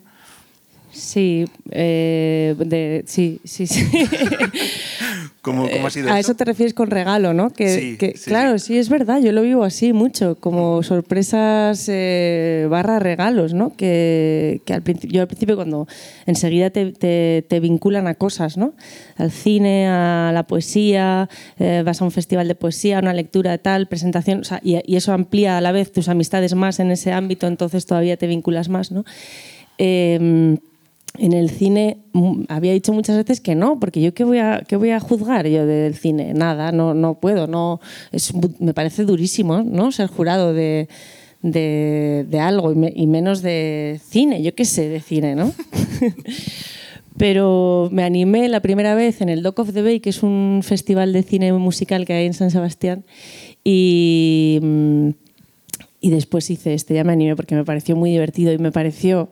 Sí, 0.92 1.46
eh, 1.72 2.56
de, 2.58 3.04
sí, 3.06 3.40
sí, 3.44 3.68
sí. 3.68 3.88
¿Cómo, 5.42 5.70
¿Cómo, 5.70 5.88
ha 5.88 5.90
sido 5.90 6.12
A 6.12 6.20
eso 6.20 6.36
te 6.36 6.44
refieres 6.44 6.74
con 6.74 6.90
regalo, 6.92 7.34
¿no? 7.34 7.52
Que, 7.52 7.70
sí, 7.70 7.98
que 7.98 8.18
sí. 8.18 8.30
Claro, 8.30 8.60
sí, 8.60 8.78
es 8.78 8.90
verdad, 8.90 9.22
yo 9.22 9.32
lo 9.32 9.42
vivo 9.42 9.64
así 9.64 9.94
mucho, 9.94 10.36
como 10.36 10.84
sorpresas 10.84 11.86
eh, 11.88 12.68
barra 12.70 13.00
regalos, 13.00 13.54
¿no? 13.54 13.76
Que, 13.76 14.62
que 14.66 14.74
al 14.74 14.84
yo 14.84 15.22
al 15.22 15.28
principio 15.28 15.56
cuando 15.56 15.88
enseguida 16.26 16.72
te, 16.72 16.92
te, 16.92 17.46
te, 17.48 17.60
vinculan 17.62 18.08
a 18.08 18.16
cosas, 18.16 18.58
¿no? 18.58 18.74
Al 19.16 19.32
cine, 19.32 19.88
a 19.88 20.32
la 20.34 20.44
poesía, 20.44 21.30
eh, 21.58 21.84
vas 21.86 22.02
a 22.02 22.06
un 22.06 22.12
festival 22.12 22.48
de 22.48 22.56
poesía, 22.56 23.00
una 23.00 23.14
lectura 23.14 23.52
de 23.52 23.60
tal, 23.60 23.88
presentación, 23.88 24.42
o 24.42 24.44
sea, 24.44 24.60
y, 24.62 24.78
y, 24.86 24.98
eso 24.98 25.14
amplía 25.14 25.58
a 25.58 25.62
la 25.62 25.72
vez 25.72 25.94
tus 25.94 26.10
amistades 26.10 26.54
más 26.54 26.80
en 26.80 26.92
ese 26.92 27.14
ámbito, 27.14 27.48
entonces 27.48 27.86
todavía 27.86 28.18
te 28.18 28.28
vinculas 28.28 28.68
más, 28.68 28.92
¿no? 28.92 29.06
Eh, 29.78 30.58
en 31.18 31.34
el 31.34 31.50
cine 31.50 31.98
había 32.48 32.74
dicho 32.74 32.94
muchas 32.94 33.18
veces 33.18 33.42
que 33.42 33.56
no, 33.56 33.80
porque 33.80 34.02
yo 34.02 34.14
qué 34.14 34.24
voy 34.24 34.38
a, 34.38 34.64
qué 34.68 34.76
voy 34.76 34.92
a 34.92 35.00
juzgar 35.00 35.48
yo 35.48 35.66
del 35.66 35.96
cine, 35.96 36.34
nada, 36.34 36.72
no, 36.72 36.94
no 36.94 37.16
puedo, 37.16 37.48
no, 37.48 37.80
es, 38.12 38.34
me 38.60 38.74
parece 38.74 39.06
durísimo 39.06 39.64
¿no? 39.64 39.92
ser 39.92 40.08
jurado 40.08 40.54
de, 40.54 40.88
de, 41.42 42.26
de 42.30 42.40
algo 42.40 42.72
y, 42.72 42.76
me, 42.76 42.94
y, 42.96 43.08
menos 43.08 43.42
de 43.42 44.00
cine, 44.08 44.42
yo 44.44 44.54
qué 44.54 44.66
sé 44.66 44.90
de 44.90 45.00
cine, 45.00 45.36
¿no? 45.36 45.52
Pero 47.18 47.90
me 47.92 48.04
animé 48.04 48.48
la 48.48 48.62
primera 48.62 48.96
vez 48.96 49.20
en 49.20 49.28
el 49.28 49.44
Dock 49.44 49.60
of 49.60 49.74
the 49.74 49.82
Bay, 49.82 50.00
que 50.00 50.10
es 50.10 50.24
un 50.24 50.62
festival 50.64 51.12
de 51.12 51.24
cine 51.24 51.52
musical 51.52 52.06
que 52.06 52.14
hay 52.14 52.26
en 52.26 52.34
San 52.34 52.50
Sebastián, 52.50 53.04
y, 53.62 54.62
y 56.00 56.12
después 56.12 56.50
hice 56.50 56.74
este, 56.74 56.94
ya 56.94 57.04
me 57.04 57.12
animé 57.12 57.36
porque 57.36 57.56
me 57.56 57.66
pareció 57.66 57.98
muy 57.98 58.12
divertido 58.12 58.54
y 58.54 58.58
me 58.58 58.72
pareció 58.72 59.32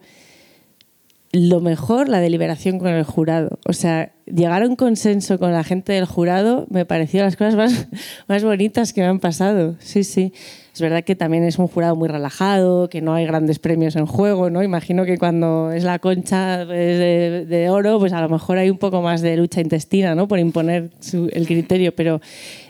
lo 1.34 1.60
mejor, 1.60 2.08
la 2.10 2.20
deliberación 2.20 2.80
con 2.80 2.88
el 2.90 3.04
jurado. 3.04 3.60
O 3.66 3.74
sea, 3.74 4.12
llegar 4.26 4.64
a 4.64 4.68
un 4.68 4.76
consenso 4.76 5.38
con 5.40 5.52
la 5.52 5.64
gente 5.64 5.94
del 5.94 6.06
jurado 6.06 6.66
me 6.70 6.86
pareció 6.86 7.22
las 7.22 7.36
cosas 7.36 7.56
más, 7.56 7.88
más 8.28 8.44
bonitas 8.44 8.94
que 8.94 9.02
me 9.02 9.08
han 9.08 9.20
pasado. 9.20 9.76
Sí, 9.80 10.04
sí. 10.04 10.34
Es 10.74 10.82
verdad 10.82 11.04
que 11.04 11.16
también 11.16 11.44
es 11.44 11.58
un 11.58 11.68
jurado 11.68 11.96
muy 11.96 12.08
relajado, 12.08 12.88
que 12.88 13.02
no 13.02 13.16
hay 13.16 13.26
grandes 13.26 13.58
premios 13.58 13.96
en 13.96 14.06
juego, 14.06 14.52
¿no? 14.52 14.62
Imagino 14.62 15.06
que 15.06 15.18
cuando 15.18 15.72
es 15.72 15.84
la 15.84 15.98
concha 15.98 16.66
de, 16.66 17.68
oro, 17.72 17.98
pues 17.98 18.14
a 18.14 18.22
lo 18.22 18.30
mejor 18.30 18.60
hay 18.60 18.70
un 18.70 18.78
poco 18.78 19.02
más 19.02 19.22
de 19.22 19.36
lucha 19.38 19.60
intestina, 19.60 20.14
¿no? 20.14 20.28
Por 20.28 20.38
imponer 20.38 20.92
su- 21.00 21.30
el 21.34 21.48
criterio, 21.48 21.96
pero 21.96 22.22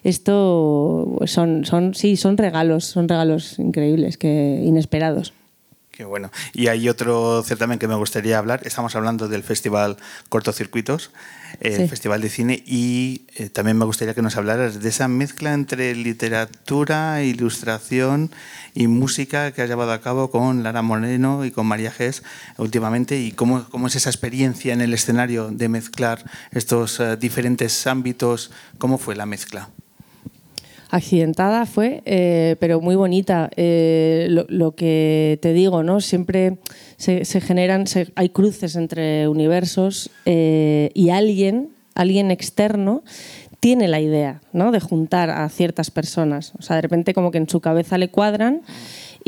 esto 0.06 1.18
son, 1.26 1.66
son, 1.66 1.94
sí, 1.96 2.16
son 2.16 2.38
regalos, 2.38 2.86
son 2.86 3.10
regalos 3.10 3.60
increíbles, 3.60 4.18
que 4.18 4.62
inesperados. 4.64 5.34
Qué 5.98 6.06
bueno. 6.06 6.30
Y 6.54 6.68
hay 6.68 6.90
otro 6.90 7.42
certamen 7.42 7.80
que 7.80 7.88
me 7.88 7.96
gustaría 7.96 8.38
hablar. 8.38 8.62
Estamos 8.64 8.96
hablando 8.96 9.28
del 9.28 9.42
Festival 9.42 9.98
Cortocircuitos, 10.30 11.10
el 11.60 11.76
Sí. 11.76 11.88
Festival 11.88 12.22
de 12.22 12.30
Cine, 12.30 12.64
y 12.68 13.24
eh, 13.36 13.50
también 13.50 13.80
me 13.80 13.86
gustaría 13.86 14.14
que 14.14 14.22
nos 14.22 14.38
hablaras 14.38 14.80
de 14.80 14.90
esa 14.90 15.08
mezcla 15.08 15.56
entre 15.56 15.96
literatura, 15.96 17.24
ilustración 17.24 18.30
y 18.76 18.86
música 18.86 19.52
que 19.54 19.64
has 19.64 19.70
llevado 19.70 19.92
a 19.92 20.00
cabo 20.02 20.30
con 20.30 20.62
Lara 20.62 20.84
Moreno 20.84 21.46
y 21.46 21.50
con 21.50 21.66
María 21.66 21.90
Gés 21.90 22.22
últimamente, 22.58 23.20
y 23.20 23.32
cómo, 23.32 23.68
cómo 23.68 23.88
es 23.88 23.96
esa 23.96 24.12
experiencia 24.12 24.74
en 24.74 24.82
el 24.82 24.94
escenario 24.94 25.50
de 25.50 25.68
mezclar 25.68 26.24
estos 26.52 27.00
eh, 27.00 27.18
diferentes 27.18 27.88
ámbitos. 27.88 28.52
¿Cómo 28.78 29.00
fue 29.00 29.16
la 29.16 29.26
mezcla? 29.26 29.70
Accidentada 30.90 31.66
fue, 31.66 32.02
eh, 32.06 32.56
pero 32.60 32.82
muy 32.82 32.96
bonita. 32.96 33.50
Eh, 33.56 34.28
lo, 34.30 34.76
que 34.76 35.40
te 35.42 35.54
digo, 35.54 35.84
¿no? 35.84 36.02
Siempre 36.02 36.58
se, 36.98 37.26
se 37.26 37.42
generan, 37.42 37.88
se- 37.88 38.12
hay 38.16 38.30
cruces 38.30 38.76
entre 38.76 39.28
universos 39.28 40.10
eh, 40.26 40.92
y 40.94 41.10
alguien, 41.10 41.70
alguien 41.96 42.32
externo, 42.32 43.04
tiene 43.60 43.88
la 43.88 44.00
idea, 44.00 44.42
¿no? 44.54 44.72
De 44.72 44.80
juntar 44.80 45.30
a 45.30 45.50
ciertas 45.50 45.90
personas. 45.92 46.54
O 46.60 46.62
sea, 46.62 46.76
de 46.76 46.84
repente 46.84 47.14
como 47.14 47.32
que 47.32 47.40
en 47.40 47.50
su 47.50 47.60
cabeza 47.60 47.98
le 47.98 48.10
cuadran. 48.10 48.62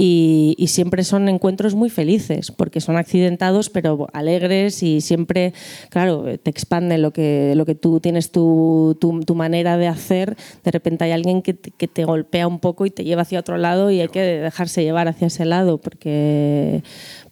Y, 0.02 0.56
y 0.58 0.68
siempre 0.68 1.04
son 1.04 1.28
encuentros 1.28 1.76
muy 1.76 1.90
felices, 1.90 2.52
porque 2.52 2.80
son 2.80 2.96
accidentados, 2.96 3.70
pero 3.70 4.08
alegres 4.14 4.82
y 4.82 5.02
siempre, 5.02 5.54
claro, 5.90 6.24
te 6.42 6.50
expanden 6.50 7.02
lo 7.02 7.12
que, 7.12 7.52
lo 7.58 7.66
que 7.66 7.76
tú 7.76 8.00
tienes 8.00 8.32
tu, 8.32 8.96
tu, 9.02 9.20
tu 9.20 9.36
manera 9.36 9.76
de 9.76 9.88
hacer. 9.88 10.38
De 10.64 10.72
repente 10.72 11.04
hay 11.04 11.12
alguien 11.12 11.42
que 11.42 11.54
te, 11.54 11.72
que 11.72 11.90
te 11.90 12.06
golpea 12.06 12.48
un 12.48 12.60
poco 12.60 12.86
y 12.86 12.92
te 12.92 13.04
lleva 13.04 13.24
hacia 13.24 13.42
otro 13.42 13.58
lado 13.58 13.92
y 13.92 14.00
hay 14.00 14.08
que 14.08 14.22
dejarse 14.22 14.84
llevar 14.84 15.10
hacia 15.10 15.28
ese 15.28 15.44
lado 15.44 15.80
porque, 15.80 16.82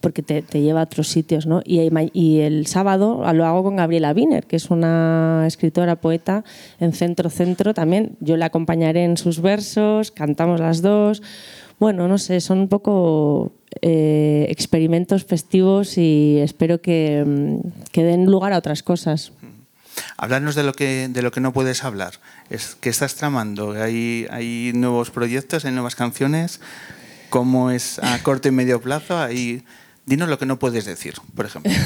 porque 0.01 0.21
te, 0.21 0.41
te 0.41 0.59
lleva 0.59 0.81
a 0.81 0.83
otros 0.83 1.07
sitios. 1.07 1.45
¿no? 1.45 1.61
Y, 1.63 1.89
y 2.11 2.39
el 2.41 2.67
sábado 2.67 3.23
lo 3.33 3.45
hago 3.45 3.63
con 3.63 3.77
Gabriela 3.77 4.11
Wiener, 4.11 4.45
que 4.45 4.57
es 4.57 4.69
una 4.71 5.45
escritora, 5.47 6.01
poeta 6.01 6.43
en 6.81 6.91
Centro 6.91 7.29
Centro 7.29 7.73
también. 7.73 8.17
Yo 8.19 8.35
la 8.35 8.47
acompañaré 8.47 9.05
en 9.05 9.15
sus 9.15 9.41
versos, 9.41 10.11
cantamos 10.11 10.59
las 10.59 10.81
dos. 10.81 11.21
Bueno, 11.79 12.07
no 12.07 12.17
sé, 12.17 12.41
son 12.41 12.59
un 12.59 12.67
poco 12.69 13.53
eh, 13.81 14.47
experimentos 14.49 15.25
festivos 15.25 15.97
y 15.97 16.37
espero 16.39 16.81
que, 16.81 17.23
mm, 17.25 17.91
que 17.91 18.03
den 18.03 18.25
lugar 18.25 18.53
a 18.53 18.57
otras 18.57 18.81
cosas. 18.81 19.31
Hablarnos 20.17 20.55
de 20.55 20.63
lo 20.63 20.73
que 20.73 21.07
de 21.09 21.21
lo 21.21 21.31
que 21.31 21.41
no 21.41 21.53
puedes 21.53 21.83
hablar. 21.83 22.13
Es 22.49 22.75
que 22.75 22.89
estás 22.89 23.15
tramando. 23.15 23.71
Hay 23.71 24.27
hay 24.29 24.71
nuevos 24.73 25.11
proyectos, 25.11 25.65
hay 25.65 25.71
nuevas 25.71 25.95
canciones. 25.95 26.61
¿Cómo 27.29 27.71
es 27.71 27.99
a 27.99 28.21
corto 28.23 28.47
y 28.47 28.51
medio 28.51 28.81
plazo? 28.81 29.17
Dinos 30.05 30.29
lo 30.29 30.39
que 30.39 30.45
no 30.45 30.57
puedes 30.57 30.85
decir, 30.85 31.15
por 31.35 31.45
ejemplo. 31.45 31.71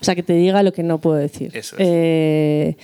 O 0.00 0.04
sea, 0.04 0.16
que 0.16 0.24
te 0.24 0.32
diga 0.32 0.64
lo 0.64 0.72
que 0.72 0.82
no 0.82 1.00
puedo 1.00 1.14
decir. 1.14 1.52
Eso 1.54 1.76
es. 1.76 1.86
Eh, 1.86 2.76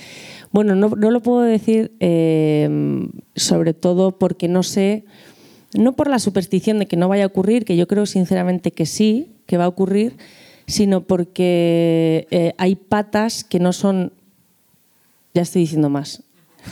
bueno, 0.53 0.73
no, 0.75 0.87
no 0.87 1.11
lo 1.11 1.21
puedo 1.21 1.41
decir 1.41 1.91
eh, 1.99 3.09
sobre 3.35 3.73
todo 3.73 4.17
porque 4.17 4.47
no 4.47 4.63
sé, 4.63 5.03
no 5.73 5.93
por 5.93 6.09
la 6.09 6.19
superstición 6.19 6.79
de 6.79 6.87
que 6.87 6.97
no 6.97 7.07
vaya 7.07 7.23
a 7.23 7.27
ocurrir, 7.27 7.65
que 7.65 7.77
yo 7.77 7.87
creo 7.87 8.05
sinceramente 8.05 8.71
que 8.71 8.85
sí, 8.85 9.31
que 9.45 9.57
va 9.57 9.65
a 9.65 9.69
ocurrir, 9.69 10.17
sino 10.67 11.01
porque 11.01 12.27
eh, 12.31 12.53
hay 12.57 12.75
patas 12.75 13.43
que 13.43 13.59
no 13.59 13.73
son, 13.73 14.13
ya 15.33 15.41
estoy 15.41 15.61
diciendo 15.63 15.89
más 15.89 16.23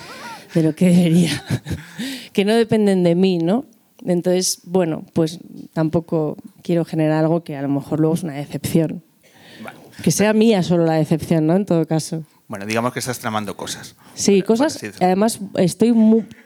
de 0.54 0.64
lo 0.64 0.76
que 0.76 0.90
debería, 0.90 1.44
que 2.34 2.46
no 2.46 2.56
dependen 2.56 3.04
de 3.04 3.16
mí, 3.16 3.38
¿no? 3.38 3.66
Entonces, 4.06 4.60
bueno, 4.64 5.04
pues 5.14 5.40
tampoco 5.74 6.38
quiero 6.62 6.86
generar 6.86 7.24
algo 7.24 7.44
que 7.44 7.58
a 7.58 7.62
lo 7.62 7.70
mejor 7.70 8.00
luego 8.00 8.16
es 8.16 8.24
una 8.24 8.34
decepción. 8.34 9.04
Que 10.04 10.12
sea 10.12 10.32
mía 10.34 10.62
solo 10.62 10.86
la 10.86 10.94
decepción, 10.94 11.48
¿no? 11.48 11.56
En 11.56 11.66
todo 11.66 11.88
caso. 11.88 12.24
Bueno, 12.48 12.68
digamos 12.68 12.94
que 12.94 13.00
estás 13.00 13.20
tramando 13.20 13.58
cosas. 13.58 13.96
Sí, 14.14 14.44
cosas. 14.44 14.80
Además, 15.02 15.40
estoy 15.56 15.94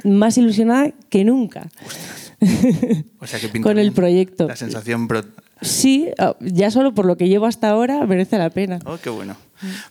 más 0.05 0.37
ilusionada 0.37 0.91
que 1.09 1.25
nunca. 1.25 1.69
O 3.19 3.27
sea 3.27 3.39
que 3.39 3.49
pinta 3.49 3.69
con 3.69 3.77
el 3.77 3.91
proyecto. 3.91 4.47
La 4.47 4.55
sensación 4.55 5.07
Sí, 5.61 6.09
ah, 6.17 6.35
ya 6.39 6.71
solo 6.71 6.93
por 6.93 7.05
lo 7.05 7.17
que 7.17 7.27
llevo 7.29 7.45
hasta 7.45 7.69
ahora 7.69 8.05
merece 8.07 8.37
la 8.37 8.49
pena. 8.49 8.79
Oh, 8.85 8.97
qué 9.01 9.09
bueno. 9.11 9.35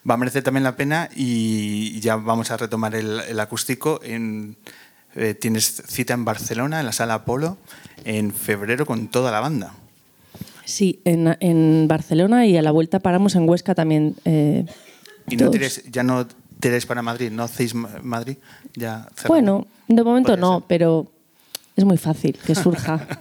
Va 0.09 0.15
a 0.15 0.17
merecer 0.17 0.43
también 0.43 0.65
la 0.65 0.75
pena 0.77 1.09
y 1.15 2.01
ya 2.01 2.17
vamos 2.17 2.51
a 2.51 2.57
retomar 2.57 2.95
el, 2.97 3.21
el 3.29 3.39
acústico. 3.39 4.01
En, 4.03 4.57
eh, 5.15 5.35
tienes 5.35 5.83
cita 5.87 6.13
en 6.15 6.25
Barcelona, 6.25 6.81
en 6.81 6.87
la 6.87 6.93
sala 6.93 7.15
Apolo, 7.15 7.57
en 8.05 8.33
febrero 8.33 8.85
con 8.85 9.07
toda 9.09 9.31
la 9.31 9.39
banda. 9.41 9.73
Sí, 10.65 11.01
en, 11.05 11.37
en 11.41 11.87
Barcelona 11.89 12.47
y 12.47 12.57
a 12.57 12.63
la 12.63 12.73
vuelta 12.73 12.99
paramos 12.99 13.37
en 13.37 13.49
Huesca 13.49 13.75
también. 13.77 14.17
eh, 14.25 14.67
Y 15.29 15.37
no 15.37 15.51
tienes, 15.51 15.85
ya 15.91 16.03
no 16.03 16.27
tiráis 16.59 16.85
para 16.87 17.01
Madrid, 17.03 17.31
no 17.31 17.45
hacéis 17.45 17.75
Ma- 17.75 17.91
Madrid. 18.03 18.37
Ya 18.75 19.09
cerrado. 19.15 19.29
Bueno, 19.29 19.67
de 19.87 20.03
momento 20.03 20.37
no, 20.37 20.59
ser. 20.59 20.65
pero 20.69 21.13
es 21.77 21.85
muy 21.85 21.97
fácil 21.97 22.37
que 22.47 22.55
surja. 22.55 23.07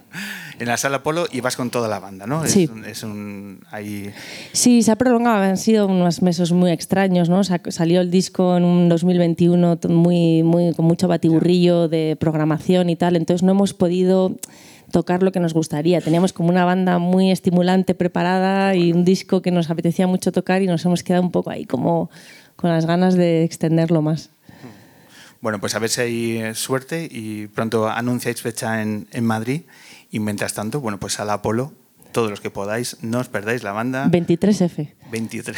En 0.59 0.67
la 0.67 0.75
sala 0.75 0.97
Apolo 0.97 1.25
y 1.31 1.39
vas 1.39 1.55
con 1.55 1.69
toda 1.69 1.87
la 1.87 1.99
banda, 1.99 2.27
¿no? 2.27 2.45
Sí. 2.45 2.63
Es 2.63 2.69
un, 2.69 2.83
es 2.85 3.03
un- 3.03 3.61
ahí- 3.71 4.11
Sí, 4.51 4.83
se 4.83 4.91
ha 4.91 4.97
prolongado, 4.97 5.41
han 5.41 5.55
sido 5.55 5.87
unos 5.87 6.21
meses 6.21 6.51
muy 6.51 6.71
extraños, 6.71 7.29
¿no? 7.29 7.45
Sa- 7.45 7.61
Salió 7.69 8.01
el 8.01 8.11
disco 8.11 8.57
en 8.57 8.65
un 8.65 8.89
2021 8.89 9.77
t- 9.77 9.87
muy, 9.87 10.43
muy, 10.43 10.73
con 10.73 10.83
mucho 10.83 11.07
batiburrillo 11.07 11.87
de 11.87 12.17
programación 12.19 12.89
y 12.89 12.97
tal, 12.97 13.15
entonces 13.15 13.41
no 13.41 13.53
hemos 13.53 13.73
podido 13.73 14.35
tocar 14.91 15.23
lo 15.23 15.31
que 15.31 15.39
nos 15.39 15.53
gustaría. 15.53 16.01
Teníamos 16.01 16.33
como 16.33 16.49
una 16.49 16.65
banda 16.65 16.99
muy 16.99 17.31
estimulante 17.31 17.95
preparada 17.95 18.75
y 18.75 18.91
un 18.91 19.05
disco 19.05 19.41
que 19.41 19.51
nos 19.51 19.69
apetecía 19.69 20.07
mucho 20.07 20.33
tocar 20.33 20.61
y 20.61 20.67
nos 20.67 20.83
hemos 20.83 21.03
quedado 21.03 21.23
un 21.23 21.31
poco 21.31 21.51
ahí 21.51 21.63
como 21.63 22.09
con 22.57 22.69
las 22.69 22.85
ganas 22.85 23.13
de 23.15 23.45
extenderlo 23.45 24.01
más. 24.01 24.29
Bueno, 25.41 25.59
pues 25.59 25.75
a 25.75 25.79
ver 25.79 25.89
si 25.89 26.01
hay 26.01 26.55
suerte 26.55 27.07
y 27.09 27.47
pronto 27.47 27.89
anunciáis 27.89 28.41
fecha 28.41 28.81
en, 28.81 29.07
en 29.11 29.25
Madrid. 29.25 29.61
Y 30.11 30.19
mientras 30.19 30.53
tanto, 30.53 30.81
bueno, 30.81 30.99
pues 30.99 31.19
a 31.19 31.25
la 31.25 31.33
Apolo, 31.33 31.73
todos 32.11 32.29
los 32.29 32.41
que 32.41 32.49
podáis, 32.49 32.97
no 33.01 33.19
os 33.19 33.29
perdáis 33.29 33.63
la 33.63 33.71
banda. 33.71 34.07
23F. 34.07 34.93
23. 35.11 35.57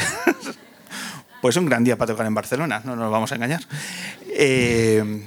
pues 1.42 1.56
un 1.56 1.66
gran 1.66 1.84
día 1.84 1.96
para 1.96 2.12
tocar 2.12 2.26
en 2.26 2.34
Barcelona, 2.34 2.82
no 2.84 2.96
nos 2.96 3.10
vamos 3.10 3.32
a 3.32 3.36
engañar. 3.36 3.62
Eh, 4.28 5.22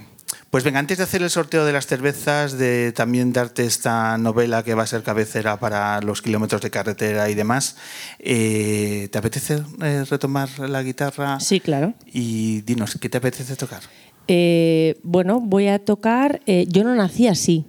pues 0.50 0.64
venga, 0.64 0.80
antes 0.80 0.98
de 0.98 1.04
hacer 1.04 1.22
el 1.22 1.30
sorteo 1.30 1.66
de 1.66 1.74
las 1.74 1.86
cervezas, 1.86 2.58
de 2.58 2.94
también 2.94 3.34
darte 3.34 3.66
esta 3.66 4.18
novela 4.18 4.64
que 4.64 4.74
va 4.74 4.84
a 4.84 4.88
ser 4.88 5.04
cabecera 5.04 5.58
para 5.58 6.00
los 6.00 6.22
kilómetros 6.22 6.62
de 6.62 6.72
carretera 6.72 7.30
y 7.30 7.36
demás, 7.36 7.76
eh, 8.20 9.10
¿te 9.12 9.18
apetece 9.18 9.62
eh, 9.82 10.06
retomar 10.10 10.48
la 10.60 10.82
guitarra? 10.82 11.42
Sí, 11.42 11.60
claro. 11.60 11.94
Y 12.06 12.62
dinos, 12.62 12.98
¿qué 13.02 13.10
te 13.10 13.18
apetece 13.18 13.58
tocar? 13.58 13.82
Eh, 14.28 14.98
bueno, 15.04 15.40
voy 15.40 15.68
a 15.68 15.80
tocar. 15.80 16.42
eh, 16.48 16.66
Yo 16.70 16.84
no 16.84 16.96
nací 16.96 17.28
así. 17.28 17.66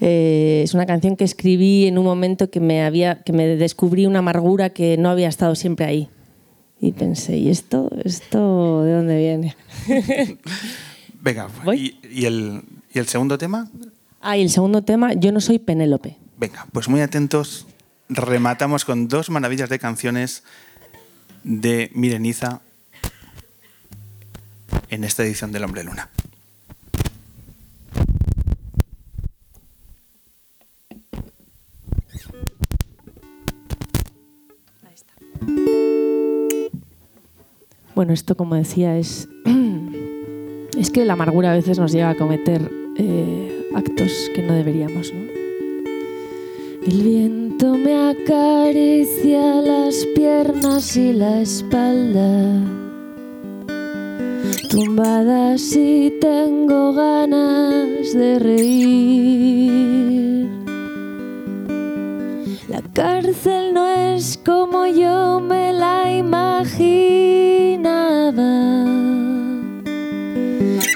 Eh, 0.00 0.60
es 0.64 0.74
una 0.74 0.86
canción 0.86 1.16
que 1.16 1.24
escribí 1.24 1.86
en 1.86 1.98
un 1.98 2.04
momento 2.04 2.50
que 2.50 2.60
me 2.60 2.82
había, 2.84 3.22
que 3.22 3.32
me 3.32 3.46
descubrí 3.56 4.06
una 4.06 4.20
amargura 4.20 4.70
que 4.70 4.96
no 4.96 5.08
había 5.10 5.28
estado 5.28 5.54
siempre 5.54 5.86
ahí. 5.86 6.08
Y 6.80 6.92
pensé, 6.92 7.36
¿y 7.36 7.48
esto, 7.50 7.90
esto 8.04 8.84
de 8.84 8.92
dónde 8.92 9.18
viene? 9.18 9.56
Venga, 11.20 11.48
¿Voy? 11.64 11.98
¿y, 12.04 12.20
y 12.20 12.24
el, 12.26 12.62
¿y 12.94 12.98
el 13.00 13.06
segundo 13.08 13.36
tema? 13.38 13.68
Ah, 14.20 14.36
y 14.36 14.42
el 14.42 14.50
segundo 14.50 14.82
tema, 14.82 15.14
Yo 15.14 15.32
no 15.32 15.40
soy 15.40 15.58
Penélope. 15.58 16.16
Venga, 16.38 16.66
pues 16.72 16.88
muy 16.88 17.00
atentos. 17.00 17.66
Rematamos 18.08 18.84
con 18.84 19.08
dos 19.08 19.28
maravillas 19.30 19.68
de 19.68 19.80
canciones 19.80 20.44
de 21.42 21.90
Mireniza 21.94 22.60
en 24.88 25.04
esta 25.04 25.22
edición 25.24 25.52
del 25.52 25.64
Hombre 25.64 25.84
Luna. 25.84 26.08
Bueno, 37.94 38.12
esto 38.12 38.36
como 38.36 38.54
decía 38.54 38.96
es... 38.96 39.28
Es 40.78 40.90
que 40.90 41.04
la 41.04 41.14
amargura 41.14 41.50
a 41.50 41.54
veces 41.54 41.76
nos 41.80 41.90
lleva 41.90 42.10
a 42.10 42.14
cometer 42.14 42.70
eh, 42.96 43.68
actos 43.74 44.30
que 44.32 44.44
no 44.44 44.54
deberíamos, 44.54 45.12
¿no? 45.12 45.20
El 46.86 47.02
viento 47.02 47.38
viento 47.58 47.76
me 47.76 48.10
acaricia 48.10 49.60
las 49.60 50.06
piernas 50.14 50.96
y 50.96 51.12
la 51.12 51.40
espalda. 51.40 52.87
Tumbada 54.68 55.56
si 55.56 56.12
tengo 56.20 56.92
ganas 56.92 58.12
de 58.12 58.38
reír. 58.38 59.68
La 62.68 62.82
cárcel 62.92 63.72
no 63.72 63.88
es 63.88 64.38
como 64.44 64.84
yo 64.86 65.40
me 65.40 65.72
la 65.72 66.14
imaginaba. 66.14 66.84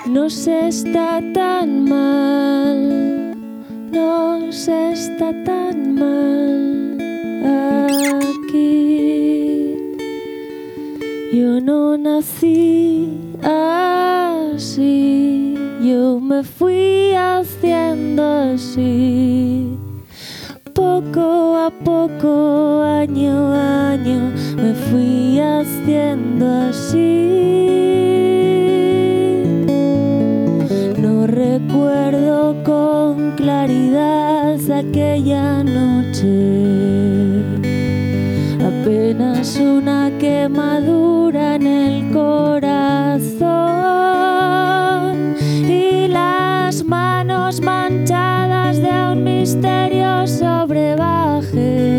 No 0.07 0.29
se 0.29 0.69
está 0.69 1.23
tan 1.33 1.85
mal, 1.85 3.35
no 3.91 4.53
se 4.53 4.93
está 4.93 5.33
tan 5.45 5.95
mal 5.95 7.01
aquí. 8.21 9.75
Yo 11.33 11.59
no 11.63 11.97
nací 11.97 13.32
así, 13.43 15.55
yo 15.83 16.21
me 16.21 16.43
fui 16.43 17.13
haciendo 17.15 18.23
así. 18.55 19.77
Poco 20.75 21.57
a 21.57 21.71
poco, 21.71 22.83
año 22.83 23.53
a 23.53 23.91
año, 23.91 24.33
me 24.57 24.75
fui 24.75 25.41
haciendo 25.41 26.47
así. 26.69 26.99
No 30.99 31.27
recuerdo 31.27 32.63
con 32.65 33.33
claridad 33.37 34.59
aquella 34.71 35.63
noche. 35.63 37.43
Apenas 38.65 39.57
una 39.57 40.11
quemadura 40.19 41.57
en 41.57 41.67
el 41.67 42.13
corazón 42.13 42.82
y 45.69 46.09
las 46.09 46.83
manos 46.83 47.61
manchadas 47.61 48.81
de 48.81 48.89
un 49.13 49.23
misterioso 49.23 50.67
brebaje. 50.67 51.92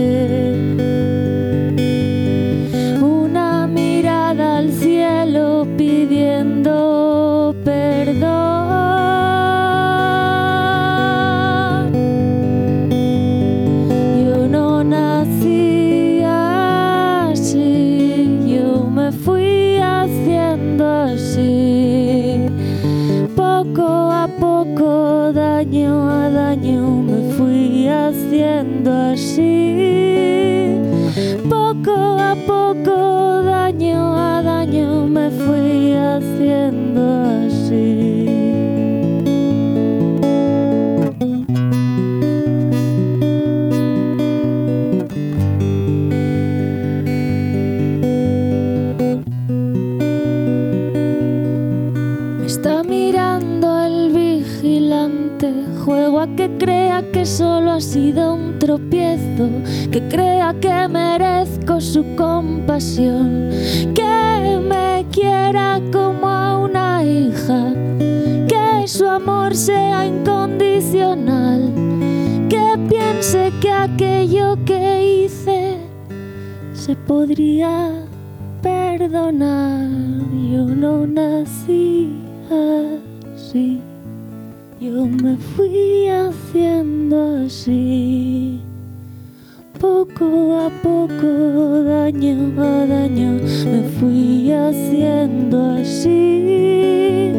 Merezco 61.63 61.81
su 61.81 62.15
compasión. 62.15 63.49
Que 63.93 64.59
me 64.61 65.05
quiera 65.11 65.79
como 65.91 66.27
a 66.27 66.57
una 66.59 67.03
hija. 67.03 67.73
Que 68.47 68.87
su 68.87 69.07
amor 69.07 69.55
sea 69.55 70.05
incondicional. 70.05 71.71
Que 72.49 72.77
piense 72.89 73.51
que 73.61 73.71
aquello 73.71 74.57
que 74.65 75.25
hice 75.25 75.77
se 76.73 76.95
podría 76.95 77.91
perdonar. 78.61 79.89
Yo 80.51 80.65
no 80.65 81.07
nací 81.07 82.11
así. 83.35 83.79
Yo 84.79 85.05
me 85.05 85.37
fui 85.37 86.07
haciendo 86.09 87.45
así. 87.45 87.82
Daño 92.03 92.51
a 92.61 92.85
daño, 92.85 93.39
me 93.71 93.81
fui 93.97 94.51
haciendo 94.51 95.71
así. 95.79 97.31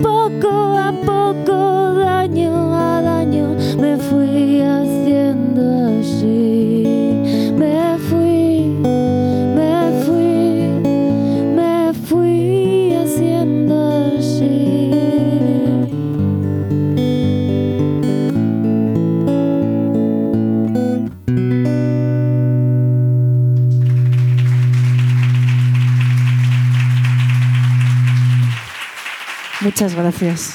Poco 0.00 0.78
a 0.78 0.92
poco, 1.04 1.98
daño 1.98 2.72
a 2.72 3.02
daño, 3.02 3.56
me 3.80 3.96
fui 3.96 4.09
Muchas 29.80 29.96
gracias. 29.96 30.54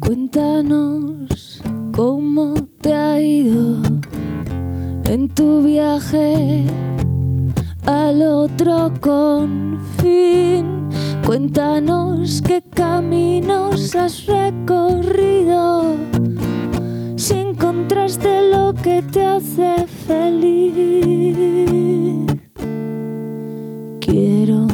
Cuéntanos 0.00 1.62
cómo 1.94 2.54
te 2.80 2.92
ha 2.92 3.20
ido 3.20 3.80
en 5.04 5.28
tu 5.28 5.62
viaje 5.62 6.64
al 7.86 8.22
otro 8.22 8.92
confín. 9.00 10.88
Cuéntanos 11.24 12.42
qué 12.42 12.64
caminos 12.74 13.94
has 13.94 14.26
recorrido 14.26 15.94
que 18.82 19.02
te 19.02 19.24
hace 19.24 19.86
feliz. 20.06 21.36
Quiero 24.00 24.66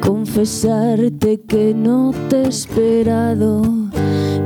confesarte 0.00 1.40
que 1.42 1.74
no 1.74 2.12
te 2.28 2.42
he 2.42 2.48
esperado, 2.48 3.62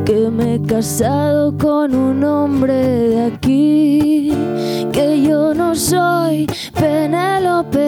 que 0.05 0.31
me 0.31 0.55
he 0.55 0.63
casado 0.63 1.57
con 1.59 1.95
un 1.95 2.23
hombre 2.25 2.75
de 2.75 3.25
aquí, 3.25 4.33
que 4.93 5.23
yo 5.23 5.55
no 5.55 5.75
soy 5.75 6.47
Penélope, 6.75 7.83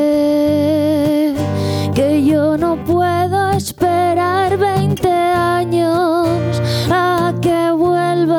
que 1.94 2.24
yo 2.24 2.56
no 2.56 2.76
puedo 2.85 3.51
esperar 3.51 4.56
20 4.59 5.09
años 5.09 6.48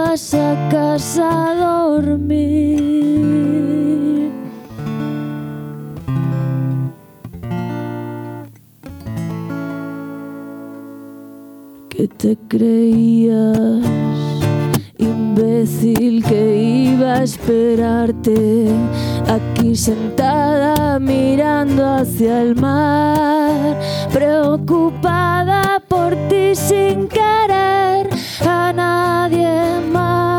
vuelvas 0.10 0.34
a 0.34 0.70
casa 0.72 1.52
a 1.52 1.56
dormir. 1.56 2.80
que 11.90 12.08
te 12.08 12.38
creías 12.48 13.86
imbécil 14.98 16.24
que 16.24 16.94
iba 16.94 17.16
a 17.16 17.24
esperarte 17.24 18.70
aquí 19.28 19.76
sentada 19.76 20.98
mirando 20.98 21.86
hacia 21.86 22.42
el 22.42 22.56
mar, 22.56 23.78
preocupada 24.14 25.84
por 25.90 26.16
ti 26.30 26.56
sin 26.56 27.10
querer 27.10 28.09
a 28.42 28.74
nadie 28.74 29.82
más. 29.92 30.39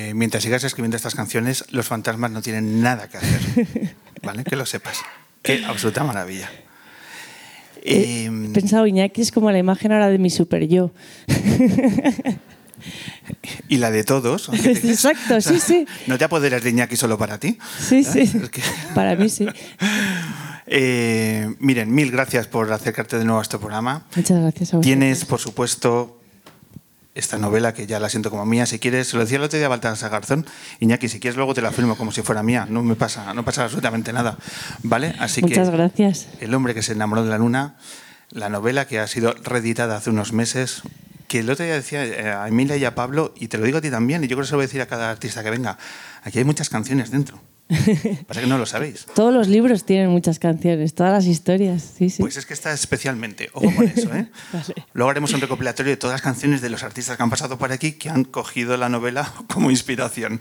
Eh, 0.00 0.14
mientras 0.14 0.42
sigas 0.42 0.64
escribiendo 0.64 0.96
estas 0.96 1.14
canciones, 1.14 1.64
los 1.70 1.86
fantasmas 1.86 2.30
no 2.30 2.42
tienen 2.42 2.80
nada 2.80 3.08
que 3.08 3.16
hacer. 3.18 3.94
¿Vale? 4.22 4.44
Que 4.44 4.56
lo 4.56 4.66
sepas. 4.66 4.98
Qué 5.42 5.64
absoluta 5.64 6.04
maravilla. 6.04 6.50
He 7.84 8.26
Eh, 8.26 8.50
pensado, 8.52 8.86
Iñaki 8.86 9.20
es 9.22 9.30
como 9.32 9.50
la 9.50 9.58
imagen 9.58 9.92
ahora 9.92 10.08
de 10.08 10.18
mi 10.18 10.30
super 10.30 10.66
yo. 10.66 10.90
y 13.68 13.76
la 13.78 13.90
de 13.90 14.04
todos. 14.04 14.48
Exacto, 14.64 15.40
sí, 15.40 15.58
sí. 15.64 15.86
No 16.06 16.18
te 16.18 16.24
apoderas 16.24 16.62
de 16.62 16.70
Iñaki 16.70 16.96
solo 16.96 17.18
para 17.18 17.38
ti. 17.38 17.58
Sí, 17.80 18.04
sí. 18.04 18.20
Es 18.20 18.32
que- 18.50 18.62
Para 18.94 19.14
mí 19.16 19.28
sí. 19.28 19.46
Eh, 20.66 21.54
miren, 21.60 21.94
mil 21.94 22.10
gracias 22.10 22.46
por 22.46 22.70
acercarte 22.72 23.18
de 23.18 23.24
nuevo 23.24 23.38
a 23.40 23.42
este 23.42 23.58
programa. 23.58 24.06
Muchas 24.16 24.38
gracias 24.40 24.74
a 24.74 24.76
vosotros. 24.76 24.82
Tienes, 24.82 25.24
por 25.24 25.38
supuesto, 25.40 26.17
esta 27.14 27.38
novela 27.38 27.74
que 27.74 27.86
ya 27.86 27.98
la 28.00 28.08
siento 28.08 28.30
como 28.30 28.46
mía. 28.46 28.66
Si 28.66 28.78
quieres, 28.78 29.08
se 29.08 29.16
lo 29.16 29.22
decía 29.24 29.38
el 29.38 29.44
otro 29.44 29.58
día 29.58 29.66
a 29.66 29.70
Baltasar 29.70 30.10
Garzón, 30.10 30.46
Iñaki, 30.80 31.08
si 31.08 31.20
quieres 31.20 31.36
luego 31.36 31.54
te 31.54 31.62
la 31.62 31.72
firmo 31.72 31.96
como 31.96 32.12
si 32.12 32.22
fuera 32.22 32.42
mía. 32.42 32.66
No 32.68 32.82
me 32.82 32.94
pasa, 32.94 33.34
no 33.34 33.44
pasa 33.44 33.64
absolutamente 33.64 34.12
nada. 34.12 34.36
¿Vale? 34.82 35.14
Así 35.18 35.42
Muchas 35.42 35.70
que 35.70 35.76
gracias. 35.76 36.28
El 36.40 36.54
hombre 36.54 36.74
que 36.74 36.82
se 36.82 36.92
enamoró 36.92 37.24
de 37.24 37.30
la 37.30 37.38
luna, 37.38 37.76
la 38.30 38.48
novela 38.48 38.86
que 38.86 38.98
ha 38.98 39.06
sido 39.06 39.34
reeditada 39.42 39.96
hace 39.96 40.10
unos 40.10 40.32
meses, 40.32 40.82
que 41.28 41.40
el 41.40 41.50
otro 41.50 41.64
día 41.64 41.74
decía 41.74 42.04
eh, 42.04 42.30
a 42.30 42.48
Emilia 42.48 42.76
y 42.76 42.84
a 42.84 42.94
Pablo, 42.94 43.34
y 43.36 43.48
te 43.48 43.58
lo 43.58 43.64
digo 43.64 43.78
a 43.78 43.80
ti 43.80 43.90
también, 43.90 44.24
y 44.24 44.28
yo 44.28 44.36
creo 44.36 44.44
que 44.44 44.48
se 44.48 44.52
lo 44.52 44.58
voy 44.58 44.64
a 44.64 44.68
decir 44.68 44.80
a 44.80 44.86
cada 44.86 45.10
artista 45.10 45.42
que 45.42 45.50
venga, 45.50 45.78
aquí 46.22 46.38
hay 46.38 46.44
muchas 46.44 46.68
canciones 46.68 47.10
dentro. 47.10 47.40
Pasa 48.26 48.40
que 48.40 48.46
no 48.46 48.56
lo 48.58 48.66
sabéis. 48.66 49.06
Todos 49.14 49.32
los 49.32 49.46
libros 49.48 49.84
tienen 49.84 50.08
muchas 50.10 50.38
canciones, 50.38 50.94
todas 50.94 51.12
las 51.12 51.26
historias. 51.26 51.82
Sí, 51.98 52.08
sí. 52.10 52.22
Pues 52.22 52.36
es 52.36 52.46
que 52.46 52.54
está 52.54 52.72
especialmente. 52.72 53.50
Ojo 53.52 53.70
con 53.74 53.84
eso, 53.86 54.14
¿eh? 54.14 54.26
Vale. 54.52 54.74
Luego 54.94 55.10
haremos 55.10 55.32
un 55.34 55.40
recopilatorio 55.40 55.90
de 55.90 55.96
todas 55.96 56.14
las 56.14 56.22
canciones 56.22 56.60
de 56.62 56.70
los 56.70 56.82
artistas 56.82 57.16
que 57.16 57.22
han 57.22 57.30
pasado 57.30 57.58
por 57.58 57.70
aquí 57.72 57.92
que 57.92 58.08
han 58.10 58.24
cogido 58.24 58.76
la 58.76 58.88
novela 58.88 59.32
como 59.48 59.70
inspiración. 59.70 60.40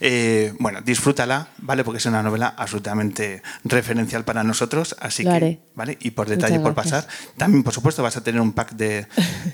Eh, 0.00 0.52
bueno, 0.60 0.80
disfrútala, 0.82 1.48
¿vale? 1.58 1.84
Porque 1.84 1.98
es 1.98 2.06
una 2.06 2.22
novela 2.22 2.54
absolutamente 2.56 3.42
referencial 3.64 4.24
para 4.24 4.44
nosotros. 4.44 4.94
Así 5.00 5.24
Lo 5.24 5.30
que, 5.30 5.36
haré. 5.36 5.60
¿vale? 5.74 5.98
Y 6.00 6.12
por 6.12 6.28
detalle, 6.28 6.60
por 6.60 6.74
pasar. 6.74 7.06
También, 7.36 7.62
por 7.64 7.74
supuesto, 7.74 8.02
vas 8.02 8.16
a 8.16 8.22
tener 8.22 8.40
un 8.40 8.52
pack 8.52 8.72
de 8.72 9.06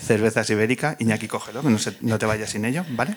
cervezas 0.03 0.49
ibérica. 0.51 0.97
Iñaki, 0.99 1.29
cógelo, 1.29 1.63
que 1.63 1.71
no, 1.71 1.79
se- 1.79 1.97
no 2.03 2.19
te 2.19 2.27
vayas 2.27 2.51
sin 2.51 2.65
ello, 2.65 2.85
¿vale? 2.91 3.15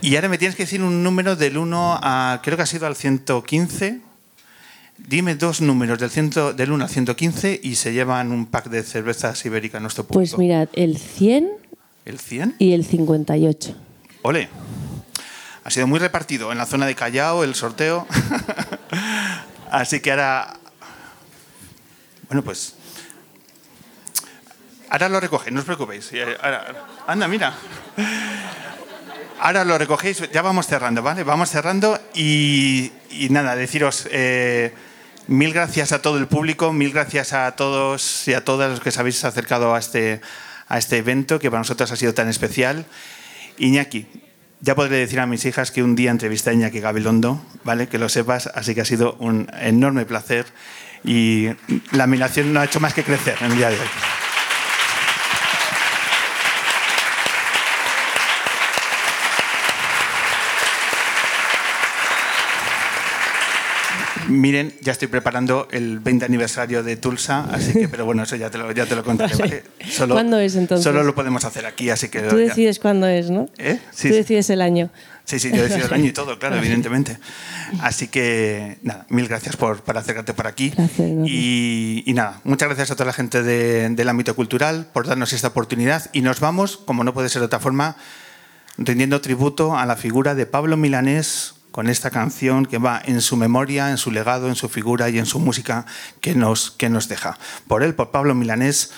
Y 0.00 0.14
ahora 0.16 0.28
me 0.30 0.38
tienes 0.38 0.54
que 0.56 0.62
decir 0.62 0.82
un 0.82 1.02
número 1.02 1.36
del 1.36 1.58
1 1.58 1.98
a, 2.02 2.40
creo 2.42 2.56
que 2.56 2.62
ha 2.62 2.66
sido 2.66 2.86
al 2.86 2.96
115. 3.16 4.00
Dime 4.98 5.34
dos 5.36 5.60
números 5.60 5.98
del, 5.98 6.10
ciento, 6.10 6.52
del 6.52 6.72
1 6.72 6.84
al 6.84 6.90
115 6.90 7.60
y 7.62 7.76
se 7.76 7.92
llevan 7.92 8.32
un 8.32 8.46
pack 8.46 8.66
de 8.68 8.82
cervezas 8.82 9.44
ibérica 9.46 9.78
a 9.78 9.80
nuestro 9.80 10.04
público. 10.04 10.36
Pues 10.36 10.38
mirad, 10.38 10.68
el 10.74 10.98
100 10.98 11.48
¿El 12.04 12.18
100? 12.18 12.56
y 12.58 12.72
el 12.72 12.84
58. 12.84 13.74
Ole. 14.22 14.48
Ha 15.64 15.70
sido 15.70 15.86
muy 15.86 15.98
repartido 16.00 16.50
en 16.52 16.58
la 16.58 16.66
zona 16.66 16.86
de 16.86 16.94
Callao 16.94 17.44
el 17.44 17.54
sorteo. 17.54 18.06
Así 19.70 20.00
que 20.00 20.10
ahora. 20.10 20.54
Bueno, 22.28 22.42
pues. 22.42 22.74
Ahora 24.90 25.08
lo 25.08 25.20
recogéis, 25.20 25.52
no 25.52 25.60
os 25.60 25.66
preocupéis. 25.66 26.10
Eh, 26.12 26.24
ahora- 26.42 26.86
anda, 27.06 27.28
mira. 27.28 27.54
Ahora 29.40 29.64
lo 29.64 29.78
recogéis, 29.78 30.28
ya 30.32 30.42
vamos 30.42 30.66
cerrando, 30.66 31.02
¿vale? 31.02 31.22
Vamos 31.22 31.50
cerrando 31.50 32.00
y, 32.12 32.90
nada, 33.30 33.54
deciros 33.54 34.08
eh, 34.10 34.74
mil 35.28 35.52
gracias 35.52 35.92
a 35.92 36.02
todo 36.02 36.18
el 36.18 36.26
público, 36.26 36.72
mil 36.72 36.92
gracias 36.92 37.32
a 37.32 37.52
todos 37.52 38.26
y 38.26 38.34
a 38.34 38.44
todas 38.44 38.70
los 38.70 38.80
que 38.80 38.88
os 38.88 38.98
habéis 38.98 39.24
acercado 39.24 39.76
a 39.76 39.78
este, 39.78 40.20
a 40.66 40.78
este 40.78 40.96
evento 40.96 41.38
que 41.38 41.50
para 41.50 41.60
nosotros 41.60 41.92
ha 41.92 41.96
sido 41.96 42.14
tan 42.14 42.28
especial. 42.28 42.84
Iñaki, 43.58 44.06
ya 44.60 44.74
podré 44.74 44.96
decir 44.96 45.20
a 45.20 45.26
mis 45.26 45.44
hijas 45.44 45.70
que 45.70 45.84
un 45.84 45.94
día 45.94 46.10
entrevisté 46.10 46.50
a 46.50 46.52
Iñaki 46.54 46.80
Gabilondo, 46.80 47.40
¿vale? 47.62 47.86
Que 47.86 47.98
lo 47.98 48.08
sepas, 48.08 48.48
así 48.54 48.74
que 48.74 48.80
ha 48.80 48.84
sido 48.84 49.14
un 49.20 49.48
enorme 49.60 50.04
placer 50.04 50.46
y 51.04 51.50
la 51.92 52.04
admiración 52.04 52.52
no 52.52 52.60
ha 52.60 52.64
hecho 52.64 52.80
más 52.80 52.92
que 52.92 53.04
crecer 53.04 53.36
en 53.40 53.52
el 53.52 53.56
día 53.56 53.70
de 53.70 53.78
hoy. 53.78 53.88
Miren, 64.28 64.74
ya 64.82 64.92
estoy 64.92 65.08
preparando 65.08 65.68
el 65.70 65.98
20 66.00 66.24
aniversario 66.26 66.82
de 66.82 66.96
Tulsa, 66.96 67.46
así 67.50 67.72
que, 67.72 67.88
pero 67.88 68.04
bueno, 68.04 68.22
eso 68.22 68.36
ya 68.36 68.50
te 68.50 68.58
lo, 68.58 68.70
ya 68.72 68.86
te 68.86 68.94
lo 68.94 69.02
contaré. 69.02 69.34
Vale. 69.36 69.64
¿vale? 69.80 69.90
Solo, 69.92 70.14
¿Cuándo 70.14 70.38
es, 70.38 70.54
entonces? 70.56 70.84
Solo 70.84 71.02
lo 71.02 71.14
podemos 71.14 71.44
hacer 71.44 71.64
aquí, 71.66 71.90
así 71.90 72.08
que. 72.08 72.20
Tú 72.20 72.36
ya- 72.38 72.44
decides 72.48 72.78
cuándo 72.78 73.06
es, 73.06 73.30
¿no? 73.30 73.48
¿Eh? 73.58 73.78
Sí, 73.90 74.08
Tú 74.08 74.14
decides 74.14 74.50
el 74.50 74.60
año. 74.60 74.90
Sí, 75.24 75.38
sí, 75.38 75.50
yo 75.54 75.62
decido 75.62 75.86
el 75.86 75.92
año 75.92 76.06
y 76.06 76.12
todo, 76.12 76.38
claro, 76.38 76.56
evidentemente. 76.56 77.18
Así 77.80 78.08
que, 78.08 78.78
nada, 78.82 79.04
mil 79.10 79.28
gracias 79.28 79.56
por, 79.58 79.82
por 79.82 79.96
acercarte 79.98 80.32
por 80.32 80.46
aquí. 80.46 80.72
Enorme. 80.76 81.28
Y, 81.28 82.02
y 82.06 82.14
nada, 82.14 82.40
muchas 82.44 82.68
gracias 82.68 82.90
a 82.90 82.94
toda 82.96 83.06
la 83.06 83.12
gente 83.12 83.42
de- 83.42 83.88
del 83.90 84.08
ámbito 84.08 84.34
cultural 84.34 84.86
por 84.92 85.06
darnos 85.06 85.32
esta 85.34 85.48
oportunidad. 85.48 86.08
Y 86.14 86.22
nos 86.22 86.40
vamos, 86.40 86.78
como 86.78 87.04
no 87.04 87.12
puede 87.12 87.28
ser 87.28 87.40
de 87.40 87.46
otra 87.46 87.60
forma, 87.60 87.96
rindiendo 88.78 89.20
tributo 89.20 89.76
a 89.76 89.84
la 89.84 89.96
figura 89.96 90.34
de 90.34 90.46
Pablo 90.46 90.76
Milanés 90.78 91.54
con 91.78 91.88
esta 91.88 92.10
canción 92.10 92.66
que 92.66 92.78
va 92.78 93.00
en 93.04 93.20
su 93.20 93.36
memoria, 93.36 93.90
en 93.90 93.98
su 93.98 94.10
legado, 94.10 94.48
en 94.48 94.56
su 94.56 94.68
figura 94.68 95.10
y 95.10 95.18
en 95.20 95.26
su 95.26 95.38
música 95.38 95.86
que 96.20 96.34
nos, 96.34 96.72
que 96.72 96.88
nos 96.88 97.06
deja. 97.06 97.38
Por 97.68 97.84
él, 97.84 97.94
por 97.94 98.10
Pablo 98.10 98.34
Milanés, 98.34 98.90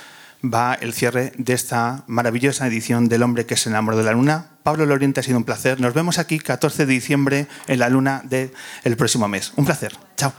va 0.42 0.72
el 0.72 0.94
cierre 0.94 1.34
de 1.36 1.52
esta 1.52 2.04
maravillosa 2.06 2.66
edición 2.66 3.10
del 3.10 3.22
hombre 3.22 3.44
que 3.44 3.58
se 3.58 3.68
enamoró 3.68 3.98
de 3.98 4.04
la 4.04 4.12
luna. 4.12 4.52
Pablo 4.62 4.86
Loriente, 4.86 5.20
ha 5.20 5.22
sido 5.22 5.36
un 5.36 5.44
placer. 5.44 5.78
Nos 5.78 5.92
vemos 5.92 6.18
aquí 6.18 6.38
14 6.38 6.86
de 6.86 6.92
diciembre 6.94 7.48
en 7.66 7.80
la 7.80 7.90
luna 7.90 8.22
del 8.24 8.96
próximo 8.96 9.28
mes. 9.28 9.52
Un 9.56 9.66
placer. 9.66 9.92
Chao. 10.16 10.32